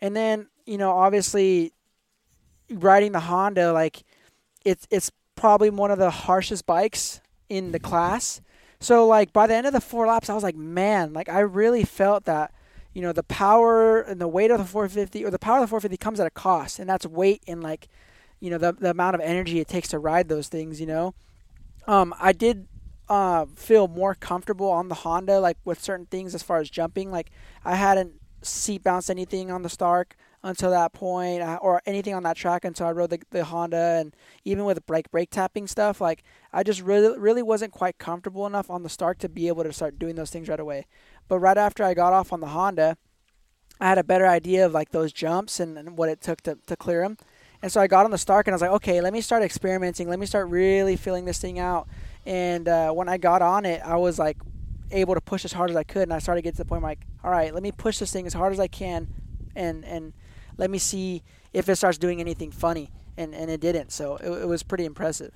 And 0.00 0.16
then 0.16 0.48
you 0.66 0.78
know 0.78 0.90
obviously 0.90 1.72
riding 2.70 3.12
the 3.12 3.20
honda 3.20 3.72
like 3.72 4.04
it's 4.64 4.86
it's 4.90 5.10
probably 5.36 5.70
one 5.70 5.90
of 5.90 5.98
the 5.98 6.10
harshest 6.10 6.66
bikes 6.66 7.20
in 7.48 7.72
the 7.72 7.78
class. 7.78 8.40
So 8.80 9.06
like 9.06 9.32
by 9.32 9.46
the 9.46 9.54
end 9.54 9.66
of 9.66 9.72
the 9.72 9.80
four 9.80 10.06
laps, 10.06 10.28
I 10.28 10.34
was 10.34 10.42
like, 10.42 10.56
man, 10.56 11.12
like 11.12 11.28
I 11.28 11.40
really 11.40 11.84
felt 11.84 12.24
that, 12.26 12.52
you 12.92 13.02
know, 13.02 13.12
the 13.12 13.22
power 13.22 14.00
and 14.00 14.20
the 14.20 14.28
weight 14.28 14.50
of 14.50 14.58
the 14.58 14.64
450 14.64 15.24
or 15.24 15.30
the 15.30 15.38
power 15.38 15.56
of 15.56 15.62
the 15.62 15.68
450 15.68 15.96
comes 15.96 16.20
at 16.20 16.26
a 16.26 16.30
cost, 16.30 16.78
and 16.78 16.88
that's 16.88 17.06
weight 17.06 17.42
and 17.46 17.62
like, 17.62 17.88
you 18.40 18.50
know, 18.50 18.58
the 18.58 18.72
the 18.72 18.90
amount 18.90 19.14
of 19.14 19.20
energy 19.20 19.60
it 19.60 19.68
takes 19.68 19.88
to 19.88 19.98
ride 19.98 20.28
those 20.28 20.48
things. 20.48 20.80
You 20.80 20.86
know, 20.86 21.14
um, 21.88 22.14
I 22.20 22.32
did 22.32 22.68
uh, 23.08 23.46
feel 23.56 23.88
more 23.88 24.14
comfortable 24.14 24.68
on 24.68 24.88
the 24.88 24.94
Honda, 24.94 25.40
like 25.40 25.56
with 25.64 25.82
certain 25.82 26.06
things 26.06 26.34
as 26.34 26.42
far 26.42 26.58
as 26.58 26.68
jumping. 26.68 27.10
Like 27.10 27.30
I 27.64 27.74
hadn't 27.74 28.12
seat 28.42 28.84
bounced 28.84 29.10
anything 29.10 29.50
on 29.50 29.62
the 29.62 29.70
Stark 29.70 30.14
until 30.42 30.70
that 30.70 30.92
point, 30.92 31.42
uh, 31.42 31.58
or 31.60 31.82
anything 31.86 32.14
on 32.14 32.22
that 32.22 32.36
track 32.36 32.64
until 32.64 32.86
I 32.86 32.92
rode 32.92 33.10
the, 33.10 33.18
the 33.30 33.44
Honda, 33.44 33.96
and 34.00 34.14
even 34.44 34.64
with 34.66 34.86
brake 34.86 35.10
brake 35.10 35.30
tapping 35.30 35.66
stuff, 35.66 36.00
like 36.00 36.22
I 36.52 36.62
just 36.62 36.82
really 36.82 37.18
really 37.18 37.42
wasn't 37.42 37.72
quite 37.72 37.98
comfortable 37.98 38.46
enough 38.46 38.70
on 38.70 38.82
the 38.82 38.88
Stark 38.90 39.18
to 39.20 39.28
be 39.28 39.48
able 39.48 39.64
to 39.64 39.72
start 39.72 39.98
doing 39.98 40.14
those 40.14 40.30
things 40.30 40.48
right 40.48 40.60
away. 40.60 40.86
But 41.26 41.40
right 41.40 41.58
after 41.58 41.82
I 41.82 41.94
got 41.94 42.12
off 42.12 42.32
on 42.32 42.40
the 42.40 42.48
Honda, 42.48 42.98
I 43.80 43.88
had 43.88 43.98
a 43.98 44.04
better 44.04 44.26
idea 44.26 44.66
of 44.66 44.72
like 44.72 44.90
those 44.90 45.12
jumps 45.12 45.58
and, 45.58 45.78
and 45.78 45.96
what 45.96 46.10
it 46.10 46.20
took 46.20 46.42
to, 46.42 46.58
to 46.66 46.76
clear 46.76 47.02
them. 47.02 47.16
And 47.62 47.72
so 47.72 47.80
I 47.80 47.86
got 47.86 48.04
on 48.04 48.10
the 48.10 48.18
Stark 48.18 48.46
and 48.46 48.54
I 48.54 48.56
was 48.56 48.62
like, 48.62 48.70
okay, 48.70 49.00
let 49.00 49.12
me 49.12 49.20
start 49.20 49.42
experimenting. 49.42 50.08
Let 50.08 50.18
me 50.18 50.26
start 50.26 50.48
really 50.48 50.96
feeling 50.96 51.24
this 51.24 51.38
thing 51.38 51.58
out. 51.58 51.88
And 52.24 52.68
uh, 52.68 52.92
when 52.92 53.08
I 53.08 53.18
got 53.18 53.42
on 53.42 53.64
it, 53.64 53.80
I 53.84 53.96
was 53.96 54.18
like 54.18 54.36
able 54.90 55.14
to 55.14 55.20
push 55.20 55.44
as 55.44 55.52
hard 55.52 55.70
as 55.70 55.76
I 55.76 55.82
could. 55.82 56.02
And 56.02 56.12
I 56.12 56.18
started 56.18 56.42
to 56.42 56.44
get 56.44 56.52
to 56.52 56.58
the 56.58 56.64
point 56.64 56.82
like, 56.82 57.00
all 57.24 57.30
right, 57.30 57.52
let 57.52 57.62
me 57.62 57.72
push 57.72 57.98
this 57.98 58.12
thing 58.12 58.26
as 58.26 58.34
hard 58.34 58.52
as 58.52 58.60
I 58.60 58.68
can, 58.68 59.08
and 59.56 59.84
and 59.84 60.12
let 60.56 60.70
me 60.70 60.78
see 60.78 61.22
if 61.52 61.68
it 61.68 61.76
starts 61.76 61.98
doing 61.98 62.20
anything 62.20 62.50
funny. 62.52 62.90
And 63.16 63.34
and 63.34 63.50
it 63.50 63.60
didn't. 63.60 63.90
So 63.90 64.16
it, 64.16 64.30
it 64.42 64.46
was 64.46 64.62
pretty 64.62 64.84
impressive. 64.84 65.32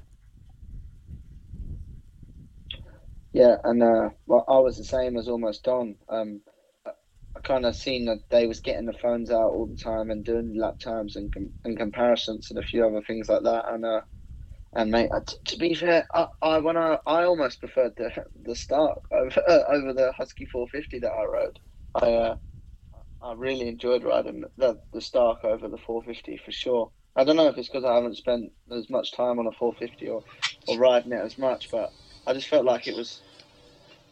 Yeah, 3.33 3.57
and 3.65 3.83
uh, 3.83 4.11
well, 4.27 4.45
I 4.47 4.59
was 4.59 4.77
the 4.77 4.85
same 4.85 5.17
as 5.17 5.29
almost 5.29 5.65
Donn. 5.65 5.97
Um, 6.09 6.43
kind 7.45 7.67
of 7.67 7.77
seen 7.77 8.07
that 8.07 8.21
they 8.31 8.47
was 8.47 8.61
getting 8.61 8.87
the 8.87 8.93
phones 8.93 9.31
out 9.31 9.51
all 9.51 9.67
the 9.67 9.77
time 9.77 10.11
and 10.11 10.25
doing 10.25 10.57
lap 10.57 10.79
times 10.79 11.17
and 11.17 11.33
com- 11.33 11.53
and 11.65 11.77
comparisons 11.77 12.51
and 12.51 12.59
a 12.59 12.63
few 12.63 12.87
other 12.87 13.03
things 13.03 13.29
like 13.29 13.43
that. 13.43 13.73
And 13.73 13.85
uh, 13.85 14.01
and 14.75 14.91
mate, 14.91 15.11
uh, 15.13 15.21
t- 15.27 15.37
to 15.47 15.57
be 15.59 15.75
fair, 15.75 16.07
I, 16.15 16.29
I 16.41 16.59
when 16.59 16.77
I 16.77 16.99
I 17.07 17.25
almost 17.25 17.61
preferred 17.61 17.95
the 17.97 18.11
the 18.45 18.55
Stark 18.55 18.99
over 19.13 19.43
uh, 19.49 19.63
over 19.69 19.93
the 19.93 20.13
Husky 20.17 20.47
450 20.47 21.01
that 21.01 21.13
I 21.13 21.25
rode. 21.25 21.59
I 21.95 22.13
uh, 22.13 22.37
I 23.23 23.35
really 23.35 23.69
enjoyed 23.69 24.05
riding 24.05 24.45
the 24.57 24.79
the 24.93 25.01
Stark 25.01 25.45
over 25.45 25.69
the 25.69 25.79
450 25.79 26.41
for 26.45 26.53
sure. 26.53 26.91
I 27.15 27.25
don't 27.25 27.37
know 27.37 27.49
if 27.49 27.59
it's 27.59 27.69
because 27.69 27.85
I 27.85 27.95
haven't 27.95 28.17
spent 28.17 28.53
as 28.71 28.89
much 28.89 29.13
time 29.13 29.39
on 29.39 29.47
a 29.47 29.53
450 29.53 30.09
or, 30.09 30.23
or 30.69 30.79
riding 30.79 31.13
it 31.13 31.21
as 31.21 31.37
much, 31.37 31.69
but 31.71 31.93
I 32.27 32.33
just 32.33 32.49
felt 32.49 32.65
like 32.65 32.87
it 32.87 32.97
was 32.97 33.21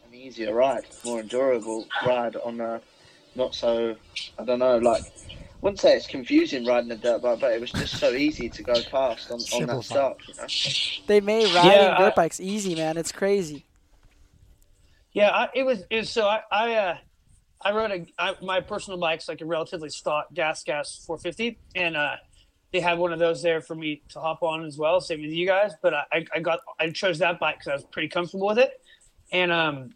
an 0.07 0.13
easier 0.13 0.53
ride, 0.53 0.85
more 1.03 1.19
endurable 1.19 1.87
ride 2.05 2.35
on 2.35 2.61
a 2.61 2.81
not 3.35 3.55
so. 3.55 3.95
I 4.37 4.43
don't 4.45 4.59
know, 4.59 4.77
like 4.77 5.03
wouldn't 5.61 5.79
say 5.79 5.95
it's 5.95 6.07
confusing 6.07 6.65
riding 6.65 6.89
a 6.91 6.95
dirt 6.95 7.21
bike, 7.21 7.39
but 7.39 7.51
it 7.53 7.61
was 7.61 7.71
just 7.71 7.97
so 7.97 8.11
easy 8.11 8.49
to 8.49 8.63
go 8.63 8.73
fast 8.73 9.29
on, 9.29 9.39
on 9.53 9.67
that 9.67 9.83
Stark. 9.83 10.17
You 10.27 10.33
know? 10.33 10.47
They 11.05 11.21
made 11.21 11.53
riding 11.53 11.71
Yeah, 11.71 11.97
dirt 11.99 12.13
I- 12.13 12.15
bikes 12.15 12.39
easy, 12.39 12.73
man. 12.75 12.97
It's 12.97 13.11
crazy. 13.11 13.65
Yeah, 15.13 15.29
I, 15.29 15.49
it 15.53 15.63
was. 15.63 15.83
It 15.89 15.97
was 15.97 16.09
so 16.09 16.25
I 16.27 16.41
I 16.51 16.73
uh, 16.75 16.97
I 17.61 17.71
rode 17.73 17.91
a 17.91 18.05
I, 18.17 18.35
my 18.41 18.61
personal 18.61 18.99
bike's 18.99 19.27
like 19.27 19.41
a 19.41 19.45
relatively 19.45 19.89
stock 19.89 20.33
gas 20.33 20.63
gas 20.63 21.03
450, 21.05 21.59
and 21.75 21.97
uh, 21.97 22.15
they 22.71 22.79
had 22.79 22.97
one 22.97 23.11
of 23.11 23.19
those 23.19 23.41
there 23.43 23.59
for 23.61 23.75
me 23.75 24.01
to 24.09 24.19
hop 24.21 24.41
on 24.41 24.65
as 24.65 24.77
well, 24.77 25.01
same 25.01 25.23
as 25.25 25.31
you 25.33 25.45
guys. 25.45 25.73
But 25.81 25.93
I 25.93 26.03
I- 26.13 26.25
I 26.35 26.39
got 26.39 26.59
I 26.79 26.89
chose 26.91 27.19
that 27.19 27.39
bike 27.39 27.55
because 27.59 27.67
I 27.67 27.73
was 27.75 27.83
pretty 27.91 28.07
comfortable 28.07 28.47
with 28.47 28.57
it, 28.59 28.81
and 29.31 29.51
um. 29.51 29.89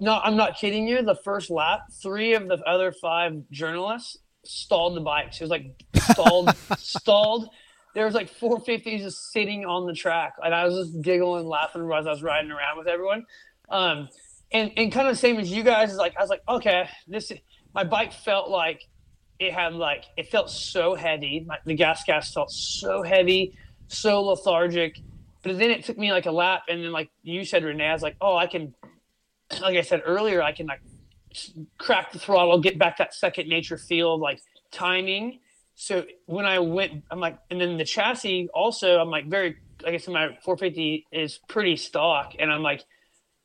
No, 0.00 0.20
I'm 0.22 0.36
not 0.36 0.56
kidding 0.56 0.88
you. 0.88 1.02
The 1.02 1.16
first 1.16 1.50
lap, 1.50 1.80
three 2.02 2.34
of 2.34 2.48
the 2.48 2.56
other 2.66 2.92
five 2.92 3.34
journalists 3.50 4.16
stalled 4.44 4.96
the 4.96 5.00
bikes. 5.00 5.40
It 5.40 5.44
was 5.44 5.50
like 5.50 5.66
stalled, 5.94 6.54
stalled. 6.78 7.48
There 7.94 8.04
was 8.04 8.14
like 8.14 8.30
450s 8.30 8.98
just 9.00 9.32
sitting 9.32 9.64
on 9.64 9.86
the 9.86 9.94
track, 9.94 10.34
and 10.42 10.54
I 10.54 10.64
was 10.64 10.74
just 10.74 11.02
giggling, 11.02 11.46
laughing 11.46 11.82
as 11.92 12.06
I 12.06 12.10
was 12.10 12.22
riding 12.22 12.50
around 12.50 12.78
with 12.78 12.88
everyone. 12.88 13.24
Um, 13.68 14.08
and 14.52 14.70
and 14.76 14.92
kind 14.92 15.08
of 15.08 15.18
same 15.18 15.38
as 15.38 15.50
you 15.50 15.62
guys 15.62 15.90
is 15.90 15.98
like 15.98 16.14
I 16.16 16.20
was 16.20 16.30
like, 16.30 16.42
okay, 16.48 16.88
this 17.08 17.32
my 17.74 17.84
bike 17.84 18.12
felt 18.12 18.48
like 18.48 18.82
it 19.38 19.52
had 19.52 19.74
like 19.74 20.04
it 20.16 20.28
felt 20.28 20.50
so 20.50 20.94
heavy. 20.94 21.44
My, 21.46 21.58
the 21.64 21.74
gas 21.74 22.04
gas 22.04 22.32
felt 22.32 22.50
so 22.50 23.02
heavy, 23.02 23.56
so 23.88 24.22
lethargic. 24.22 24.98
But 25.42 25.58
then 25.58 25.70
it 25.70 25.84
took 25.84 25.98
me 25.98 26.12
like 26.12 26.26
a 26.26 26.32
lap, 26.32 26.62
and 26.68 26.82
then 26.82 26.92
like 26.92 27.10
you 27.22 27.44
said, 27.44 27.64
Rene, 27.64 27.84
I 27.84 27.92
was 27.92 28.02
like, 28.02 28.16
oh, 28.20 28.36
I 28.36 28.46
can, 28.46 28.74
like 29.60 29.76
I 29.76 29.82
said 29.82 30.02
earlier, 30.04 30.42
I 30.42 30.52
can 30.52 30.66
like 30.66 30.80
crack 31.78 32.12
the 32.12 32.18
throttle, 32.18 32.58
get 32.60 32.78
back 32.78 32.98
that 32.98 33.14
second 33.14 33.48
nature 33.48 33.76
feel 33.76 34.14
of 34.14 34.20
like 34.20 34.40
timing. 34.70 35.40
So 35.74 36.04
when 36.24 36.46
I 36.46 36.58
went, 36.58 37.04
I'm 37.10 37.20
like, 37.20 37.38
and 37.50 37.60
then 37.60 37.76
the 37.76 37.84
chassis 37.84 38.48
also, 38.54 38.98
I'm 38.98 39.10
like 39.10 39.26
very, 39.26 39.56
like 39.82 39.94
I 39.94 39.98
said, 39.98 40.14
my 40.14 40.28
450 40.42 41.06
is 41.12 41.38
pretty 41.48 41.76
stock, 41.76 42.34
and 42.38 42.50
I'm 42.50 42.62
like, 42.62 42.82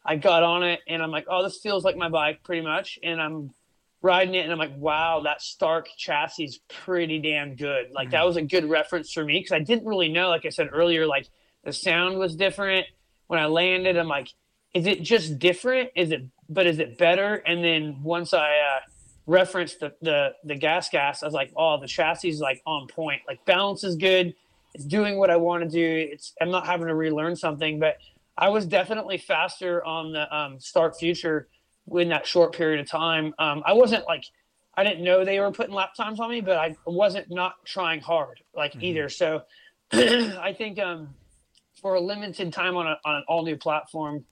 I 0.05 0.15
got 0.15 0.41
on 0.41 0.63
it, 0.63 0.79
and 0.87 1.03
I'm 1.03 1.11
like, 1.11 1.25
oh, 1.29 1.43
this 1.43 1.59
feels 1.59 1.83
like 1.83 1.97
my 1.97 2.09
bike 2.09 2.41
pretty 2.43 2.61
much, 2.61 2.97
and 3.03 3.21
I'm 3.21 3.53
riding 4.01 4.35
it, 4.35 4.43
and 4.43 4.51
I'm 4.51 4.57
like, 4.57 4.75
wow, 4.77 5.21
that 5.25 5.41
Stark 5.41 5.87
chassis 5.97 6.45
is 6.45 6.59
pretty 6.69 7.19
damn 7.19 7.55
good. 7.55 7.91
Like 7.91 8.11
that 8.11 8.19
mm-hmm. 8.19 8.27
was 8.27 8.37
a 8.37 8.41
good 8.43 8.69
reference 8.69 9.11
for 9.11 9.23
me 9.23 9.39
because 9.39 9.51
I 9.51 9.59
didn't 9.59 9.85
really 9.85 10.09
know, 10.09 10.29
like 10.29 10.45
I 10.45 10.49
said 10.49 10.69
earlier, 10.71 11.05
like 11.05 11.27
the 11.63 11.73
sound 11.73 12.17
was 12.17 12.35
different 12.35 12.87
when 13.27 13.39
I 13.39 13.45
landed. 13.45 13.97
I'm 13.97 14.07
like, 14.07 14.29
is 14.73 14.87
it 14.87 15.01
just 15.01 15.39
different? 15.39 15.89
Is 15.95 16.11
it, 16.11 16.23
but 16.49 16.65
is 16.65 16.79
it 16.79 16.97
better? 16.97 17.35
And 17.35 17.63
then 17.63 18.01
once 18.03 18.33
I 18.33 18.49
uh, 18.49 18.79
referenced 19.27 19.79
the, 19.79 19.93
the 20.01 20.33
the 20.43 20.55
gas 20.55 20.89
gas, 20.89 21.23
I 21.23 21.25
was 21.25 21.33
like, 21.33 21.51
oh, 21.55 21.79
the 21.79 21.87
chassis 21.87 22.29
is 22.29 22.39
like 22.39 22.61
on 22.65 22.87
point. 22.87 23.21
Like 23.27 23.43
balance 23.45 23.83
is 23.83 23.95
good. 23.95 24.33
It's 24.73 24.85
doing 24.85 25.17
what 25.17 25.29
I 25.29 25.35
want 25.35 25.63
to 25.63 25.69
do. 25.69 26.09
It's 26.11 26.33
I'm 26.41 26.51
not 26.51 26.65
having 26.65 26.87
to 26.87 26.95
relearn 26.95 27.35
something, 27.35 27.79
but 27.79 27.97
I 28.37 28.49
was 28.49 28.65
definitely 28.65 29.17
faster 29.17 29.83
on 29.83 30.13
the 30.13 30.35
um, 30.35 30.59
Stark 30.59 30.97
Future 30.97 31.47
in 31.93 32.09
that 32.09 32.25
short 32.25 32.55
period 32.55 32.79
of 32.79 32.89
time. 32.89 33.33
Um, 33.39 33.61
I 33.65 33.73
wasn't 33.73 34.05
like 34.05 34.23
I 34.75 34.85
didn't 34.85 35.03
know 35.03 35.25
they 35.25 35.39
were 35.39 35.51
putting 35.51 35.73
lap 35.73 35.95
times 35.95 36.21
on 36.21 36.29
me, 36.29 36.39
but 36.39 36.55
I 36.57 36.75
wasn't 36.85 37.29
not 37.29 37.55
trying 37.65 37.99
hard 37.99 38.41
like 38.55 38.73
either. 38.79 39.09
So 39.09 39.41
I 39.91 40.55
think 40.57 40.79
um, 40.79 41.09
for 41.81 41.95
a 41.95 41.99
limited 41.99 42.53
time 42.53 42.77
on, 42.77 42.87
a, 42.87 42.97
on 43.03 43.15
an 43.17 43.23
all 43.27 43.43
new 43.43 43.57
platform 43.57 44.23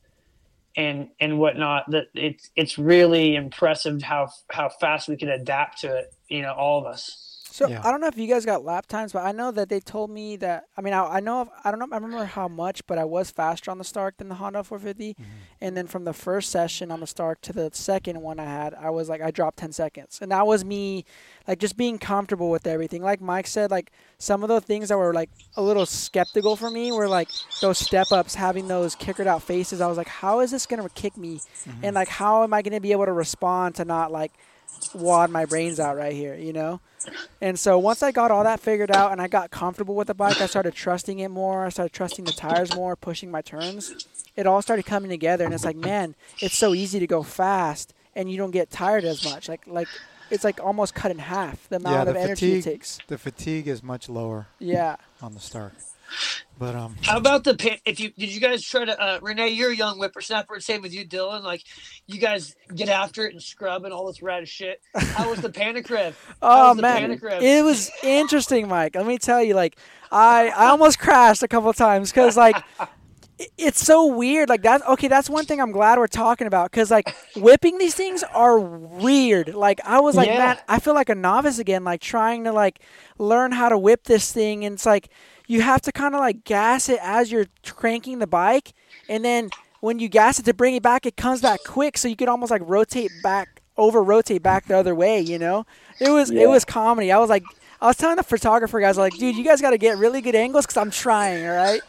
and 0.80 1.10
and 1.20 1.38
whatnot, 1.40 1.92
that 1.92 2.06
it's 2.16 2.50
it's 2.56 2.78
really 2.78 3.36
impressive 3.36 4.02
how 4.02 4.30
how 4.50 4.70
fast 4.70 5.10
we 5.10 5.18
can 5.18 5.30
adapt 5.30 5.82
to 5.82 5.94
it. 5.98 6.14
You 6.30 6.42
know, 6.42 6.54
all 6.54 6.80
of 6.80 6.86
us. 6.86 7.29
So 7.52 7.68
Yeah. 7.68 7.82
I 7.84 7.92
don't 7.92 8.02
know 8.02 8.08
if 8.08 8.18
you 8.18 8.28
guys 8.28 8.46
got 8.46 8.64
lap 8.64 8.86
times, 8.86 9.14
but 9.14 9.26
I 9.26 9.32
know 9.32 9.52
that 9.52 9.70
they 9.70 9.80
told 9.80 10.10
me 10.10 10.36
that. 10.38 10.66
I 10.78 10.82
mean, 10.82 10.94
I, 10.94 11.04
I 11.06 11.20
know 11.20 11.42
of, 11.42 11.50
I 11.64 11.72
don't 11.72 11.80
know. 11.80 11.88
I 11.92 11.96
remember 11.96 12.26
how 12.26 12.48
much, 12.48 12.86
but 12.88 12.98
I 12.98 13.06
was 13.06 13.32
faster 13.32 13.72
on 13.72 13.78
the 13.78 13.84
Stark 13.84 14.18
than 14.18 14.30
the 14.30 14.36
Honda 14.36 14.64
450. 14.64 15.14
Mm-hmm. 15.14 15.24
And 15.62 15.76
then 15.76 15.88
from 15.88 16.06
the 16.06 16.14
first 16.14 16.52
session 16.52 16.92
on 16.92 17.00
the 17.00 17.08
Stark 17.08 17.42
to 17.42 17.54
the 17.54 17.70
second 17.74 18.22
one 18.22 18.40
I 18.40 18.46
had, 18.46 18.74
I 18.74 18.90
was 18.92 19.10
like 19.10 19.22
I 19.22 19.32
dropped 19.32 19.58
10 19.58 19.72
seconds, 19.74 20.20
and 20.22 20.32
that 20.32 20.46
was 20.48 20.64
me, 20.64 21.06
like 21.48 21.60
just 21.60 21.76
being 21.76 21.98
comfortable 21.98 22.50
with 22.50 22.66
everything. 22.68 23.02
Like 23.02 23.22
Mike 23.22 23.48
said, 23.48 23.72
like 23.72 23.92
some 24.18 24.44
of 24.44 24.50
the 24.50 24.62
things 24.62 24.90
that 24.90 24.98
were 24.98 25.14
like 25.14 25.30
a 25.58 25.62
little 25.62 25.86
skeptical 25.86 26.56
for 26.56 26.70
me 26.70 26.92
were 26.92 27.08
like 27.08 27.30
those 27.62 27.78
step 27.78 28.12
ups, 28.12 28.36
having 28.36 28.68
those 28.68 28.96
kickered 28.96 29.28
out 29.28 29.44
faces. 29.44 29.82
I 29.82 29.88
was 29.88 29.98
like, 29.98 30.08
how 30.08 30.40
is 30.40 30.52
this 30.52 30.66
gonna 30.66 30.88
kick 30.90 31.18
me, 31.18 31.42
and 31.84 31.94
like 31.96 32.08
how 32.08 32.44
am 32.44 32.54
I 32.54 32.62
gonna 32.62 32.80
be 32.82 32.92
able 32.92 33.06
to 33.06 33.14
respond 33.14 33.76
to 33.76 33.86
not 33.86 34.12
like 34.12 34.32
wad 34.94 35.30
my 35.30 35.46
brains 35.46 35.80
out 35.80 35.96
right 35.98 36.14
here, 36.14 36.36
you 36.36 36.54
know? 36.54 36.80
And 37.42 37.58
so 37.58 37.78
once 37.80 38.04
I 38.04 38.12
got 38.12 38.32
all 38.32 38.44
that 38.44 38.60
figured 38.60 38.92
out 38.92 39.12
and 39.12 39.22
I 39.22 39.28
got 39.28 39.52
comfortable 39.52 39.96
with 39.96 40.08
the 40.08 40.14
bike, 40.14 40.42
I 40.42 40.46
started 40.48 40.74
trusting 40.74 41.20
it 41.20 41.30
more. 41.30 41.66
I 41.66 41.70
started 41.70 41.94
trusting 41.94 42.26
the 42.26 42.32
tires 42.34 42.76
more, 42.76 42.96
pushing 42.96 43.32
my 43.32 43.42
turns. 43.42 44.06
It 44.36 44.48
all 44.48 44.62
started 44.62 44.86
coming 44.86 45.10
together, 45.10 45.46
and 45.46 45.54
it's 45.54 45.66
like, 45.66 45.76
man, 45.76 46.16
it's 46.40 46.58
so 46.58 46.74
easy 46.74 47.00
to 47.00 47.08
go 47.08 47.24
fast, 47.24 47.94
and 48.16 48.32
you 48.32 48.38
don't 48.38 48.52
get 48.52 48.70
tired 48.70 49.04
as 49.06 49.24
much. 49.26 49.50
Like, 49.50 49.66
like 49.68 49.88
it's 50.30 50.44
like 50.44 50.60
almost 50.64 50.94
cut 50.94 51.12
in 51.12 51.20
half 51.20 51.68
the 51.70 51.78
amount 51.78 52.06
Yeah, 52.08 52.12
of 52.12 52.16
energy 52.16 52.34
fatigue- 52.36 52.60
it 52.68 52.70
takes. 52.72 53.00
The 53.08 53.18
fatigue 53.18 53.68
is 53.68 53.82
much 53.84 54.08
lower 54.10 54.48
Yeah. 54.60 54.96
on 55.22 55.34
the 55.34 55.40
Stark. 55.40 55.74
But 56.58 56.76
um, 56.76 56.96
How 57.04 57.18
about 57.18 57.44
the 57.46 57.56
pan? 57.56 57.78
If 57.86 58.00
you 58.00 58.10
did, 58.10 58.30
you 58.34 58.42
guys 58.42 58.64
try 58.64 58.84
to 58.86 59.02
uh, 59.02 59.20
Rene? 59.22 59.48
You're 59.50 59.72
a 59.72 59.76
young 59.76 59.98
whippersnapper, 59.98 60.54
and 60.56 60.64
same 60.64 60.82
with 60.82 60.94
you, 60.94 61.08
Dylan. 61.08 61.42
Like, 61.44 61.64
you 62.08 62.20
guys 62.20 62.56
get 62.76 62.90
after 62.90 63.26
it 63.26 63.34
and 63.34 63.42
scrub 63.42 63.86
and 63.86 63.94
all 63.94 64.08
this 64.08 64.22
rad 64.22 64.48
shit. 64.48 64.82
How 64.96 65.30
was 65.30 65.40
the 65.42 65.50
panic 65.50 65.90
rev? 65.90 66.18
Oh 66.42 66.74
man, 66.74 67.18
rev? 67.22 67.42
it 67.42 67.64
was 67.64 67.92
interesting, 68.04 68.68
Mike. 68.68 68.96
Let 68.96 69.06
me 69.06 69.18
tell 69.18 69.42
you, 69.42 69.54
like, 69.54 69.78
I 70.12 70.50
I 70.50 70.68
almost 70.68 71.00
crashed 71.00 71.44
a 71.44 71.48
couple 71.48 71.72
times 71.74 72.12
because 72.12 72.36
like. 72.38 72.62
It's 73.58 73.80
so 73.82 74.06
weird, 74.06 74.50
like 74.50 74.64
that. 74.64 74.86
Okay, 74.86 75.08
that's 75.08 75.30
one 75.30 75.46
thing 75.46 75.62
I'm 75.62 75.72
glad 75.72 75.98
we're 75.98 76.08
talking 76.08 76.46
about, 76.46 76.72
because 76.72 76.92
like 76.92 77.16
whipping 77.38 77.78
these 77.78 77.96
things 77.96 78.22
are 78.22 78.60
weird. 78.60 79.56
Like 79.56 79.80
I 79.86 80.02
was 80.02 80.18
like, 80.18 80.28
Yeah. 80.28 80.40
man, 80.40 80.58
I 80.68 80.80
feel 80.82 80.94
like 80.94 81.08
a 81.08 81.16
novice 81.16 81.58
again, 81.58 81.86
like 81.86 82.02
trying 82.02 82.44
to 82.44 82.52
like 82.52 82.82
learn 83.18 83.54
how 83.54 83.70
to 83.70 83.78
whip 83.78 84.04
this 84.04 84.30
thing, 84.34 84.66
and 84.66 84.74
it's 84.74 84.86
like 84.86 85.08
you 85.50 85.62
have 85.62 85.82
to 85.82 85.92
kind 85.92 86.14
of 86.14 86.22
like 86.22 86.44
gas 86.46 86.88
it 86.90 87.00
as 87.02 87.32
you're 87.32 87.48
cranking 87.66 88.20
the 88.20 88.28
bike, 88.28 88.74
and 89.10 89.26
then 89.26 89.50
when 89.82 89.98
you 90.00 90.08
gas 90.08 90.38
it 90.40 90.44
to 90.46 90.54
bring 90.54 90.76
it 90.76 90.84
back, 90.84 91.06
it 91.06 91.18
comes 91.18 91.42
back 91.42 91.62
quick, 91.66 91.98
so 91.98 92.08
you 92.08 92.16
can 92.16 92.30
almost 92.30 92.52
like 92.52 92.62
rotate 92.66 93.12
back, 93.24 93.62
over 93.76 94.04
rotate 94.04 94.44
back 94.44 94.68
the 94.68 94.78
other 94.78 94.94
way. 94.94 95.20
You 95.20 95.40
know, 95.40 95.66
it 96.00 96.10
was 96.12 96.30
Yeah. 96.32 96.44
it 96.44 96.50
was 96.50 96.64
comedy. 96.66 97.12
I 97.12 97.18
was 97.18 97.30
like, 97.30 97.44
I 97.82 97.88
was 97.88 97.96
telling 97.96 98.18
the 98.18 98.24
photographer 98.24 98.80
guys, 98.82 98.98
like, 98.98 99.14
dude, 99.14 99.38
you 99.38 99.44
guys 99.44 99.62
got 99.62 99.70
to 99.72 99.78
get 99.78 99.98
really 99.98 100.20
good 100.20 100.36
angles 100.36 100.66
because 100.66 100.76
I'm 100.78 100.92
trying. 100.92 101.48
All 101.48 101.56
right, 101.56 101.82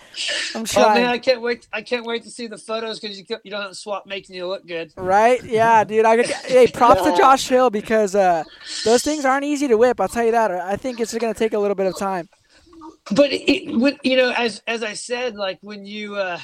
I'm 0.54 0.64
trying. 0.64 0.98
Oh 0.98 1.00
man, 1.02 1.10
I 1.10 1.18
can't 1.18 1.42
wait! 1.42 1.66
I 1.72 1.82
can't 1.82 2.06
wait 2.06 2.22
to 2.22 2.30
see 2.30 2.46
the 2.46 2.58
photos 2.58 2.98
because 2.98 3.18
you 3.18 3.26
you 3.44 3.50
don't 3.50 3.60
have 3.60 3.70
to 3.72 3.74
swap 3.76 4.06
making 4.06 4.36
you 4.36 4.46
look 4.46 4.66
good. 4.66 4.92
Right? 4.96 5.42
Yeah, 5.44 5.84
dude. 5.84 6.06
I 6.06 6.16
could, 6.16 6.26
hey, 6.26 6.68
props 6.68 7.02
to 7.02 7.14
Josh 7.16 7.46
Hill 7.48 7.68
because 7.70 8.14
uh, 8.14 8.44
those 8.86 9.02
things 9.02 9.24
aren't 9.26 9.44
easy 9.44 9.66
to 9.68 9.76
whip. 9.76 10.00
I'll 10.00 10.08
tell 10.08 10.24
you 10.24 10.30
that. 10.32 10.50
I 10.52 10.76
think 10.76 10.98
it's 11.00 11.12
going 11.12 11.34
to 11.34 11.38
take 11.38 11.52
a 11.52 11.58
little 11.58 11.74
bit 11.74 11.86
of 11.86 11.98
time. 11.98 12.28
But 13.12 13.32
it, 13.32 13.76
when, 13.76 13.98
you 14.02 14.16
know, 14.16 14.32
as 14.36 14.62
as 14.66 14.82
I 14.82 14.92
said, 14.92 15.34
like 15.34 15.58
when 15.62 15.84
you 15.84 16.16
uh 16.16 16.38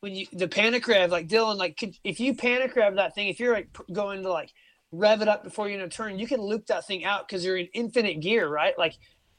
when 0.00 0.14
you 0.14 0.26
the 0.32 0.48
panic 0.48 0.86
rev, 0.88 1.10
like 1.10 1.28
Dylan, 1.28 1.56
like 1.56 1.76
could, 1.76 1.94
if 2.04 2.20
you 2.20 2.34
panic 2.34 2.74
rev 2.74 2.96
that 2.96 3.14
thing, 3.14 3.28
if 3.28 3.38
you're 3.38 3.54
like 3.54 3.68
going 3.92 4.22
to 4.22 4.30
like 4.30 4.50
rev 4.92 5.22
it 5.22 5.28
up 5.28 5.44
before 5.44 5.68
you're 5.68 5.78
in 5.78 5.84
a 5.84 5.88
turn, 5.88 6.18
you 6.18 6.26
can 6.26 6.40
loop 6.40 6.66
that 6.66 6.86
thing 6.86 7.04
out 7.04 7.28
because 7.28 7.44
you're 7.44 7.58
in 7.58 7.68
infinite 7.74 8.20
gear, 8.20 8.48
right? 8.48 8.76
Like 8.78 8.94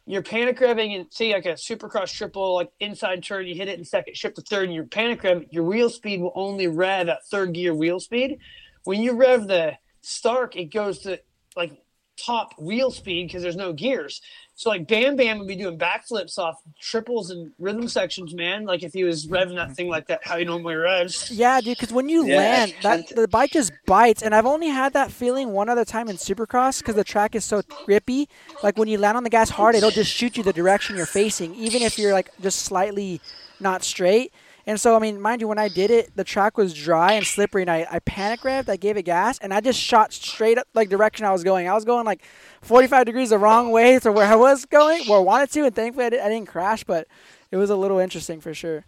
you're 0.05 0.23
panic 0.23 0.59
revving 0.59 0.95
and 0.95 1.07
say 1.11 1.33
like 1.33 1.45
a 1.45 1.53
supercross 1.53 2.13
triple, 2.13 2.55
like 2.55 2.71
inside 2.79 3.23
turn, 3.23 3.47
you 3.47 3.55
hit 3.55 3.67
it 3.67 3.77
in 3.77 3.85
second, 3.85 4.15
shift 4.15 4.35
to 4.35 4.41
third, 4.41 4.65
and 4.65 4.73
your 4.73 4.85
panic 4.85 5.23
rev, 5.23 5.45
your 5.51 5.63
wheel 5.63 5.89
speed 5.89 6.21
will 6.21 6.33
only 6.35 6.67
rev 6.67 7.09
at 7.09 7.25
third 7.27 7.53
gear 7.53 7.73
wheel 7.73 7.99
speed. 7.99 8.39
When 8.83 9.01
you 9.01 9.13
rev 9.13 9.47
the 9.47 9.77
Stark, 10.01 10.55
it 10.55 10.65
goes 10.65 10.99
to 10.99 11.19
like 11.55 11.81
top 12.17 12.53
wheel 12.59 12.91
speed 12.91 13.27
because 13.27 13.43
there's 13.43 13.55
no 13.55 13.73
gears. 13.73 14.21
So 14.61 14.69
like 14.69 14.87
Bam 14.87 15.15
Bam 15.15 15.39
would 15.39 15.47
be 15.47 15.55
doing 15.55 15.79
backflips 15.79 16.37
off 16.37 16.61
triples 16.79 17.31
and 17.31 17.51
rhythm 17.57 17.87
sections, 17.87 18.35
man. 18.35 18.63
Like 18.63 18.83
if 18.83 18.93
he 18.93 19.03
was 19.03 19.25
revving 19.25 19.55
that 19.55 19.73
thing 19.73 19.89
like 19.89 20.05
that, 20.05 20.19
how 20.23 20.37
he 20.37 20.45
normally 20.45 20.75
revs. 20.75 21.25
Yeah, 21.27 21.61
dude. 21.61 21.77
Because 21.77 21.93
when 21.93 22.09
you 22.09 22.25
Yeah, 22.25 22.27
land, 22.27 22.75
that 22.81 23.07
the 23.07 23.27
bike 23.27 23.51
just 23.51 23.71
bites, 23.85 24.21
and 24.21 24.35
I've 24.35 24.45
only 24.45 24.67
had 24.67 24.91
that 24.93 25.11
feeling 25.11 25.51
one 25.51 25.69
other 25.69 25.85
time 25.85 26.09
in 26.09 26.17
Supercross 26.17 26.79
because 26.79 26.95
the 26.95 27.05
track 27.05 27.35
is 27.35 27.45
so 27.45 27.61
grippy. 27.85 28.27
Like 28.61 28.77
when 28.77 28.89
you 28.89 28.97
land 28.97 29.15
on 29.17 29.23
the 29.23 29.29
gas 29.29 29.51
hard, 29.51 29.75
it'll 29.75 29.91
just 29.91 30.11
shoot 30.11 30.35
you 30.35 30.43
the 30.43 30.51
direction 30.53 30.95
you're 30.95 31.05
facing, 31.05 31.55
even 31.55 31.81
if 31.81 31.97
you're 31.97 32.11
like 32.13 32.29
just 32.41 32.59
slightly 32.59 33.21
not 33.59 33.83
straight. 33.83 34.33
And 34.65 34.79
so, 34.79 34.95
I 34.95 34.99
mean, 34.99 35.19
mind 35.21 35.41
you, 35.41 35.47
when 35.47 35.57
I 35.57 35.69
did 35.69 35.89
it, 35.89 36.15
the 36.15 36.23
track 36.23 36.57
was 36.57 36.73
dry 36.73 37.13
and 37.13 37.25
slippery, 37.25 37.63
and 37.63 37.71
I, 37.71 37.87
I 37.89 37.99
panic 37.99 38.41
revved, 38.41 38.69
I 38.69 38.75
gave 38.77 38.97
it 38.97 39.03
gas, 39.03 39.39
and 39.39 39.53
I 39.53 39.61
just 39.61 39.79
shot 39.79 40.13
straight 40.13 40.57
up 40.57 40.67
like 40.75 40.89
direction 40.89 41.25
I 41.25 41.31
was 41.31 41.43
going. 41.43 41.67
I 41.67 41.73
was 41.73 41.85
going 41.85 42.05
like 42.05 42.23
45 42.61 43.05
degrees 43.05 43.29
the 43.31 43.37
wrong 43.37 43.71
way 43.71 43.97
to 43.99 44.11
where 44.11 44.27
I 44.27 44.35
was 44.35 44.65
going, 44.65 45.07
where 45.07 45.17
I 45.17 45.21
wanted 45.21 45.51
to, 45.51 45.65
and 45.65 45.75
thankfully 45.75 46.05
I, 46.05 46.09
did, 46.09 46.19
I 46.21 46.29
didn't 46.29 46.47
crash, 46.47 46.83
but 46.83 47.07
it 47.49 47.57
was 47.57 47.69
a 47.69 47.75
little 47.75 47.99
interesting 47.99 48.39
for 48.39 48.53
sure. 48.53 48.85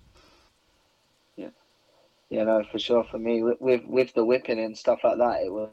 Yeah, 1.35 1.49
yeah, 2.29 2.43
no, 2.43 2.63
for 2.71 2.79
sure. 2.79 3.03
For 3.09 3.17
me, 3.17 3.43
with 3.43 3.81
with, 3.89 4.13
the 4.13 4.23
whipping 4.23 4.59
and 4.59 4.77
stuff 4.77 4.99
like 5.03 5.17
that, 5.17 5.41
it 5.43 5.51
was 5.51 5.69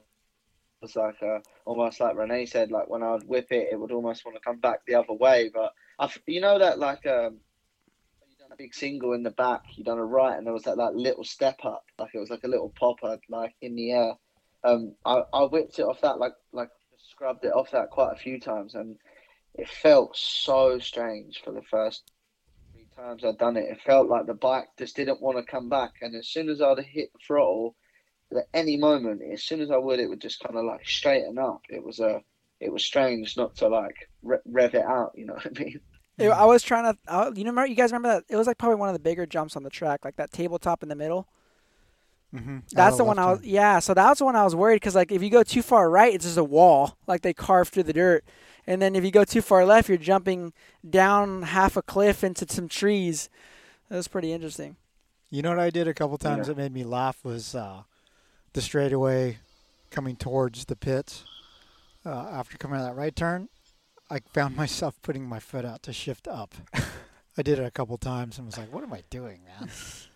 was 0.80 0.96
like 0.96 1.22
uh, 1.22 1.40
almost 1.66 2.00
like 2.00 2.16
Rene 2.16 2.46
said. 2.46 2.70
Like 2.70 2.88
when 2.88 3.02
I 3.02 3.12
would 3.12 3.28
whip 3.28 3.48
it, 3.50 3.68
it 3.70 3.78
would 3.78 3.92
almost 3.92 4.24
want 4.24 4.36
to 4.36 4.42
come 4.42 4.58
back 4.58 4.80
the 4.86 4.94
other 4.94 5.12
way. 5.12 5.50
But 5.52 5.72
I, 5.98 6.10
you 6.26 6.40
know 6.40 6.58
that 6.58 6.78
like 6.78 7.06
um, 7.06 7.36
you 8.30 8.36
done 8.38 8.52
a 8.52 8.56
big 8.56 8.74
single 8.74 9.12
in 9.12 9.22
the 9.22 9.30
back, 9.30 9.62
you 9.76 9.84
done 9.84 9.98
a 9.98 10.04
right, 10.04 10.38
and 10.38 10.46
there 10.46 10.54
was 10.54 10.62
that 10.62 10.78
like 10.78 10.94
little 10.94 11.24
step 11.24 11.58
up, 11.64 11.84
like 11.98 12.14
it 12.14 12.18
was 12.18 12.30
like 12.30 12.44
a 12.44 12.48
little 12.48 12.72
popper, 12.78 13.18
like 13.28 13.54
in 13.60 13.76
the 13.76 13.92
air. 13.92 14.14
Um, 14.64 14.94
I, 15.04 15.22
I 15.32 15.42
whipped 15.44 15.78
it 15.78 15.82
off 15.82 16.00
that 16.00 16.18
like 16.18 16.34
like 16.52 16.70
scrubbed 17.20 17.44
it 17.44 17.52
off 17.52 17.70
that 17.70 17.90
quite 17.90 18.12
a 18.12 18.18
few 18.18 18.40
times, 18.40 18.74
and 18.74 18.96
it 19.54 19.68
felt 19.68 20.16
so 20.16 20.78
strange 20.78 21.42
for 21.44 21.52
the 21.52 21.60
first 21.70 22.10
three 22.72 22.86
times 22.96 23.22
I'd 23.22 23.36
done 23.36 23.58
it. 23.58 23.68
It 23.68 23.82
felt 23.84 24.08
like 24.08 24.26
the 24.26 24.32
bike 24.32 24.68
just 24.78 24.96
didn't 24.96 25.20
want 25.20 25.36
to 25.36 25.42
come 25.42 25.68
back. 25.68 25.92
And 26.00 26.16
as 26.16 26.28
soon 26.28 26.48
as 26.48 26.62
I'd 26.62 26.78
hit 26.78 27.12
the 27.12 27.18
throttle, 27.26 27.76
at 28.34 28.44
any 28.54 28.78
moment, 28.78 29.20
as 29.30 29.42
soon 29.42 29.60
as 29.60 29.70
I 29.70 29.76
would, 29.76 30.00
it 30.00 30.08
would 30.08 30.22
just 30.22 30.40
kind 30.40 30.56
of 30.56 30.64
like 30.64 30.88
straighten 30.88 31.36
up. 31.36 31.60
It 31.68 31.84
was 31.84 32.00
a, 32.00 32.22
it 32.58 32.72
was 32.72 32.86
strange 32.86 33.36
not 33.36 33.54
to 33.56 33.68
like 33.68 34.08
re- 34.22 34.38
rev 34.46 34.74
it 34.74 34.84
out. 34.84 35.12
You 35.14 35.26
know 35.26 35.34
what 35.34 35.46
I 35.46 35.62
mean? 35.62 35.80
I 36.20 36.46
was 36.46 36.62
trying 36.62 36.94
to. 36.94 37.32
You 37.36 37.44
know, 37.44 37.64
you 37.64 37.74
guys 37.74 37.92
remember 37.92 38.14
that? 38.14 38.24
It 38.30 38.36
was 38.36 38.46
like 38.46 38.56
probably 38.56 38.76
one 38.76 38.88
of 38.88 38.94
the 38.94 38.98
bigger 38.98 39.26
jumps 39.26 39.56
on 39.56 39.62
the 39.62 39.70
track, 39.70 40.06
like 40.06 40.16
that 40.16 40.32
tabletop 40.32 40.82
in 40.82 40.88
the 40.88 40.96
middle. 40.96 41.28
Mm-hmm. 42.34 42.58
That's 42.72 42.96
the 42.96 43.04
one 43.04 43.18
I 43.18 43.32
was. 43.32 43.42
Yeah, 43.42 43.80
so 43.80 43.92
that 43.94 44.08
was 44.08 44.18
the 44.18 44.24
one 44.24 44.36
I 44.36 44.44
was 44.44 44.54
worried 44.54 44.76
because 44.76 44.94
like 44.94 45.10
if 45.10 45.22
you 45.22 45.30
go 45.30 45.42
too 45.42 45.62
far 45.62 45.90
right, 45.90 46.14
it's 46.14 46.24
just 46.24 46.36
a 46.38 46.44
wall, 46.44 46.96
like 47.06 47.22
they 47.22 47.32
carved 47.34 47.72
through 47.72 47.82
the 47.84 47.92
dirt. 47.92 48.24
And 48.66 48.80
then 48.80 48.94
if 48.94 49.04
you 49.04 49.10
go 49.10 49.24
too 49.24 49.42
far 49.42 49.64
left, 49.64 49.88
you're 49.88 49.98
jumping 49.98 50.52
down 50.88 51.42
half 51.42 51.76
a 51.76 51.82
cliff 51.82 52.22
into 52.22 52.46
some 52.48 52.68
trees. 52.68 53.28
That 53.88 53.96
was 53.96 54.06
pretty 54.06 54.32
interesting. 54.32 54.76
You 55.30 55.42
know 55.42 55.50
what 55.50 55.58
I 55.58 55.70
did 55.70 55.88
a 55.88 55.94
couple 55.94 56.18
times 56.18 56.46
Yeah. 56.46 56.54
that 56.54 56.56
made 56.58 56.72
me 56.72 56.84
laugh 56.84 57.24
was 57.24 57.54
uh, 57.54 57.82
the 58.52 58.60
straightaway 58.60 59.38
coming 59.90 60.14
towards 60.14 60.66
the 60.66 60.76
pits. 60.76 61.24
Uh, 62.06 62.10
after 62.32 62.56
coming 62.58 62.78
out 62.78 62.88
of 62.88 62.94
that 62.94 63.00
right 63.00 63.14
turn, 63.16 63.48
I 64.08 64.20
found 64.32 64.56
myself 64.64 65.00
putting 65.02 65.26
my 65.28 65.40
foot 65.40 65.64
out 65.64 65.82
to 65.84 65.92
shift 65.92 66.28
up. 66.28 66.54
I 67.38 67.42
did 67.42 67.58
it 67.58 67.64
a 67.64 67.70
couple 67.70 67.96
times 67.98 68.38
and 68.38 68.46
was 68.46 68.58
like, 68.58 68.72
"What 68.72 68.82
am 68.84 68.92
I 68.92 69.02
doing, 69.10 69.40
man?" 69.44 69.70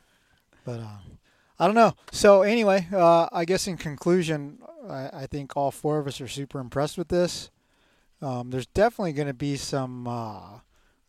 but 0.64 0.80
uh, 0.80 0.98
I 1.64 1.66
don't 1.66 1.76
know. 1.76 1.94
So 2.12 2.42
anyway, 2.42 2.86
uh, 2.92 3.26
I 3.32 3.46
guess 3.46 3.66
in 3.66 3.78
conclusion, 3.78 4.58
I, 4.86 5.08
I 5.14 5.26
think 5.26 5.56
all 5.56 5.70
four 5.70 5.98
of 5.98 6.06
us 6.06 6.20
are 6.20 6.28
super 6.28 6.60
impressed 6.60 6.98
with 6.98 7.08
this. 7.08 7.50
Um, 8.20 8.50
there's 8.50 8.66
definitely 8.66 9.14
going 9.14 9.28
to 9.28 9.32
be 9.32 9.56
some 9.56 10.06
uh, 10.06 10.58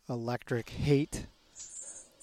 electric 0.08 0.70
hate 0.70 1.26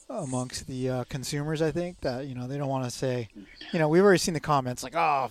amongst 0.10 0.66
the 0.66 0.90
uh, 0.90 1.04
consumers. 1.04 1.62
I 1.62 1.70
think 1.70 2.02
that 2.02 2.26
you 2.26 2.34
know 2.34 2.48
they 2.48 2.58
don't 2.58 2.70
want 2.70 2.86
to 2.86 2.90
say, 2.90 3.28
you 3.72 3.78
know, 3.78 3.88
we've 3.88 4.02
already 4.02 4.18
seen 4.18 4.34
the 4.34 4.40
comments 4.40 4.82
like, 4.82 4.96
"Oh, 4.96 5.30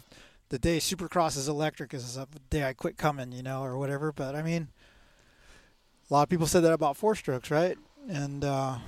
the 0.51 0.61
day 0.61 0.79
Supercross 0.79 1.37
is 1.37 1.49
electric 1.49 1.93
is 1.95 2.15
the 2.15 2.29
day 2.51 2.63
I 2.63 2.73
quit 2.73 2.97
coming," 2.97 3.33
you 3.33 3.43
know, 3.43 3.65
or 3.65 3.79
whatever. 3.79 4.13
But 4.13 4.37
I 4.37 4.43
mean, 4.43 4.69
a 6.09 6.15
lot 6.15 6.23
of 6.23 6.29
people 6.29 6.47
said 6.47 6.61
that 6.61 6.73
about 6.73 6.97
four 6.97 7.17
strokes, 7.17 7.51
right? 7.51 7.77
And 8.09 8.45
uh, 8.45 8.79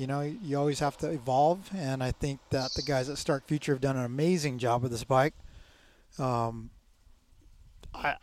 you 0.00 0.06
know, 0.06 0.22
you 0.22 0.58
always 0.58 0.80
have 0.80 0.96
to 0.98 1.10
evolve, 1.10 1.70
and 1.76 2.02
I 2.02 2.10
think 2.10 2.40
that 2.48 2.72
the 2.72 2.80
guys 2.80 3.10
at 3.10 3.18
Stark 3.18 3.46
Future 3.46 3.72
have 3.72 3.82
done 3.82 3.98
an 3.98 4.04
amazing 4.06 4.56
job 4.56 4.82
with 4.82 4.92
this 4.92 5.04
bike. 5.04 5.34
Um, 6.18 6.70
I 7.94 8.16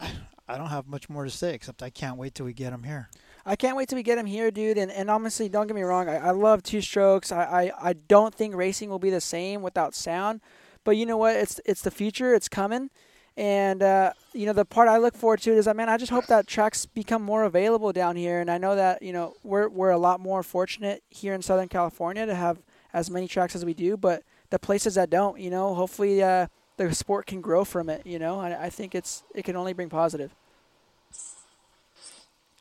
I 0.48 0.58
don't 0.58 0.70
have 0.70 0.88
much 0.88 1.08
more 1.08 1.24
to 1.24 1.30
say 1.30 1.54
except 1.54 1.84
I 1.84 1.92
can't 1.92 2.18
wait 2.18 2.34
till 2.34 2.48
we 2.48 2.54
get 2.54 2.72
them 2.72 2.82
here. 2.82 3.10
I 3.46 3.56
can't 3.56 3.78
wait 3.78 3.90
till 3.90 3.96
we 3.96 4.02
get 4.02 4.18
him 4.18 4.26
here, 4.26 4.50
dude. 4.50 4.80
And, 4.80 4.92
and 4.92 5.10
honestly, 5.10 5.50
don't 5.50 5.68
get 5.68 5.76
me 5.76 5.84
wrong. 5.84 6.10
I, 6.10 6.18
I 6.18 6.32
love 6.32 6.64
two 6.64 6.82
strokes. 6.82 7.32
I, 7.32 7.44
I, 7.44 7.90
I 7.90 7.94
don't 7.94 8.34
think 8.34 8.56
racing 8.56 8.90
will 8.90 9.00
be 9.00 9.12
the 9.12 9.22
same 9.22 9.62
without 9.62 9.94
sound. 9.94 10.42
But 10.84 10.98
you 10.98 11.06
know 11.06 11.18
what? 11.18 11.36
It's 11.36 11.62
it's 11.64 11.84
the 11.84 11.92
future. 11.92 12.34
It's 12.34 12.50
coming. 12.50 12.90
And 13.38 13.84
uh, 13.84 14.14
you 14.34 14.48
know 14.48 14.54
the 14.54 14.66
part 14.66 14.90
I 14.90 14.98
look 14.98 15.16
forward 15.16 15.42
to 15.42 15.52
is 15.52 15.66
that 15.66 15.76
man. 15.76 15.90
I 15.90 15.98
just 15.98 16.12
hope 16.12 16.26
that 16.26 16.48
tracks 16.48 16.88
become 16.88 17.22
more 17.22 17.44
available 17.44 17.94
down 17.94 18.16
here. 18.16 18.42
And 18.42 18.50
I 18.50 18.58
know 18.58 18.76
that 18.76 19.04
you 19.04 19.14
know 19.14 19.36
we're 19.44 19.70
we're 19.70 19.92
a 19.92 19.98
lot 19.98 20.20
more 20.20 20.42
fortunate 20.42 21.04
here 21.10 21.36
in 21.36 21.44
Southern 21.44 21.68
California 21.68 22.26
to 22.26 22.34
have 22.34 22.58
as 22.94 23.12
many 23.12 23.28
tracks 23.28 23.56
as 23.56 23.64
we 23.64 23.76
do. 23.76 23.96
But 23.96 24.24
the 24.50 24.58
places 24.58 24.96
that 24.96 25.12
don't, 25.12 25.40
you 25.40 25.52
know, 25.52 25.76
hopefully 25.76 26.24
uh, 26.24 26.48
the 26.78 26.94
sport 26.96 27.28
can 27.28 27.40
grow 27.40 27.64
from 27.64 27.90
it. 27.90 28.08
You 28.08 28.18
know, 28.18 28.40
I, 28.40 28.66
I 28.66 28.70
think 28.72 28.96
it's 28.96 29.24
it 29.36 29.46
can 29.46 29.56
only 29.56 29.74
bring 29.74 29.90
positive. 29.90 30.34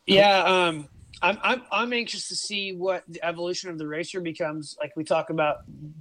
Yeah, 0.07 0.43
um, 0.45 0.89
I'm, 1.23 1.39
I'm 1.43 1.63
I'm 1.71 1.93
anxious 1.93 2.29
to 2.29 2.37
see 2.37 2.73
what 2.73 3.05
the 3.09 3.25
evolution 3.25 3.71
of 3.71 3.79
the 3.79 3.87
racer 3.87 4.21
becomes. 4.21 4.77
Like 4.79 4.93
we 4.97 5.05
talk 5.05 5.31
about 5.31 5.59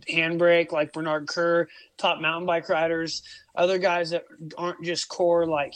handbrake, 0.09 0.71
like 0.71 0.91
Bernard 0.91 1.27
Kerr, 1.27 1.67
top 1.97 2.19
mountain 2.19 2.45
bike 2.45 2.67
riders, 2.69 3.23
other 3.55 3.77
guys 3.77 4.09
that 4.09 4.25
aren't 4.57 4.83
just 4.83 5.07
core 5.07 5.45
like. 5.45 5.73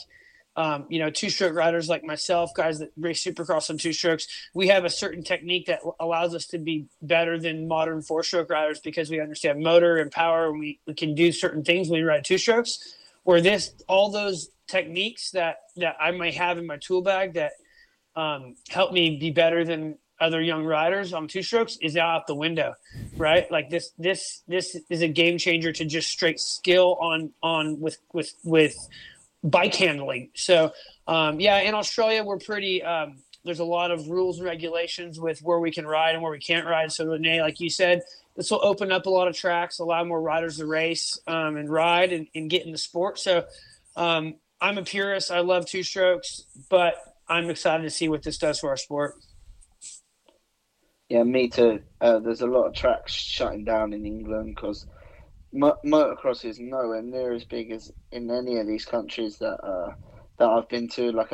Um, 0.56 0.86
you 0.88 0.98
know, 0.98 1.10
two 1.10 1.30
stroke 1.30 1.54
riders 1.54 1.88
like 1.88 2.02
myself, 2.02 2.52
guys 2.54 2.80
that 2.80 2.90
race 2.98 3.24
supercross 3.24 3.70
on 3.70 3.78
two 3.78 3.92
strokes, 3.92 4.26
we 4.52 4.66
have 4.66 4.84
a 4.84 4.90
certain 4.90 5.22
technique 5.22 5.66
that 5.66 5.78
allows 6.00 6.34
us 6.34 6.46
to 6.48 6.58
be 6.58 6.86
better 7.00 7.38
than 7.38 7.68
modern 7.68 8.02
four 8.02 8.24
stroke 8.24 8.50
riders 8.50 8.80
because 8.80 9.08
we 9.10 9.20
understand 9.20 9.62
motor 9.62 9.96
and 9.98 10.10
power 10.10 10.50
and 10.50 10.58
we, 10.58 10.80
we 10.86 10.92
can 10.92 11.14
do 11.14 11.30
certain 11.30 11.62
things 11.62 11.88
when 11.88 12.00
we 12.00 12.04
ride 12.04 12.24
two 12.24 12.36
strokes. 12.36 12.96
Where 13.22 13.40
this, 13.40 13.72
all 13.86 14.10
those 14.10 14.50
techniques 14.66 15.30
that, 15.30 15.58
that 15.76 15.96
I 16.00 16.10
may 16.10 16.32
have 16.32 16.58
in 16.58 16.66
my 16.66 16.78
tool 16.78 17.00
bag 17.00 17.34
that 17.34 17.52
um, 18.16 18.56
help 18.68 18.92
me 18.92 19.18
be 19.18 19.30
better 19.30 19.64
than 19.64 19.96
other 20.20 20.42
young 20.42 20.64
riders 20.64 21.14
on 21.14 21.26
two 21.26 21.42
strokes 21.42 21.78
is 21.80 21.96
out 21.96 22.26
the 22.26 22.34
window, 22.34 22.74
right? 23.16 23.50
Like 23.50 23.70
this, 23.70 23.92
this, 23.98 24.42
this 24.46 24.76
is 24.90 25.00
a 25.00 25.08
game 25.08 25.38
changer 25.38 25.72
to 25.72 25.84
just 25.84 26.10
straight 26.10 26.38
skill 26.38 26.98
on, 27.00 27.30
on 27.42 27.80
with, 27.80 27.96
with, 28.12 28.34
with 28.44 28.76
bike 29.42 29.74
handling. 29.74 30.28
So, 30.34 30.72
um, 31.06 31.40
yeah, 31.40 31.60
in 31.60 31.74
Australia, 31.74 32.22
we're 32.22 32.38
pretty, 32.38 32.82
um, 32.82 33.16
there's 33.44 33.60
a 33.60 33.64
lot 33.64 33.90
of 33.90 34.08
rules 34.08 34.38
and 34.38 34.46
regulations 34.46 35.18
with 35.18 35.40
where 35.40 35.58
we 35.58 35.70
can 35.70 35.86
ride 35.86 36.14
and 36.14 36.22
where 36.22 36.32
we 36.32 36.38
can't 36.38 36.66
ride. 36.66 36.92
So 36.92 37.06
Rene, 37.06 37.40
like 37.40 37.58
you 37.58 37.70
said, 37.70 38.02
this 38.36 38.50
will 38.50 38.62
open 38.62 38.92
up 38.92 39.06
a 39.06 39.10
lot 39.10 39.26
of 39.26 39.34
tracks, 39.34 39.78
allow 39.78 40.04
more 40.04 40.20
riders 40.20 40.58
to 40.58 40.66
race 40.66 41.18
um, 41.26 41.56
and 41.56 41.70
ride 41.70 42.12
and, 42.12 42.26
and 42.34 42.50
get 42.50 42.66
in 42.66 42.72
the 42.72 42.78
sport. 42.78 43.18
So 43.18 43.46
um, 43.96 44.34
I'm 44.60 44.76
a 44.76 44.82
purist. 44.82 45.30
I 45.30 45.40
love 45.40 45.64
two 45.64 45.82
strokes, 45.82 46.44
but 46.68 47.09
I'm 47.30 47.48
excited 47.48 47.84
to 47.84 47.90
see 47.90 48.08
what 48.08 48.24
this 48.24 48.38
does 48.38 48.58
for 48.58 48.70
our 48.70 48.76
sport. 48.76 49.14
Yeah, 51.08 51.22
me 51.22 51.48
too. 51.48 51.80
Uh, 52.00 52.18
there's 52.18 52.40
a 52.40 52.46
lot 52.46 52.66
of 52.66 52.74
tracks 52.74 53.12
shutting 53.12 53.64
down 53.64 53.92
in 53.92 54.04
England 54.04 54.54
because 54.54 54.86
mo- 55.52 55.78
motocross 55.86 56.44
is 56.44 56.58
nowhere 56.58 57.02
near 57.02 57.32
as 57.32 57.44
big 57.44 57.70
as 57.70 57.92
in 58.10 58.30
any 58.30 58.58
of 58.58 58.66
these 58.66 58.84
countries 58.84 59.38
that 59.38 59.58
uh, 59.64 59.92
that 60.38 60.48
I've 60.48 60.68
been 60.68 60.88
to, 60.88 61.12
like 61.12 61.32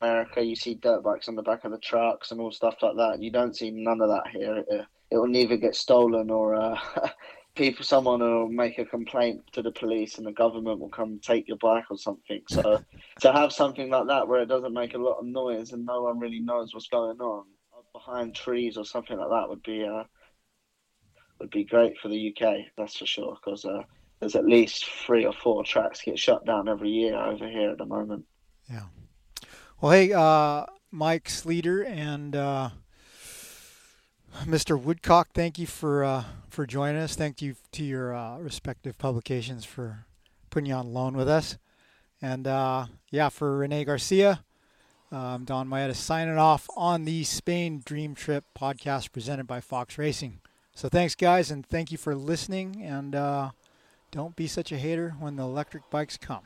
America. 0.00 0.42
You 0.42 0.56
see 0.56 0.74
dirt 0.74 1.02
bikes 1.02 1.28
on 1.28 1.36
the 1.36 1.42
back 1.42 1.64
of 1.64 1.72
the 1.72 1.78
trucks 1.78 2.30
and 2.30 2.40
all 2.40 2.50
stuff 2.50 2.76
like 2.82 2.96
that. 2.96 3.22
You 3.22 3.30
don't 3.30 3.56
see 3.56 3.70
none 3.70 4.00
of 4.00 4.08
that 4.08 4.28
here. 4.32 4.64
It, 4.66 4.86
will 5.16 5.26
neither 5.26 5.56
get 5.56 5.74
stolen 5.74 6.30
or 6.30 6.54
uh, 6.54 6.78
people. 7.54 7.84
Someone 7.84 8.20
will 8.20 8.48
make 8.48 8.78
a 8.78 8.84
complaint 8.84 9.42
to 9.52 9.62
the 9.62 9.72
police, 9.72 10.18
and 10.18 10.26
the 10.26 10.32
government 10.32 10.80
will 10.80 10.88
come 10.88 11.18
take 11.18 11.48
your 11.48 11.58
bike 11.58 11.84
or 11.90 11.98
something. 11.98 12.42
So 12.48 12.82
to 13.20 13.32
have 13.32 13.52
something 13.52 13.90
like 13.90 14.06
that 14.08 14.28
where 14.28 14.42
it 14.42 14.48
doesn't 14.48 14.72
make 14.72 14.94
a 14.94 14.98
lot 14.98 15.18
of 15.18 15.26
noise 15.26 15.72
and 15.72 15.84
no 15.84 16.02
one 16.02 16.18
really 16.18 16.40
knows 16.40 16.74
what's 16.74 16.88
going 16.88 17.20
on 17.20 17.44
behind 17.92 18.34
trees 18.34 18.76
or 18.76 18.84
something 18.84 19.18
like 19.18 19.30
that 19.30 19.48
would 19.48 19.62
be 19.62 19.84
uh, 19.84 20.04
would 21.38 21.50
be 21.50 21.64
great 21.64 21.98
for 21.98 22.08
the 22.08 22.34
UK. 22.34 22.66
That's 22.76 22.96
for 22.96 23.06
sure 23.06 23.36
because 23.42 23.64
uh, 23.64 23.82
there's 24.20 24.36
at 24.36 24.44
least 24.44 24.84
three 24.84 25.24
or 25.24 25.32
four 25.32 25.64
tracks 25.64 26.02
get 26.02 26.18
shut 26.18 26.44
down 26.44 26.68
every 26.68 26.90
year 26.90 27.16
over 27.16 27.48
here 27.48 27.70
at 27.70 27.78
the 27.78 27.86
moment. 27.86 28.24
Yeah. 28.70 28.84
Well, 29.80 29.92
hey, 29.92 30.12
uh, 30.12 30.66
Mike 30.90 31.28
Sleeter 31.28 31.86
and 31.86 32.36
uh, 32.36 32.70
Mr. 34.44 34.80
Woodcock, 34.80 35.30
thank 35.34 35.58
you 35.58 35.66
for 35.66 36.04
uh, 36.04 36.24
for 36.48 36.66
joining 36.66 37.00
us. 37.00 37.14
Thank 37.14 37.42
you 37.42 37.56
to 37.72 37.84
your 37.84 38.14
uh, 38.14 38.38
respective 38.38 38.96
publications 38.98 39.64
for 39.64 40.06
putting 40.50 40.66
you 40.66 40.74
on 40.74 40.92
loan 40.92 41.16
with 41.16 41.28
us. 41.28 41.58
And 42.22 42.46
uh, 42.46 42.86
yeah, 43.10 43.28
for 43.28 43.58
Rene 43.58 43.84
Garcia, 43.84 44.44
um, 45.12 45.44
Donn 45.44 45.68
Maeda 45.68 45.94
signing 45.94 46.38
off 46.38 46.68
on 46.76 47.04
the 47.04 47.24
Spain 47.24 47.82
Dream 47.84 48.14
Trip 48.14 48.44
podcast 48.58 49.12
presented 49.12 49.46
by 49.46 49.60
Fox 49.60 49.98
Racing. 49.98 50.40
So 50.74 50.88
thanks, 50.88 51.14
guys, 51.14 51.50
and 51.50 51.66
thank 51.66 51.92
you 51.92 51.98
for 51.98 52.14
listening. 52.14 52.82
And 52.82 53.14
uh, 53.14 53.50
don't 54.10 54.36
be 54.36 54.46
such 54.46 54.72
a 54.72 54.78
hater 54.78 55.14
when 55.18 55.36
the 55.36 55.42
electric 55.42 55.88
bikes 55.90 56.16
come. 56.16 56.42